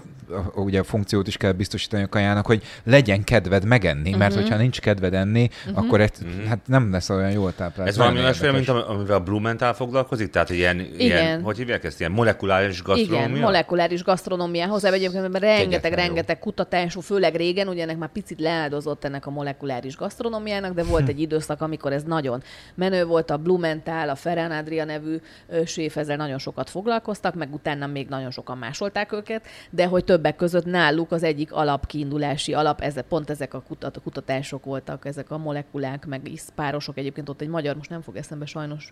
a, 0.55 0.59
ugye 0.59 0.79
a 0.79 0.83
funkciót 0.83 1.27
is 1.27 1.37
kell 1.37 1.51
biztosítani 1.51 2.03
a 2.03 2.07
kajának, 2.07 2.45
hogy 2.45 2.63
legyen 2.83 3.23
kedved 3.23 3.65
megenni, 3.65 3.99
uh-huh. 3.99 4.17
mert 4.17 4.33
Mhm. 4.33 4.41
hogyha 4.41 4.57
nincs 4.57 4.79
kedved 4.79 5.13
enni, 5.13 5.49
uh-huh. 5.67 5.85
akkor 5.85 6.01
egy, 6.01 6.11
uh-huh. 6.21 6.43
hát 6.43 6.59
nem 6.65 6.91
lesz 6.91 7.09
olyan 7.09 7.31
jól 7.31 7.53
táplált. 7.55 7.89
Ez 7.89 7.97
valami 7.97 8.19
olyasféle, 8.19 8.51
mint 8.51 8.69
amivel 8.69 9.15
a 9.15 9.23
Blumenthal 9.23 9.73
foglalkozik? 9.73 10.29
Tehát 10.29 10.49
ilyen, 10.49 10.79
ilyen 10.79 11.23
Igen. 11.23 11.41
hogy 11.41 11.57
hívják 11.57 11.83
ezt? 11.83 11.99
Ilyen 11.99 12.11
molekuláris 12.11 12.83
gasztronómia? 12.83 13.27
Igen, 13.27 13.39
molekuláris 13.39 14.03
gasztronómiához, 14.03 14.83
egyébként 14.83 15.23
ebben 15.23 15.41
rengeteg, 15.41 15.93
rengeteg 15.93 16.39
kutatású, 16.39 16.99
főleg 16.99 17.35
régen, 17.35 17.67
ugye 17.67 17.83
ennek 17.83 17.97
már 17.97 18.11
picit 18.11 18.39
leáldozott 18.39 19.03
ennek 19.03 19.25
a 19.25 19.29
molekuláris 19.29 19.95
gasztronómiának, 19.95 20.73
de 20.73 20.83
volt 20.83 21.07
egy 21.13 21.19
időszak, 21.19 21.61
amikor 21.61 21.93
ez 21.93 22.03
nagyon 22.03 22.43
menő 22.75 23.05
volt, 23.05 23.31
a 23.31 23.37
Blumenthal, 23.37 24.09
a 24.09 24.15
Ferran 24.15 24.51
Adria 24.51 24.85
nevű 24.85 25.19
séf 25.65 25.97
ezzel 25.97 26.15
nagyon 26.15 26.37
sokat 26.37 26.69
foglalkoztak, 26.69 27.35
meg 27.35 27.53
utána 27.53 27.87
még 27.87 28.07
nagyon 28.07 28.31
sokan 28.31 28.57
másolták 28.69 29.11
őket, 29.11 29.45
de 29.69 29.85
hogy 29.85 30.03
többek 30.03 30.35
között 30.35 30.65
náluk 30.65 31.11
az 31.11 31.23
egyik 31.23 31.53
alapkiindulási 31.53 32.53
alap, 32.53 32.81
ez, 32.81 32.95
pont 33.07 33.29
ezek 33.29 33.53
a 33.53 33.61
kutat, 33.67 33.99
kutatások 34.03 34.65
voltak, 34.65 35.05
ezek 35.05 35.31
a 35.31 35.37
molekulák, 35.37 36.05
meg 36.05 36.31
iszpárosok. 36.31 36.97
Egyébként 36.97 37.29
ott 37.29 37.41
egy 37.41 37.47
magyar, 37.47 37.75
most 37.75 37.89
nem 37.89 38.01
fog 38.01 38.15
eszembe 38.15 38.45
sajnos, 38.45 38.91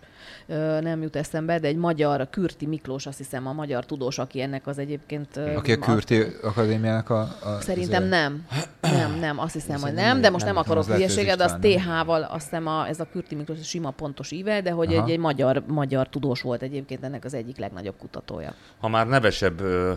nem 0.80 1.02
jut 1.02 1.16
eszembe, 1.16 1.58
de 1.58 1.68
egy 1.68 1.76
magyar, 1.76 2.28
Kürti 2.30 2.66
Miklós, 2.66 3.06
azt 3.06 3.18
hiszem 3.18 3.46
a 3.46 3.52
magyar 3.52 3.86
tudós, 3.86 4.18
aki 4.18 4.40
ennek 4.40 4.66
az 4.66 4.78
egyébként... 4.78 5.36
Aki 5.36 5.72
a 5.72 5.78
Kürti 5.78 6.22
Akadémiának 6.42 7.10
a... 7.10 7.20
a 7.20 7.60
Szerintem 7.60 8.02
az- 8.02 8.08
nem. 8.08 8.46
Nem, 8.80 9.18
nem, 9.18 9.38
azt 9.38 9.52
hiszem, 9.52 9.80
hogy 9.80 9.92
nem, 9.92 10.20
de 10.20 10.30
most 10.30 10.44
nem 10.44 10.54
nem 10.54 10.62
akarok 10.62 10.84
hülyeséget, 10.94 11.36
de 11.36 11.44
az. 11.44 11.56
TH-val, 11.60 12.22
azt 12.22 12.42
hiszem 12.44 12.66
a, 12.66 12.86
ez 12.86 13.00
a 13.00 13.06
Kürti 13.12 13.34
Miklós 13.34 13.58
sima 13.62 13.90
pontos 13.90 14.30
íve, 14.30 14.60
de 14.60 14.70
hogy 14.70 14.94
Aha. 14.94 15.04
egy, 15.04 15.10
egy 15.10 15.18
magyar, 15.18 15.62
magyar 15.66 16.08
tudós 16.08 16.40
volt 16.40 16.62
egyébként 16.62 17.04
ennek 17.04 17.24
az 17.24 17.34
egyik 17.34 17.56
legnagyobb 17.58 17.94
kutatója. 17.98 18.54
Ha 18.80 18.88
már 18.88 19.06
nevesebb 19.06 19.60
ö, 19.68 19.92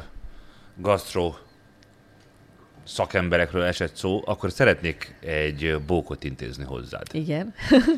gasztro 0.75 1.33
szakemberekről 2.83 3.63
esett 3.63 3.95
szó, 3.95 4.21
akkor 4.25 4.51
szeretnék 4.51 5.15
egy 5.19 5.81
bókot 5.87 6.23
intézni 6.23 6.63
hozzád. 6.63 7.07
Igen. 7.11 7.53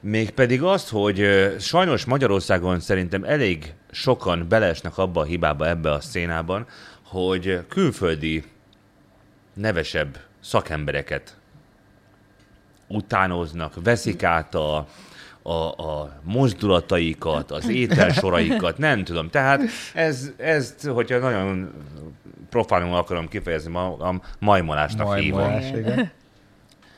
Mégpedig 0.00 0.62
azt, 0.62 0.88
hogy 0.88 1.26
sajnos 1.58 2.04
Magyarországon 2.04 2.80
szerintem 2.80 3.24
elég 3.24 3.74
sokan 3.90 4.48
beleesnek 4.48 4.98
abba 4.98 5.20
a 5.20 5.24
hibába 5.24 5.68
ebbe 5.68 5.92
a 5.92 6.00
szénában, 6.00 6.66
hogy 7.02 7.66
külföldi 7.68 8.44
nevesebb 9.54 10.18
szakembereket 10.40 11.36
utánoznak, 12.88 13.74
veszik 13.82 14.22
át 14.22 14.54
a, 14.54 14.88
a, 15.42 15.52
a 15.52 16.20
mozdulataikat, 16.22 17.50
az 17.50 17.68
ételsoraikat, 17.68 18.78
nem 18.78 19.04
tudom. 19.04 19.30
Tehát 19.30 19.62
ez, 19.94 20.32
ezt, 20.36 20.86
hogyha 20.86 21.18
nagyon 21.18 21.72
profánul 22.50 22.96
akarom 22.96 23.28
kifejezni, 23.28 23.70
ma, 23.70 23.96
a 23.96 24.20
majmolásnak 24.38 25.14
hívom. 25.14 25.40
Majmolás, 25.40 25.70
igen. 25.70 26.10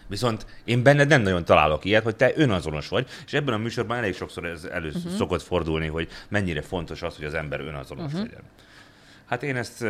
Viszont 0.06 0.46
én 0.64 0.82
benned 0.82 1.08
nem 1.08 1.22
nagyon 1.22 1.44
találok 1.44 1.84
ilyet, 1.84 2.02
hogy 2.02 2.16
te 2.16 2.32
önazonos 2.34 2.88
vagy, 2.88 3.06
és 3.26 3.32
ebben 3.32 3.54
a 3.54 3.58
műsorban 3.58 3.96
elég 3.96 4.14
sokszor 4.14 4.44
ez 4.44 4.64
elő 4.64 4.88
uh-huh. 4.88 5.12
szokott 5.12 5.42
fordulni, 5.42 5.86
hogy 5.86 6.08
mennyire 6.28 6.62
fontos 6.62 7.02
az, 7.02 7.16
hogy 7.16 7.24
az 7.24 7.34
ember 7.34 7.60
önazonos 7.60 8.04
uh-huh. 8.04 8.20
legyen. 8.20 8.42
Hát 9.32 9.42
én 9.42 9.56
ezt 9.56 9.84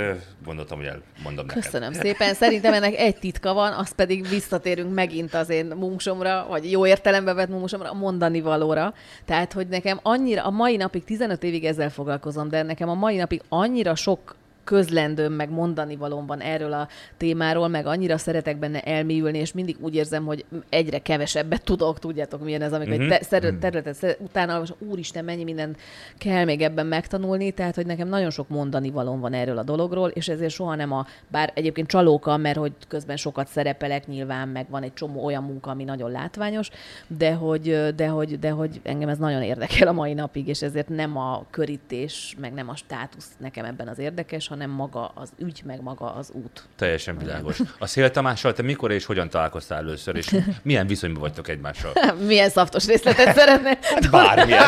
gondoltam, 0.45 0.79
hogy 0.79 0.87
elmondom 0.87 1.47
neked. 1.47 1.63
Köszönöm 1.63 1.93
szépen. 1.93 2.35
Szerintem 2.35 2.73
ennek 2.73 2.95
egy 2.95 3.17
titka 3.17 3.53
van, 3.53 3.73
azt 3.73 3.95
pedig 3.95 4.29
visszatérünk 4.29 4.95
megint 4.95 5.35
az 5.35 5.49
én 5.49 5.67
mumsomra, 5.67 6.47
vagy 6.49 6.71
jó 6.71 6.87
értelembe 6.87 7.33
vett 7.33 7.49
mumsomra, 7.49 7.91
a 7.91 7.95
mondani 7.95 8.41
valóra. 8.41 8.95
Tehát, 9.25 9.53
hogy 9.53 9.67
nekem 9.67 10.01
annyira, 10.03 10.45
a 10.45 10.51
mai 10.51 10.77
napig 10.77 11.05
15 11.05 11.43
évig 11.43 11.65
ezzel 11.65 11.91
foglalkozom, 11.91 12.49
de 12.49 12.63
nekem 12.63 12.89
a 12.89 12.95
mai 12.95 13.17
napig 13.17 13.43
annyira 13.49 13.95
sok 13.95 14.37
közlendőm, 14.65 15.33
meg 15.33 15.51
mondani 15.51 15.97
valóm 15.97 16.27
van 16.27 16.41
erről 16.41 16.73
a 16.73 16.89
témáról, 17.17 17.69
meg 17.69 17.87
annyira 17.87 18.19
szeretek 18.19 18.59
benne 18.59 18.81
elmélyülni, 18.81 19.39
és 19.39 19.53
mindig 19.53 19.77
úgy 19.81 19.95
érzem, 19.95 20.25
hogy 20.25 20.45
egyre 20.69 20.99
kevesebbet 20.99 21.65
tudok, 21.65 21.99
tudjátok 21.99 22.45
milyen 22.45 22.63
ez, 22.63 22.73
amikor 22.73 22.95
uh-huh. 22.95 23.13
egy 23.13 23.29
te- 23.29 23.53
területet 23.59 23.95
szeret, 23.95 24.21
utána, 24.21 24.59
most 24.59 24.75
úristen, 24.79 25.25
mennyi 25.25 25.45
minden 25.45 25.77
kell 26.19 26.45
még 26.45 26.63
ebben 26.63 26.87
megtanulni, 26.87 27.51
tehát 27.51 27.75
hogy 27.75 27.87
nekem 27.87 28.09
nagyon 28.09 28.31
sok 28.31 28.49
mondani 28.49 28.91
valóm 28.91 29.21
van 29.21 29.33
erről 29.33 29.59
a 29.59 29.63
dologról, 29.63 30.09
és 30.09 30.29
ezért 30.29 30.53
soha 30.53 30.75
nem 30.75 30.93
a, 30.93 31.07
bár 31.29 31.53
egyébként 31.55 31.89
csalóka, 31.89 32.37
mert 32.37 32.59
hogy 32.59 32.73
közben 32.89 33.17
sokat 33.17 33.49
szerepelek 33.49 34.07
nyilván, 34.07 34.49
meg 34.49 34.67
van 34.71 34.83
egy 34.83 34.95
csomó 34.95 35.25
olyan 35.25 35.43
munka, 35.43 35.71
ami 35.71 35.85
nagyon 35.85 36.11
látványos, 36.11 36.71
de 37.07 37.35
hogy, 37.35 37.95
de 37.95 38.09
hogy, 38.09 38.39
de 38.39 38.51
hogy 38.51 38.81
engem 38.83 39.09
ez 39.09 39.19
nagyon 39.19 39.43
érdekel 39.43 39.89
a 39.89 39.93
mai 39.93 40.15
napig, 40.15 40.49
és 40.49 40.63
ezért 40.63 40.89
nem 40.89 41.17
a 41.17 41.45
körítés, 41.51 42.37
meg 42.41 42.53
nem 42.53 42.69
a 42.69 42.77
státusz 42.77 43.31
nekem 43.39 43.65
ebben 43.65 43.89
az 43.89 43.99
érdekes, 43.99 44.49
hanem 44.53 44.71
maga 44.71 45.13
az 45.15 45.33
ügy, 45.39 45.63
meg 45.65 45.83
maga 45.83 46.15
az 46.15 46.31
út. 46.33 46.63
Teljesen 46.77 47.19
világos. 47.19 47.59
A 47.79 47.87
Szél 47.87 48.11
Tamással 48.11 48.53
te 48.53 48.63
mikor 48.63 48.91
és 48.91 49.05
hogyan 49.05 49.29
találkoztál 49.29 49.79
először, 49.79 50.17
és 50.17 50.37
milyen 50.63 50.87
viszonyban 50.87 51.21
vagytok 51.21 51.49
egymással? 51.49 51.93
Milyen 52.27 52.49
szaftos 52.49 52.87
részletet 52.87 53.35
szeretne? 53.35 53.79
Bármilyen. 54.11 54.63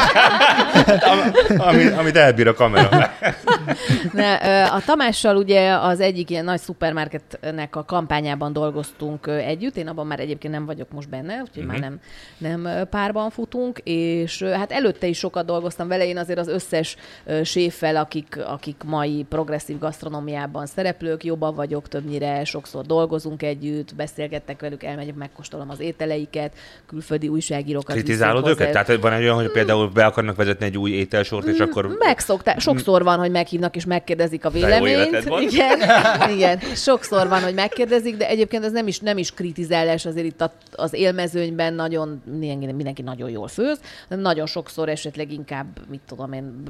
Ami, 1.57 1.87
amit 1.87 2.17
elbír 2.17 2.49
a 2.49 2.55
kamera. 2.55 2.89
Ne, 4.13 4.35
a 4.65 4.81
Tamással 4.81 5.37
ugye 5.37 5.73
az 5.73 6.01
egyik 6.01 6.31
ilyen 6.31 6.45
nagy 6.45 6.61
szupermarketnek 6.61 7.77
a 7.77 7.85
kampányában 7.85 8.53
dolgoztunk 8.53 9.27
együtt, 9.27 9.77
én 9.77 9.89
abban 9.89 10.07
már 10.07 10.21
egyébként 10.21 10.53
nem 10.53 10.67
vagyok 10.67 10.91
most 10.91 11.09
benne, 11.09 11.41
úgyhogy 11.41 11.65
uh-huh. 11.65 11.81
már 11.81 11.81
nem, 11.81 12.01
nem 12.63 12.89
párban 12.89 13.31
futunk, 13.31 13.79
és 13.85 14.43
hát 14.43 14.73
előtte 14.73 15.07
is 15.07 15.19
sokat 15.19 15.47
dolgoztam 15.47 15.89
vele, 15.89 16.07
én 16.07 16.19
azért 16.19 16.39
az 16.39 16.49
összes 16.49 16.97
séffel, 17.43 17.97
akik, 17.97 18.39
akik 18.47 18.83
mai 18.85 19.27
progresszív 19.29 19.74
gasztronómiában 19.79 20.67
szereplők, 20.67 21.25
jobban 21.25 21.55
vagyok 21.55 21.89
többnyire, 21.89 22.45
sokszor 22.45 22.87
dolgozunk 22.87 23.43
együtt, 23.43 23.95
beszélgettek 23.95 24.61
velük, 24.61 24.83
elmegyek, 24.83 25.15
megkóstolom 25.15 25.71
az 25.71 25.81
ételeiket, 25.81 26.55
külföldi 26.87 27.29
újságírókat. 27.29 27.95
Kritizálod 27.95 28.47
őket? 28.47 28.73
Tehát 28.73 29.01
van 29.01 29.13
egy 29.13 29.23
olyan, 29.23 29.35
hogy 29.35 29.51
például 29.51 29.89
be 29.89 30.05
akarnak 30.05 30.37
vezetni 30.37 30.65
egy 30.65 30.79
új 30.79 30.91
ételsort, 30.91 31.47
és 31.47 31.59
mm, 31.59 31.63
akkor... 31.63 31.97
Megszokták. 31.99 32.61
Sokszor 32.61 33.03
van, 33.03 33.19
hogy 33.19 33.31
meghívnak 33.31 33.77
és 33.77 33.85
megkérdezik 33.85 34.45
a 34.45 34.51
véleményt. 34.51 35.31
Igen, 35.41 35.81
igen. 36.37 36.59
Sokszor 36.59 37.29
van, 37.29 37.43
hogy 37.43 37.55
megkérdezik, 37.55 38.17
de 38.17 38.29
egyébként 38.29 38.65
ez 38.65 38.73
nem 38.73 38.87
is, 38.87 38.99
nem 38.99 39.19
is 39.19 39.33
kritizálás, 39.33 40.07
azért 40.07 40.27
itt 40.27 40.51
az 40.73 40.93
élmezőnyben 40.95 41.75
nagyon, 41.75 42.23
mindenki 42.25 43.03
nagyon 43.03 43.31
jól 43.31 43.49
főz, 43.49 43.81
nagyon 44.09 44.47
sokszor 44.47 44.89
esetleg 44.89 45.33
inkább, 45.33 45.67
mit 45.89 46.01
tudom 46.07 46.33
én, 46.33 46.63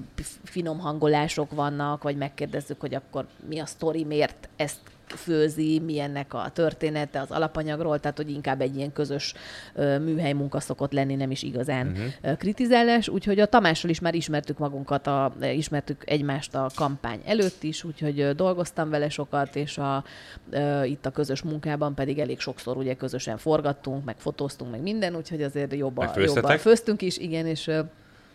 finom 0.45 0.79
hangolások 0.79 1.51
vannak, 1.51 2.03
vagy 2.03 2.17
megkérdezzük, 2.17 2.81
hogy 2.81 2.94
akkor 2.95 3.27
mi 3.49 3.59
a 3.59 3.67
sztori, 3.67 4.05
miért 4.05 4.49
ezt 4.57 4.81
főzi, 5.07 5.79
milyennek 5.79 6.35
a 6.35 6.51
története 6.53 7.21
az 7.21 7.31
alapanyagról, 7.31 8.01
tehát 8.01 8.17
hogy 8.17 8.31
inkább 8.31 8.61
egy 8.61 8.77
ilyen 8.77 8.93
közös 8.93 9.35
műhely 10.01 10.33
munka 10.33 10.61
szokott 10.61 10.93
lenni, 10.93 11.15
nem 11.15 11.31
is 11.31 11.43
igazán 11.43 11.87
uh-huh. 11.87 12.37
kritizálás, 12.37 13.09
úgyhogy 13.09 13.41
a 13.41 13.47
Tamással 13.47 13.91
is 13.91 14.01
már 14.01 14.15
ismertük 14.15 14.59
magunkat, 14.59 15.07
a, 15.07 15.33
ismertük 15.41 16.03
egymást 16.07 16.55
a 16.55 16.71
kampány 16.75 17.21
előtt 17.25 17.63
is, 17.63 17.85
úgyhogy 17.85 18.35
dolgoztam 18.35 18.91
vele 18.91 19.09
sokat, 19.09 19.57
és 19.57 19.79
a, 19.79 19.97
a, 19.97 20.05
itt 20.85 21.07
a 21.07 21.11
közös 21.11 21.43
munkában 21.43 21.95
pedig 21.95 22.19
elég 22.19 22.41
sokszor 22.41 22.77
ugye 22.77 22.95
közösen 22.95 23.39
forgattunk, 23.39 24.05
meg 24.05 24.17
fotóztunk, 24.19 24.71
meg 24.71 24.83
minden, 24.83 25.17
úgyhogy 25.17 25.43
azért 25.43 25.75
jobban, 25.75 26.11
jobban 26.17 26.59
főztünk 26.59 27.03
is, 27.03 27.19
igen, 27.19 27.47
és 27.47 27.71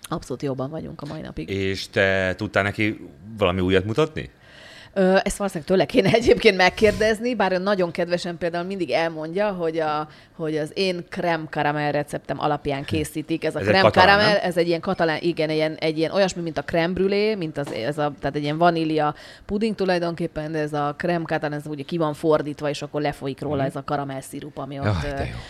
abszolút 0.01 0.41
jobban 0.41 0.70
vagyunk 0.70 1.01
a 1.01 1.05
mai 1.05 1.22
napig. 1.22 1.49
És 1.49 1.89
te 1.89 2.34
tudtál 2.36 2.64
neki 2.64 3.07
valami 3.38 3.62
újat 3.62 3.86
mutatni? 3.86 4.32
Ezt 5.00 5.38
valószínűleg 5.38 5.70
tőle 5.70 5.86
kéne 5.86 6.12
egyébként 6.20 6.58
megkérdezni, 6.58 7.36
bár 7.36 7.52
ő 7.52 7.58
nagyon 7.58 7.91
kedvesen 7.91 8.38
például 8.38 8.66
mindig 8.66 8.91
elmondja, 8.91 9.52
hogy, 9.52 9.80
a, 9.80 10.08
hogy 10.36 10.58
az 10.58 10.72
én 10.74 11.06
krem 11.10 11.47
karamell 11.50 11.91
receptem 11.91 12.39
alapján 12.39 12.84
készítik. 12.84 13.43
Ez 13.43 13.56
a 13.56 13.60
ez 13.60 13.66
krem 13.66 13.91
karamell, 13.91 14.36
ez 14.36 14.58
egy 14.58 14.68
ilyen 14.68 14.80
katalán, 14.80 15.18
igen, 15.22 15.50
ilyen, 15.50 15.76
egy 15.76 15.97
ilyen 15.97 16.12
olyasmi, 16.12 16.41
mint 16.41 16.58
a 16.58 16.64
creme 16.64 16.93
brûlée, 16.93 17.38
mint 17.38 17.58
az, 17.58 17.72
ez 17.72 17.97
a, 17.97 18.14
tehát 18.20 18.36
egy 18.36 18.43
ilyen 18.43 18.58
vanília 18.58 19.16
puding 19.45 19.76
tulajdonképpen, 19.76 20.52
de 20.52 20.60
ez 20.60 20.74
a 20.74 20.93
krem 20.97 21.24
katalán, 21.24 21.60
ez 21.60 21.66
ugye 21.68 21.84
ki 21.84 21.97
van 21.97 22.14
fordítva, 22.14 22.70
és 22.70 22.82
akkor 22.82 23.02
lefolyik 23.02 23.41
róla 23.41 23.64
mm. 23.64 23.66
ez 23.66 23.76
a 23.76 23.84
karamell 23.86 24.22
szirup, 24.22 24.58
ami 24.58 24.80
ott 24.80 24.86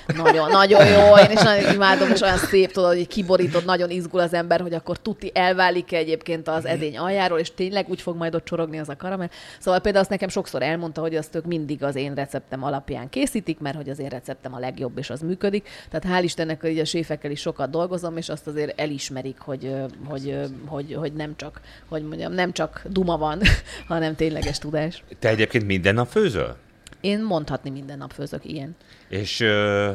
jó. 0.07 0.23
nagyon, 0.23 0.51
nagyon 0.51 0.85
jó. 0.85 1.17
Én 1.17 1.31
is 1.31 1.41
nagyon 1.41 1.73
imádom, 1.73 2.11
és 2.11 2.21
olyan 2.21 2.37
szép, 2.37 2.71
tudod, 2.71 2.95
hogy 2.95 3.07
kiborítod, 3.07 3.65
nagyon 3.65 3.89
izgul 3.89 4.19
az 4.19 4.33
ember, 4.33 4.61
hogy 4.61 4.73
akkor 4.73 4.97
tuti 4.97 5.31
elválik 5.33 5.93
egyébként 5.93 6.47
az 6.47 6.63
mhm. 6.63 6.71
edény 6.71 6.97
aljáról, 6.97 7.39
és 7.39 7.53
tényleg 7.53 7.89
úgy 7.89 8.01
fog 8.01 8.15
majd 8.15 8.35
ott 8.35 8.45
csorogni 8.45 8.79
az 8.79 8.89
a 8.89 8.95
karamell. 8.95 9.29
Szóval 9.59 9.79
például 9.79 10.03
azt 10.03 10.11
nekem 10.11 10.29
sokszor 10.29 10.61
elmondta, 10.61 11.01
hogy 11.01 11.15
azt 11.15 11.35
ők 11.35 11.45
mindig 11.45 11.83
az 11.83 11.95
én 11.95 12.13
receptem 12.13 12.63
alapján 12.63 13.09
készítik, 13.09 13.59
mert 13.59 13.75
hogy 13.75 13.89
az 13.89 13.99
én 13.99 14.09
receptem 14.09 14.53
a 14.53 14.59
legjobb, 14.59 14.97
és 14.97 15.09
az 15.09 15.21
működik. 15.21 15.69
Tehát 15.89 16.19
hál' 16.19 16.23
Istennek, 16.23 16.61
hogy 16.61 16.79
a 16.79 16.85
séfekkel 16.85 17.31
is 17.31 17.39
sokat 17.39 17.69
dolgozom, 17.69 18.17
és 18.17 18.29
azt 18.29 18.47
azért 18.47 18.79
elismerik, 18.79 19.39
hogy, 19.39 19.75
hogy, 20.05 20.37
hogy, 20.65 20.93
hogy 20.93 21.13
nem 21.13 21.35
csak, 21.35 21.61
hogy 21.87 22.03
mondjam, 22.03 22.33
nem 22.33 22.51
csak 22.51 22.81
duma 22.89 23.17
van, 23.17 23.41
hanem 23.87 24.15
tényleges 24.15 24.57
tudás. 24.57 25.03
Te 25.19 25.29
egyébként 25.29 25.65
minden 25.65 25.93
nap 25.93 26.07
főzöl? 26.07 26.55
Én 27.01 27.23
mondhatni 27.23 27.69
minden 27.69 27.97
nap 27.97 28.11
főzök, 28.11 28.45
ilyen. 28.45 28.75
És 29.09 29.39
ö, 29.39 29.91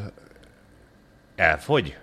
elfogy? 1.37 1.97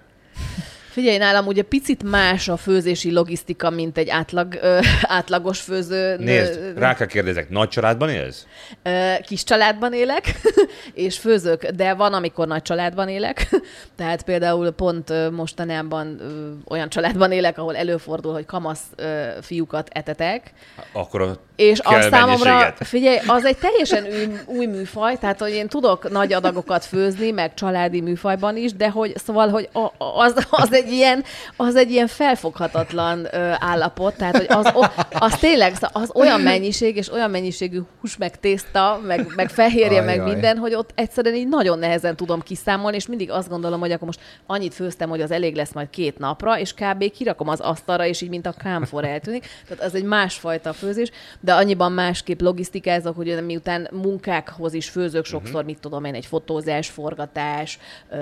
Figyelj, 0.91 1.17
nálam 1.17 1.47
ugye 1.47 1.63
picit 1.63 2.03
más 2.03 2.47
a 2.47 2.57
főzési 2.57 3.11
logisztika, 3.11 3.69
mint 3.69 3.97
egy 3.97 4.09
átlag, 4.09 4.57
ö, 4.61 4.79
átlagos 5.17 5.59
főző. 5.59 6.17
Nézd, 6.17 6.73
rá 6.77 6.95
kell 6.95 7.07
kérdezek, 7.07 7.49
nagy 7.49 7.69
családban 7.69 8.09
élsz? 8.09 8.45
Ö, 8.83 9.13
kis 9.25 9.43
családban 9.43 9.93
élek, 9.93 10.31
és 10.93 11.17
főzök, 11.17 11.65
de 11.65 11.93
van, 11.93 12.13
amikor 12.13 12.47
nagy 12.47 12.61
családban 12.61 13.07
élek. 13.07 13.49
Tehát 13.97 14.23
például 14.23 14.71
pont 14.71 15.31
mostanában 15.31 16.17
ö, 16.19 16.51
olyan 16.73 16.89
családban 16.89 17.31
élek, 17.31 17.57
ahol 17.57 17.75
előfordul, 17.75 18.33
hogy 18.33 18.45
kamasz 18.45 18.83
ö, 18.95 19.27
fiúkat 19.41 19.89
etetek. 19.91 20.53
Akkor 20.91 21.21
a 21.21 21.39
és 21.61 21.79
az 21.83 22.07
számomra, 22.09 22.73
figyelj, 22.79 23.17
az 23.27 23.45
egy 23.45 23.57
teljesen 23.57 24.03
új, 24.03 24.57
új 24.57 24.65
műfaj, 24.65 25.17
tehát 25.17 25.39
hogy 25.39 25.51
én 25.51 25.67
tudok 25.67 26.09
nagy 26.09 26.33
adagokat 26.33 26.85
főzni, 26.85 27.31
meg 27.31 27.53
családi 27.53 28.01
műfajban 28.01 28.57
is, 28.57 28.73
de 28.73 28.89
hogy 28.89 29.13
szóval, 29.25 29.49
hogy 29.49 29.69
az, 29.97 30.47
az, 30.49 30.73
egy, 30.73 30.91
ilyen, 30.91 31.23
az 31.55 31.75
egy 31.75 31.91
ilyen 31.91 32.07
felfoghatatlan 32.07 33.27
ö, 33.31 33.51
állapot, 33.59 34.15
tehát 34.15 34.37
hogy 34.37 34.45
az, 34.49 34.73
az 35.19 35.37
tényleg 35.37 35.73
az 35.91 36.11
olyan 36.13 36.41
mennyiség, 36.41 36.95
és 36.95 37.11
olyan 37.11 37.29
mennyiségű 37.29 37.79
hús, 38.01 38.17
meg 38.17 38.39
tészta, 38.39 38.99
meg, 39.05 39.33
meg 39.35 39.49
fehérje, 39.49 39.99
aj, 39.99 40.05
meg 40.05 40.23
minden, 40.23 40.57
hogy 40.57 40.73
ott 40.73 40.89
egyszerűen 40.95 41.35
így 41.35 41.47
nagyon 41.47 41.79
nehezen 41.79 42.15
tudom 42.15 42.41
kiszámolni, 42.41 42.95
és 42.95 43.07
mindig 43.07 43.31
azt 43.31 43.49
gondolom, 43.49 43.79
hogy 43.79 43.91
akkor 43.91 44.05
most 44.05 44.19
annyit 44.45 44.73
főztem, 44.73 45.09
hogy 45.09 45.21
az 45.21 45.31
elég 45.31 45.55
lesz 45.55 45.73
majd 45.73 45.89
két 45.89 46.17
napra, 46.17 46.59
és 46.59 46.73
kb. 46.73 47.11
kirakom 47.11 47.47
az 47.47 47.59
asztalra, 47.59 48.05
és 48.05 48.21
így 48.21 48.29
mint 48.29 48.45
a 48.45 48.53
kámfor 48.63 49.05
eltűnik. 49.05 49.45
Tehát 49.67 49.83
az 49.83 49.95
egy 49.95 50.03
másfajta 50.03 50.73
főzés, 50.73 51.11
de 51.39 51.50
de 51.51 51.57
annyiban 51.57 51.91
másképp 51.91 52.41
logisztikázok, 52.41 53.15
hogy 53.15 53.45
miután 53.45 53.87
munkákhoz 53.91 54.73
is 54.73 54.89
főzök 54.89 55.25
sokszor, 55.25 55.53
uh-huh. 55.53 55.65
mit 55.65 55.79
tudom 55.79 56.03
én, 56.03 56.13
egy 56.13 56.25
fotózás, 56.25 56.89
forgatás, 56.89 57.79
ö, 58.09 58.17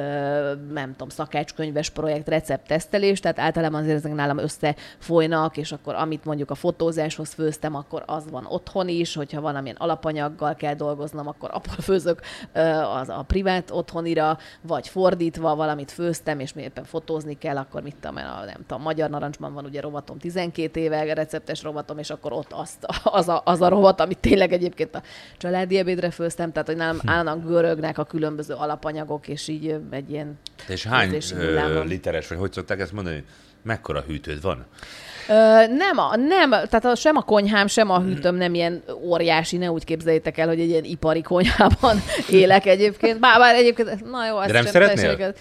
nem 0.74 0.92
tudom, 0.92 1.10
szakácskönyves 1.10 1.90
projekt, 1.90 2.28
recepttesztelés, 2.28 3.20
tehát 3.20 3.40
általában 3.40 3.82
azért 3.82 3.98
ezek 3.98 4.14
nálam 4.14 4.38
összefolynak, 4.38 5.58
és 5.58 5.72
akkor 5.72 5.96
amit 5.96 6.26
mondjuk 6.26 6.52
a 6.52 6.56
fotózáshoz 6.56 7.34
főztem, 7.34 7.76
akkor 7.76 8.04
az 8.06 8.30
van 8.32 8.46
otthon 8.46 8.88
is, 8.88 9.16
hogyha 9.16 9.42
valamilyen 9.42 9.78
alapanyaggal 9.80 10.56
kell 10.56 10.74
dolgoznom, 10.74 11.28
akkor 11.28 11.50
abból 11.54 11.76
főzök 11.82 12.22
ö, 12.54 12.62
az 12.72 13.10
a 13.10 13.24
privát 13.28 13.72
otthonira, 13.72 14.38
vagy 14.62 14.88
fordítva 14.88 15.56
valamit 15.56 15.92
főztem, 15.92 16.40
és 16.40 16.54
mi 16.54 16.62
éppen 16.62 16.84
fotózni 16.84 17.38
kell, 17.38 17.58
akkor 17.58 17.82
mit 17.82 17.96
tudom 18.02 18.18
én, 18.18 18.26
a, 18.26 18.46
nem 18.46 18.66
tudom, 18.68 18.82
Magyar 18.82 19.10
Narancsban 19.10 19.54
van 19.54 19.66
ugye 19.66 19.82
rovatom 19.82 20.18
12 20.18 20.80
éve, 20.80 21.14
receptes 21.14 21.64
rovatom, 21.64 21.98
és 21.98 22.10
akkor 22.10 22.34
ott 22.34 22.52
azt, 22.52 22.86
az 23.20 23.30
a, 23.30 23.42
az 23.46 23.62
a 23.62 23.70
rovat, 23.70 24.00
amit 24.00 24.18
tényleg 24.18 24.54
egyébként 24.54 24.96
a 24.96 25.02
családi 25.38 25.78
ebédre 25.78 26.12
főztem, 26.12 26.52
tehát 26.52 26.68
hogy 26.68 26.78
nálam 26.78 27.00
hm. 27.00 27.10
állnak 27.10 27.46
görögnek 27.48 27.98
a 27.98 28.04
különböző 28.04 28.54
alapanyagok, 28.54 29.28
és 29.28 29.48
így 29.48 29.76
egy 29.90 30.12
ilyen... 30.12 30.40
És 30.68 30.86
hány 30.86 31.18
ö, 31.34 31.84
literes, 31.84 32.28
vagy 32.28 32.38
hogy 32.38 32.52
szokták 32.52 32.80
ezt 32.80 32.92
mondani? 32.92 33.24
Mekkora 33.62 34.02
hűtőd 34.02 34.42
van? 34.42 34.66
Nem, 35.78 35.98
a, 35.98 36.16
nem, 36.16 36.50
tehát 36.50 36.86
a, 36.86 36.96
sem 36.96 37.16
a 37.16 37.22
konyhám, 37.22 37.68
sem 37.68 37.90
a 37.90 38.00
hűtőm 38.00 38.36
nem 38.36 38.54
ilyen 38.54 38.84
óriási, 39.04 39.58
ne 39.58 39.72
úgy 39.72 39.84
képzeljétek 39.84 40.38
el, 40.38 40.48
hogy 40.48 40.60
egy 40.60 40.70
ilyen 40.70 40.84
ipari 40.84 41.22
konyhában 41.22 42.02
élek 42.30 42.66
egyébként. 42.66 43.20
Bár, 43.20 43.40
bár 43.40 43.56
egyébként, 43.56 44.10
na 44.12 44.28
jó, 44.28 44.40
De 44.40 44.52
nem 44.52 44.66
szeretnél? 44.66 45.34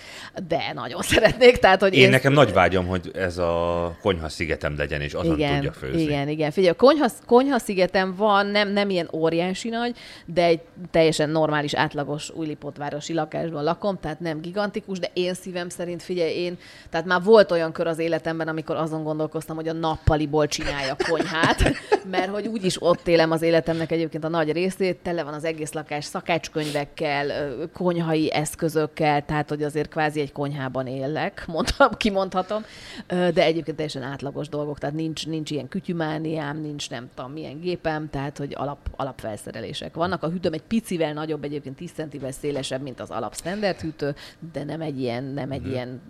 De 0.48 0.72
nagyon 0.74 1.02
szeretnék. 1.02 1.56
Tehát, 1.56 1.80
hogy 1.80 1.94
én, 1.94 2.02
én 2.02 2.10
nekem 2.10 2.32
nagy 2.32 2.52
vágyom, 2.52 2.86
hogy 2.86 3.10
ez 3.14 3.38
a 3.38 3.96
konyha 4.02 4.28
szigetem 4.28 4.74
legyen, 4.76 5.00
és 5.00 5.12
azon 5.12 5.36
igen, 5.36 5.54
tudja 5.54 5.72
főzni. 5.72 6.02
Igen, 6.02 6.28
igen. 6.28 6.50
Figyelj, 6.50 6.72
a 6.72 6.76
konyha, 6.76 7.06
konyha 7.26 7.58
szigetem 7.58 8.14
van, 8.16 8.46
nem, 8.46 8.68
nem 8.72 8.90
ilyen 8.90 9.08
óriási 9.12 9.68
nagy, 9.68 9.96
de 10.24 10.44
egy 10.44 10.60
teljesen 10.90 11.30
normális, 11.30 11.74
átlagos 11.74 12.30
újlipotvárosi 12.30 13.14
lakásban 13.14 13.64
lakom, 13.64 13.98
tehát 14.00 14.20
nem 14.20 14.40
gigantikus, 14.40 14.98
de 14.98 15.10
én 15.12 15.34
szívem 15.34 15.68
szerint, 15.68 16.02
figyelj, 16.02 16.32
én, 16.32 16.58
tehát 16.90 17.06
már 17.06 17.22
volt 17.22 17.50
olyan 17.50 17.72
kör 17.72 17.86
az 17.86 17.98
életemben, 17.98 18.48
amikor 18.48 18.76
azon 18.76 19.02
gondolkoztam, 19.02 19.56
hogy 19.56 19.68
a 19.68 19.72
nappaliból 19.78 20.46
csinálja 20.46 20.96
konyhát, 21.08 21.62
mert 22.10 22.30
hogy 22.30 22.46
úgyis 22.46 22.82
ott 22.82 23.08
élem 23.08 23.30
az 23.30 23.42
életemnek 23.42 23.90
egyébként 23.90 24.24
a 24.24 24.28
nagy 24.28 24.52
részét, 24.52 24.96
tele 24.96 25.22
van 25.22 25.34
az 25.34 25.44
egész 25.44 25.72
lakás 25.72 26.04
szakácskönyvekkel, 26.04 27.52
konyhai 27.72 28.32
eszközökkel, 28.32 29.24
tehát 29.24 29.48
hogy 29.48 29.62
azért 29.62 29.88
kvázi 29.88 30.20
egy 30.20 30.32
konyhában 30.32 30.86
élek, 30.86 31.44
mondtam, 31.46 31.90
kimondhatom, 31.96 32.64
de 33.06 33.44
egyébként 33.44 33.76
teljesen 33.76 34.02
átlagos 34.02 34.48
dolgok, 34.48 34.78
tehát 34.78 34.94
nincs, 34.94 35.26
nincs 35.26 35.50
ilyen 35.50 35.68
kütyümániám, 35.68 36.60
nincs 36.60 36.90
nem 36.90 37.08
tudom 37.14 37.32
milyen 37.32 37.60
gépem, 37.60 38.10
tehát 38.10 38.38
hogy 38.38 38.54
alap, 38.56 38.78
alapfelszerelések 38.96 39.94
vannak. 39.94 40.22
A 40.22 40.28
hűtőm 40.28 40.52
egy 40.52 40.62
picivel 40.62 41.12
nagyobb, 41.12 41.44
egyébként 41.44 41.76
10 41.76 41.90
centivel 41.90 42.30
szélesebb, 42.30 42.82
mint 42.82 43.00
az 43.00 43.10
alap 43.10 43.34
standard 43.34 43.80
hűtő, 43.80 44.14
de 44.52 44.64
nem 44.64 44.80
egy 44.80 45.00
ilyen, 45.00 45.24
nem 45.24 45.50
egy 45.50 45.66
mm. 45.66 45.70
ilyen 45.70 46.00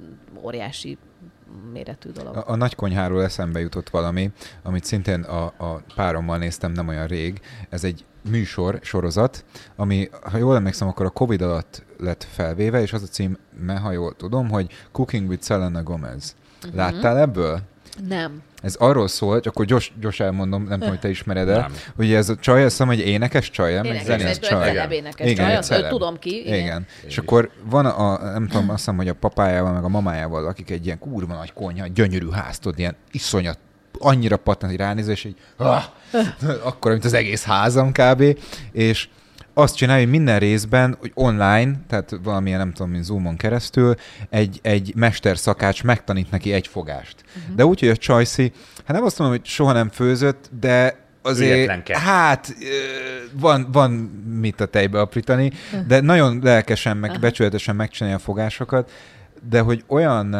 óriási 0.42 0.98
méretű 1.72 2.10
dolog. 2.10 2.36
A, 2.36 2.44
a 2.46 2.56
nagy 2.56 2.74
konyháról 2.74 3.24
eszembe 3.24 3.60
jutott 3.60 3.90
valami, 3.90 4.30
amit 4.62 4.84
szintén 4.84 5.22
a, 5.22 5.44
a 5.44 5.82
párommal 5.94 6.38
néztem 6.38 6.72
nem 6.72 6.88
olyan 6.88 7.06
rég. 7.06 7.40
Ez 7.68 7.84
egy 7.84 8.04
műsor, 8.30 8.78
sorozat, 8.82 9.44
ami, 9.76 10.08
ha 10.22 10.38
jól 10.38 10.56
emlékszem, 10.56 10.88
akkor 10.88 11.06
a 11.06 11.10
Covid 11.10 11.42
alatt 11.42 11.84
lett 11.98 12.22
felvéve, 12.22 12.80
és 12.80 12.92
az 12.92 13.02
a 13.02 13.06
cím, 13.06 13.38
ha 13.82 13.92
jól 13.92 14.16
tudom, 14.16 14.48
hogy 14.48 14.72
Cooking 14.92 15.28
with 15.28 15.44
Selena 15.44 15.82
Gomez. 15.82 16.36
Uh-huh. 16.56 16.74
Láttál 16.74 17.18
ebből? 17.18 17.60
Nem. 18.08 18.42
Ez 18.62 18.74
arról 18.74 19.08
szól, 19.08 19.40
csak 19.40 19.52
akkor 19.52 19.64
gyors, 19.64 19.92
gyors 20.00 20.20
elmondom, 20.20 20.62
nem 20.62 20.72
tudom, 20.72 20.88
hogy 20.88 20.98
te 20.98 21.08
ismered 21.08 21.48
el, 21.48 21.70
hogy 21.96 22.12
ez 22.12 22.28
a 22.28 22.36
csaj, 22.36 22.62
azt 22.62 22.70
hiszem, 22.70 22.86
hogy 22.86 22.98
énekes 22.98 23.50
csaj, 23.50 23.74
nem? 23.74 23.84
Énekes, 23.84 24.04
zenész 24.04 24.38
csaj. 24.38 24.68
Celeb 24.68 24.92
énekes 24.92 25.30
igen, 25.30 25.46
csaj, 25.46 25.56
azt 25.56 25.88
tudom 25.88 26.18
ki. 26.18 26.40
Igen. 26.46 26.58
igen. 26.58 26.86
És 27.06 27.18
akkor 27.18 27.50
van 27.64 27.86
a, 27.86 28.30
nem 28.32 28.46
tudom, 28.46 28.68
azt 28.68 28.78
hiszem, 28.78 28.96
hogy 28.96 29.08
a 29.08 29.14
papájával, 29.14 29.72
meg 29.72 29.84
a 29.84 29.88
mamájával, 29.88 30.46
akik 30.46 30.70
egy 30.70 30.84
ilyen 30.84 30.98
kurva 30.98 31.34
nagy 31.34 31.52
konyha, 31.52 31.86
gyönyörű 31.86 32.30
ház, 32.30 32.58
tudod, 32.58 32.78
ilyen 32.78 32.96
iszonyat 33.10 33.58
annyira 33.98 34.36
pattant, 34.36 34.72
hogy 34.72 34.80
ránéző, 34.80 35.10
és 35.10 35.24
így, 35.24 35.36
ah, 35.56 35.82
akkor, 36.68 36.90
mint 36.90 37.04
az 37.04 37.12
egész 37.12 37.44
házam 37.44 37.92
kb. 37.92 38.38
És 38.72 39.08
azt 39.58 39.76
csinálja, 39.76 40.02
hogy 40.02 40.12
minden 40.12 40.38
részben, 40.38 40.96
hogy 41.00 41.10
online, 41.14 41.72
tehát 41.88 42.18
valamilyen, 42.22 42.58
nem 42.58 42.72
tudom, 42.72 42.90
mint 42.90 43.04
Zoomon 43.04 43.36
keresztül, 43.36 43.94
egy, 44.30 44.58
egy 44.62 44.92
mesterszakács 44.96 45.84
megtanít 45.84 46.30
neki 46.30 46.52
egy 46.52 46.66
fogást. 46.66 47.14
Uh-huh. 47.36 47.54
De 47.56 47.64
úgy, 47.66 47.80
hogy 47.80 47.88
a 47.88 47.96
Csajci, 47.96 48.52
hát 48.76 48.96
nem 48.96 49.04
azt 49.04 49.18
mondom, 49.18 49.36
hogy 49.36 49.46
soha 49.46 49.72
nem 49.72 49.88
főzött, 49.88 50.50
de 50.60 51.06
azért, 51.22 51.88
hát 51.88 52.54
van, 53.32 53.68
van 53.72 53.90
mit 54.40 54.60
a 54.60 54.66
tejbe 54.66 55.00
aprítani, 55.00 55.52
de 55.86 56.00
nagyon 56.00 56.40
lelkesen, 56.42 56.96
meg 56.96 57.20
becsületesen 57.20 57.76
megcsinálja 57.76 58.16
a 58.16 58.20
fogásokat, 58.20 58.90
de 59.48 59.60
hogy 59.60 59.84
olyan 59.86 60.36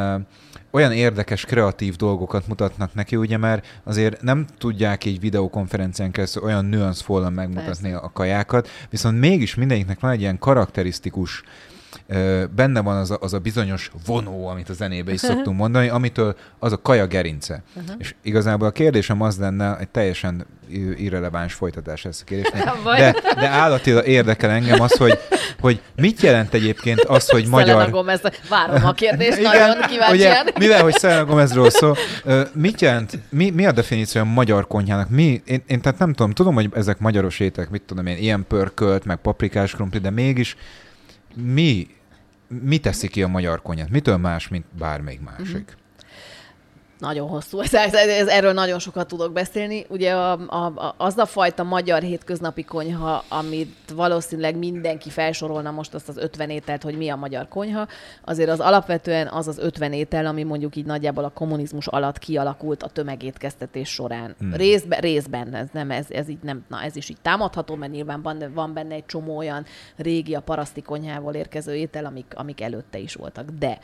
olyan 0.71 0.93
érdekes, 0.93 1.45
kreatív 1.45 1.97
dolgokat 1.97 2.47
mutatnak 2.47 2.95
neki, 2.95 3.17
ugye, 3.17 3.37
mert 3.37 3.67
azért 3.85 4.23
nem 4.23 4.47
tudják 4.59 5.05
így 5.05 5.21
videokonferencián 5.21 6.11
keresztül 6.11 6.43
olyan 6.43 6.65
nüanszfólan 6.65 7.33
megmutatni 7.33 7.91
Persze. 7.91 8.05
a 8.05 8.11
kajákat, 8.13 8.69
viszont 8.91 9.19
mégis 9.19 9.55
mindegyiknek 9.55 10.01
van 10.01 10.11
egy 10.11 10.21
ilyen 10.21 10.39
karakterisztikus 10.39 11.43
benne 12.55 12.81
van 12.81 12.97
az 12.97 13.11
a, 13.11 13.19
az 13.21 13.33
a 13.33 13.39
bizonyos 13.39 13.91
vonó, 14.07 14.47
amit 14.47 14.69
a 14.69 14.73
zenébe 14.73 15.13
is 15.13 15.21
szoktunk 15.21 15.57
mondani, 15.57 15.89
amitől 15.89 16.37
az 16.59 16.73
a 16.73 16.77
kaja 16.83 17.07
gerince. 17.07 17.63
Uh-huh. 17.77 17.95
És 17.99 18.15
igazából 18.23 18.67
a 18.67 18.71
kérdésem 18.71 19.23
az 19.23 19.39
lenne, 19.39 19.77
egy 19.79 19.89
teljesen 19.89 20.47
irreleváns 20.97 21.55
folytatás 21.55 22.05
ez 22.05 22.19
a 22.21 22.25
kérdésnek, 22.25 22.65
de, 22.99 23.15
de 23.35 23.49
állatilag 23.49 24.07
érdekel 24.07 24.51
engem 24.51 24.81
az, 24.81 24.97
hogy, 24.97 25.19
hogy 25.61 25.81
mit 25.97 26.21
jelent 26.21 26.55
egyébként 26.55 27.01
az, 27.01 27.29
hogy 27.29 27.47
magyar... 27.57 27.67
Selena 27.67 27.91
Gomez, 27.91 28.21
várom 28.49 28.85
a 28.85 28.93
kérdést, 28.93 29.39
Igen, 29.41 29.51
nagyon 29.51 29.89
kíváncsian. 29.89 30.47
Ugye, 30.47 30.53
mivel, 30.59 30.83
hogy 30.83 30.99
Selena 30.99 31.25
Gomezról 31.25 31.71
szó, 31.71 31.93
mit 32.53 32.81
jelent, 32.81 33.19
mi, 33.29 33.51
mi 33.51 33.67
a 33.67 33.73
definíció 33.73 34.21
a 34.21 34.25
magyar 34.25 34.67
konyhának? 34.67 35.09
Mi, 35.09 35.43
én, 35.45 35.63
én 35.67 35.81
tehát 35.81 35.99
nem 35.99 36.13
tudom, 36.13 36.33
tudom, 36.33 36.55
hogy 36.55 36.69
ezek 36.75 36.99
magyaros 36.99 37.41
étek, 37.41 37.71
mit 37.71 37.83
tudom 37.83 38.07
én, 38.07 38.17
ilyen 38.17 38.45
pörkölt, 38.49 39.05
meg 39.05 39.17
paprikás 39.17 39.73
krumpli, 39.73 39.99
de 39.99 40.11
mégis 40.11 40.57
mi, 41.35 41.87
mi 42.49 42.79
teszi 42.79 43.09
ki 43.09 43.23
a 43.23 43.29
magyar 43.29 43.63
konyhát? 43.63 43.91
Mitől 43.91 44.17
más, 44.17 44.49
mint 44.49 44.65
bármelyik 44.79 45.21
másik? 45.21 45.57
Mm-hmm 45.57 45.87
nagyon 46.99 47.29
hosszú, 47.29 47.61
ez, 47.61 47.75
ez, 47.75 47.95
ez, 47.95 48.27
erről 48.27 48.53
nagyon 48.53 48.79
sokat 48.79 49.09
tudok 49.09 49.33
beszélni. 49.33 49.87
Ugye 49.89 50.13
a, 50.13 50.33
a, 50.33 50.95
az 50.97 51.19
a 51.19 51.27
fajta 51.27 51.63
magyar 51.63 52.03
hétköznapi 52.03 52.65
konyha, 52.65 53.25
amit 53.29 53.91
valószínűleg 53.95 54.57
mindenki 54.57 55.11
felsorolna 55.11 55.71
most 55.71 55.95
azt 55.95 56.09
az 56.09 56.17
50 56.17 56.51
ételt, 56.51 56.83
hogy 56.83 56.97
mi 56.97 57.09
a 57.09 57.17
magyar 57.17 57.49
konyha, 57.49 57.87
azért 58.25 58.51
az 58.51 58.61
alapvetően 58.61 59.29
az 59.29 59.49
az 59.49 59.59
50 59.59 59.93
étel, 59.93 60.27
ami 60.27 60.43
mondjuk 60.43 60.77
így 60.77 60.87
nagyjából 60.87 61.25
a 61.25 61.29
kommunizmus 61.29 61.87
alatt 61.87 62.19
kialakult 62.19 62.83
a 62.83 62.89
tömegétkeztetés 62.89 63.89
során. 63.89 64.35
Hmm. 64.39 64.53
Részben, 64.53 65.01
részben 65.01 65.55
ez, 65.55 65.69
nem, 65.73 65.91
ez, 65.91 66.07
ez, 66.11 66.29
így 66.29 66.43
nem, 66.43 66.65
na, 66.69 66.83
ez 66.83 66.97
is 66.97 67.09
így 67.09 67.21
támadható, 67.23 67.75
mert 67.75 67.93
nyilván 67.93 68.23
van, 68.23 68.51
van 68.55 68.73
benne 68.73 68.95
egy 68.95 69.07
csomó 69.07 69.37
olyan 69.37 69.65
régi 69.97 70.35
a 70.35 70.41
paraszti 70.41 70.83
konyhával 70.83 71.35
érkező 71.35 71.75
étel, 71.75 72.05
amik, 72.05 72.33
amik 72.35 72.61
előtte 72.61 72.99
is 72.99 73.15
voltak. 73.15 73.51
De 73.59 73.79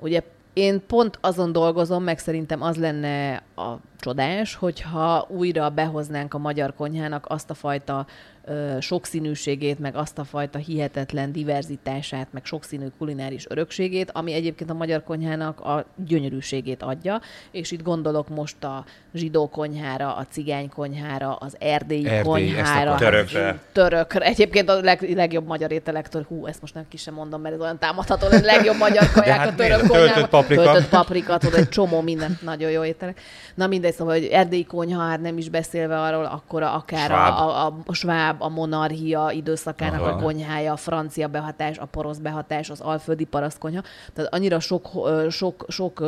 ugye 0.00 0.22
én 0.56 0.86
pont 0.86 1.18
azon 1.20 1.52
dolgozom, 1.52 2.02
meg 2.02 2.18
szerintem 2.18 2.62
az 2.62 2.76
lenne 2.76 3.34
a 3.56 3.76
csodás, 3.98 4.54
hogyha 4.54 5.26
újra 5.28 5.70
behoznánk 5.70 6.34
a 6.34 6.38
magyar 6.38 6.74
konyhának 6.74 7.26
azt 7.28 7.50
a 7.50 7.54
fajta 7.54 8.06
ö, 8.46 8.76
sokszínűségét, 8.80 9.78
meg 9.78 9.96
azt 9.96 10.18
a 10.18 10.24
fajta 10.24 10.58
hihetetlen 10.58 11.32
diverzitását, 11.32 12.28
meg 12.30 12.44
sokszínű 12.44 12.86
kulináris 12.98 13.46
örökségét, 13.48 14.10
ami 14.12 14.32
egyébként 14.32 14.70
a 14.70 14.74
magyar 14.74 15.02
konyhának 15.02 15.60
a 15.60 15.84
gyönyörűségét 16.06 16.82
adja, 16.82 17.20
és 17.50 17.70
itt 17.70 17.82
gondolok 17.82 18.28
most 18.28 18.64
a 18.64 18.84
zsidó 19.14 19.48
konyhára, 19.48 20.14
a 20.14 20.26
cigány 20.30 20.68
konyhára, 20.68 21.34
az 21.34 21.56
erdélyi 21.58 22.06
Erdély, 22.06 22.22
konyhára, 22.22 22.92
a 22.92 22.96
törökre. 22.96 23.60
törökre. 23.72 24.24
Egyébként 24.24 24.68
a 24.68 24.80
leg, 24.80 25.14
legjobb 25.14 25.46
magyar 25.46 25.72
ételektől, 25.72 26.24
hú, 26.28 26.46
ezt 26.46 26.60
most 26.60 26.74
nem 26.74 26.84
ki 26.88 26.96
sem 26.96 27.14
mondom, 27.14 27.40
mert 27.40 27.54
ez 27.54 27.60
olyan 27.60 27.78
támadható, 27.78 28.26
hogy 28.26 28.36
a 28.42 28.44
legjobb 28.44 28.76
magyar 28.76 29.10
kaják 29.12 29.38
hát 29.38 29.48
a 29.48 29.54
török 29.54 29.86
konyhára. 29.86 30.12
Töltött 30.12 30.30
paprika. 30.30 30.62
Töltött 30.62 30.88
paprika, 30.88 31.38
tudod, 31.38 31.58
egy 31.58 31.68
csomó 31.68 32.00
minden 32.00 32.38
nagyon 32.42 32.70
jó 32.70 32.84
ételek. 32.84 33.20
Na 33.54 33.66
mindegy, 33.66 33.94
szóval, 33.94 34.14
hogy 34.14 34.24
erdélyi 34.24 34.64
konyha, 34.64 35.02
hát 35.02 35.20
nem 35.20 35.38
is 35.38 35.48
beszélve 35.48 36.00
arról, 36.00 36.24
akkor 36.24 36.62
akár 36.62 37.06
sváb. 37.06 37.32
A, 37.32 37.66
a, 37.66 37.76
a 37.86 37.94
sváb, 37.94 38.35
a 38.38 38.48
monarchia 38.48 39.30
időszakának 39.30 40.00
Aha. 40.00 40.10
a 40.10 40.22
konyhája, 40.22 40.72
a 40.72 40.76
francia 40.76 41.28
behatás, 41.28 41.78
a 41.78 41.84
porosz 41.84 42.18
behatás, 42.18 42.70
az 42.70 42.80
alföldi 42.80 43.24
parasztkonyha. 43.24 43.82
Tehát 44.12 44.34
annyira 44.34 44.60
sok, 44.60 44.88
sok, 45.30 45.64
sok 45.68 46.04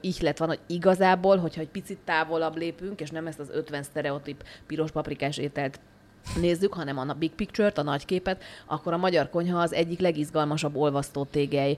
ihlet 0.00 0.38
van, 0.38 0.48
hogy 0.48 0.60
igazából, 0.66 1.36
hogyha 1.36 1.60
egy 1.60 1.68
picit 1.68 1.98
távolabb 2.04 2.56
lépünk, 2.56 3.00
és 3.00 3.10
nem 3.10 3.26
ezt 3.26 3.40
az 3.40 3.50
50 3.52 3.82
sztereotíp 3.82 4.44
piros 4.66 4.90
paprikás 4.90 5.38
ételt 5.38 5.80
nézzük, 6.40 6.74
hanem 6.74 6.98
a 6.98 7.12
big 7.12 7.30
picture-t, 7.30 7.78
a 7.78 7.82
nagy 7.82 8.04
képet, 8.04 8.42
akkor 8.66 8.92
a 8.92 8.96
magyar 8.96 9.30
konyha 9.30 9.58
az 9.58 9.72
egyik 9.72 10.00
legizgalmasabb 10.00 10.76
olvasztó 10.76 11.24
tégely, 11.24 11.76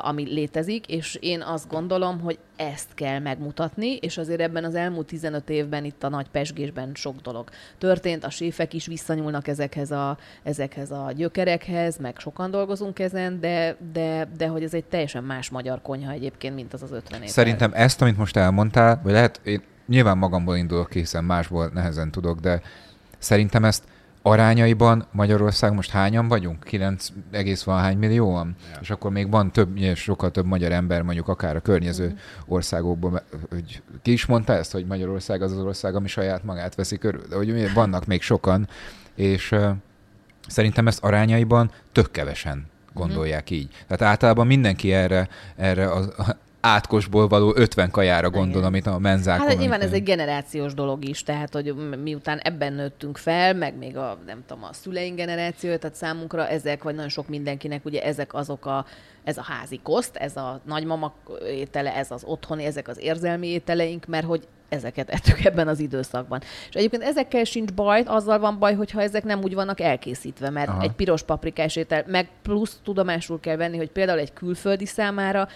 ami 0.00 0.22
létezik, 0.22 0.86
és 0.86 1.18
én 1.20 1.42
azt 1.42 1.68
gondolom, 1.68 2.20
hogy 2.20 2.38
ezt 2.56 2.94
kell 2.94 3.18
megmutatni, 3.18 3.96
és 3.96 4.18
azért 4.18 4.40
ebben 4.40 4.64
az 4.64 4.74
elmúlt 4.74 5.06
15 5.06 5.50
évben 5.50 5.84
itt 5.84 6.04
a 6.04 6.08
nagy 6.08 6.28
pesgésben 6.28 6.90
sok 6.94 7.20
dolog 7.20 7.50
történt, 7.78 8.24
a 8.24 8.30
séfek 8.30 8.74
is 8.74 8.86
visszanyúlnak 8.86 9.48
ezekhez 9.48 9.90
a, 9.90 10.18
ezekhez 10.42 10.90
a 10.90 11.12
gyökerekhez, 11.16 11.96
meg 11.96 12.18
sokan 12.18 12.50
dolgozunk 12.50 12.98
ezen, 12.98 13.40
de, 13.40 13.76
de, 13.92 14.28
de 14.36 14.46
hogy 14.46 14.62
ez 14.62 14.74
egy 14.74 14.84
teljesen 14.84 15.24
más 15.24 15.50
magyar 15.50 15.82
konyha 15.82 16.12
egyébként, 16.12 16.54
mint 16.54 16.72
az 16.72 16.82
az 16.82 16.92
50 16.92 17.22
év. 17.22 17.28
Szerintem 17.28 17.70
ezt, 17.74 18.02
amit 18.02 18.16
most 18.16 18.36
elmondtál, 18.36 19.00
vagy 19.02 19.12
lehet, 19.12 19.40
én 19.44 19.62
nyilván 19.86 20.18
magamból 20.18 20.56
indulok 20.56 20.88
ki, 20.88 20.98
hiszen 20.98 21.24
másból 21.24 21.70
nehezen 21.74 22.10
tudok, 22.10 22.40
de 22.40 22.62
Szerintem 23.18 23.64
ezt 23.64 23.84
arányaiban 24.22 25.06
Magyarország 25.10 25.72
most 25.72 25.90
hányan 25.90 26.28
vagyunk? 26.28 26.64
9, 26.64 27.08
egész 27.30 27.62
van 27.62 27.80
hány 27.80 27.98
millióan? 27.98 28.56
Ja. 28.72 28.78
És 28.80 28.90
akkor 28.90 29.10
még 29.10 29.30
van 29.30 29.52
több, 29.52 29.78
sokkal 29.94 30.30
több 30.30 30.46
magyar 30.46 30.72
ember, 30.72 31.02
mondjuk 31.02 31.28
akár 31.28 31.56
a 31.56 31.60
környező 31.60 32.04
uh-huh. 32.04 32.18
országokból. 32.46 33.22
Hogy 33.50 33.82
ki 34.02 34.12
is 34.12 34.26
mondta 34.26 34.52
ezt, 34.52 34.72
hogy 34.72 34.86
Magyarország 34.86 35.42
az 35.42 35.52
az 35.52 35.58
ország, 35.58 35.94
ami 35.94 36.08
saját 36.08 36.44
magát 36.44 36.74
veszi 36.74 36.98
körül? 36.98 37.22
De 37.28 37.36
hogy 37.36 37.72
vannak 37.72 38.06
még 38.06 38.22
sokan, 38.22 38.68
és 39.14 39.52
uh, 39.52 39.70
szerintem 40.46 40.86
ezt 40.86 41.04
arányaiban 41.04 41.70
tök 41.92 42.10
kevesen 42.10 42.66
gondolják 42.94 43.42
uh-huh. 43.42 43.58
így. 43.58 43.68
Tehát 43.86 44.12
általában 44.12 44.46
mindenki 44.46 44.92
erre, 44.92 45.28
erre 45.56 45.92
az, 45.92 46.12
átkosból 46.60 47.28
való 47.28 47.52
50 47.56 47.90
kajára 47.90 48.30
gondol, 48.30 48.64
amit 48.64 48.86
a 48.86 48.98
menzákon. 48.98 49.46
Hát 49.46 49.58
nyilván 49.58 49.80
ez 49.80 49.92
egy 49.92 50.02
generációs 50.02 50.74
dolog 50.74 51.08
is, 51.08 51.22
tehát 51.22 51.52
hogy 51.52 51.74
miután 52.02 52.38
ebben 52.38 52.72
nőttünk 52.72 53.16
fel, 53.16 53.54
meg 53.54 53.76
még 53.76 53.96
a, 53.96 54.18
nem 54.26 54.42
tudom, 54.46 54.64
a 54.64 54.72
szüleink 54.72 55.16
generáció, 55.16 55.76
tehát 55.76 55.96
számunkra 55.96 56.48
ezek, 56.48 56.82
vagy 56.82 56.94
nagyon 56.94 57.08
sok 57.08 57.28
mindenkinek, 57.28 57.84
ugye 57.84 58.02
ezek 58.02 58.34
azok 58.34 58.66
a, 58.66 58.84
ez 59.24 59.38
a 59.38 59.42
házi 59.42 59.80
koszt, 59.82 60.16
ez 60.16 60.36
a 60.36 60.60
nagymama 60.64 61.14
étele, 61.46 61.94
ez 61.94 62.10
az 62.10 62.24
otthoni, 62.24 62.64
ezek 62.64 62.88
az 62.88 62.98
érzelmi 63.00 63.46
ételeink, 63.46 64.06
mert 64.06 64.26
hogy 64.26 64.46
ezeket 64.68 65.10
ettük 65.10 65.44
ebben 65.44 65.68
az 65.68 65.80
időszakban. 65.80 66.40
És 66.68 66.74
egyébként 66.74 67.02
ezekkel 67.02 67.44
sincs 67.44 67.72
baj, 67.72 68.02
azzal 68.06 68.38
van 68.38 68.58
baj, 68.58 68.74
hogyha 68.74 69.02
ezek 69.02 69.24
nem 69.24 69.42
úgy 69.42 69.54
vannak 69.54 69.80
elkészítve, 69.80 70.50
mert 70.50 70.68
Aha. 70.68 70.82
egy 70.82 70.92
piros 70.92 71.22
paprikás 71.22 71.76
étel, 71.76 72.04
meg 72.06 72.28
plusz 72.42 72.80
tudomásul 72.84 73.40
kell 73.40 73.56
venni, 73.56 73.76
hogy 73.76 73.90
például 73.90 74.18
egy 74.18 74.32
külföldi 74.32 74.86
számára 74.86 75.48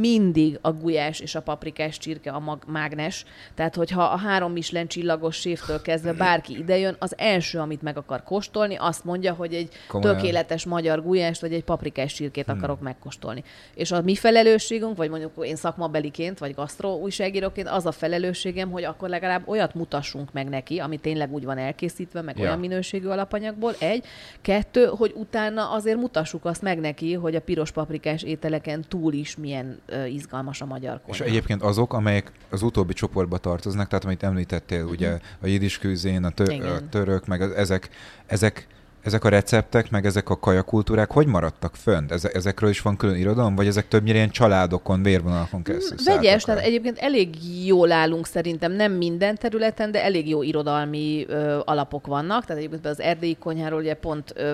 mindig 0.00 0.58
a 0.62 0.72
gulyás 0.72 1.20
és 1.20 1.34
a 1.34 1.42
paprikás 1.42 1.98
csirke 1.98 2.30
a 2.30 2.38
mag- 2.38 2.64
mágnes. 2.66 3.24
Tehát, 3.54 3.74
hogyha 3.74 4.02
a 4.02 4.16
három 4.16 4.52
Michelin 4.52 4.86
csillagos 4.88 5.36
séftől 5.36 5.82
kezdve 5.82 6.12
bárki 6.12 6.58
idejön, 6.58 6.96
az 6.98 7.14
első, 7.18 7.58
amit 7.58 7.82
meg 7.82 7.96
akar 7.96 8.22
kóstolni, 8.22 8.76
azt 8.76 9.04
mondja, 9.04 9.32
hogy 9.34 9.54
egy 9.54 9.68
Komolyan. 9.88 10.16
tökéletes 10.16 10.64
magyar 10.64 11.02
gulyást, 11.02 11.40
vagy 11.40 11.52
egy 11.52 11.64
paprikás 11.64 12.12
csirkét 12.12 12.48
akarok 12.48 12.80
megkóstolni. 12.80 13.44
És 13.74 13.90
a 13.92 14.02
mi 14.02 14.14
felelősségünk, 14.14 14.96
vagy 14.96 15.10
mondjuk 15.10 15.32
én 15.46 15.56
szakmabeliként, 15.56 16.38
vagy 16.38 16.54
gasztró 16.54 17.00
újságíróként, 17.00 17.68
az 17.68 17.86
a 17.86 17.92
felelősségem, 17.92 18.70
hogy 18.70 18.84
akkor 18.84 19.08
legalább 19.08 19.48
olyat 19.48 19.74
mutassunk 19.74 20.32
meg 20.32 20.48
neki, 20.48 20.78
ami 20.78 20.96
tényleg 20.96 21.32
úgy 21.32 21.44
van 21.44 21.58
elkészítve, 21.58 22.22
meg 22.22 22.36
Ja. 22.38 22.44
olyan 22.44 22.58
minőségű 22.58 23.06
alapanyagból, 23.06 23.74
egy. 23.78 24.04
Kettő, 24.40 24.84
hogy 24.84 25.12
utána 25.16 25.70
azért 25.70 25.96
mutassuk 25.98 26.44
azt 26.44 26.62
meg 26.62 26.78
neki, 26.80 27.12
hogy 27.14 27.34
a 27.34 27.40
piros 27.40 27.70
paprikás 27.70 28.22
ételeken 28.22 28.84
túl 28.88 29.12
is 29.12 29.36
milyen 29.36 29.77
izgalmas 30.08 30.60
a 30.60 30.66
magyar 30.66 31.00
És 31.06 31.16
konyha. 31.16 31.24
egyébként 31.34 31.62
azok, 31.62 31.92
amelyek 31.92 32.32
az 32.50 32.62
utóbbi 32.62 32.92
csoportba 32.92 33.38
tartoznak, 33.38 33.88
tehát 33.88 34.04
amit 34.04 34.22
említettél, 34.22 34.84
ugye 34.84 35.18
a 35.42 35.46
küzén, 35.78 36.24
a, 36.24 36.30
tö- 36.30 36.52
Igen. 36.52 36.66
a 36.68 36.88
török, 36.88 37.26
meg 37.26 37.40
ezek, 37.42 37.88
ezek, 38.26 38.66
ezek 39.08 39.24
a 39.24 39.28
receptek, 39.28 39.90
meg 39.90 40.06
ezek 40.06 40.28
a 40.30 40.38
kajakultúrák 40.38 41.10
hogy 41.10 41.26
maradtak 41.26 41.76
fönt? 41.76 42.12
Eze- 42.12 42.34
ezekről 42.34 42.70
is 42.70 42.80
van 42.80 42.96
külön 42.96 43.16
irodalom, 43.16 43.54
vagy 43.54 43.66
ezek 43.66 43.88
többnyire 43.88 44.16
ilyen 44.16 44.30
családokon, 44.30 45.02
vérvonalakon 45.02 45.62
keresztül 45.62 45.96
Mm, 46.00 46.14
Vegyes, 46.14 46.42
tehát 46.42 46.64
egyébként 46.64 46.98
elég 46.98 47.34
jól 47.66 47.92
állunk 47.92 48.26
szerintem, 48.26 48.72
nem 48.72 48.92
minden 48.92 49.36
területen, 49.36 49.90
de 49.90 50.02
elég 50.04 50.28
jó 50.28 50.42
irodalmi 50.42 51.24
ö, 51.28 51.58
alapok 51.64 52.06
vannak. 52.06 52.44
Tehát 52.44 52.58
egyébként 52.62 52.86
az 52.86 53.00
erdélyi 53.00 53.36
konyháról 53.36 53.80
ugye 53.80 53.94
pont 53.94 54.32
ö, 54.36 54.52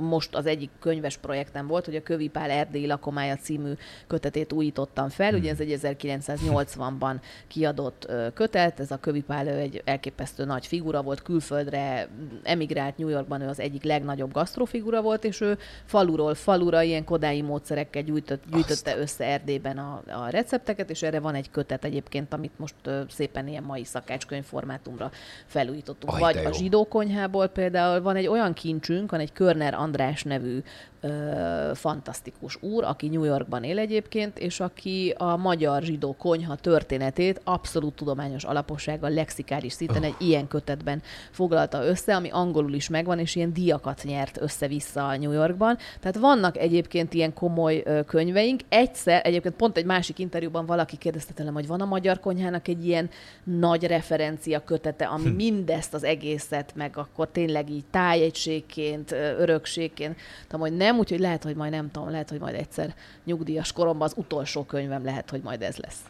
most 0.00 0.34
az 0.34 0.46
egyik 0.46 0.70
könyves 0.80 1.16
projektem 1.16 1.66
volt, 1.66 1.84
hogy 1.84 1.96
a 1.96 2.02
Kövi 2.02 2.28
Pál 2.28 2.50
erdélyi 2.50 2.86
lakomája 2.86 3.36
című 3.36 3.72
kötetét 4.06 4.52
újítottam 4.52 5.08
fel. 5.08 5.34
Ugye 5.34 5.50
ez 5.50 5.60
egy 5.60 5.78
1980-ban 5.82 7.14
kiadott 7.48 8.06
ö, 8.08 8.26
kötet, 8.34 8.80
ez 8.80 8.90
a 8.90 8.96
Kövi 8.96 9.20
Pál 9.22 9.46
ő 9.46 9.58
egy 9.58 9.82
elképesztő 9.84 10.44
nagy 10.44 10.66
figura 10.66 11.02
volt, 11.02 11.22
külföldre 11.22 12.08
emigrált 12.42 12.96
New 12.98 13.08
Yorkban, 13.08 13.40
ő 13.40 13.48
az 13.48 13.60
egyik 13.60 13.84
legnagyobb 13.92 14.32
gasztrofigura 14.32 15.02
volt, 15.02 15.24
és 15.24 15.40
ő 15.40 15.58
faluról 15.84 16.34
falura 16.34 16.82
ilyen 16.82 17.04
kodái 17.04 17.42
módszerekkel 17.42 18.02
gyűjtött, 18.02 18.42
gyűjtötte 18.50 18.98
össze 18.98 19.24
Erdélyben 19.24 19.78
a, 19.78 20.02
a 20.06 20.28
recepteket, 20.28 20.90
és 20.90 21.02
erre 21.02 21.20
van 21.20 21.34
egy 21.34 21.50
kötet 21.50 21.84
egyébként, 21.84 22.32
amit 22.32 22.58
most 22.58 22.74
szépen 23.08 23.48
ilyen 23.48 23.62
mai 23.62 23.84
szakácskönyv 23.84 24.44
formátumra 24.44 25.10
felújítottunk. 25.46 26.12
Aj, 26.12 26.20
Vagy 26.20 26.44
a 26.44 26.52
zsidó 26.52 26.84
konyhából 26.84 27.46
például 27.46 28.02
van 28.02 28.16
egy 28.16 28.26
olyan 28.26 28.52
kincsünk, 28.52 29.10
van 29.10 29.20
egy 29.20 29.32
Körner 29.32 29.74
András 29.74 30.22
nevű 30.22 30.62
ö, 31.00 31.70
fantasztikus 31.74 32.62
úr, 32.62 32.84
aki 32.84 33.08
New 33.08 33.24
Yorkban 33.24 33.64
él 33.64 33.78
egyébként, 33.78 34.38
és 34.38 34.60
aki 34.60 35.14
a 35.18 35.36
magyar 35.36 35.82
zsidó 35.82 36.16
konyha 36.18 36.56
történetét 36.56 37.40
abszolút 37.44 37.94
tudományos 37.94 38.44
alapossággal, 38.44 39.10
lexikális 39.10 39.72
szinten 39.72 40.02
egy 40.02 40.14
ilyen 40.18 40.48
kötetben 40.48 41.02
foglalta 41.30 41.84
össze, 41.84 42.16
ami 42.16 42.30
angolul 42.30 42.72
is 42.72 42.88
megvan, 42.88 43.18
és 43.18 43.34
ilyen 43.34 43.52
díjakat 43.72 44.02
nyert 44.04 44.40
össze-vissza 44.40 45.16
New 45.16 45.32
Yorkban. 45.32 45.78
Tehát 46.00 46.16
vannak 46.16 46.56
egyébként 46.58 47.14
ilyen 47.14 47.32
komoly 47.32 47.82
könyveink. 48.06 48.60
Egyszer, 48.68 49.20
egyébként 49.24 49.54
pont 49.54 49.76
egy 49.76 49.84
másik 49.84 50.18
interjúban 50.18 50.66
valaki 50.66 50.96
kérdezte 50.96 51.32
tőlem, 51.32 51.54
hogy 51.54 51.66
van 51.66 51.80
a 51.80 51.84
magyar 51.84 52.20
konyhának 52.20 52.68
egy 52.68 52.86
ilyen 52.86 53.10
nagy 53.44 53.84
referencia 53.84 54.64
kötete, 54.64 55.04
ami 55.04 55.28
Hm. 55.28 55.34
mindezt 55.34 55.94
az 55.94 56.04
egészet, 56.04 56.72
meg 56.74 56.96
akkor 56.96 57.28
tényleg 57.28 57.70
így 57.70 57.84
tájegységként, 57.90 59.12
örökségként, 59.12 60.16
tudom, 60.46 60.60
hogy 60.60 60.76
nem, 60.76 60.98
úgyhogy 60.98 61.20
lehet, 61.20 61.42
hogy 61.42 61.56
majd 61.56 61.70
nem 61.70 61.90
tudom, 61.90 62.10
lehet, 62.10 62.30
hogy 62.30 62.40
majd 62.40 62.54
egyszer 62.54 62.94
nyugdíjas 63.24 63.72
koromban 63.72 64.06
az 64.06 64.14
utolsó 64.16 64.64
könyvem 64.64 65.04
lehet, 65.04 65.30
hogy 65.30 65.40
majd 65.42 65.62
ez 65.62 65.76
lesz. 65.76 66.00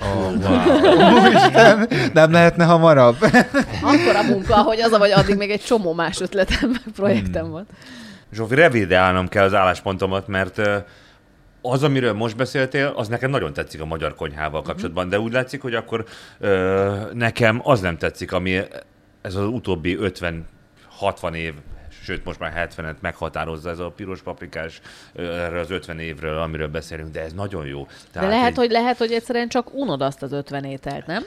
Oh, 0.00 0.32
wow. 0.40 1.20
Úristen, 1.20 1.88
nem 2.12 2.32
lehetne 2.32 2.64
hamarabb? 2.64 3.16
Akkor 3.82 4.16
a 4.16 4.22
munka, 4.22 4.54
hogy 4.54 4.80
az 4.80 4.92
a 4.92 4.98
vagy 4.98 5.10
addig 5.10 5.36
még 5.36 5.50
egy 5.50 5.60
csomó 5.60 5.92
más 5.92 6.20
ötletem, 6.20 6.76
projektem 6.96 7.50
volt. 7.50 7.66
Zsófi, 8.32 8.54
rövidre 8.54 8.96
állnom 8.96 9.28
kell 9.28 9.44
az 9.44 9.54
álláspontomat, 9.54 10.26
mert 10.26 10.60
az, 11.62 11.82
amiről 11.82 12.12
most 12.12 12.36
beszéltél, 12.36 12.92
az 12.96 13.08
nekem 13.08 13.30
nagyon 13.30 13.52
tetszik 13.52 13.80
a 13.80 13.84
magyar 13.84 14.14
konyhával 14.14 14.62
kapcsolatban, 14.62 15.08
de 15.08 15.20
úgy 15.20 15.32
látszik, 15.32 15.62
hogy 15.62 15.74
akkor 15.74 16.04
ö, 16.38 17.00
nekem 17.12 17.60
az 17.64 17.80
nem 17.80 17.96
tetszik, 17.96 18.32
ami 18.32 18.60
ez 19.22 19.34
az 19.34 19.44
utóbbi 19.44 19.98
50-60 21.00 21.34
év, 21.34 21.54
sőt 22.02 22.24
most 22.24 22.38
már 22.38 22.68
70-et 22.76 23.00
meghatározza 23.00 23.70
ez 23.70 23.78
a 23.78 23.90
piros 23.90 24.22
paprikás 24.22 24.80
erre 25.16 25.60
az 25.60 25.70
50 25.70 25.98
évről, 25.98 26.38
amiről 26.38 26.68
beszélünk, 26.68 27.10
de 27.12 27.20
ez 27.22 27.32
nagyon 27.32 27.66
jó. 27.66 27.86
De 28.12 28.26
lehet, 28.26 28.48
egy- 28.50 28.56
hogy 28.56 28.70
lehet, 28.70 28.96
hogy 28.98 29.12
egyszerűen 29.12 29.48
csak 29.48 29.74
unod 29.74 30.02
azt 30.02 30.22
az 30.22 30.32
ötven 30.32 30.64
ételt, 30.64 31.06
nem? 31.06 31.22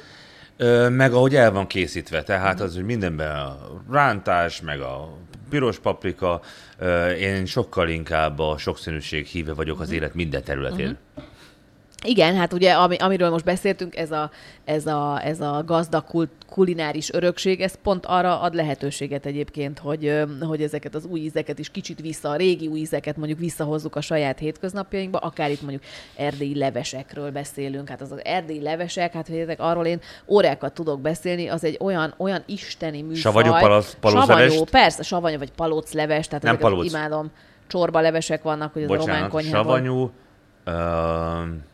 Meg 0.93 1.13
ahogy 1.13 1.35
el 1.35 1.51
van 1.51 1.67
készítve, 1.67 2.23
tehát 2.23 2.59
az, 2.61 2.75
hogy 2.75 2.83
mindenben 2.85 3.35
a 3.35 3.57
rántás, 3.91 4.61
meg 4.61 4.79
a 4.81 5.17
piros 5.49 5.79
paprika, 5.79 6.41
én 7.19 7.45
sokkal 7.45 7.89
inkább 7.89 8.39
a 8.39 8.57
sokszínűség 8.57 9.25
híve 9.25 9.53
vagyok 9.53 9.79
az 9.79 9.91
élet 9.91 10.13
minden 10.13 10.43
területén. 10.43 10.97
Igen, 12.03 12.35
hát 12.35 12.53
ugye 12.53 12.71
ami, 12.73 12.95
amiről 12.95 13.29
most 13.29 13.45
beszéltünk, 13.45 13.95
ez 13.95 14.11
a, 14.11 14.31
ez 14.65 14.85
a, 14.85 15.21
ez 15.23 15.41
a 15.41 15.63
gazdag 15.65 16.03
kul, 16.03 16.27
kulináris 16.49 17.13
örökség, 17.13 17.61
ez 17.61 17.75
pont 17.83 18.05
arra 18.05 18.39
ad 18.41 18.53
lehetőséget 18.55 19.25
egyébként, 19.25 19.79
hogy, 19.79 20.23
hogy 20.41 20.61
ezeket 20.61 20.95
az 20.95 21.05
új 21.05 21.19
ízeket 21.19 21.59
is 21.59 21.69
kicsit 21.69 22.01
vissza, 22.01 22.29
a 22.29 22.35
régi 22.35 22.67
új 22.67 22.79
ízeket 22.79 23.17
mondjuk 23.17 23.39
visszahozzuk 23.39 23.95
a 23.95 24.01
saját 24.01 24.39
hétköznapjainkba, 24.39 25.17
akár 25.17 25.51
itt 25.51 25.61
mondjuk 25.61 25.81
erdélyi 26.15 26.57
levesekről 26.57 27.31
beszélünk, 27.31 27.89
hát 27.89 28.01
az, 28.01 28.11
az 28.11 28.21
erdélyi 28.25 28.61
levesek, 28.61 29.13
hát 29.13 29.25
figyeljetek, 29.25 29.59
arról 29.59 29.85
én 29.85 29.99
órákat 30.27 30.73
tudok 30.73 31.01
beszélni, 31.01 31.47
az 31.47 31.63
egy 31.63 31.77
olyan, 31.79 32.13
olyan 32.17 32.43
isteni 32.45 33.01
műfaj. 33.01 33.15
Savanyú 33.19 33.51
palac- 33.51 33.97
palózlevest? 33.99 34.49
Savanyú, 34.51 34.63
persze, 34.71 35.03
savanyú 35.03 35.37
vagy 35.37 35.51
palócleves, 35.51 36.27
tehát 36.27 36.43
Nem 36.43 36.53
ezeket 36.53 36.71
palóc. 36.71 36.89
imádom. 36.93 37.31
Csorba 37.67 37.99
levesek 37.99 38.43
vannak, 38.43 38.73
hogy 38.73 38.83
az 38.83 38.89
a 38.89 38.93
román 38.93 39.07
Bocsánat, 39.07 39.29
konyhában. 39.31 39.63
savanyú, 39.63 40.11
a- 40.65 41.73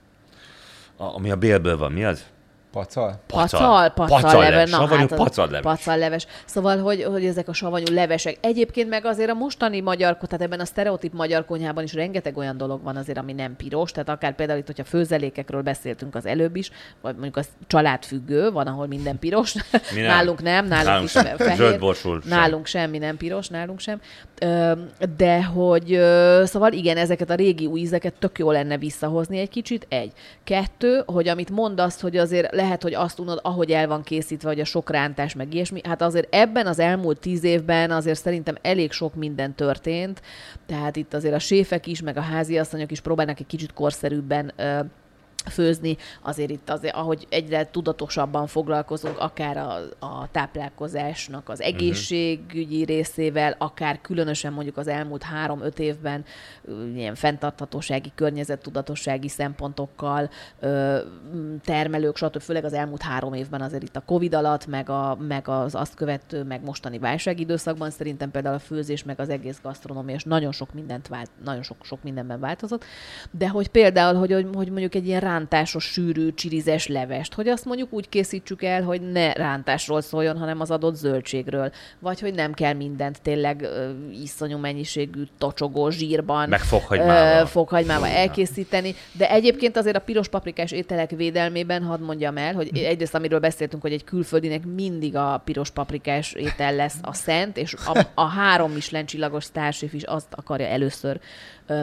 ami 1.02 1.32
a 1.32 1.36
bélből 1.36 1.78
van, 1.78 1.92
mi 1.92 2.04
az? 2.04 2.26
Pacal? 2.72 3.20
Pacal, 3.28 3.90
pacal, 3.90 4.22
Pacal 4.22 4.40
leves. 4.40 4.50
leves, 4.50 4.70
Na, 4.70 4.78
savanyú 4.78 5.00
hát 5.00 5.16
pacal 5.16 5.48
leves. 5.50 5.62
Pacal 5.62 5.98
leves. 5.98 6.28
Szóval, 6.46 6.78
hogy, 6.78 7.04
hogy 7.04 7.26
ezek 7.26 7.48
a 7.48 7.54
savanyú 7.54 7.94
levesek. 7.94 8.38
Egyébként 8.42 8.90
meg 8.90 9.06
azért 9.06 9.30
a 9.30 9.34
mostani 9.34 9.80
magyar, 9.82 10.18
tehát 10.18 10.42
ebben 10.42 10.60
a 10.60 10.66
sztereotíp 10.66 11.14
magyar 11.14 11.46
konyhában 11.46 11.84
is 11.84 11.94
rengeteg 11.94 12.38
olyan 12.38 12.58
dolog 12.58 12.84
van 12.84 12.96
azért, 12.96 13.18
ami 13.18 13.34
nem 13.34 13.56
piros. 13.56 13.92
Tehát 13.92 14.10
akár 14.10 14.36
például 14.36 14.60
itt, 14.60 14.66
hogyha 14.66 14.84
főzelékekről 14.84 15.62
beszéltünk 15.62 16.16
az 16.16 16.26
előbb 16.26 16.56
is, 16.56 16.72
vagy 17.02 17.14
mondjuk 17.14 17.38
az 17.38 17.48
családfüggő, 17.68 18.52
van, 18.52 18.68
ahol 18.68 18.88
minden 18.88 19.20
piros. 19.20 19.54
Mi 19.94 20.00
nem. 20.02 20.10
nálunk 20.10 20.42
nem, 20.42 20.66
nálunk, 20.68 20.88
Nálunk 20.88 21.06
is 21.06 21.12
sem. 21.12 21.38
fehér. 21.38 21.56
Zöldborsul 21.56 22.22
sem. 22.22 22.30
Nálunk 22.38 22.66
semmi 22.66 22.98
nem 22.98 23.18
piros, 23.18 23.48
nálunk 23.48 23.80
sem. 23.80 24.00
De 25.18 25.44
hogy, 25.44 26.00
szóval 26.44 26.72
igen, 26.72 26.98
ezeket 26.98 27.30
a 27.30 27.36
régi 27.36 27.66
új 27.66 27.80
ízeket 27.80 28.14
tök 28.20 28.38
jó 28.40 28.52
lenne 28.52 28.78
visszahozni 28.78 29.40
egy 29.40 29.50
kicsit, 29.50 29.86
egy. 29.90 30.12
Kettő, 30.44 31.04
hogy 31.06 31.28
amit 31.28 31.50
mondasz, 31.50 32.02
hogy 32.02 32.18
azért 32.18 32.52
lehet, 32.62 32.82
hogy 32.84 32.94
azt 32.94 33.20
unod, 33.20 33.40
ahogy 33.44 33.72
el 33.72 33.88
van 33.88 34.04
készítve, 34.04 34.50
hogy 34.50 34.60
a 34.60 34.66
sok 34.66 34.90
rántás, 34.90 35.36
meg 35.36 35.54
ilyesmi, 35.54 35.82
hát 35.84 36.02
azért 36.02 36.36
ebben 36.36 36.68
az 36.68 36.80
elmúlt 36.80 37.20
tíz 37.20 37.44
évben 37.44 37.92
azért 37.92 38.20
szerintem 38.20 38.56
elég 38.62 38.92
sok 38.92 39.16
minden 39.16 39.56
történt, 39.56 40.22
tehát 40.66 40.96
itt 40.96 41.14
azért 41.14 41.34
a 41.34 41.40
séfek 41.40 41.88
is, 41.88 42.02
meg 42.02 42.18
a 42.18 42.22
háziasszonyok 42.22 42.92
is 42.92 43.02
próbálnak 43.02 43.40
egy 43.40 43.48
kicsit 43.48 43.74
korszerűbben 43.74 44.52
ö, 44.56 44.80
főzni, 45.50 45.98
azért 46.22 46.50
itt 46.50 46.70
azért, 46.70 46.96
ahogy 46.96 47.28
egyre 47.30 47.70
tudatosabban 47.70 48.48
foglalkozunk, 48.48 49.20
akár 49.20 49.58
a, 49.58 49.78
a 50.00 50.28
táplálkozásnak 50.32 51.50
az 51.50 51.62
egészségügyi 51.62 52.84
részével, 52.84 53.56
akár 53.58 54.02
különösen 54.02 54.54
mondjuk 54.54 54.78
az 54.78 54.88
elmúlt 54.88 55.24
három-öt 55.24 55.80
évben 55.80 56.26
ilyen 56.96 57.16
fenntarthatósági, 57.16 58.12
környezettudatossági 58.16 59.28
szempontokkal, 59.28 60.30
termelők, 61.64 62.16
stb. 62.16 62.42
főleg 62.42 62.66
az 62.66 62.74
elmúlt 62.74 63.02
három 63.02 63.34
évben 63.34 63.62
azért 63.62 63.84
itt 63.84 63.96
a 63.96 64.04
Covid 64.06 64.34
alatt, 64.34 64.68
meg, 64.68 64.90
a, 64.90 65.18
meg 65.28 65.48
az 65.48 65.76
azt 65.76 65.96
követő, 65.96 66.44
meg 66.44 66.64
mostani 66.64 67.00
válságidőszakban 67.00 67.90
szerintem 67.90 68.32
például 68.32 68.56
a 68.56 68.60
főzés, 68.60 69.04
meg 69.04 69.20
az 69.20 69.30
egész 69.30 69.60
gasztronómia, 69.64 70.16
és 70.16 70.24
nagyon 70.24 70.52
sok 70.52 70.74
mindent 70.74 71.08
vált, 71.08 71.30
nagyon 71.44 71.64
sok, 71.64 71.78
sok 71.82 72.04
mindenben 72.04 72.40
változott, 72.40 72.84
de 73.32 73.50
hogy 73.50 73.68
például, 73.68 74.16
hogy, 74.16 74.32
hogy 74.54 74.70
mondjuk 74.70 74.96
egy 74.96 75.08
ilyen 75.08 75.20
rántásos, 75.32 75.84
sűrű, 75.84 76.34
csirizes 76.34 76.88
levest, 76.88 77.34
hogy 77.34 77.48
azt 77.48 77.66
mondjuk 77.66 77.94
úgy 77.94 78.10
készítsük 78.10 78.64
el, 78.64 78.84
hogy 78.84 79.12
ne 79.12 79.34
rántásról 79.34 80.02
szóljon, 80.02 80.38
hanem 80.38 80.60
az 80.60 80.72
adott 80.72 80.96
zöldségről, 80.96 81.72
vagy 82.00 82.20
hogy 82.20 82.34
nem 82.34 82.54
kell 82.54 82.74
mindent 82.74 83.22
tényleg 83.22 83.62
ö, 83.62 83.90
iszonyú 84.24 84.58
mennyiségű 84.58 85.24
tocsogó 85.38 85.90
zsírban, 85.90 86.50
Meg 86.50 86.60
fokhagymával. 86.60 87.42
ö, 87.42 87.46
fokhagymával 87.46 88.10
elkészíteni, 88.10 88.96
de 89.12 89.30
egyébként 89.30 89.78
azért 89.78 89.96
a 89.96 90.00
piros 90.00 90.28
paprikás 90.28 90.72
ételek 90.72 91.10
védelmében 91.10 91.84
hadd 91.84 92.02
mondjam 92.02 92.38
el, 92.38 92.54
hogy 92.54 92.78
egyrészt 92.78 93.16
amiről 93.16 93.40
beszéltünk, 93.40 93.82
hogy 93.82 93.94
egy 93.94 94.04
külföldinek 94.04 94.66
mindig 94.66 95.16
a 95.16 95.42
piros 95.46 95.70
paprikás 95.70 96.34
étel 96.34 96.76
lesz 96.76 96.98
a 97.02 97.14
szent, 97.14 97.58
és 97.58 97.74
a, 97.74 98.08
a 98.14 98.26
három 98.26 98.72
Michelin 98.72 99.06
csillagos 99.06 99.44
sztárséf 99.44 99.94
is 99.94 100.04
azt 100.04 100.34
akarja 100.36 100.68
először 100.68 101.20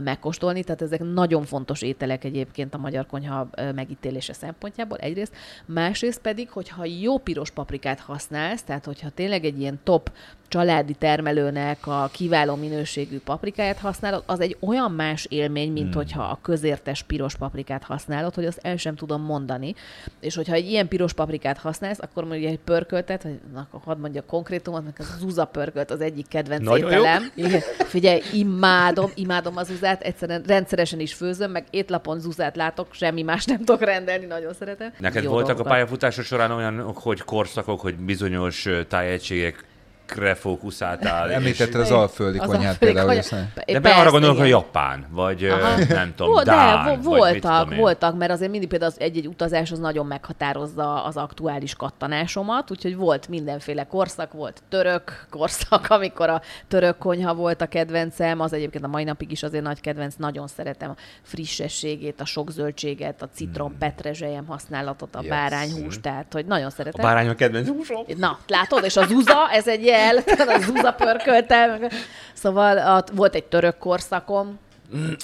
megkóstolni, 0.04 0.64
tehát 0.64 0.82
ezek 0.82 1.00
nagyon 1.00 1.44
fontos 1.44 1.82
ételek 1.82 2.24
egyébként 2.24 2.74
a 2.74 2.78
magyar 2.78 3.06
konyha 3.06 3.48
megítélése 3.74 4.32
szempontjából 4.32 4.98
egyrészt, 4.98 5.32
másrészt 5.66 6.20
pedig, 6.20 6.50
hogyha 6.50 6.84
jó 6.84 7.18
piros 7.18 7.50
paprikát 7.50 8.00
használsz, 8.00 8.62
tehát 8.62 8.84
hogyha 8.84 9.10
tényleg 9.10 9.44
egy 9.44 9.60
ilyen 9.60 9.80
top 9.84 10.10
családi 10.48 10.94
termelőnek 10.94 11.86
a 11.86 12.08
kiváló 12.12 12.54
minőségű 12.54 13.18
paprikáját 13.18 13.78
használod, 13.78 14.22
az 14.26 14.40
egy 14.40 14.56
olyan 14.60 14.92
más 14.92 15.24
élmény, 15.24 15.72
mint 15.72 15.86
hmm. 15.86 15.96
hogyha 15.96 16.22
a 16.22 16.38
közértes 16.42 17.02
piros 17.02 17.36
paprikát 17.36 17.82
használod, 17.82 18.34
hogy 18.34 18.44
azt 18.44 18.58
el 18.62 18.76
sem 18.76 18.94
tudom 18.94 19.22
mondani. 19.22 19.74
És 20.20 20.34
hogyha 20.34 20.54
egy 20.54 20.68
ilyen 20.68 20.88
piros 20.88 21.12
paprikát 21.12 21.58
használsz, 21.58 21.98
akkor 22.00 22.24
mondjuk 22.24 22.50
egy 22.50 22.58
pörköltet, 22.58 23.22
hogy 23.22 23.40
na, 23.52 23.68
hadd 23.84 23.98
mondja 23.98 24.22
konkrétumot, 24.26 24.84
meg 24.84 24.94
az 24.98 25.16
zuza 25.18 25.44
pörkölt 25.44 25.90
az 25.90 26.00
egyik 26.00 26.28
kedvenc 26.28 26.64
Nagyon 26.64 26.90
ételem. 26.90 27.30
Igen. 27.34 27.60
Figyelj, 27.78 28.20
imádom, 28.32 29.10
imádom 29.14 29.56
az 29.56 29.68
zuzát, 29.78 30.02
egyszerűen 30.02 30.42
rendszeresen 30.46 31.00
is 31.00 31.14
főzöm, 31.14 31.50
meg 31.50 31.64
étlapon 31.70 32.20
zuzát 32.20 32.56
látok, 32.56 32.86
semmi 32.90 33.22
más 33.22 33.44
nem 33.44 33.58
tudok 33.58 33.84
rendelni, 33.84 34.26
nagyon 34.26 34.54
szeretem. 34.54 34.92
Neked 34.98 35.22
Jó 35.22 35.30
voltak 35.30 35.46
dolgokat. 35.46 35.72
a 35.72 35.74
pályafutása 35.74 36.22
során 36.22 36.50
olyan, 36.50 36.80
hogy 36.80 37.22
korszakok, 37.22 37.80
hogy 37.80 37.96
bizonyos 37.96 38.68
tájegységek 38.88 39.64
kre 40.08 40.34
fókuszáltál. 40.34 41.30
Említetted 41.30 41.80
az 41.80 41.90
alföldi 41.90 42.38
konyhát 42.38 42.78
például. 42.78 43.06
Konyha. 43.06 43.36
De 43.66 43.80
be 43.80 43.94
arra 43.94 44.10
gondolok, 44.10 44.38
hogy 44.38 44.48
Japán, 44.48 45.06
vagy 45.10 45.44
Aha. 45.44 45.84
nem 45.88 46.12
tudom, 46.16 46.32
Ó, 46.32 46.42
Dán, 46.42 46.84
de, 46.84 46.96
voltak, 47.02 47.74
voltak, 47.74 48.18
mert 48.18 48.30
azért 48.30 48.50
mindig 48.50 48.68
például 48.68 48.92
egy-egy 48.96 49.26
utazás 49.26 49.70
az 49.70 49.78
nagyon 49.78 50.06
meghatározza 50.06 51.04
az 51.04 51.16
aktuális 51.16 51.74
kattanásomat, 51.74 52.70
úgyhogy 52.70 52.96
volt 52.96 53.28
mindenféle 53.28 53.84
korszak, 53.84 54.32
volt 54.32 54.62
török 54.68 55.26
korszak, 55.30 55.86
amikor 55.98 56.28
a 56.28 56.42
török 56.68 56.98
konyha 56.98 57.34
volt 57.34 57.60
a 57.60 57.66
kedvencem, 57.66 58.40
az 58.40 58.52
egyébként 58.52 58.84
a 58.84 58.88
mai 58.88 59.04
napig 59.04 59.30
is 59.30 59.42
azért 59.42 59.64
nagy 59.64 59.80
kedvenc, 59.80 60.14
nagyon 60.14 60.46
szeretem 60.46 60.90
a 60.90 60.96
frissességét, 61.22 62.20
a 62.20 62.24
sok 62.24 62.50
zöldséget, 62.50 63.22
a 63.22 63.28
citrom, 63.34 63.68
hmm. 63.68 63.78
petrezselyem 63.78 64.46
használatot, 64.46 65.14
a 65.14 65.18
yes. 65.20 65.28
bárányhúst, 65.28 66.00
tehát 66.00 66.32
hogy 66.32 66.46
nagyon 66.46 66.70
szeretem. 66.70 67.04
A 67.04 67.08
bárány 67.08 67.28
a 67.28 67.34
kedvenc 67.34 67.68
húsom. 67.68 68.04
Na, 68.16 68.38
látod, 68.46 68.84
és 68.84 68.96
az 68.96 69.10
uza, 69.10 69.48
ez 69.52 69.68
egy 69.68 69.84
el, 69.98 70.16
a 70.56 70.58
Zúza 70.60 70.92
pörkölte. 70.92 71.90
Szóval 72.32 72.78
a, 72.78 73.04
volt 73.12 73.34
egy 73.34 73.44
török 73.44 73.78
korszakom, 73.78 74.58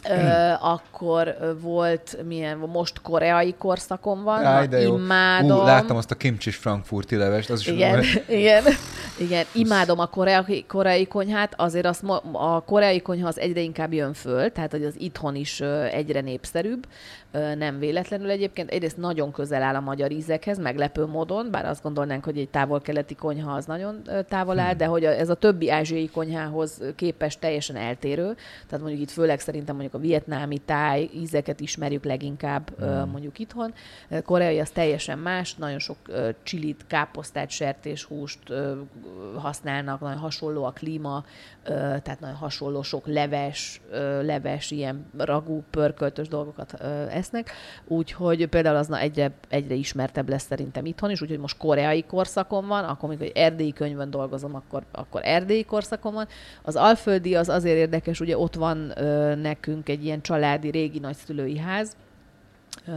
Ö, 0.09 0.53
akkor 0.61 1.37
volt, 1.61 2.17
milyen, 2.27 2.57
most 2.57 3.01
koreai 3.03 3.55
korszakom 3.59 4.23
van, 4.23 4.45
Áj, 4.45 4.67
de 4.67 4.81
jó. 4.81 4.97
imádom. 4.97 5.59
Ú, 5.59 5.63
láttam 5.65 5.97
azt 5.97 6.11
a 6.11 6.15
kimcsis 6.15 6.57
frankfurti 6.57 7.17
levest. 7.17 7.51
Az 7.51 7.69
igen, 7.69 8.01
is 8.01 8.19
igen, 8.29 8.65
igen, 9.19 9.45
imádom 9.53 9.99
a 9.99 10.07
koreai, 10.07 10.65
koreai 10.69 11.07
konyhát, 11.07 11.55
azért 11.57 11.87
azt, 11.87 12.03
a 12.33 12.61
koreai 12.61 13.01
konyha 13.01 13.29
az 13.29 13.39
egyre 13.39 13.61
inkább 13.61 13.93
jön 13.93 14.15
föl, 14.15 14.53
tehát 14.53 14.71
hogy 14.71 14.85
az 14.85 14.95
itthon 14.99 15.35
is 15.35 15.61
egyre 15.91 16.21
népszerűbb, 16.21 16.87
nem 17.57 17.79
véletlenül 17.79 18.31
egyébként. 18.31 18.71
Egyrészt 18.71 18.97
nagyon 18.97 19.33
közel 19.33 19.63
áll 19.63 19.75
a 19.75 19.81
magyar 19.81 20.11
ízekhez, 20.11 20.59
meglepő 20.59 21.05
módon, 21.07 21.51
bár 21.51 21.67
azt 21.67 21.83
gondolnánk, 21.83 22.25
hogy 22.25 22.39
egy 22.39 22.49
távol-keleti 22.49 23.15
konyha 23.15 23.53
az 23.53 23.67
nagyon 23.67 24.03
távol 24.29 24.59
áll, 24.59 24.69
hmm. 24.69 24.79
de 24.79 24.87
hogy 24.87 25.05
ez 25.05 25.29
a 25.29 25.35
többi 25.35 25.71
ázsiai 25.71 26.09
konyhához 26.09 26.83
képest 26.97 27.41
teljesen 27.41 27.77
eltérő. 27.77 28.37
Tehát 28.67 28.85
mondjuk 28.85 29.01
itt 29.01 29.11
főleg 29.11 29.41
szerintem 29.41 29.75
mondjuk 29.75 29.95
a 29.95 30.07
vietnámi 30.07 30.59
táj 30.59 31.11
ízeket 31.15 31.61
ismerjük 31.61 32.05
leginkább 32.05 32.71
hmm. 32.79 33.11
mondjuk 33.11 33.39
itthon. 33.39 33.75
Koreai 34.25 34.61
az 34.61 34.71
teljesen 34.71 35.19
más, 35.19 35.55
nagyon 35.55 35.79
sok 35.79 35.97
csilit, 36.43 36.85
káposztát, 36.87 37.51
sertéshúst 37.51 38.53
használnak, 39.37 40.01
nagyon 40.01 40.19
hasonló 40.19 40.65
a 40.65 40.71
klíma, 40.71 41.25
tehát 41.65 42.21
nagyon 42.21 42.37
hasonló 42.37 42.83
sok 42.83 43.07
leves, 43.07 43.81
leves, 44.23 44.71
ilyen 44.71 45.07
ragú, 45.19 45.63
pörköltös 45.71 46.29
dolgokat 46.29 46.73
esznek, 47.11 47.24
úgyhogy 47.87 48.47
például 48.47 48.77
az 48.77 48.93
egyre, 48.93 49.31
egyre 49.49 49.75
ismertebb 49.75 50.29
lesz 50.29 50.47
szerintem 50.47 50.87
itthon 50.87 51.11
is, 51.11 51.23
úgyhogy 51.23 51.39
most 51.39 51.57
koreai 51.57 52.05
korszakon 52.05 52.67
van, 52.67 52.85
akkor 52.85 53.09
még 53.09 53.21
egy 53.21 53.33
erdélyi 53.35 53.73
könyvön 53.73 54.11
dolgozom, 54.11 54.55
akkor, 54.55 54.83
akkor 54.93 55.21
erdélyi 55.25 55.65
korszakon 55.65 56.15
van. 56.15 56.27
Az 56.63 56.77
Alföldi 56.77 57.35
az 57.35 57.49
azért 57.49 57.77
érdekes, 57.77 58.21
ugye 58.21 58.39
ott 58.39 58.55
van 58.55 58.93
ö, 58.97 59.35
nekünk 59.35 59.89
egy 59.89 60.05
ilyen 60.05 60.21
családi 60.21 60.71
régi 60.71 60.99
nagyszülői 60.99 61.59
ház, 61.59 61.97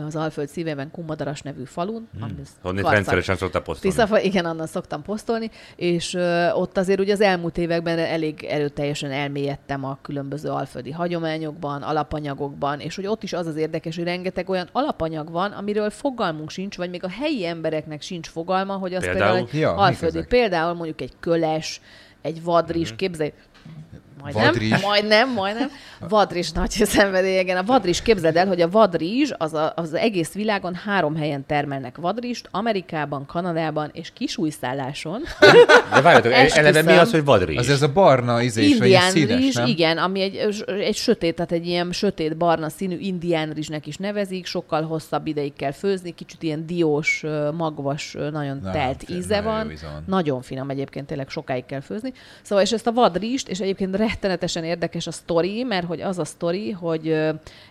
az 0.06 0.16
Alföld 0.16 0.48
szívében 0.48 0.92
Kumadaras 0.92 1.42
nevű 1.42 1.64
falun. 1.64 2.08
Hmm. 2.20 2.42
Honnét 2.62 2.90
rendszeresen 2.90 3.36
szoktam 3.36 3.64
posztolni. 3.64 3.96
Tiszafa, 3.96 4.20
igen, 4.20 4.46
annan 4.46 4.68
szoktam 4.68 5.02
posztolni, 5.02 5.50
és 5.76 6.14
ö, 6.14 6.52
ott 6.52 6.78
azért 6.78 7.00
ugye 7.00 7.14
az 7.14 7.22
elmúlt 7.22 7.58
években 7.58 8.00
elég 8.00 8.44
erőteljesen 8.44 9.12
elmélyedtem 9.12 9.86
a 9.86 9.98
különböző 10.02 10.50
alföldi 10.50 10.92
hagyományokban, 10.92 11.82
alapanyagokban, 11.82 12.80
és 12.80 12.96
hogy 12.96 13.08
ott 13.08 13.24
is 13.24 13.34
az 13.34 13.46
az 13.46 13.56
érdekes, 13.56 13.96
hogy 13.96 14.06
rengeteg 14.06 14.50
olyan 14.50 14.70
alapanyag 14.72 15.32
van, 15.32 15.52
amiről 15.52 15.90
fogalmunk 15.90 16.50
sincs, 16.50 16.78
vagy 16.78 16.90
még 16.90 17.04
a 17.04 17.10
helyi 17.10 17.46
embereknek 17.46 18.02
sincs 18.02 18.28
fogalma, 18.28 18.74
hogy 18.74 18.94
az 18.94 19.04
például, 19.04 19.46
például 19.46 19.60
ja, 19.62 19.76
alföldi. 19.76 20.26
Például 20.30 20.74
mondjuk 20.74 21.02
egy 21.02 21.14
köles, 21.20 21.82
egy 22.22 22.44
vadris, 22.44 22.88
mm-hmm. 22.88 22.96
képzelj, 22.96 23.34
Majdnem, 24.22 24.46
vadrizs. 24.46 24.82
majdnem, 24.88 25.34
majdnem. 25.34 25.70
Vadrizs 26.00 26.52
nagy 26.52 26.70
szenvedély, 26.72 27.40
igen. 27.40 27.58
A 27.58 27.64
vadrizs, 27.64 28.02
képzeld 28.02 28.36
el, 28.36 28.48
hogy 28.48 28.62
a 28.62 28.70
vadrizs 28.70 29.32
az, 29.38 29.54
a, 29.54 29.74
az 29.76 29.94
egész 29.94 30.34
világon 30.34 30.76
három 30.76 31.16
helyen 31.16 31.46
termelnek 31.46 31.98
vadrizst, 31.98 32.48
Amerikában, 32.52 33.26
Kanadában 33.26 33.90
és 33.94 34.12
kisújszálláson. 34.14 35.22
De 35.94 36.02
várjatok, 36.02 36.32
eleve 36.32 36.82
mi 36.82 36.92
az, 36.92 37.12
hogy 37.12 37.24
vadrizs? 37.24 37.58
Az 37.58 37.70
ez 37.70 37.82
a 37.82 37.92
barna 37.94 38.42
ízés, 38.42 38.70
indián 38.70 39.02
vagy 39.02 39.12
színes, 39.12 39.38
rizs, 39.38 39.56
nem? 39.56 39.68
igen, 39.68 39.98
ami 39.98 40.22
egy, 40.22 40.64
egy 40.68 40.96
sötét, 40.96 41.36
tehát 41.36 41.52
egy 41.52 41.68
ilyen 41.68 41.92
sötét 41.92 42.38
barna 42.38 42.70
színű 42.70 42.98
indián 42.98 43.50
rizsnek 43.50 43.88
is 43.88 43.98
nevezik, 43.98 44.46
sokkal 44.46 44.84
hosszabb 44.84 45.28
ideig 45.28 45.54
kell 45.54 45.72
főzni, 45.72 46.12
kicsit 46.16 46.44
ilyen 46.44 46.66
diós, 46.66 47.24
magvas, 47.58 48.16
nagyon 48.32 48.60
Na, 48.64 48.72
telt 48.72 49.10
íze 49.10 49.42
van. 49.42 49.68
van. 49.82 50.04
Nagyon 50.06 50.42
finom 50.42 50.70
egyébként, 50.70 51.08
tényleg 51.08 51.30
sokáig 51.30 51.66
kell 51.66 51.82
főzni. 51.82 52.14
Szóval, 52.42 52.64
és 52.64 52.72
ezt 52.72 52.88
a 52.88 52.92
vadrizst, 52.92 53.48
és 53.50 53.60
egyébként 53.60 53.92
rettenetesen 54.08 54.64
érdekes 54.64 55.08
a 55.08 55.12
sztori, 55.12 55.64
mert 55.64 55.86
hogy 55.86 56.02
az 56.02 56.20
a 56.20 56.26
sztori, 56.26 56.72
hogy 56.72 57.08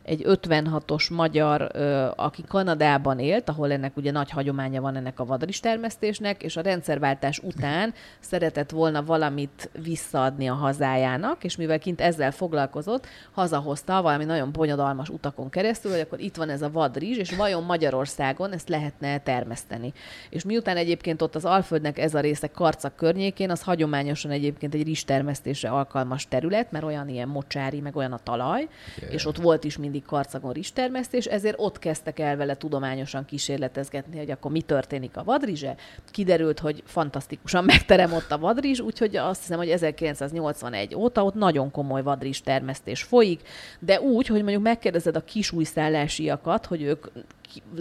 egy 0.02 0.22
56-os 0.24 1.12
magyar, 1.12 1.70
aki 2.16 2.42
Kanadában 2.48 3.18
élt, 3.18 3.48
ahol 3.48 3.72
ennek 3.72 3.96
ugye 3.96 4.10
nagy 4.10 4.30
hagyománya 4.30 4.80
van 4.80 4.96
ennek 4.96 5.20
a 5.20 5.24
vadris 5.24 5.60
termesztésnek, 5.60 6.42
és 6.42 6.56
a 6.56 6.60
rendszerváltás 6.60 7.38
után 7.38 7.94
szeretett 8.20 8.70
volna 8.70 9.04
valamit 9.04 9.70
visszaadni 9.82 10.48
a 10.48 10.54
hazájának, 10.54 11.44
és 11.44 11.56
mivel 11.56 11.78
kint 11.78 12.00
ezzel 12.00 12.30
foglalkozott, 12.30 13.06
hazahozta 13.32 14.02
valami 14.02 14.24
nagyon 14.24 14.52
bonyodalmas 14.52 15.08
utakon 15.08 15.50
keresztül, 15.50 15.90
hogy 15.90 16.00
akkor 16.00 16.20
itt 16.20 16.36
van 16.36 16.48
ez 16.48 16.62
a 16.62 16.70
vadrizs, 16.70 17.18
és 17.18 17.36
vajon 17.36 17.62
Magyarországon 17.62 18.52
ezt 18.52 18.68
lehetne 18.68 19.18
termeszteni. 19.18 19.92
És 20.30 20.44
miután 20.44 20.76
egyébként 20.76 21.22
ott 21.22 21.34
az 21.34 21.44
Alföldnek 21.44 21.98
ez 21.98 22.14
a 22.14 22.20
része 22.20 22.46
Karcak 22.46 22.96
környékén, 22.96 23.50
az 23.50 23.62
hagyományosan 23.62 24.30
egyébként 24.30 24.74
egy 24.74 24.82
rizstermesztésre 24.82 25.68
alkalmas 25.68 26.25
terület, 26.28 26.70
mert 26.70 26.84
olyan 26.84 27.08
ilyen 27.08 27.28
mocsári, 27.28 27.80
meg 27.80 27.96
olyan 27.96 28.12
a 28.12 28.18
talaj, 28.22 28.68
yeah. 29.00 29.12
és 29.12 29.26
ott 29.26 29.36
volt 29.36 29.64
is 29.64 29.76
mindig 29.76 30.04
karcagon 30.04 30.52
rizstermesztés, 30.52 31.24
ezért 31.24 31.56
ott 31.58 31.78
kezdtek 31.78 32.18
el 32.18 32.36
vele 32.36 32.54
tudományosan 32.54 33.24
kísérletezgetni, 33.24 34.18
hogy 34.18 34.30
akkor 34.30 34.50
mi 34.50 34.60
történik 34.60 35.16
a 35.16 35.24
vadrizse. 35.24 35.76
Kiderült, 36.10 36.58
hogy 36.58 36.82
fantasztikusan 36.86 37.64
megterem 37.74 38.12
ott 38.12 38.30
a 38.30 38.38
vadrizs, 38.38 38.80
úgyhogy 38.80 39.16
azt 39.16 39.40
hiszem, 39.40 39.58
hogy 39.58 39.70
1981 39.70 40.94
óta 40.94 41.24
ott 41.24 41.34
nagyon 41.34 41.70
komoly 41.70 42.02
vadrizs 42.02 42.40
termesztés 42.40 43.02
folyik, 43.02 43.40
de 43.78 44.00
úgy, 44.00 44.26
hogy 44.26 44.40
mondjuk 44.42 44.62
megkérdezed 44.62 45.16
a 45.16 45.24
kisújszállásiakat, 45.24 46.66
hogy 46.66 46.82
ők 46.82 47.06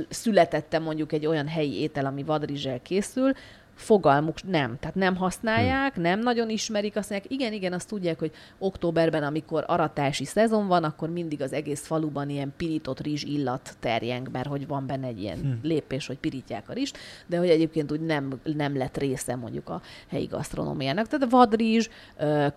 születette 0.10 0.80
mondjuk 0.80 1.12
egy 1.12 1.26
olyan 1.26 1.48
helyi 1.48 1.80
étel, 1.80 2.06
ami 2.06 2.24
vadrizsel 2.24 2.82
készül, 2.82 3.34
fogalmuk 3.76 4.44
nem. 4.44 4.78
Tehát 4.80 4.96
nem 4.96 5.16
használják, 5.16 5.94
hmm. 5.94 6.04
nem 6.04 6.20
nagyon 6.20 6.50
ismerik, 6.50 6.96
azt 6.96 7.10
mondják, 7.10 7.32
igen, 7.32 7.54
igen, 7.54 7.74
azt 7.74 7.88
tudják, 7.88 8.20
hogy 8.20 8.32
októberben, 8.58 9.24
amikor 9.24 9.64
aratási 9.68 10.26
szezon 10.26 10.68
van, 10.68 10.84
akkor 10.84 11.10
mindig 11.10 11.42
az 11.42 11.54
egész 11.54 11.86
faluban 11.86 12.30
ilyen 12.30 12.54
pirított 12.58 13.00
rizs 13.00 13.24
illat 13.24 13.76
terjeng, 13.80 14.30
mert 14.32 14.48
hogy 14.48 14.68
van 14.68 14.86
benne 14.88 15.08
egy 15.08 15.22
ilyen 15.22 15.38
hmm. 15.38 15.60
lépés, 15.64 16.08
hogy 16.08 16.18
pirítják 16.18 16.70
a 16.70 16.74
rizst, 16.74 16.98
de 17.26 17.38
hogy 17.38 17.50
egyébként 17.50 17.92
úgy 17.92 18.02
nem, 18.02 18.40
nem 18.44 18.78
lett 18.78 18.98
része 18.98 19.36
mondjuk 19.36 19.70
a 19.70 19.82
helyi 20.08 20.26
gasztronómiának. 20.26 21.08
Tehát 21.08 21.30
vadrizs, 21.30 21.90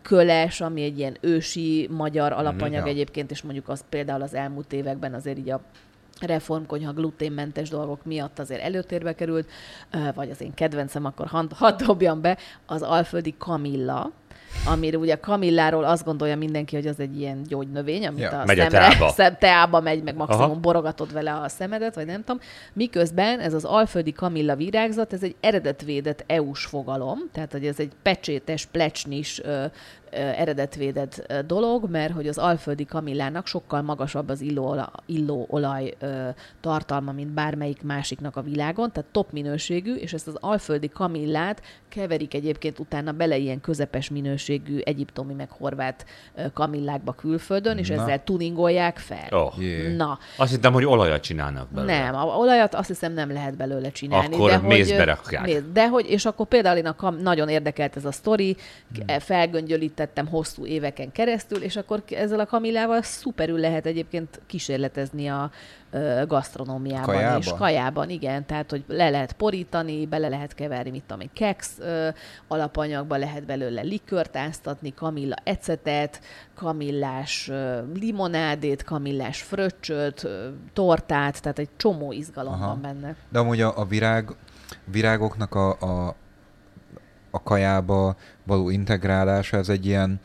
köles, 0.03 0.61
ami 0.61 0.83
egy 0.83 0.99
ilyen 0.99 1.17
ősi 1.21 1.89
magyar 1.91 2.33
alapanyag 2.33 2.83
hmm, 2.83 2.91
egyébként, 2.91 3.31
és 3.31 3.43
mondjuk 3.43 3.69
az 3.69 3.85
például 3.89 4.23
az 4.23 4.35
elmúlt 4.35 4.73
években 4.73 5.15
azért 5.15 5.39
így 5.39 5.51
a 5.51 5.61
reformkonyha 6.21 6.93
gluténmentes 6.93 7.69
dolgok 7.69 8.05
miatt 8.05 8.39
azért 8.39 8.63
előtérbe 8.63 9.15
került, 9.15 9.49
vagy 10.15 10.31
az 10.31 10.41
én 10.41 10.55
kedvencem, 10.55 11.05
akkor 11.05 11.27
hadd 11.55 11.85
dobjam 11.85 12.21
be, 12.21 12.39
az 12.67 12.83
alföldi 12.83 13.35
kamilla, 13.39 14.13
amire 14.67 14.97
ugye 14.97 15.15
a 15.15 15.21
kamilláról 15.21 15.85
azt 15.85 16.05
gondolja 16.05 16.37
mindenki, 16.37 16.77
hogy 16.77 16.87
az 16.87 17.01
egy 17.01 17.19
ilyen 17.19 17.43
gyógynövény, 17.43 18.07
amit 18.07 18.21
Ja, 18.21 18.41
a 18.41 18.45
megy 18.45 18.59
a 18.59 18.63
szemre, 18.63 18.79
teába. 18.79 19.09
szem, 19.19 19.37
teába 19.39 19.81
megy, 19.81 20.03
meg 20.03 20.17
maximum 20.17 20.51
Aha. 20.51 20.61
borogatod 20.61 21.13
vele 21.13 21.35
a 21.35 21.49
szemedet, 21.49 21.95
vagy 21.95 22.07
nem 22.07 22.25
tudom. 22.25 22.41
Miközben 22.73 23.41
ez 23.41 23.55
az 23.55 23.65
alföldi 23.65 24.13
kamilla 24.13 24.57
virágzat, 24.57 25.13
ez 25.13 25.23
egy 25.23 25.37
eredetvédett 25.41 26.25
EU-s 26.27 26.65
fogalom, 26.65 27.19
tehát 27.33 27.53
hogy 27.53 27.67
ez 27.67 27.79
egy 27.81 27.93
pecsétes, 28.03 28.67
plecsnis, 28.67 29.41
eredetvédett 30.11 31.33
dolog, 31.47 31.91
mert 31.91 32.13
hogy 32.13 32.29
az 32.29 32.39
alföldi 32.39 32.85
kamillának 32.85 33.47
sokkal 33.47 33.83
magasabb 33.83 34.29
az 34.29 34.41
illóolaj, 34.41 34.87
illóolaj 35.07 35.95
tartalma, 36.61 37.13
mint 37.13 37.29
bármelyik 37.31 37.83
másiknak 37.83 38.37
a 38.37 38.43
világon, 38.43 38.93
tehát 38.93 39.11
top 39.13 39.33
minőségű, 39.33 39.95
és 39.95 40.13
ezt 40.13 40.27
az 40.27 40.37
alföldi 40.41 40.89
kamillát 40.89 41.63
keverik 41.89 42.35
egyébként 42.35 42.79
utána 42.79 43.13
bele 43.13 43.37
ilyen 43.37 43.61
közepes 43.61 44.11
minőségű 44.11 44.79
egyiptomi 44.79 45.35
meg 45.35 45.51
horvát 45.51 46.07
kamillákba 46.53 47.13
külföldön, 47.13 47.79
és 47.79 47.89
Na. 47.89 47.95
ezzel 48.03 48.25
tuningolják 48.25 48.99
fel. 48.99 49.29
Oh. 49.31 49.53
Na, 49.97 50.19
Azt 50.37 50.51
hittem, 50.51 50.73
hogy 50.73 50.85
olajat 50.85 51.23
csinálnak 51.23 51.69
belőle. 51.69 52.01
nem, 52.03 52.15
a 52.15 52.23
olajat 52.25 52.75
azt 52.75 52.89
hiszem 52.89 53.13
nem 53.13 53.33
lehet 53.33 53.57
belőle 53.57 53.91
csinálni. 53.91 54.35
Akkor 54.35 54.51
de 54.51 54.57
hogy, 54.57 54.69
mézbe 54.69 55.05
rakják. 55.05 55.45
méz- 55.45 55.73
De 55.73 55.89
hogy, 55.89 56.07
és 56.11 56.25
akkor 56.25 56.47
például 56.47 56.77
én 56.77 56.87
a 56.87 56.95
kam, 56.97 57.17
nagyon 57.17 57.49
érdekelt 57.49 57.97
ez 57.97 58.05
a 58.05 58.13
sztori, 58.13 58.57
Hmm. 58.95 59.03
Felgöngyölítettem 59.99 60.27
hosszú 60.27 60.67
éveken 60.67 61.13
keresztül, 61.13 61.63
és 61.63 61.77
akkor 61.77 62.03
ezzel 62.11 62.41
a 62.41 62.47
kamillával 62.47 63.03
szuperül 63.03 63.59
lehet 63.59 63.87
egyébként 63.87 64.41
kísérletezni 64.47 65.29
a 65.29 65.51
ö, 65.91 66.23
gasztronómiában 66.27 67.15
Kajába? 67.15 67.39
is. 67.39 67.53
Kajában, 67.53 68.11
igen. 68.11 68.47
Tehát, 68.47 68.71
hogy 68.71 68.85
le 68.89 69.11
lehet 69.11 69.33
porítani, 69.33 70.07
bele 70.07 70.29
lehet 70.29 70.55
keverni, 70.55 70.91
mit 70.91 71.03
tudom 71.03 71.21
én, 71.21 71.31
keksz 71.33 71.79
ö, 71.79 72.09
alapanyagba, 72.49 73.17
lehet 73.17 73.45
belőle 73.45 73.83
likört 73.83 74.37
áztatni, 74.37 74.95
kamilla 74.95 75.37
ecetet, 75.45 76.21
kamillás 76.55 77.49
ö, 77.49 77.81
limonádét, 77.95 78.83
kamillás 78.83 79.43
fröccsöt, 79.43 80.25
ö, 80.25 80.49
tortát, 80.73 81.43
tehát 81.43 81.59
egy 81.59 81.71
csomó 81.77 82.13
izgalom 82.13 82.53
Aha. 82.53 82.67
van 82.67 82.81
benne. 82.81 83.17
De 83.29 83.39
amúgy 83.39 83.61
a, 83.61 83.79
a 83.79 83.85
virág, 83.85 84.37
virágoknak 84.85 85.55
a, 85.55 85.81
a, 85.81 86.15
a 87.31 87.43
kajába 87.43 88.17
való 88.49 88.71
integrálása, 88.71 89.57
ez 89.57 89.69
egy 89.69 89.87
ilyen 89.87 90.21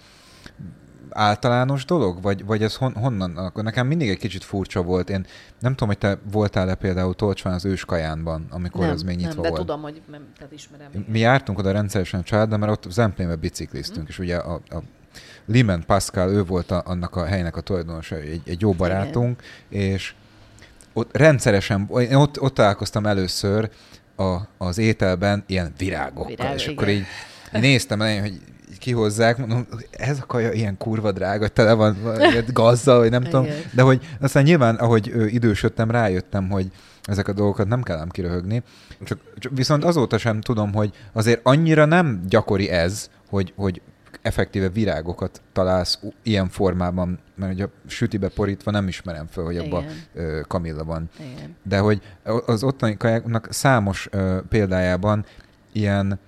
általános 1.09 1.85
dolog? 1.85 2.21
Vagy, 2.21 2.45
vagy 2.45 2.63
ez 2.63 2.75
hon, 2.75 2.93
honnan? 2.93 3.37
Akkor 3.37 3.63
nekem 3.63 3.87
mindig 3.87 4.09
egy 4.09 4.17
kicsit 4.17 4.43
furcsa 4.43 4.81
volt. 4.81 5.09
Én 5.09 5.25
nem 5.59 5.71
tudom, 5.71 5.87
hogy 5.87 5.97
te 5.97 6.17
voltál-e 6.31 6.75
például 6.75 7.13
Tolcsván 7.13 7.53
az 7.53 7.65
ős 7.65 7.85
kajánban, 7.85 8.45
amikor 8.49 8.81
nem, 8.81 8.89
ez 8.89 9.03
még 9.03 9.15
nyitva 9.15 9.33
nem, 9.33 9.41
de 9.41 9.49
volt. 9.49 9.61
tudom, 9.61 9.81
hogy 9.81 10.01
nem, 10.11 10.21
tehát 10.37 10.53
ismerem. 10.53 10.87
igen. 10.93 11.05
Mi 11.07 11.19
jártunk 11.19 11.57
oda 11.57 11.71
rendszeresen 11.71 12.19
a 12.19 12.23
családdal, 12.23 12.57
mert 12.57 12.71
ott 12.71 12.91
Zemplénbe 12.91 13.35
bicikliztünk, 13.35 14.07
és 14.07 14.19
ugye 14.19 14.37
a, 14.37 14.53
a 14.53 14.77
Limen 15.45 15.83
Pascal, 15.85 16.29
ő 16.29 16.43
volt 16.43 16.71
a, 16.71 16.83
annak 16.85 17.15
a 17.15 17.25
helynek 17.25 17.55
a 17.55 17.61
tulajdonosa, 17.61 18.15
egy, 18.15 18.41
egy 18.45 18.61
jó 18.61 18.71
barátunk, 18.71 19.41
és 19.69 20.13
ott 20.93 21.17
rendszeresen, 21.17 21.89
én 21.99 22.15
ott, 22.15 22.41
ott 22.41 22.53
találkoztam 22.53 23.05
először 23.05 23.69
a, 24.15 24.37
az 24.57 24.77
ételben 24.77 25.43
ilyen 25.47 25.73
virágokkal, 25.77 26.35
Virág, 26.35 26.53
és 26.53 26.63
igen. 26.63 26.75
akkor 26.75 26.89
így, 26.89 27.05
néztem 27.59 28.01
el, 28.01 28.21
hogy 28.21 28.39
kihozzák, 28.79 29.37
mondom, 29.37 29.67
ez 29.91 30.19
a 30.21 30.25
kaja 30.25 30.51
ilyen 30.51 30.77
kurva 30.77 31.11
drága, 31.11 31.47
tele 31.47 31.73
van 31.73 31.97
gazzal, 32.53 32.99
vagy 32.99 33.09
nem 33.09 33.23
tudom, 33.23 33.47
de 33.73 33.81
hogy 33.81 34.07
aztán 34.21 34.43
nyilván, 34.43 34.75
ahogy 34.75 35.33
idősödtem, 35.33 35.91
rájöttem, 35.91 36.49
hogy 36.49 36.71
ezek 37.03 37.27
a 37.27 37.33
dolgokat 37.33 37.67
nem 37.67 37.83
kell 37.83 37.97
ám 37.97 38.09
kiröhögni, 38.09 38.63
csak, 39.03 39.19
csak 39.37 39.51
viszont 39.55 39.83
azóta 39.83 40.17
sem 40.17 40.41
tudom, 40.41 40.73
hogy 40.73 40.93
azért 41.13 41.39
annyira 41.43 41.85
nem 41.85 42.23
gyakori 42.27 42.69
ez, 42.69 43.09
hogy, 43.29 43.53
hogy 43.55 43.81
effektíve 44.21 44.69
virágokat 44.69 45.41
találsz 45.53 45.99
ilyen 46.23 46.49
formában, 46.49 47.19
mert 47.35 47.53
ugye 47.53 47.63
a 47.63 47.69
sütibe 47.87 48.27
porítva 48.29 48.71
nem 48.71 48.87
ismerem 48.87 49.27
föl, 49.27 49.45
hogy 49.45 49.57
abban 49.57 49.85
kamilla 50.47 50.83
van. 50.83 51.09
Igen. 51.19 51.55
De 51.63 51.77
hogy 51.77 52.01
az 52.45 52.63
ottani 52.63 52.97
kajáknak 52.97 53.47
számos 53.51 54.07
ö, 54.11 54.37
példájában 54.49 55.25
ilyen 55.71 56.19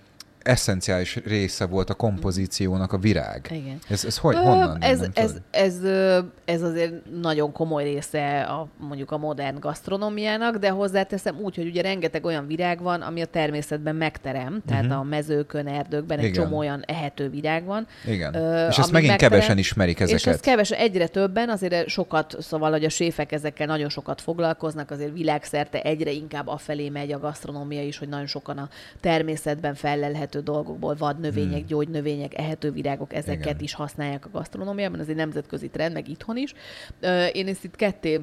eszenciális 0.47 1.15
része 1.25 1.65
volt 1.65 1.89
a 1.89 1.93
kompozíciónak 1.93 2.93
a 2.93 2.97
virág. 2.97 3.47
Igen. 3.51 3.77
Ez, 3.89 4.05
ez 4.05 4.17
hogy, 4.17 4.35
Ö, 4.35 4.39
honnan? 4.39 4.77
Ez, 4.81 4.99
nem 4.99 5.11
ez, 5.13 5.25
tudod? 5.27 5.41
ez, 5.51 5.83
ö, 5.83 6.19
ez 6.45 6.61
azért 6.61 6.93
nagyon 7.21 7.51
komoly 7.51 7.83
része 7.83 8.41
a, 8.41 8.67
mondjuk 8.77 9.11
a 9.11 9.17
modern 9.17 9.59
gasztronómiának, 9.59 10.55
de 10.57 10.69
hozzáteszem 10.69 11.37
úgy, 11.39 11.55
hogy 11.55 11.65
ugye 11.67 11.81
rengeteg 11.81 12.25
olyan 12.25 12.47
virág 12.47 12.81
van, 12.81 13.01
ami 13.01 13.21
a 13.21 13.25
természetben 13.25 13.95
megterem, 13.95 14.61
tehát 14.67 14.83
Mhm. 14.83 14.93
a 14.93 15.03
mezőkön, 15.03 15.67
erdőkben 15.67 16.17
egy 16.19 16.25
Igen. 16.25 16.43
csomó 16.43 16.57
olyan 16.57 16.83
ehető 16.87 17.29
virág 17.29 17.63
van. 17.65 17.87
Igen. 18.07 18.35
Ö, 18.35 18.67
és 18.67 18.77
ezt 18.77 18.91
megint 18.91 19.09
megterem- 19.11 19.33
kevesen 19.33 19.57
ismerik 19.57 19.99
ezeket. 19.99 20.19
És 20.19 20.25
ez 20.27 20.39
keves, 20.39 20.71
egyre 20.71 21.07
többen, 21.07 21.49
azért 21.49 21.87
sokat, 21.87 22.35
szóval, 22.39 22.71
hogy 22.71 22.85
a 22.85 22.89
séfek 22.89 23.31
ezekkel 23.31 23.67
nagyon 23.67 23.89
sokat 23.89 24.21
foglalkoznak, 24.21 24.91
azért 24.91 25.13
világszerte 25.13 25.81
egyre 25.81 26.11
inkább 26.11 26.47
afelé 26.47 26.89
megy 26.89 27.11
a 27.11 27.19
gasztronómia 27.19 27.83
is, 27.83 27.97
hogy 27.97 28.09
nagyon 28.09 28.27
sokan 28.27 28.57
a 28.57 28.69
természetben 28.99 29.75
fellelhető 30.35 30.39
dolgokból 30.41 30.95
vadnövények, 30.95 31.57
hmm. 31.57 31.67
gyógynövények, 31.67 32.37
ehető 32.37 32.71
virágok, 32.71 33.13
ezeket 33.13 33.45
Igen. 33.45 33.59
Is 33.59 33.73
használják 33.73 34.25
a 34.25 34.29
gasztronómiában, 34.31 34.99
ez 34.99 35.07
egy 35.07 35.15
nemzetközi 35.15 35.69
trend, 35.69 35.93
meg 35.93 36.09
itthon 36.09 36.37
is. 36.37 36.53
Én 37.31 37.47
ezt 37.47 37.63
itt 37.63 37.75
ketté 37.75 38.19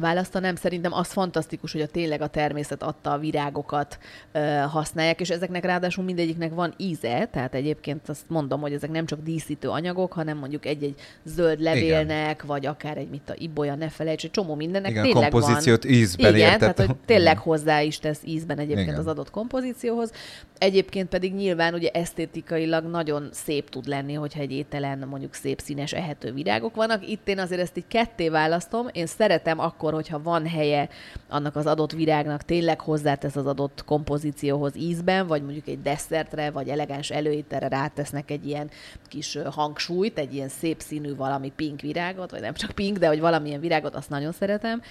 választanám. 0.00 0.54
Szerintem 0.54 0.92
az 0.92 1.12
fantasztikus, 1.12 1.72
hogy 1.72 1.80
a 1.80 1.86
tényleg 1.86 2.20
a 2.20 2.26
természet 2.26 2.82
adta 2.82 3.12
a 3.12 3.18
virágokat 3.18 3.98
ö, 4.32 4.40
használják, 4.68 5.20
és 5.20 5.30
ezeknek 5.30 5.64
ráadásul 5.64 6.04
mindegyiknek 6.04 6.54
van 6.54 6.74
íze, 6.76 7.28
tehát 7.32 7.54
egyébként 7.54 8.08
azt 8.08 8.24
mondom, 8.28 8.60
hogy 8.60 8.72
ezek 8.72 8.90
nem 8.90 9.06
csak 9.06 9.22
díszítő 9.22 9.68
anyagok, 9.68 10.12
hanem 10.12 10.38
mondjuk 10.38 10.66
egy-egy 10.66 10.94
zöld 11.24 11.60
levélnek, 11.60 12.34
Igen. 12.34 12.46
vagy 12.46 12.66
akár 12.66 12.96
egy, 12.96 13.08
mit 13.08 13.30
a 13.30 13.34
ibolya, 13.38 13.74
ne 13.74 13.88
felejts, 13.88 14.24
egy 14.24 14.30
csomó 14.30 14.54
mindennek 14.54 14.90
Igen, 14.90 15.02
tényleg 15.02 15.30
kompozíciót 15.30 15.84
van. 15.84 15.92
ízben 15.92 16.34
Igen, 16.34 16.52
értett. 16.52 16.74
tehát 16.74 16.90
hogy 16.90 16.96
tényleg 17.06 17.38
hozzá 17.38 17.80
is 17.80 17.98
tesz 17.98 18.20
ízben 18.24 18.58
egyébként 18.58 18.86
Igen. 18.86 18.98
az 18.98 19.06
adott 19.06 19.30
kompozícióhoz. 19.30 20.12
Egyébként 20.58 21.08
pedig 21.08 21.34
nyilván 21.34 21.74
ugye 21.74 21.90
esztétikailag 21.90 22.84
nagyon 22.84 23.28
szép 23.32 23.68
tud 23.70 23.86
lenni, 23.86 24.14
hogyha 24.14 24.40
egy 24.40 24.52
ételen 24.52 24.98
mondjuk 24.98 25.34
szép 25.34 25.60
színes 25.60 25.92
ehető 25.92 26.32
virágok 26.32 26.74
vannak. 26.74 27.08
Itt 27.08 27.28
én 27.28 27.38
azért 27.38 27.60
ezt 27.60 27.76
így 27.76 27.86
ketté 27.88 28.28
választom. 28.28 28.86
Én 28.92 29.06
szeretem 29.06 29.58
akkor, 29.58 29.81
hogyha 29.90 30.22
van 30.22 30.46
helye 30.46 30.88
annak 31.28 31.56
az 31.56 31.66
adott 31.66 31.92
virágnak, 31.92 32.42
tényleg 32.42 32.80
hozzátesz 32.80 33.36
az 33.36 33.46
adott 33.46 33.84
kompozícióhoz 33.84 34.76
ízben, 34.76 35.26
vagy 35.26 35.42
mondjuk 35.42 35.66
egy 35.66 35.82
desszertre, 35.82 36.50
vagy 36.50 36.68
elegáns 36.68 37.10
előételre 37.10 37.68
rátesznek 37.68 38.30
egy 38.30 38.46
ilyen 38.46 38.70
kis 39.08 39.38
hangsúlyt, 39.50 40.18
egy 40.18 40.34
ilyen 40.34 40.48
szép 40.48 40.80
színű 40.80 41.16
valami 41.16 41.52
pink 41.56 41.80
virágot, 41.80 42.30
vagy 42.30 42.40
nem 42.40 42.54
csak 42.54 42.70
pink, 42.70 42.98
de 42.98 43.06
hogy 43.06 43.20
valamilyen 43.20 43.60
virágot, 43.60 43.94
azt 43.94 44.10
nagyon 44.10 44.32
szeretem. 44.32 44.82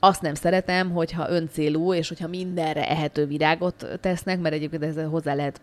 Azt 0.00 0.22
nem 0.22 0.34
szeretem, 0.34 0.90
hogyha 0.90 1.30
öncélú, 1.30 1.94
és 1.94 2.08
hogyha 2.08 2.28
mindenre 2.28 2.88
ehető 2.88 3.26
virágot 3.26 3.86
tesznek, 4.00 4.40
mert 4.40 4.54
egyébként 4.54 4.84
ezzel 4.84 5.08
hozzá 5.08 5.34
lehet 5.34 5.60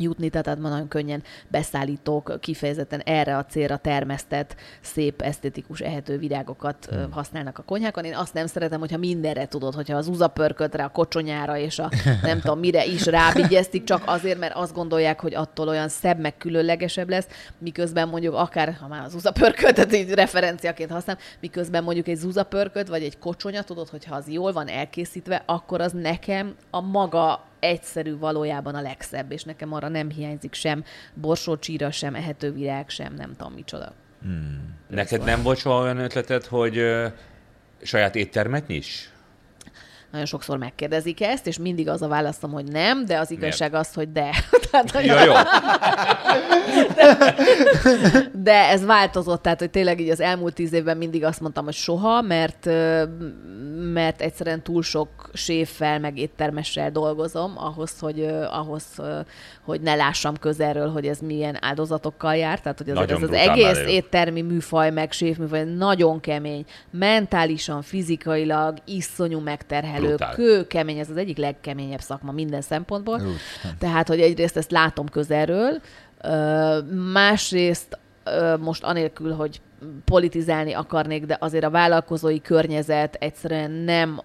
jutni, 0.00 0.28
tehát 0.28 0.58
ma 0.58 0.68
nagyon 0.68 0.88
könnyen 0.88 1.22
beszállítók 1.48 2.36
kifejezetten 2.40 3.00
erre 3.00 3.36
a 3.36 3.44
célra 3.44 3.76
termesztett, 3.76 4.56
szép, 4.80 5.20
esztetikus, 5.20 5.80
ehető 5.80 6.18
virágokat 6.18 6.88
hmm. 6.90 7.12
használnak 7.12 7.58
a 7.58 7.62
konyhákon. 7.62 8.04
Én 8.04 8.14
azt 8.14 8.34
nem 8.34 8.46
szeretem, 8.46 8.80
hogyha 8.80 8.98
mindenre 8.98 9.46
tudod, 9.46 9.74
hogyha 9.74 9.96
az 9.96 10.08
uzapörkötre, 10.08 10.84
a 10.84 10.88
kocsonyára 10.88 11.58
és 11.58 11.78
a 11.78 11.90
nem 12.22 12.40
tudom 12.40 12.58
mire 12.58 12.84
is 12.84 13.06
rávigyeztik, 13.06 13.84
csak 13.84 14.02
azért, 14.06 14.38
mert 14.38 14.54
azt 14.54 14.74
gondolják, 14.74 15.20
hogy 15.20 15.34
attól 15.34 15.68
olyan 15.68 15.88
szebb, 15.88 16.20
meg 16.20 16.36
különlegesebb 16.36 17.08
lesz, 17.08 17.26
miközben 17.58 18.08
mondjuk 18.08 18.34
akár, 18.34 18.76
ha 18.80 18.88
már 18.88 19.04
az 19.04 19.14
uzapörköltet 19.14 19.94
így 19.94 20.10
referenciaként 20.10 20.90
használom, 20.90 21.22
miközben 21.40 21.82
mondjuk 21.82 22.08
egy 22.08 22.16
zuzapörköt, 22.16 22.88
vagy 22.88 23.02
egy 23.02 23.18
kocsonya, 23.18 23.62
tudod, 23.62 23.88
hogyha 23.88 24.14
az 24.14 24.28
jól 24.28 24.52
van 24.52 24.68
elkészítve, 24.68 25.42
akkor 25.46 25.80
az 25.80 25.92
nekem 25.92 26.54
a 26.70 26.80
maga 26.80 27.45
egyszerű 27.60 28.18
valójában 28.18 28.74
a 28.74 28.80
legszebb, 28.80 29.32
és 29.32 29.42
nekem 29.42 29.72
arra 29.72 29.88
nem 29.88 30.10
hiányzik 30.10 30.54
sem 30.54 30.84
borsócsíra, 31.14 31.90
sem 31.90 32.14
ehető 32.14 32.52
virág, 32.52 32.88
sem 32.88 33.14
nem 33.14 33.34
tudom 33.36 33.52
micsoda. 33.52 33.92
Neked 34.88 35.24
nem 35.24 35.42
volt 35.42 35.58
soha 35.58 35.82
olyan 35.82 35.98
ötleted, 35.98 36.44
hogy 36.44 36.78
ö, 36.78 37.06
saját 37.82 38.14
éttermet 38.14 38.66
nyis? 38.66 39.10
Nagyon 40.16 40.30
sokszor 40.30 40.58
megkérdezik 40.58 41.20
ezt, 41.20 41.46
és 41.46 41.58
mindig 41.58 41.88
az 41.88 42.02
a 42.02 42.08
válaszom, 42.08 42.52
hogy 42.52 42.64
nem, 42.64 43.04
de 43.04 43.18
az 43.18 43.30
igazság 43.30 43.74
az, 43.74 43.94
hogy 43.94 44.12
de. 44.12 44.30
Tehát, 44.70 44.90
hogy 44.90 45.04
Ja, 45.04 45.24
jó. 45.24 45.32
De 48.32 48.68
ez 48.68 48.84
változott, 48.84 49.42
tehát 49.42 49.58
hogy 49.58 49.70
tényleg 49.70 50.00
így 50.00 50.10
az 50.10 50.20
elmúlt 50.20 50.54
tíz 50.54 50.72
évben 50.72 50.96
mindig 50.96 51.24
azt 51.24 51.40
mondtam, 51.40 51.64
hogy 51.64 51.74
soha, 51.74 52.20
mert, 52.20 52.64
mert 53.92 54.20
egyszerűen 54.20 54.62
túl 54.62 54.82
sok 54.82 55.08
séffel, 55.32 55.98
meg 55.98 56.18
éttermessel 56.18 56.90
dolgozom 56.90 57.52
ahhoz, 57.56 57.98
hogy, 57.98 58.20
ahhoz, 58.50 58.84
hogy 59.64 59.80
ne 59.80 59.94
lássam 59.94 60.36
közelről, 60.36 60.90
hogy 60.90 61.06
ez 61.06 61.18
milyen 61.18 61.58
áldozatokkal 61.60 62.36
jár. 62.36 62.60
Tehát, 62.60 62.78
hogy 62.78 62.92
Nagyon 62.92 63.16
ez 63.16 63.28
az 63.28 63.36
egész 63.36 63.76
már 63.76 63.88
éttermi 63.88 64.42
műfaj, 64.42 64.90
meg 64.90 65.12
séfműfaj 65.12 65.64
nagyon 65.64 66.20
kemény, 66.20 66.64
mentálisan, 66.90 67.82
fizikailag, 67.82 68.78
iszonyú 68.84 69.38
megterhelő, 69.38 70.05
Brutál. 70.06 70.34
kőkemény, 70.34 70.98
ez 70.98 71.10
az 71.10 71.16
egyik 71.16 71.36
legkeményebb 71.36 72.00
szakma 72.00 72.32
minden 72.32 72.60
szempontból. 72.60 73.20
Úristen. 73.20 73.76
Tehát, 73.78 74.08
hogy 74.08 74.20
egyrészt 74.20 74.56
ezt 74.56 74.70
látom 74.70 75.08
közelről, 75.08 75.80
másrészt 77.12 77.98
most 78.60 78.84
anélkül, 78.84 79.32
hogy 79.32 79.60
politizálni 80.04 80.72
akarnék, 80.72 81.24
de 81.24 81.36
azért 81.40 81.64
a 81.64 81.70
vállalkozói 81.70 82.40
környezet 82.40 83.14
egyszerűen 83.14 83.70
nem 83.70 84.20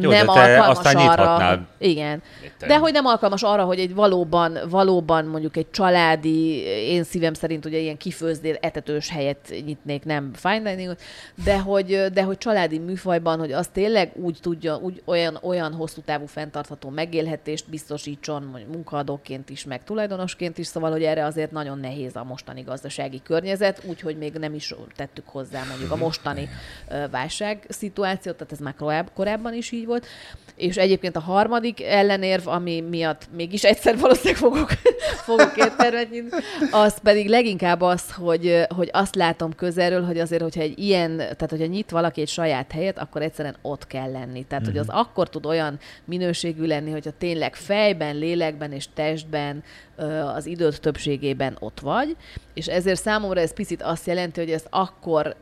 Jó, 0.00 0.10
nem 0.10 0.26
de 0.26 0.32
te 0.32 0.40
alkalmas 0.40 0.78
aztán 0.78 0.96
arra. 0.96 1.66
Igen. 1.78 2.22
De 2.66 2.78
hogy 2.78 2.92
nem 2.92 3.06
alkalmas 3.06 3.42
arra, 3.42 3.64
hogy 3.64 3.78
egy 3.78 3.94
valóban, 3.94 4.58
valóban 4.68 5.24
mondjuk 5.24 5.56
egy 5.56 5.70
családi, 5.70 6.62
én 6.66 7.04
szívem 7.04 7.34
szerint 7.34 7.64
ugye 7.64 7.78
ilyen 7.78 7.96
kifőzdél 7.96 8.56
etetős 8.60 9.08
helyet 9.08 9.54
nyitnék, 9.64 10.04
nem 10.04 10.30
fine 10.34 10.74
dining 10.74 10.96
de 11.44 11.58
hogy, 11.58 12.06
de 12.12 12.22
hogy 12.22 12.38
családi 12.38 12.78
műfajban, 12.78 13.38
hogy 13.38 13.52
az 13.52 13.68
tényleg 13.72 14.12
úgy 14.14 14.38
tudja, 14.40 14.76
úgy 14.76 15.02
olyan, 15.04 15.38
olyan 15.42 15.72
hosszú 15.72 16.00
távú 16.00 16.26
fenntartható 16.26 16.88
megélhetést 16.88 17.70
biztosítson, 17.70 18.42
mondjuk 18.42 18.72
munkaadóként 18.72 19.50
is, 19.50 19.64
meg 19.64 19.84
tulajdonosként 19.84 20.58
is, 20.58 20.66
szóval, 20.66 20.90
hogy 20.90 21.02
erre 21.02 21.24
azért 21.24 21.50
nagyon 21.50 21.78
nehéz 21.78 22.16
a 22.16 22.24
mostani 22.24 22.62
gazdasági 22.62 23.22
környezet, 23.22 23.82
úgyhogy 23.84 24.16
még 24.16 24.32
nem 24.32 24.54
is 24.54 24.74
tettük 24.96 25.28
hozzá 25.28 25.62
mondjuk 25.68 25.90
a 25.90 25.96
mostani 25.96 26.48
ö, 26.88 27.04
válság 27.10 27.64
szituációt, 27.68 28.36
tehát 28.36 28.52
ez 28.52 28.58
már 28.58 28.74
koráb- 28.74 29.12
korábban 29.14 29.54
is 29.54 29.72
így 29.74 29.86
volt. 29.86 30.06
És 30.56 30.76
egyébként 30.76 31.16
a 31.16 31.20
harmadik 31.20 31.82
ellenérv, 31.82 32.48
ami 32.48 32.80
miatt 32.80 33.28
mégis 33.36 33.64
egyszer 33.64 33.98
valószínűleg 33.98 34.36
fogok, 34.36 34.70
fogok 35.28 35.52
éttermet 35.56 36.10
nyitni, 36.10 36.38
az 36.70 36.98
pedig 37.02 37.28
leginkább 37.28 37.80
az, 37.80 38.12
hogy, 38.12 38.66
hogy 38.76 38.88
azt 38.92 39.14
látom 39.14 39.54
közelről, 39.54 40.04
hogy 40.04 40.18
azért, 40.18 40.42
hogyha 40.42 40.60
egy 40.60 40.78
ilyen, 40.78 41.16
tehát 41.16 41.50
hogyha 41.50 41.66
nyit 41.66 41.90
valaki 41.90 42.20
egy 42.20 42.28
saját 42.28 42.72
helyet, 42.72 42.98
akkor 42.98 43.22
egyszerűen 43.22 43.56
ott 43.62 43.86
kell 43.86 44.10
lenni. 44.10 44.44
Tehát, 44.44 44.66
hogy 44.66 44.78
az 44.78 44.88
akkor 44.88 45.28
tud 45.28 45.46
olyan 45.46 45.78
minőségű 46.04 46.66
lenni, 46.66 46.90
hogyha 46.90 47.10
tényleg 47.18 47.54
fejben, 47.54 48.16
lélekben 48.16 48.72
és 48.72 48.86
testben 48.94 49.62
az 50.34 50.46
időt 50.46 50.80
többségében 50.80 51.56
ott 51.60 51.80
vagy, 51.80 52.16
és 52.54 52.66
ezért 52.66 53.00
számomra 53.00 53.40
ez 53.40 53.52
picit 53.52 53.82
azt 53.82 54.06
jelenti, 54.06 54.40
hogy 54.40 54.50
ezt 54.50 54.66
akkor 54.70 55.36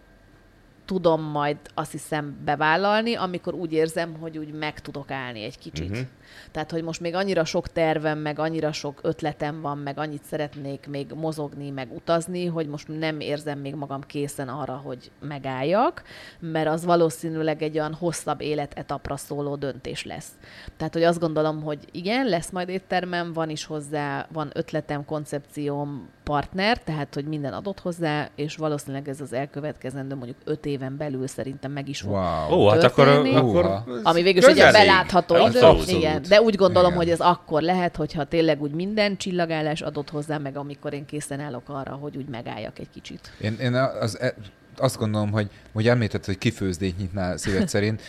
tudom 0.84 1.22
majd 1.22 1.56
azt 1.74 1.92
hiszem 1.92 2.36
bevállalni, 2.44 3.14
amikor 3.14 3.54
úgy 3.54 3.72
érzem, 3.72 4.14
hogy 4.20 4.38
úgy 4.38 4.52
meg 4.52 4.80
tudok 4.80 5.10
állni 5.10 5.42
egy 5.42 5.58
kicsit. 5.58 5.90
Uh-huh. 5.90 6.06
Tehát, 6.50 6.70
hogy 6.70 6.82
most 6.82 7.00
még 7.00 7.14
annyira 7.14 7.44
sok 7.44 7.68
tervem, 7.68 8.18
meg 8.18 8.38
annyira 8.38 8.72
sok 8.72 8.98
ötletem 9.02 9.60
van, 9.60 9.78
meg 9.78 9.98
annyit 9.98 10.24
szeretnék 10.24 10.86
még 10.86 11.12
mozogni, 11.14 11.70
meg 11.70 11.92
utazni, 11.94 12.46
hogy 12.46 12.66
most 12.66 12.88
nem 12.98 13.20
érzem 13.20 13.58
még 13.58 13.74
magam 13.74 14.00
készen 14.00 14.48
arra, 14.48 14.80
hogy 14.84 15.10
megálljak, 15.20 16.02
mert 16.38 16.68
az 16.68 16.84
valószínűleg 16.84 17.62
egy 17.62 17.78
olyan 17.78 17.94
hosszabb 17.94 18.40
életetapra 18.40 19.16
szóló 19.16 19.56
döntés 19.56 20.04
lesz. 20.04 20.30
Tehát, 20.76 20.92
hogy 20.92 21.02
azt 21.02 21.20
gondolom, 21.20 21.62
hogy 21.62 21.78
igen, 21.90 22.26
lesz 22.26 22.50
majd 22.50 22.68
éttermem, 22.68 23.32
van 23.32 23.50
is 23.50 23.64
hozzá, 23.64 24.26
van 24.32 24.50
ötletem, 24.54 25.04
koncepcióm, 25.04 26.08
partner, 26.22 26.78
tehát, 26.78 27.14
hogy 27.14 27.24
minden 27.24 27.52
adott 27.52 27.80
hozzá, 27.80 28.28
és 28.34 28.56
valószínűleg 28.56 29.08
ez 29.08 29.20
az 29.20 29.32
elkövetkezendő 29.32 30.14
mondjuk 30.14 30.36
öt 30.44 30.66
éven 30.66 30.96
belül 30.96 31.26
szerintem 31.26 31.72
meg 31.72 31.88
is 31.88 32.00
fog 32.00 32.10
Wow. 32.12 32.60
Ó, 32.60 32.68
hát 32.68 32.82
akkor, 32.82 33.08
akkor 33.34 33.82
ami 34.02 34.22
végül 34.22 34.42
is 34.42 34.48
egy 34.48 34.72
belátható 34.72 35.34
idő. 35.34 35.60
Abszolút. 35.60 36.21
De 36.28 36.40
úgy 36.40 36.54
gondolom, 36.54 36.92
Igen. 36.92 37.02
hogy 37.02 37.10
ez 37.10 37.20
akkor 37.20 37.62
lehet, 37.62 37.96
hogyha 37.96 38.24
tényleg 38.24 38.62
úgy 38.62 38.70
minden 38.70 39.16
csillagállás 39.16 39.80
adott 39.80 40.10
hozzá, 40.10 40.38
meg 40.38 40.56
amikor 40.56 40.92
én 40.92 41.06
készen 41.06 41.40
állok 41.40 41.68
arra, 41.68 41.92
hogy 41.94 42.16
úgy 42.16 42.28
megálljak 42.28 42.78
egy 42.78 42.90
kicsit. 42.92 43.32
Én, 43.40 43.56
én 43.60 43.74
az, 43.74 44.20
e- 44.20 44.34
azt 44.76 44.98
gondolom, 44.98 45.30
hogy, 45.30 45.50
hogy 45.72 45.88
említett, 45.88 46.24
hogy 46.24 46.38
kifőzdét 46.38 46.98
nyitnál 46.98 47.36
szíved 47.36 47.68
szerint. 47.68 48.02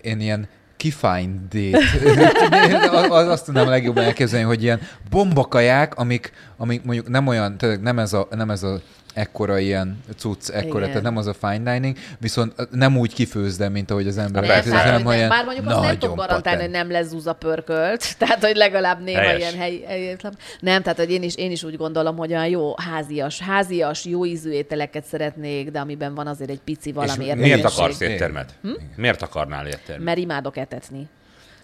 Én 0.00 0.20
ilyen 0.20 0.48
kifájndét. 0.76 1.76
az, 3.10 3.26
azt 3.26 3.44
tudnám 3.44 3.68
legjobban 3.68 4.04
elképzelni, 4.04 4.46
hogy 4.46 4.62
ilyen 4.62 4.80
bombakaják, 5.10 5.94
amik, 5.94 6.32
amik 6.56 6.84
mondjuk 6.84 7.08
nem 7.08 7.26
olyan, 7.26 7.58
tehát 7.58 7.80
nem 7.80 7.98
ez 7.98 8.12
a, 8.12 8.28
nem 8.30 8.50
ez 8.50 8.62
a 8.62 8.80
ekkora 9.20 9.58
ilyen 9.58 9.98
cucc, 10.16 10.48
ekkora, 10.48 10.78
Igen. 10.78 10.88
tehát 10.88 11.02
nem 11.02 11.16
az 11.16 11.26
a 11.26 11.34
fine 11.34 11.72
dining, 11.72 11.96
viszont 12.18 12.68
nem 12.70 12.96
úgy 12.96 13.14
kifőzdem, 13.14 13.72
mint 13.72 13.90
ahogy 13.90 14.06
az 14.06 14.18
ember 14.18 14.42
Nem, 14.42 14.76
hanem 14.76 14.92
hogy 14.92 15.02
nem, 15.02 15.06
olyan 15.06 15.28
bár 15.28 15.44
mondjuk 15.44 15.66
azt 15.66 15.80
nem 15.80 15.98
tudom 15.98 16.16
garantálni, 16.16 16.60
hogy 16.60 16.70
nem 16.70 16.90
lesz 16.90 17.06
zúza 17.06 17.32
pörkölt, 17.32 18.04
tehát 18.18 18.44
hogy 18.44 18.56
legalább 18.56 19.02
néha 19.02 19.20
Helyes. 19.20 19.38
ilyen 19.38 19.54
helyi, 19.54 19.84
helyi 19.84 20.16
Nem, 20.60 20.82
tehát 20.82 20.98
hogy 20.98 21.10
én 21.10 21.22
is, 21.22 21.34
én 21.34 21.50
is 21.50 21.62
úgy 21.62 21.76
gondolom, 21.76 22.16
hogy 22.16 22.30
olyan 22.30 22.48
jó 22.48 22.74
házias, 22.78 23.40
házias, 23.40 24.04
jó 24.04 24.24
ízű 24.24 24.50
ételeket 24.50 25.04
szeretnék, 25.04 25.70
de 25.70 25.80
amiben 25.80 26.14
van 26.14 26.26
azért 26.26 26.50
egy 26.50 26.60
pici 26.60 26.88
És 26.88 26.94
valami 26.94 27.24
miért 27.24 27.38
értékesség. 27.38 27.78
akarsz 27.78 28.00
éttermet? 28.00 28.54
Hm? 28.62 28.68
Miért 28.96 29.22
akarnál 29.22 29.66
éttermet? 29.66 30.04
Mert 30.04 30.18
imádok 30.18 30.56
etetni. 30.56 31.08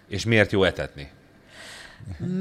És 0.07 0.25
miért 0.25 0.51
jó 0.51 0.63
etetni? 0.63 1.09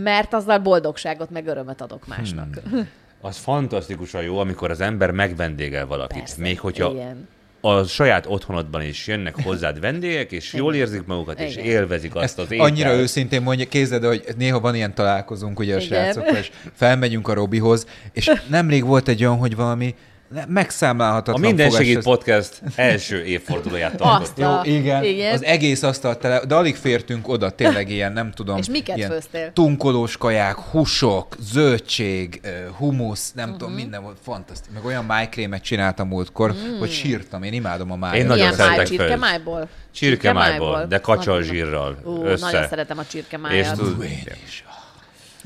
Mert 0.03 0.35
azzal 0.35 0.59
boldogságot, 0.59 1.31
meg 1.31 1.47
örömet 1.47 1.81
adok 1.81 2.07
másnak. 2.07 2.59
Hmm. 2.71 2.89
Az 3.21 3.37
fantasztikusan 3.37 4.23
jó, 4.23 4.39
amikor 4.39 4.71
az 4.71 4.81
ember 4.81 5.11
megvendégel 5.11 5.87
valakit. 5.87 6.19
Persze. 6.19 6.41
Még 6.43 6.61
hogyha 6.61 6.91
Igen. 6.93 7.29
a 7.61 7.83
saját 7.83 8.27
otthonodban 8.27 8.83
is 8.83 9.07
jönnek 9.07 9.43
hozzád 9.43 9.81
vendégek, 9.81 10.33
és 10.33 10.53
jól 10.53 10.75
érzik 10.75 11.07
magukat, 11.07 11.41
és 11.41 11.53
Igen. 11.53 11.65
élvezik 11.65 12.15
azt 12.15 12.25
Ezt 12.25 12.39
az 12.39 12.51
ételt. 12.51 12.71
annyira 12.71 12.93
őszintén 12.93 13.43
mondja, 13.43 13.69
kézed, 13.69 14.05
hogy 14.05 14.25
néha 14.37 14.61
van 14.61 14.75
ilyen 14.75 14.95
találkozunk 14.95 15.59
ugye 15.59 15.75
a 15.75 15.81
Igen. 15.81 15.87
srácokkal, 15.89 16.37
és 16.37 16.51
felmegyünk 16.75 17.29
a 17.29 17.35
Robihoz, 17.35 17.87
és 18.13 18.33
nemrég 18.49 18.85
volt 18.85 19.09
egy 19.09 19.25
olyan, 19.25 19.37
hogy 19.39 19.57
valami 19.57 19.95
ne- 20.29 20.43
A 20.43 20.45
megszámlálhatatlan 20.49 21.41
Minden 21.41 21.71
Segít 21.71 22.03
Podcast 22.03 22.63
első 22.75 23.25
évfordulóját 23.25 24.01
Azt 24.01 24.35
tartott. 24.35 24.67
Jó, 24.67 24.75
igen, 24.75 25.05
igen. 25.05 25.33
Az 25.35 25.45
egész 25.45 25.83
asztalt 25.83 26.19
tele, 26.19 26.45
de 26.47 26.55
alig 26.55 26.77
fértünk 26.77 27.29
oda, 27.29 27.51
tényleg 27.51 27.91
ilyen, 27.91 28.13
nem 28.13 28.31
tudom. 28.31 28.57
És 28.57 28.69
miket 28.69 28.97
ilyen 28.97 29.11
főztél? 29.11 29.53
Tunkolós 29.53 30.17
kaják, 30.17 30.57
húsok, 30.57 31.37
zöldség, 31.41 32.41
humusz, 32.77 33.33
nem 33.33 33.49
Mhm. 33.49 33.59
tudom, 33.59 33.75
minden 33.75 34.03
volt 34.03 34.17
fantasztikus. 34.23 34.75
Meg 34.75 34.85
olyan 34.85 35.05
májkrémet 35.05 35.63
csináltam 35.63 36.09
múltkor, 36.09 36.55
hogy 36.79 36.91
sírtam. 36.91 37.43
Én 37.43 37.53
imádom 37.53 37.91
a 37.93 37.97
májat. 37.97 38.17
Én 38.17 38.27
nagyon 38.27 38.37
Milyen 38.37 38.55
máj, 38.59 38.67
szeretek 38.69 38.87
csirkemájból? 38.87 39.69
Csirkemájból, 39.95 40.87
de 40.89 40.99
kacsa 40.99 41.43
zsírral 41.43 41.99
Ú, 42.05 42.25
össze. 42.25 42.45
nagyon 42.45 42.69
szeretem 42.69 42.99
a 42.99 43.03
és 43.03 43.09
csirkemájat. 43.09 43.77
tud, 43.77 44.03
Én 44.03 44.11
is. 44.47 44.65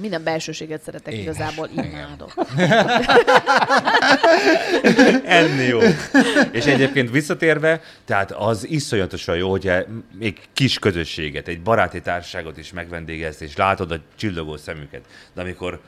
Minden 0.01 0.24
belsőséget 0.24 0.82
szeretek 0.82 1.12
Én 1.12 1.18
is. 1.18 1.24
igazából, 1.24 1.68
Igen. 1.72 1.85
imádok. 1.85 2.32
enni 5.24 5.62
jó. 5.64 5.78
És 6.52 6.64
egyébként 6.64 7.10
visszatérve, 7.10 7.81
tehát 8.05 8.32
az 8.32 8.68
iszonyatosan 8.68 9.36
jó, 9.36 9.51
hogy 9.51 9.72
még 10.18 10.39
kis 10.52 10.78
közösséget, 10.78 11.48
egy 11.48 11.62
baráti 11.62 12.01
társaságot 12.01 12.59
is 12.59 12.72
megvendégelsz, 12.72 13.40
és 13.40 13.56
látod 13.56 13.90
a 13.90 13.98
csillogó 14.16 14.56
szemüket. 14.56 15.01
De 15.35 15.40
amikor 15.40 15.81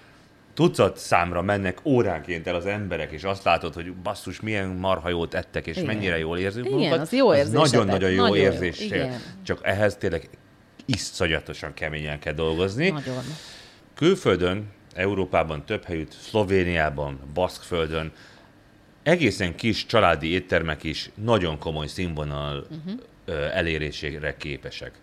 tucat 0.55 0.99
számra 0.99 1.43
mennek 1.43 1.79
óránként 1.85 2.47
el 2.47 2.55
az 2.55 2.67
emberek, 2.67 3.13
és 3.13 3.23
azt 3.23 3.45
látod, 3.45 3.75
hogy 3.75 3.93
basszus, 3.93 4.41
milyen 4.41 4.69
marha 4.69 5.09
jót 5.09 5.35
ettek, 5.35 5.67
és 5.67 5.77
Igen. 5.77 5.87
mennyire 5.95 6.19
jól 6.19 6.39
érzünk 6.39 6.67
Igen, 6.67 6.79
magukat, 6.79 7.01
az 7.01 7.13
jó 7.13 7.35
érzésetek. 7.35 7.71
Nagyon-nagyon 7.71 8.11
jó 8.11 8.23
Nagyon 8.23 8.37
jó, 8.37 8.43
érzés. 8.43 8.81
igen. 8.81 9.21
Csak 9.45 9.59
ehhez 9.63 9.97
tényleg 9.97 10.29
iszonyatosan 10.87 11.75
keményen 11.75 12.19
kell 12.19 12.33
dolgozni. 12.33 12.91
Nagyon. 12.91 13.23
Külföldön, 13.95 14.71
Európában 14.95 15.65
több 15.65 15.85
helyütt, 15.85 16.13
Szlovéniában, 16.13 17.19
Baszkföldön 17.35 18.13
egészen 19.03 19.55
kis 19.55 19.87
családi 19.87 20.29
éttermek 20.29 20.83
is 20.83 21.11
nagyon 21.15 21.59
komoly 21.59 21.87
színvonal 21.87 22.67
uh-huh. 22.71 23.01
elérésére 23.57 24.37
képesek. 24.37 25.01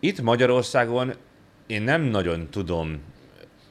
Itt 0.00 0.20
Magyarországon 0.20 1.14
én 1.66 1.82
nem 1.82 2.02
nagyon 2.02 2.50
tudom, 2.50 3.00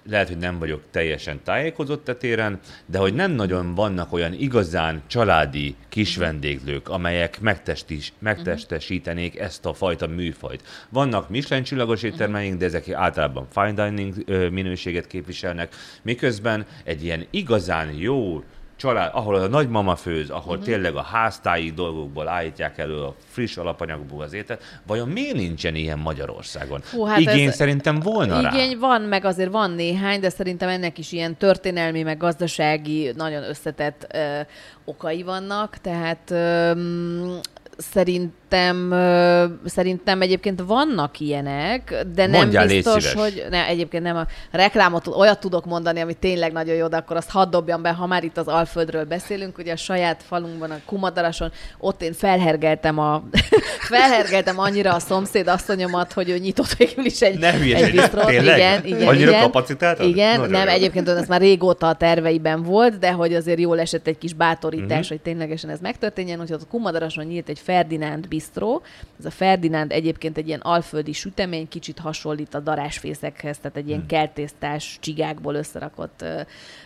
lehet, 0.10 0.28
hogy 0.28 0.38
nem 0.38 0.60
vagyok 0.60 0.82
teljesen 0.92 1.44
tájékozott 1.44 2.08
a 2.08 2.18
téren, 2.18 2.60
de 2.86 2.98
hogy 2.98 3.14
nem 3.14 3.32
nagyon 3.32 3.76
vannak 3.76 4.14
olyan 4.14 4.34
igazán 4.34 5.02
családi 5.08 5.76
kis 5.90 6.18
vendéglők, 6.18 6.90
amelyek 6.90 7.40
megtestis, 7.40 8.14
megtestesítenék 8.20 9.40
ezt 9.40 9.66
a 9.66 9.74
fajta 9.74 10.08
műfajt. 10.08 10.64
Vannak 10.90 11.30
Michelin 11.30 11.64
csillagos 11.64 12.04
éttermeink, 12.04 12.58
de 12.58 12.66
ezek 12.66 12.90
általában 12.92 13.48
fine 13.50 13.74
dining 13.74 14.14
minőséget 14.52 15.08
képviselnek, 15.08 15.76
miközben 16.02 16.66
egy 16.84 17.04
ilyen 17.04 17.26
igazán 17.30 17.92
jó 17.94 18.44
család, 18.76 19.10
ahol 19.14 19.36
a 19.36 19.48
nagymama 19.48 19.96
főz, 19.96 20.30
ahol 20.30 20.54
uh-huh. 20.54 20.66
tényleg 20.66 20.96
a 20.96 21.02
háztáji 21.02 21.72
dolgokból 21.72 22.28
állítják 22.28 22.78
elő 22.78 23.02
a 23.02 23.16
friss 23.26 23.58
alapanyagból 23.58 24.24
az 24.24 24.34
ételt, 24.34 24.64
vajon 24.88 25.08
miért 25.08 25.36
nincsen 25.36 25.76
ilyen 25.76 26.00
Magyarországon? 26.00 26.82
Hú, 26.92 27.04
hát 27.06 27.20
Igény 27.20 27.48
ez- 27.48 27.56
szerintem 27.56 28.00
volna 28.00 28.42
rá. 28.42 28.54
Igény 28.54 28.78
van, 28.78 29.02
meg 29.02 29.26
azért 29.26 29.52
van 29.52 29.72
néhány, 29.72 30.20
de 30.20 30.30
szerintem 30.30 30.70
ennek 30.70 30.98
is 30.98 31.12
ilyen 31.12 31.38
történelmi, 31.38 32.04
meg 32.04 32.18
gazdasági, 32.18 33.12
nagyon 33.16 33.44
összetett 33.44 34.08
ö, 34.14 34.40
okai 34.86 35.24
vannak, 35.24 35.78
tehát 35.78 36.32
ö, 36.32 36.72
szerint 37.78 38.34
Szerintem, 38.50 38.90
szerintem 39.66 40.22
egyébként 40.22 40.64
vannak 40.68 41.20
ilyenek, 41.20 42.06
de 42.14 42.28
nem 42.28 42.40
Mondjál, 42.40 42.68
biztos, 42.68 43.14
hogy 43.14 43.46
ne, 43.50 43.66
egyébként 43.66 44.04
nem 44.04 44.16
a 44.16 44.26
reklámot, 44.52 45.08
olyat 45.08 45.40
tudok 45.40 45.66
mondani, 45.66 46.00
ami 46.00 46.14
tényleg 46.14 46.52
nagyon 46.52 46.76
jó, 46.76 46.88
de 46.88 46.98
akkor 46.98 47.16
azt 47.16 47.30
hadd 47.30 47.50
dobjam 47.50 47.82
be, 47.82 47.90
ha 47.90 48.06
már 48.06 48.24
itt 48.24 48.38
az 48.38 48.48
Alföldről 48.48 49.04
beszélünk, 49.04 49.58
ugye 49.58 49.72
a 49.72 49.76
saját 49.76 50.24
falunkban, 50.28 50.72
a 50.72 50.76
Kumadarason, 50.86 51.52
ott 51.78 52.02
én 52.02 52.14
felhergeltem 52.14 53.00
a 53.00 53.24
felhergeltem 53.90 54.60
annyira 54.60 54.94
a 54.94 55.00
szomszéd 55.00 55.48
asszonyomat, 55.48 56.14
hogy 56.14 56.30
ő 56.30 56.38
nyitott 56.38 56.74
végül 56.74 57.06
is 57.06 57.22
egy, 57.22 57.40
Ne 57.40 57.54
hülyeskedj, 57.54 57.98
egy 58.00 58.10
tényleg? 58.10 58.58
Igen, 58.58 58.86
igen, 58.86 59.08
Annyira 59.08 59.30
igen. 59.30 59.42
kapacitáltad? 59.42 60.08
Igen, 60.08 60.40
Nagyon 60.40 60.52
nem, 60.52 60.68
jó. 60.68 60.74
egyébként 60.74 61.10
ez 61.10 61.28
már 61.28 61.42
régóta 61.42 61.88
a 61.88 61.96
terveiben 61.96 62.64
volt, 62.64 63.00
de 63.00 63.12
hogy 63.12 63.34
azért 63.34 63.60
jól 63.60 63.80
esett 63.80 64.08
egy 64.08 64.18
kis 64.18 64.34
bátorítás, 64.34 64.90
uh-huh. 64.90 65.08
hogy 65.08 65.22
ténylegesen 65.22 65.70
ez 65.70 65.80
megtörténjen, 65.80 66.40
úgyhogy 66.40 66.60
a 66.62 66.68
Kumadarason 66.70 67.26
nyílt 67.26 67.50
egy 67.50 67.60
Ferdinánd 67.60 68.28
bistró. 68.36 68.82
Ez 69.20 69.26
a 69.26 69.30
Ferdinánd 69.30 69.92
egyébként 69.92 70.38
egy 70.38 70.48
ilyen 70.48 70.60
alföldi 70.60 71.12
sütemény, 71.14 71.68
kicsit 71.68 72.00
hasonlít 72.00 72.54
a 72.54 72.60
darásfészekhez, 72.60 73.58
tehát 73.58 73.78
egy 73.78 73.88
ilyen 73.88 74.00
Mhm. 74.00 74.08
kertésztás 74.08 74.98
csigákból 75.02 75.56
összerakott 75.56 76.22
ö, 76.22 76.42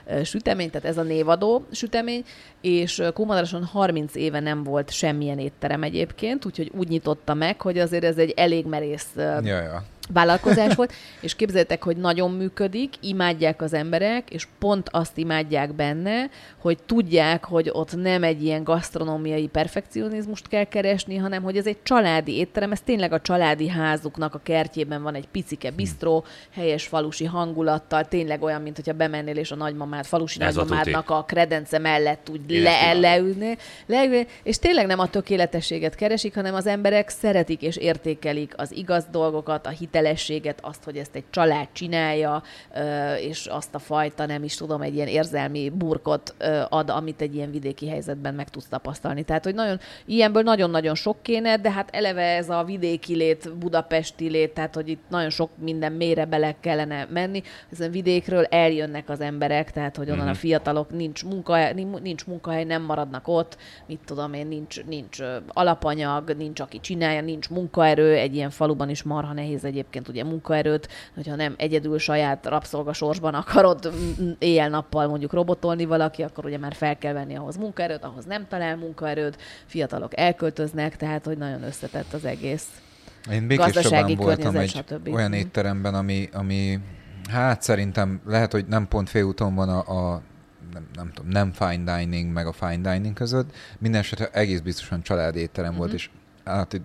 ö, 0.07 0.23
sütemény, 0.23 0.69
tehát 0.69 0.87
ez 0.87 0.97
a 0.97 1.03
névadó 1.03 1.65
sütemény, 1.71 2.23
és 2.61 2.99
ö, 2.99 3.11
Kumadarason 3.11 3.63
30 3.65 4.15
éve 4.15 4.39
nem 4.39 4.63
volt 4.63 4.91
semmilyen 4.91 5.39
étterem 5.39 5.83
egyébként, 5.83 6.45
úgyhogy 6.45 6.71
úgy 6.77 6.87
nyitotta 6.87 7.33
meg, 7.33 7.61
hogy 7.61 7.77
azért 7.79 8.03
ez 8.03 8.17
egy 8.17 8.33
elég 8.35 8.65
merész 8.65 9.07
ö, 9.15 9.21
Ja, 9.43 9.61
ja. 9.61 9.83
Vállalkozás 10.13 10.75
volt, 10.75 10.93
és 11.21 11.35
képzeljétek, 11.35 11.83
hogy 11.83 11.97
nagyon 11.97 12.31
működik, 12.31 12.93
imádják 13.01 13.61
az 13.61 13.73
emberek, 13.73 14.29
és 14.29 14.47
pont 14.59 14.89
azt 14.91 15.17
imádják 15.17 15.73
benne, 15.73 16.29
hogy 16.57 16.77
tudják, 16.85 17.45
hogy 17.45 17.69
ott 17.71 17.95
nem 17.95 18.23
egy 18.23 18.43
ilyen 18.43 18.63
gasztronómiai 18.63 19.47
perfekcionizmust 19.47 20.47
kell 20.47 20.63
keresni, 20.63 21.15
hanem 21.15 21.43
hogy 21.43 21.57
ez 21.57 21.67
egy 21.67 21.83
családi 21.83 22.37
étterem, 22.37 22.71
ez 22.71 22.81
tényleg 22.81 23.13
a 23.13 23.21
családi 23.21 23.67
házuknak 23.67 24.35
a 24.35 24.39
kertjében 24.43 25.03
van 25.03 25.15
egy 25.15 25.27
picike 25.27 25.71
bistró, 25.71 26.25
helyes 26.51 26.87
falusi 26.87 27.25
hangulattal, 27.25 28.05
tényleg 28.05 28.41
olyan, 28.41 28.61
mint 28.61 28.75
hogyha 28.75 28.93
bemennél 28.93 29.37
és 29.37 29.51
a 29.51 29.55
nagymamád, 29.55 30.05
falusi 30.05 30.41
Ez 30.41 30.57
a 30.57 30.59
nagymamádnak 30.59 31.09
a 31.09 31.23
kredence 31.23 31.77
mellett 31.77 32.29
úgy 32.29 32.51
Én 32.51 32.61
le, 32.61 32.93
leülni, 32.93 33.57
leülni, 33.85 34.27
és 34.43 34.59
tényleg 34.59 34.85
nem 34.85 34.99
a 34.99 35.07
tökéletességet 35.07 35.95
keresik, 35.95 36.35
hanem 36.35 36.55
az 36.55 36.67
emberek 36.67 37.09
szeretik 37.09 37.61
és 37.61 37.77
értékelik 37.77 38.53
az 38.57 38.75
igaz 38.75 39.05
dolgokat, 39.11 39.65
a 39.65 39.69
hitelességet, 39.99 40.59
azt, 40.61 40.83
hogy 40.83 40.97
ezt 40.97 41.15
egy 41.15 41.23
család 41.29 41.67
csinálja, 41.71 42.43
és 43.19 43.45
azt 43.45 43.75
a 43.75 43.79
fajta, 43.79 44.25
nem 44.25 44.43
is 44.43 44.55
tudom, 44.55 44.81
egy 44.81 44.95
ilyen 44.95 45.07
érzelmi 45.07 45.69
burkot 45.69 46.35
ad, 46.69 46.89
amit 46.89 47.21
egy 47.21 47.35
ilyen 47.35 47.51
vidéki 47.51 47.89
helyzetben 47.89 48.33
meg 48.33 48.49
tudsz 48.49 48.67
tapasztalni. 48.67 49.23
Tehát, 49.23 49.43
hogy 49.43 49.53
nagyon, 49.55 49.79
ilyenből 50.05 50.43
nagyon-nagyon 50.43 50.95
sok 50.95 51.21
kéne, 51.21 51.57
de 51.57 51.71
hát 51.71 51.89
eleve 51.91 52.21
ez 52.35 52.49
a 52.49 52.63
vidéki 52.63 53.15
lét, 53.15 53.57
budapesti 53.57 54.29
lét, 54.29 54.53
tehát, 54.53 54.75
hogy 54.75 54.89
itt 54.89 55.03
nagyon 55.09 55.29
sok 55.29 55.49
minden 55.57 55.91
mélyre 55.91 56.25
bele 56.25 56.55
kellene 56.59 57.07
menni. 57.09 57.41
Ezen 57.71 57.91
vidékről 57.91 58.43
eljönnek 58.43 59.09
az 59.09 59.21
emberek, 59.21 59.71
tehát, 59.71 59.95
hogy 59.95 60.09
onnan 60.09 60.23
Mhm. 60.25 60.33
a 60.33 60.37
fiatalok 60.37 60.91
nincs 60.91 61.25
munkahely, 61.25 61.73
nincs 62.01 62.25
munkahely, 62.25 62.63
nem 62.63 62.81
maradnak 62.81 63.27
ott, 63.27 63.57
mit 63.87 63.99
tudom 64.05 64.33
én, 64.33 64.47
nincs, 64.47 64.83
nincs 64.85 65.17
alapanyag, 65.47 66.35
nincs 66.37 66.59
aki 66.59 66.79
csinálja, 66.79 67.21
nincs 67.21 67.49
munkaerő, 67.49 68.13
egy 68.15 68.35
ilyen 68.35 68.49
faluban 68.49 68.89
is 68.89 69.03
marha 69.03 69.33
nehéz 69.33 69.63
egyébként 69.63 69.87
ugye 70.09 70.23
munkaerőt, 70.23 70.87
hogyha 71.15 71.35
nem 71.35 71.55
egyedül 71.57 71.99
saját 71.99 72.45
rabszolgasorsban 72.45 73.33
akarod 73.33 73.93
éjjel-nappal 74.39 75.07
mondjuk 75.07 75.33
robotolni 75.33 75.85
valaki, 75.85 76.21
akkor 76.23 76.45
ugye 76.45 76.57
már 76.57 76.73
fel 76.73 76.97
kell 76.97 77.13
venni 77.13 77.35
ahhoz 77.35 77.57
munkaerőt, 77.57 78.03
ahhoz 78.03 78.25
nem 78.25 78.47
talál 78.47 78.75
munkaerőt, 78.75 79.37
fiatalok 79.65 80.17
elköltöznek, 80.17 80.95
tehát 80.97 81.25
hogy 81.25 81.37
nagyon 81.37 81.63
összetett 81.63 82.13
az 82.13 82.25
egész. 82.25 82.65
Én 83.31 83.47
Békéscsabán 83.47 84.15
voltam 84.15 84.55
egy 84.55 84.69
stb. 84.69 85.07
olyan 85.07 85.29
Mhm. 85.29 85.39
étteremben, 85.39 85.93
ami, 85.95 86.29
ami 86.33 86.79
hát 87.29 87.61
szerintem 87.61 88.21
lehet, 88.25 88.51
hogy 88.51 88.65
nem 88.67 88.87
pont 88.87 89.09
félúton 89.09 89.55
van 89.55 89.69
a, 89.69 89.79
a 90.13 90.21
nem, 90.73 90.87
nem 90.95 91.11
tudom, 91.13 91.31
nem 91.31 91.51
fine 91.51 91.97
dining, 91.97 92.31
meg 92.33 92.47
a 92.47 92.51
fine 92.51 92.91
dining 92.93 93.13
között. 93.13 93.49
Minden 93.79 93.99
esetre 93.99 94.29
egész 94.31 94.59
biztosan 94.59 95.01
családi 95.01 95.39
étterem 95.39 95.75
volt, 95.75 95.87
Mhm. 95.87 95.95
és 95.95 96.09
hát 96.45 96.81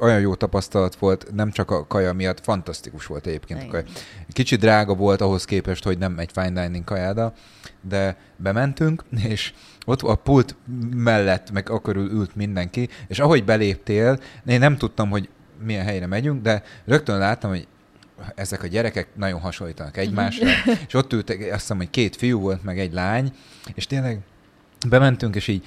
olyan 0.00 0.20
jó 0.20 0.34
tapasztalat 0.34 0.96
volt, 0.96 1.34
nem 1.34 1.50
csak 1.50 1.70
a 1.70 1.86
kaja 1.86 2.12
miatt, 2.12 2.40
fantasztikus 2.40 3.06
volt 3.06 3.26
egyébként 3.26 3.60
a 3.60 3.62
Igen. 3.62 3.72
kaja. 3.72 3.94
Kicsit 4.32 4.60
drága 4.60 4.94
volt 4.94 5.20
ahhoz 5.20 5.44
képest, 5.44 5.84
hogy 5.84 5.98
nem 5.98 6.18
egy 6.18 6.30
fine 6.32 6.62
dining 6.62 6.84
kajáda, 6.84 7.32
de 7.88 8.16
bementünk, 8.36 9.04
és 9.28 9.52
ott 9.86 10.02
a 10.02 10.14
pult 10.14 10.56
mellett, 10.96 11.50
meg 11.50 11.70
akkor 11.70 11.96
ült 11.96 12.36
mindenki, 12.36 12.88
és 13.06 13.18
ahogy 13.18 13.44
beléptél, 13.44 14.20
én 14.46 14.58
nem 14.58 14.76
tudtam, 14.76 15.10
hogy 15.10 15.28
milyen 15.62 15.84
helyre 15.84 16.06
megyünk, 16.06 16.42
de 16.42 16.62
rögtön 16.84 17.18
láttam, 17.18 17.50
hogy 17.50 17.66
ezek 18.34 18.62
a 18.62 18.66
gyerekek 18.66 19.08
nagyon 19.14 19.40
hasonlítanak 19.40 19.96
egymásra, 19.96 20.46
és 20.86 20.94
ott 20.94 21.12
ültek, 21.12 21.40
azt 21.40 21.60
hiszem, 21.60 21.76
hogy 21.76 21.90
két 21.90 22.16
fiú 22.16 22.40
volt, 22.40 22.64
meg 22.64 22.78
egy 22.78 22.92
lány, 22.92 23.32
és 23.74 23.86
tényleg 23.86 24.20
bementünk, 24.88 25.34
és 25.34 25.48
így 25.48 25.64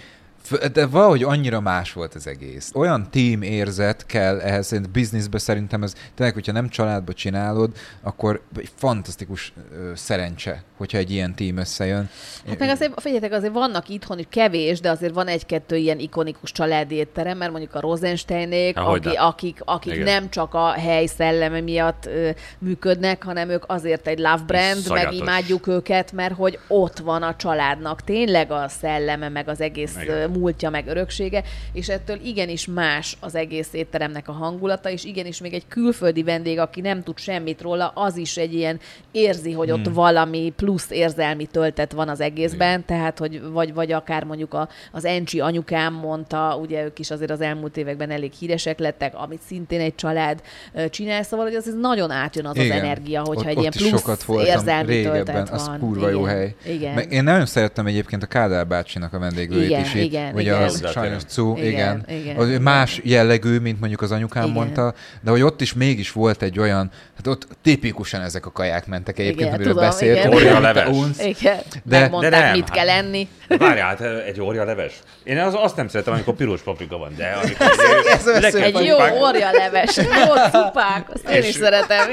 de 0.74 0.86
valahogy 0.86 1.24
annyira 1.24 1.60
más 1.60 1.94
volt 1.94 2.16
az 2.16 2.28
egész. 2.28 2.72
Olyan 2.74 3.08
team 3.12 3.42
érzet 3.42 4.06
kell 4.06 4.40
ehhez, 4.40 4.66
szerint 4.68 4.90
bizniszbe 4.90 5.38
szerintem 5.38 5.84
ez 5.84 5.94
tényleg, 6.16 6.36
hogyha 6.36 6.52
nem 6.52 6.70
családba 6.70 7.14
csinálod, 7.14 7.72
akkor 8.02 8.42
egy 8.58 8.70
fantasztikus 8.76 9.54
ö, 9.74 9.92
szerencse, 9.96 10.64
hogyha 10.78 10.98
egy 10.98 11.12
ilyen 11.12 11.36
team 11.36 11.58
összejön. 11.58 12.10
Hát 12.48 12.60
meg 12.60 12.70
azért, 12.70 13.02
figyeljetek, 13.02 13.34
azért 13.34 13.54
vannak 13.54 13.90
itthon 13.90 14.20
is 14.20 14.26
kevés, 14.30 14.80
de 14.80 14.90
azért 14.90 15.14
van 15.14 15.28
egy-kettő 15.28 15.76
ilyen 15.76 16.00
ikonikus 16.00 16.52
családi 16.52 16.96
étterem, 16.96 17.38
mert 17.38 17.52
mondjuk 17.52 17.76
a 17.76 17.80
Rosensteinék, 17.80 18.78
Há, 18.78 18.84
aki, 18.84 19.10
akik, 19.10 19.62
akik 19.66 19.94
Igen. 19.94 20.04
nem 20.06 20.30
csak 20.30 20.54
a 20.54 20.70
hely 20.70 21.06
szelleme 21.06 21.62
miatt 21.62 22.06
ö, 22.06 22.30
működnek, 22.60 23.24
hanem 23.24 23.50
ők 23.50 23.64
azért 23.68 24.08
egy 24.08 24.20
love 24.20 24.44
brand, 24.46 24.76
meg 24.76 24.84
Szagyatos. 24.84 25.18
imádjuk 25.18 25.68
őket, 25.68 26.12
mert 26.12 26.36
hogy 26.36 26.60
ott 26.68 26.98
van 26.98 27.24
a 27.24 27.36
családnak 27.36 28.04
tényleg 28.04 28.52
a 28.52 28.68
szelleme, 28.68 29.30
meg 29.30 29.48
az 29.48 29.62
egész 29.62 29.96
Igen. 30.02 30.31
Múltja, 30.32 30.70
meg 30.70 30.88
öröksége, 30.88 31.44
és 31.74 31.90
ettől 31.90 32.20
igenis 32.24 32.68
más 32.68 33.18
az 33.20 33.36
egész 33.36 33.70
étteremnek 33.72 34.28
a 34.28 34.32
hangulata, 34.32 34.90
és 34.90 35.04
igenis 35.04 35.42
még 35.42 35.54
egy 35.54 35.68
külföldi 35.68 36.24
vendég, 36.24 36.60
aki 36.60 36.82
nem 36.82 37.04
tud 37.04 37.18
semmit 37.18 37.62
róla, 37.62 37.92
az 37.96 38.18
is 38.18 38.38
egy 38.38 38.54
ilyen 38.54 38.80
érzi, 39.12 39.52
hogy 39.52 39.72
ott 39.72 39.86
Hmm. 39.86 39.94
valami 39.94 40.54
plusz 40.56 40.90
érzelmi 40.90 41.46
töltet 41.46 41.92
van 41.92 42.10
az 42.10 42.20
egészben, 42.22 42.86
tehát, 42.86 43.18
hogy 43.20 43.42
vagy, 43.52 43.74
vagy 43.74 43.92
akár 43.92 44.24
mondjuk 44.24 44.54
a, 44.54 44.70
az 44.92 45.06
Encsi 45.06 45.40
anyukám 45.40 45.94
mondta, 45.94 46.58
ugye 46.62 46.84
ők 46.84 47.00
is 47.00 47.12
azért 47.12 47.32
az 47.32 47.42
elmúlt 47.42 47.78
években 47.78 48.10
elég 48.12 48.32
híresek 48.32 48.80
lettek, 48.80 49.14
amit 49.16 49.42
szintén 49.48 49.80
egy 49.80 49.96
család 49.96 50.42
csinál, 50.90 51.24
szóval 51.24 51.46
hogy 51.46 51.56
az 51.56 51.68
ez 51.68 51.74
nagyon 51.80 52.12
átjön 52.12 52.46
az 52.46 52.56
Igen. 52.56 52.72
az 52.72 52.78
energia, 52.84 53.22
hogyha 53.22 53.50
ott, 53.50 53.56
egy 53.56 53.60
ilyen 53.60 53.72
plusz 53.72 53.90
sokat 53.90 54.24
voltam 54.24 54.86
régebben, 54.86 55.48
az 55.52 55.68
van. 55.68 55.80
kurva 55.80 56.10
jó 56.10 56.20
Igen. 56.20 56.36
hely. 56.36 56.56
Igen. 56.66 56.94
Meg 56.94 57.12
én 57.12 57.24
nagyon 57.24 57.46
szerettem 57.46 57.86
egyébként 57.86 58.24
a 58.24 58.28
Kádár 58.28 58.68
bácsinak 58.68 59.14
a 59.14 59.20
vendéglőjét 59.20 59.70
Igen, 59.70 59.82
is 59.82 59.94
itt. 59.94 60.02
Igen, 60.22 60.34
Ugye 60.34 60.42
igen. 60.52 60.62
az 60.64 60.92
sajnos 60.92 61.22
Cu, 61.24 61.56
igen. 61.58 61.66
Igen, 62.08 62.20
igen. 62.20 62.48
igen, 62.48 62.62
más 62.62 63.00
jellegű, 63.04 63.58
mint 63.60 63.80
mondjuk 63.80 64.02
az 64.02 64.12
anyukám 64.12 64.44
Igen. 64.44 64.56
mondta, 64.56 64.94
de 65.22 65.30
hogy 65.32 65.42
ott 65.42 65.62
is 65.62 65.74
mégis 65.74 66.12
volt 66.12 66.42
egy 66.42 66.60
olyan, 66.60 66.92
hát 67.16 67.28
ott 67.28 67.48
tipikusan 67.64 68.22
ezek 68.22 68.46
a 68.46 68.52
kaják 68.52 68.88
mentek 68.88 69.20
egyébként, 69.20 69.40
Igen, 69.42 69.54
amiről 69.54 69.74
tudom, 69.74 69.88
beszéltünk. 69.90 70.34
igen. 70.34 70.54
Orja 70.54 70.60
leves. 70.60 70.88
Igen, 71.20 71.58
De- 71.84 72.00
megmondták, 72.00 72.32
de 72.32 72.40
nem, 72.40 72.52
mit 72.52 72.70
hát- 72.70 72.78
kell 72.78 72.90
enni. 72.90 73.28
Várjál, 73.48 73.88
hát 73.88 74.02
egy 74.02 74.42
orja 74.42 74.64
leves. 74.64 74.94
Én 75.24 75.38
az, 75.38 75.54
azt 75.58 75.76
nem 75.76 75.88
szeretem, 75.88 76.14
amikor 76.14 76.34
piros 76.34 76.62
paprika 76.62 76.98
van, 76.98 77.14
de 77.18 77.38
amikor 77.44 77.68
Ez 78.14 78.26
le 78.54 78.64
Egy 78.64 78.74
jó 78.74 78.82
csupák- 78.96 79.22
orjaleves, 79.22 79.98
jó 80.28 80.34
cupák, 80.52 81.10
azt 81.14 81.30
én 81.30 81.44
is 81.44 81.56
szeretem. 81.56 82.08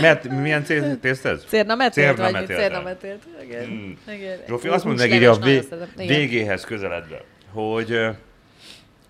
mert 0.00 0.28
milyen 0.40 0.64
tészt 1.00 1.24
ez? 1.26 1.40
Cérnametélt 1.48 2.16
vagy 2.16 2.32
mit? 2.32 2.46
Cérnametélt. 2.46 2.58
Cérnametélt. 2.60 3.22
Igen. 3.44 4.38
Zsófi 4.48 4.68
azt 4.68 4.84
így 4.84 4.90
húsleves 4.90 5.26
a 5.70 5.86
végéhez 5.96 6.64
közeledve, 6.78 7.24
hogy 7.52 8.00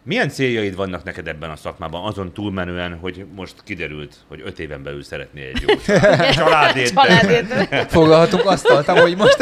milyen 0.09 0.29
céljaid 0.29 0.77
vannak 0.77 1.05
neked 1.05 1.29
ebben 1.29 1.51
a 1.51 1.57
szakmában, 1.57 2.05
azon 2.05 2.33
túlmenően, 2.33 2.99
hogy 3.01 3.25
most 3.37 3.55
kiderült, 3.65 4.15
hogy 4.29 4.43
öt 4.45 4.59
éven 4.59 4.83
belül 4.83 5.03
szeretnél 5.03 5.47
egy 5.55 5.63
jó 5.67 5.75
családét. 6.39 6.93
Családét. 6.95 7.47
Foglalhatunk 7.97 8.47
asztalt, 8.47 8.87
hogy 8.87 9.17
most. 9.17 9.37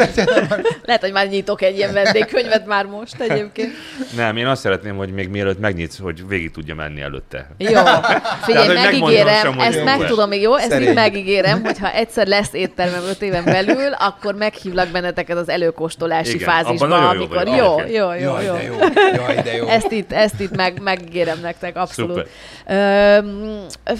Lehet, 0.85 1.01
hogy 1.01 1.11
már 1.11 1.27
nyitok 1.27 1.61
egy 1.61 1.77
ilyen 1.77 1.93
vendégkönyvet 1.93 2.65
már 2.65 2.85
most 2.85 3.19
egyébként. 3.19 3.71
Nem, 4.15 4.37
én 4.37 4.47
azt 4.47 4.61
szeretném, 4.61 4.95
hogy 4.95 5.11
még 5.11 5.29
mielőtt 5.29 5.59
megnyitsz, 5.59 5.99
hogy 5.99 6.27
végig 6.27 6.51
tudja 6.51 6.75
menni 6.75 7.01
előtte. 7.01 7.49
Jó, 7.57 7.71
Tehát, 7.71 8.27
figyelj, 8.43 8.67
hogy 8.67 8.75
megígérem, 8.75 9.59
ezt 9.59 9.77
jó 9.77 9.83
meg 9.83 10.05
tudom 10.05 10.29
még, 10.29 10.41
jó? 10.41 10.55
Ezt 10.55 10.69
Szerény. 10.69 10.85
mind 10.85 10.95
megígérem, 10.95 11.63
hogy 11.63 11.79
ha 11.79 11.91
egyszer 11.91 12.27
lesz 12.27 12.53
éttermem 12.53 13.03
öt 13.09 13.21
éven 13.21 13.43
belül, 13.45 13.91
akkor 13.99 14.35
meghívlak 14.35 14.87
benneteket 14.87 15.37
az 15.37 15.49
előkóstolási 15.49 16.35
Igen, 16.35 16.49
fázisba, 16.49 16.87
jó 16.87 16.93
amikor 16.93 17.47
jó, 17.47 17.53
jó, 17.53 17.79
jó, 17.87 18.09
Jaj, 18.19 18.45
jó. 18.45 18.53
de 18.53 18.63
jó. 18.63 18.75
Jaj, 19.15 19.41
de 19.43 19.55
jó. 19.55 19.67
Ezt 19.67 19.91
itt, 19.91 20.11
ezt 20.11 20.39
itt 20.39 20.55
meg, 20.57 20.81
megígérem 20.81 21.39
nektek, 21.39 21.77
abszolút. 21.77 22.27
Szuper. 22.65 23.97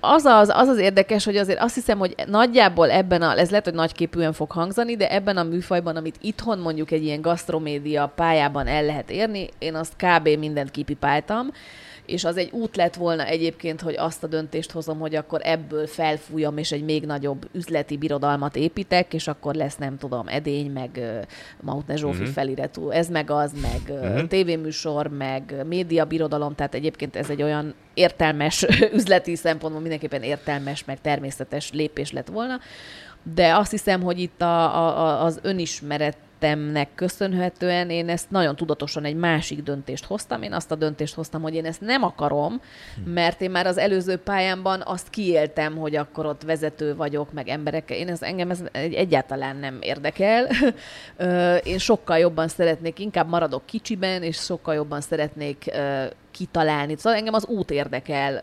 Az 0.00 0.24
az, 0.24 0.48
az 0.48 0.68
az 0.68 0.78
érdekes, 0.78 1.24
hogy 1.24 1.36
azért 1.36 1.60
azt 1.60 1.74
hiszem, 1.74 1.98
hogy 1.98 2.14
nagyjából 2.26 2.90
ebben 2.90 3.22
a, 3.22 3.38
ez 3.38 3.50
lehet, 3.50 3.64
hogy 3.64 3.74
nagyképűen 3.74 4.32
fog 4.32 4.50
hangzani, 4.50 4.96
de 4.96 5.10
ebben 5.10 5.36
a 5.36 5.42
műfajban, 5.42 5.96
amit 5.96 6.16
itthon 6.20 6.58
mondjuk 6.58 6.90
egy 6.90 7.04
ilyen 7.04 7.20
gasztromédia 7.20 8.12
pályában 8.14 8.66
el 8.66 8.84
lehet 8.84 9.10
érni, 9.10 9.48
én 9.58 9.74
azt 9.74 9.92
kb. 9.96 10.28
mindent 10.28 10.70
kipipáltam, 10.70 11.52
és 12.08 12.24
az 12.24 12.36
egy 12.36 12.50
út 12.52 12.76
lett 12.76 12.94
volna 12.94 13.24
egyébként, 13.24 13.80
hogy 13.80 13.94
azt 13.96 14.24
a 14.24 14.26
döntést 14.26 14.70
hozom, 14.70 14.98
hogy 14.98 15.14
akkor 15.14 15.40
ebből 15.44 15.86
felfújom, 15.86 16.58
és 16.58 16.72
egy 16.72 16.84
még 16.84 17.06
nagyobb 17.06 17.48
üzleti 17.52 17.96
birodalmat 17.96 18.56
építek, 18.56 19.14
és 19.14 19.28
akkor 19.28 19.54
lesz, 19.54 19.76
nem 19.76 19.98
tudom, 19.98 20.28
edény, 20.28 20.70
meg 20.70 21.00
Mautne 21.60 21.96
Zsófi 21.96 22.18
uh-huh. 22.18 22.32
feliratú, 22.32 22.90
ez 22.90 23.08
meg 23.08 23.30
az, 23.30 23.52
meg 23.60 23.98
uh-huh. 24.00 24.26
tévéműsor, 24.26 25.06
meg 25.06 25.54
média 25.66 26.04
birodalom, 26.04 26.54
tehát 26.54 26.74
egyébként 26.74 27.16
ez 27.16 27.30
egy 27.30 27.42
olyan 27.42 27.74
értelmes 27.94 28.66
üzleti 28.98 29.36
szempontból 29.36 29.80
mindenképpen 29.80 30.22
értelmes, 30.22 30.84
meg 30.84 31.00
természetes 31.00 31.72
lépés 31.72 32.12
lett 32.12 32.28
volna. 32.28 32.60
De 33.34 33.54
azt 33.54 33.70
hiszem, 33.70 34.02
hogy 34.02 34.20
itt 34.20 34.42
a, 34.42 34.86
a, 34.86 35.24
az 35.24 35.38
önismeret 35.42 36.16
tettemnek 36.38 36.88
köszönhetően 36.94 37.90
én 37.90 38.08
ezt 38.08 38.30
nagyon 38.30 38.56
tudatosan 38.56 39.04
egy 39.04 39.14
másik 39.14 39.62
döntést 39.62 40.04
hoztam. 40.04 40.42
Én 40.42 40.52
azt 40.52 40.70
a 40.70 40.74
döntést 40.74 41.14
hoztam, 41.14 41.42
hogy 41.42 41.54
én 41.54 41.64
ezt 41.64 41.80
nem 41.80 42.02
akarom, 42.02 42.60
mert 43.04 43.40
én 43.40 43.50
már 43.50 43.66
az 43.66 43.78
előző 43.78 44.16
pályámban 44.16 44.82
azt 44.84 45.10
kiéltem, 45.10 45.76
hogy 45.76 45.96
akkor 45.96 46.26
ott 46.26 46.42
vezető 46.42 46.96
vagyok, 46.96 47.32
meg 47.32 47.48
emberek. 47.48 47.90
Én 47.90 48.08
ez, 48.08 48.22
engem 48.22 48.50
ez 48.50 48.62
egyáltalán 48.72 49.56
nem 49.56 49.78
érdekel. 49.80 50.46
Én 51.62 51.78
sokkal 51.78 52.18
jobban 52.18 52.48
szeretnék, 52.48 52.98
inkább 52.98 53.28
maradok 53.28 53.66
kicsiben, 53.66 54.22
és 54.22 54.36
sokkal 54.36 54.74
jobban 54.74 55.00
szeretnék 55.00 55.70
kitalálni. 56.30 56.96
Szóval 56.96 57.18
engem 57.18 57.34
az 57.34 57.46
út 57.46 57.70
érdekel, 57.70 58.42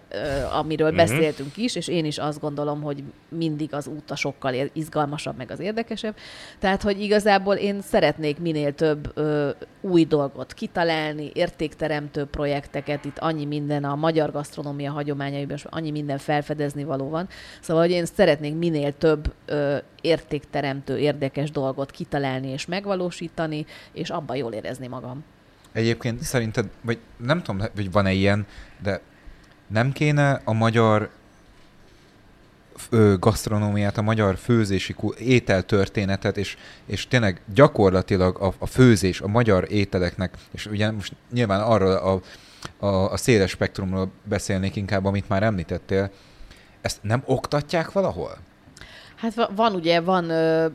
amiről 0.52 0.92
uh-huh. 0.92 1.06
beszéltünk 1.06 1.58
is, 1.58 1.76
és 1.76 1.88
én 1.88 2.06
is 2.06 2.18
azt 2.18 2.40
gondolom, 2.40 2.82
hogy 2.82 3.04
mindig 3.30 3.74
az 3.74 3.88
út 3.88 4.12
a 4.12 4.16
sokkal 4.16 4.54
izgalmasabb, 4.74 5.38
meg 5.38 5.52
az 5.52 5.60
érdekesebb. 5.60 6.16
Tehát, 6.60 6.82
hogy 6.82 7.02
igazából 7.02 7.56
én 7.56 7.82
szeretnék 7.82 8.40
minél 8.40 8.74
több 8.74 9.12
ö, 9.14 9.50
új 9.82 10.06
dolgot 10.06 10.54
kitalálni, 10.54 11.32
értékteremtő 11.34 12.26
projekteket, 12.26 13.06
itt 13.06 13.20
annyi 13.20 13.46
minden 13.46 13.84
a 13.84 13.96
magyar 13.96 14.32
gasztronómia 14.32 14.92
hagyományaiban, 14.92 15.58
annyi 15.64 15.92
minden 15.92 16.18
felfedezni 16.18 16.84
való 16.84 17.10
van. 17.10 17.28
Szóval, 17.62 17.84
hogy 17.84 17.92
én 17.92 18.06
szeretnék 18.06 18.56
minél 18.56 18.98
több 18.98 19.34
ö, 19.46 19.78
értékteremtő, 20.02 20.98
érdekes 20.98 21.52
dolgot 21.52 21.92
kitalálni 21.92 22.48
és 22.48 22.66
megvalósítani, 22.66 23.66
és 23.92 24.10
abban 24.10 24.36
jól 24.36 24.52
érezni 24.52 24.88
magam. 24.88 25.24
Egyébként 25.76 26.24
szerinted, 26.24 26.70
vagy 26.82 27.00
nem 27.18 27.44
tudom, 27.44 27.68
hogy 27.76 27.92
van-e 27.92 28.12
ilyen, 28.12 28.46
de 28.82 29.02
nem 29.68 29.92
kéne 29.92 30.42
a 30.44 30.54
magyar 30.54 31.10
ö, 32.90 33.16
gasztronómiát, 33.20 33.98
a 33.98 34.02
magyar 34.02 34.38
főzési 34.38 34.96
ételtörténetet, 35.18 36.38
és, 36.38 36.58
és 36.86 37.08
tényleg 37.08 37.42
gyakorlatilag 37.54 38.38
a, 38.42 38.54
a 38.58 38.66
főzés, 38.66 39.22
a 39.22 39.28
magyar 39.28 39.72
ételeknek, 39.72 40.38
és 40.52 40.66
ugye 40.66 40.92
most 40.92 41.14
nyilván 41.32 41.62
arról 41.62 41.92
a, 41.92 42.22
a, 42.86 43.12
a 43.12 43.18
széles 43.18 43.50
spektrumról 43.50 44.12
beszélnék 44.24 44.76
inkább, 44.76 45.06
amit 45.06 45.30
már 45.30 45.44
említettél, 45.44 46.12
ezt 46.82 47.04
nem 47.04 47.24
oktatják 47.26 47.92
valahol? 47.92 48.38
Hát 49.16 49.50
van 49.56 49.74
ugye, 49.74 50.02
van 50.02 50.30
ö, 50.30 50.68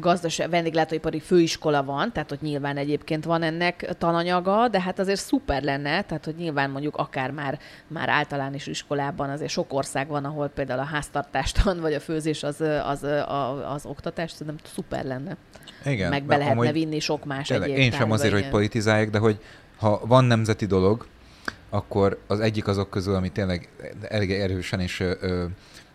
gazdaság, 0.00 0.50
vendéglátóipari 0.50 1.20
főiskola 1.20 1.84
van, 1.84 2.12
tehát 2.12 2.28
hogy 2.28 2.38
nyilván 2.42 2.76
egyébként 2.76 3.24
van 3.24 3.42
ennek 3.42 3.94
tananyaga, 3.98 4.68
de 4.68 4.80
hát 4.80 4.98
azért 4.98 5.20
szuper 5.20 5.62
lenne, 5.62 6.02
tehát 6.02 6.24
hogy 6.24 6.34
nyilván 6.34 6.70
mondjuk 6.70 6.96
akár 6.96 7.30
már, 7.30 7.58
már 7.86 8.08
általános 8.08 8.66
iskolában 8.66 9.30
azért 9.30 9.50
sok 9.50 9.72
ország 9.72 10.08
van, 10.08 10.24
ahol 10.24 10.48
például 10.48 10.80
a 10.80 10.84
háztartástan 10.84 11.80
vagy 11.80 11.94
a 11.94 12.00
főzés 12.00 12.42
az, 12.42 12.60
az, 12.60 13.02
az, 13.26 13.58
az 13.74 13.86
oktatás, 13.86 14.30
szerintem 14.30 14.56
szuper 14.74 15.04
lenne. 15.04 15.36
Igen. 15.84 16.10
Meg 16.10 16.24
be 16.24 16.36
lehetne 16.36 16.72
vinni 16.72 16.98
sok 16.98 17.24
más 17.24 17.48
tényleg, 17.48 17.70
egyéb 17.70 17.82
Én 17.82 17.90
sem 17.90 18.10
azért, 18.10 18.30
ilyen. 18.30 18.42
hogy 18.42 18.50
politizálják, 18.50 19.10
de 19.10 19.18
hogy 19.18 19.38
ha 19.76 20.00
van 20.06 20.24
nemzeti 20.24 20.66
dolog, 20.66 21.06
akkor 21.70 22.20
az 22.26 22.40
egyik 22.40 22.66
azok 22.66 22.90
közül, 22.90 23.14
ami 23.14 23.28
tényleg 23.28 23.68
elég 24.08 24.32
erősen 24.32 24.80
és 24.80 25.00
ö, 25.00 25.44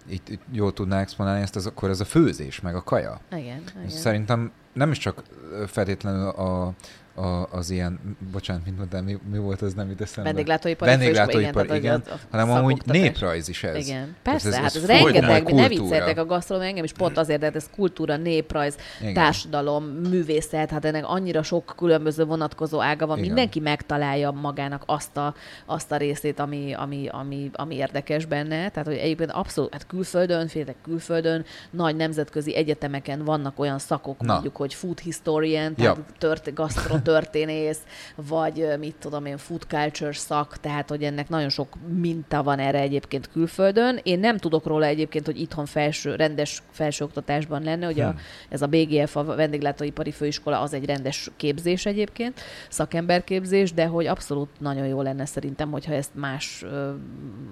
itt, 0.09 0.29
itt 0.29 0.41
jól 0.51 0.73
tudná 0.73 0.99
exponálni 0.99 1.41
ezt, 1.41 1.55
az, 1.55 1.65
akkor 1.65 1.89
ez 1.89 1.99
a 1.99 2.05
főzés, 2.05 2.61
meg 2.61 2.75
a 2.75 2.83
kaja. 2.83 3.19
Igen, 3.31 3.63
igen. 3.75 3.89
Szerintem 3.89 4.51
nem 4.73 4.91
is 4.91 4.97
csak 4.97 5.23
feltétlenül 5.67 6.27
a, 6.27 6.73
a, 7.15 7.47
az 7.51 7.69
ilyen, 7.69 8.17
bocsánat, 8.31 8.65
mint 8.65 8.77
mondtam, 8.77 9.03
mi, 9.03 9.17
mi 9.31 9.37
volt 9.37 9.61
az, 9.61 9.73
nem 9.73 9.89
jut 9.89 10.01
eszembe? 10.01 10.29
Vendéglátóipar. 10.29 10.87
Vendéglátóipar, 10.87 11.65
igen, 11.65 11.77
igen 11.77 12.03
az, 12.05 12.19
hanem 12.29 12.51
amúgy 12.51 12.81
néprajz 12.85 13.47
is 13.47 13.63
ez. 13.63 13.87
Igen, 13.87 14.15
persze, 14.23 14.47
ez, 14.47 14.55
hát 14.55 14.65
ez, 14.65 14.75
ez 14.75 14.85
rengeteg, 14.85 15.53
ne 15.53 15.67
vicceltek 15.67 16.17
a 16.17 16.25
gasztronómia, 16.25 16.69
engem 16.69 16.83
is 16.83 16.91
pont 16.91 17.17
azért, 17.17 17.39
de 17.39 17.51
ez 17.53 17.69
kultúra, 17.75 18.17
néprajz, 18.17 18.77
igen. 19.01 19.13
társadalom, 19.13 19.83
művészet, 19.83 20.69
hát 20.69 20.85
ennek 20.85 21.03
annyira 21.05 21.43
sok 21.43 21.73
különböző 21.77 22.25
vonatkozó 22.25 22.81
ága 22.81 23.05
van, 23.05 23.17
igen. 23.17 23.27
mindenki 23.27 23.59
megtalálja 23.59 24.31
magának 24.31 24.83
azt 24.85 25.17
a, 25.17 25.35
azt 25.65 25.91
a 25.91 25.97
részét, 25.97 26.39
ami, 26.39 26.73
ami, 26.73 27.07
ami, 27.11 27.49
ami 27.53 27.75
érdekes 27.75 28.25
benne, 28.25 28.69
tehát 28.69 28.87
hogy 28.87 28.97
egyébként 28.97 29.31
abszolút, 29.31 29.73
hát 29.73 29.87
külföldön, 29.87 30.47
féltek 30.47 30.75
külföldön, 30.83 31.45
nagy 31.69 31.95
nemzetközi 31.95 32.55
egyetemeken 32.55 33.23
vannak 33.25 33.59
olyan 33.59 33.79
szakok, 33.79 34.21
Na. 34.21 34.33
mondjuk, 34.33 34.55
hogy 34.55 34.73
food 34.73 34.99
historian, 34.99 35.75
tehát 35.75 35.97
ja. 35.97 36.05
tört, 36.17 36.53
gasztro 36.53 36.99
történész, 37.11 37.79
vagy 38.15 38.67
mit 38.79 38.95
tudom 38.99 39.25
én, 39.25 39.37
food 39.37 39.63
culture 39.67 40.13
szak, 40.13 40.57
tehát 40.57 40.89
hogy 40.89 41.03
ennek 41.03 41.29
nagyon 41.29 41.49
sok 41.49 41.67
minta 41.87 42.43
van 42.43 42.59
erre 42.59 42.79
egyébként 42.79 43.29
külföldön. 43.31 43.99
Én 44.03 44.19
nem 44.19 44.37
tudok 44.37 44.65
róla 44.65 44.85
egyébként, 44.85 45.25
hogy 45.25 45.39
itthon 45.39 45.65
felső, 45.65 46.15
rendes 46.15 46.63
felsőoktatásban 46.71 47.63
lenne, 47.63 47.85
hogy 47.85 47.99
a, 47.99 48.15
ez 48.49 48.61
a 48.61 48.67
BGF, 48.67 49.15
a 49.15 49.23
vendéglátóipari 49.23 50.11
főiskola, 50.11 50.59
az 50.59 50.73
egy 50.73 50.85
rendes 50.85 51.31
képzés 51.35 51.85
egyébként, 51.85 52.39
szakemberképzés, 52.69 53.73
de 53.73 53.85
hogy 53.85 54.05
abszolút 54.05 54.49
nagyon 54.59 54.85
jó 54.85 55.01
lenne 55.01 55.25
szerintem, 55.25 55.71
hogyha 55.71 55.93
ezt 55.93 56.11
más 56.15 56.63
ö, 56.63 56.91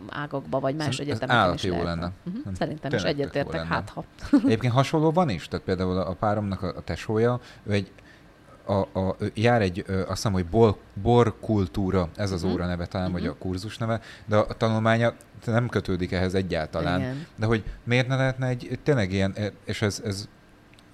ágakba, 0.10 0.60
vagy 0.60 0.76
más 0.76 0.96
Szerint 0.96 1.10
egyetemeken 1.10 1.54
is 1.54 1.64
jó 1.64 1.84
lenne. 1.84 2.12
Uh-huh. 2.26 2.54
Szerintem 2.54 2.94
is 2.94 3.04
egyetértek, 3.04 3.64
hát 3.64 3.90
ha. 3.90 4.04
Egyébként 4.46 4.74
hasonló 4.74 5.12
van 5.12 5.30
is, 5.30 5.48
tehát 5.48 5.66
például 5.66 5.98
a 5.98 6.14
páromnak 6.14 6.62
a, 6.62 6.68
a 6.78 6.82
tesója, 6.82 7.40
ő 7.64 7.72
egy 7.72 7.92
a, 8.70 9.00
a, 9.00 9.16
jár 9.34 9.62
egy, 9.62 9.86
azt 9.88 10.08
hiszem, 10.08 10.32
hogy 10.32 10.46
bor, 10.46 10.78
borkultúra, 11.02 12.10
ez 12.16 12.32
az 12.32 12.42
uh-huh. 12.44 12.56
óra 12.56 12.66
neve 12.66 12.86
talán, 12.86 13.08
uh-huh. 13.08 13.22
vagy 13.22 13.30
a 13.30 13.34
mhm. 13.34 13.42
kurzus 13.42 13.78
neve, 13.78 14.02
de 14.26 14.38
a 14.38 14.54
tanulmánya 14.58 15.14
nem 15.46 15.70
kötődik 15.70 16.12
ehhez 16.12 16.34
egyáltalán. 16.34 17.00
Igen. 17.00 17.26
De 17.36 17.46
hogy 17.46 17.64
miért 17.84 18.08
ne 18.08 18.16
lehetne 18.16 18.48
egy 18.48 18.80
tényleg 18.84 19.12
ilyen, 19.12 19.36
és 19.66 19.82
ez, 19.82 20.02
ez 20.06 20.28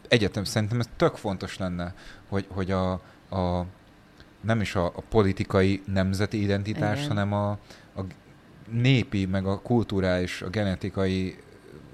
egyetem 0.07 0.43
szerintem 0.43 0.80
ez 0.80 0.89
tök 0.95 1.15
fontos 1.15 1.57
lenne, 1.57 1.93
hogy, 2.30 2.45
hogy 2.49 2.72
a, 2.72 2.91
a 3.30 3.65
nem 4.41 4.61
is 4.61 4.76
a, 4.76 4.85
a 4.85 5.02
politikai 5.10 5.81
nemzeti 5.93 6.41
identitás, 6.41 6.97
Igen. 6.97 7.07
hanem 7.07 7.34
a, 7.34 7.49
a 7.95 8.02
népi, 8.72 9.26
meg 9.26 9.45
a 9.45 9.61
kulturális, 9.61 10.41
a 10.41 10.49
genetikai 10.49 11.38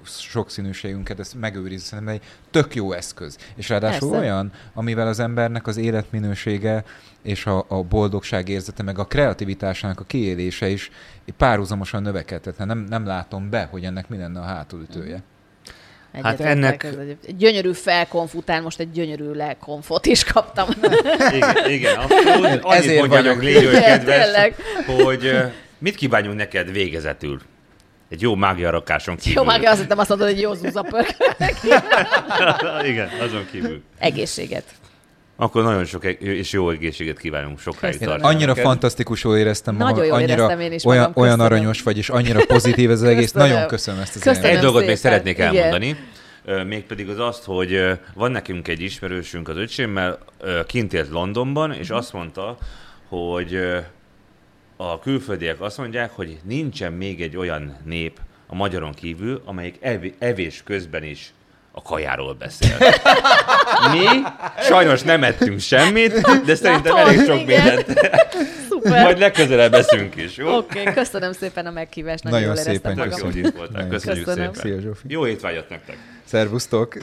sokszínűségünket, 0.04 1.18
ezt 1.18 1.34
megőrizni, 1.34 1.86
szerintem 1.86 2.14
egy 2.14 2.22
tök 2.50 2.74
jó 2.74 2.92
eszköz. 2.92 3.38
És 3.54 3.68
ráadásul 3.68 4.10
Persze. 4.10 4.24
olyan, 4.24 4.52
amivel 4.74 5.06
az 5.06 5.20
embernek 5.20 5.66
az 5.66 5.76
életminősége 5.76 6.84
és 7.22 7.46
a, 7.46 7.64
a 7.68 7.82
boldogság 7.82 8.48
érzete, 8.48 8.82
meg 8.82 8.98
a 8.98 9.04
kreativitásának 9.04 10.00
a 10.00 10.04
kiélése 10.04 10.68
is 10.68 10.90
párhuzamosan 11.36 12.02
növekedhet. 12.02 12.58
Nem, 12.58 12.78
nem 12.78 13.06
látom 13.06 13.50
be, 13.50 13.68
hogy 13.70 13.84
ennek 13.84 14.08
mi 14.08 14.16
lenne 14.16 14.40
a 14.40 14.44
hátulütője. 14.44 15.22
hát 16.22 16.40
ennek... 16.40 16.84
Ez 16.84 16.96
egy, 16.96 17.36
gyönyörű 17.36 17.72
felkonf 17.72 18.34
után 18.34 18.62
most 18.62 18.80
egy 18.80 18.90
gyönyörű 18.90 19.30
lekonfot 19.30 20.06
is 20.06 20.24
kaptam. 20.24 20.68
igen, 21.34 21.70
igen. 21.70 21.98
Annyit 21.98 22.64
Ezért 22.64 23.06
vagyok 23.06 23.42
légy, 23.42 23.70
kedves, 23.70 24.52
hogy 24.86 25.30
mit 25.78 25.94
kívánjunk 25.94 26.36
neked 26.36 26.72
végezetül? 26.72 27.40
Egy 28.12 28.20
jó 28.20 28.34
mágia 28.34 28.70
rakáson 28.70 29.16
kívül. 29.16 29.42
Jó 29.42 29.44
mágia, 29.44 29.70
azt 29.70 29.80
hittem 29.80 29.98
azt 29.98 30.08
mondod, 30.08 30.28
hogy 30.28 30.40
jó 30.40 30.54
zúzapörk. 30.54 31.16
Igen, 32.90 33.08
azon 33.20 33.46
kívül. 33.50 33.82
Egészséget. 33.98 34.64
Akkor 35.36 35.62
nagyon 35.62 35.84
sok 35.84 36.04
és 36.04 36.52
jó 36.52 36.70
egészséget 36.70 37.18
kívánunk 37.18 37.58
sokáig 37.58 37.98
tartani. 37.98 38.34
Annyira 38.34 38.46
neked. 38.46 38.64
fantasztikusul 38.64 39.36
éreztem 39.36 39.74
magam, 39.74 39.88
nagyon 39.88 40.04
jól 40.06 40.16
annyira 40.16 40.32
éreztem 40.32 40.60
én 40.60 40.72
is 40.72 40.84
olyan, 40.84 41.12
olyan 41.14 41.40
aranyos 41.40 41.82
vagy, 41.82 41.98
és 41.98 42.08
annyira 42.08 42.44
pozitív 42.46 42.90
ez 42.90 43.00
az 43.00 43.08
egész. 43.08 43.32
Köszönöm. 43.32 43.48
Nagyon 43.48 43.68
köszönöm 43.68 44.00
ezt 44.00 44.16
az 44.16 44.22
köszönöm 44.22 44.50
Egy 44.50 44.58
dolgot 44.58 44.86
még 44.86 44.96
szeretnék 44.96 45.36
Igen. 45.36 45.54
elmondani. 45.54 45.96
Mégpedig 46.66 47.08
az 47.08 47.18
azt, 47.18 47.44
hogy 47.44 47.98
van 48.14 48.30
nekünk 48.30 48.68
egy 48.68 48.80
ismerősünk 48.80 49.48
az 49.48 49.56
öcsémmel, 49.56 50.18
kint 50.66 50.92
élt 50.92 51.08
Londonban, 51.10 51.72
és 51.72 51.80
uh-huh. 51.80 51.96
azt 51.96 52.12
mondta, 52.12 52.56
hogy 53.08 53.58
a 54.90 54.98
külföldiek 54.98 55.60
azt 55.60 55.78
mondják, 55.78 56.10
hogy 56.10 56.38
nincsen 56.44 56.92
még 56.92 57.22
egy 57.22 57.36
olyan 57.36 57.76
nép 57.84 58.18
a 58.46 58.54
magyaron 58.54 58.92
kívül, 58.94 59.42
amelyik 59.44 59.76
ev- 59.80 60.14
evés 60.18 60.62
közben 60.64 61.02
is 61.02 61.32
a 61.72 61.82
kajáról 61.82 62.34
beszél. 62.34 62.76
Mi 63.92 64.04
sajnos 64.62 65.02
nem 65.02 65.24
ettünk 65.24 65.60
semmit, 65.60 66.20
de 66.46 66.54
szerintem 66.54 66.96
elég 66.96 67.18
sok 67.24 67.36
mindent 67.46 67.86
Szuper. 68.68 69.02
Majd 69.02 69.18
legközelebb 69.18 69.74
eszünk 69.74 70.16
is, 70.16 70.36
jó? 70.36 70.56
Oké, 70.56 70.80
okay, 70.80 70.94
köszönöm 70.94 71.32
szépen 71.32 71.66
a 71.66 71.70
meghívást, 71.70 72.24
nagyon, 72.24 72.40
Nagyon 72.40 72.56
szépen 72.56 72.96
magam. 72.96 73.18
jó, 73.18 73.24
hogy 73.24 73.36
itt 73.36 73.56
voltál. 73.56 73.68
Nagyon 73.72 73.88
Köszönjük 73.88 74.24
Köszönöm. 74.24 74.52
szépen. 74.52 74.70
Szia, 74.70 74.80
Zsófi. 74.80 75.06
Jó 75.08 75.26
étvágyat 75.26 75.68
nektek. 75.68 75.96
Szervusztok! 76.24 76.96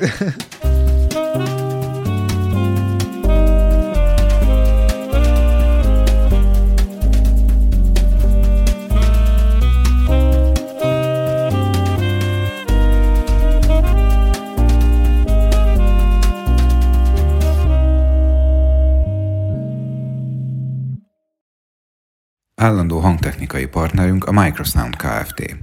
Állandó 22.60 23.00
hangtechnikai 23.00 23.68
partnerünk 23.68 24.26
a 24.26 24.32
Microsound 24.32 24.96
Kft. 24.96 25.58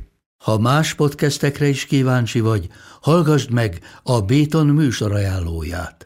Ha 0.45 0.59
más 0.59 0.95
podcastekre 0.95 1.67
is 1.67 1.87
kíváncsi 1.87 2.41
vagy, 2.41 2.69
hallgassd 3.01 3.51
meg 3.51 3.79
a 4.03 4.21
Béton 4.21 4.67
műsor 4.67 5.13
ajánlóját. 5.13 6.06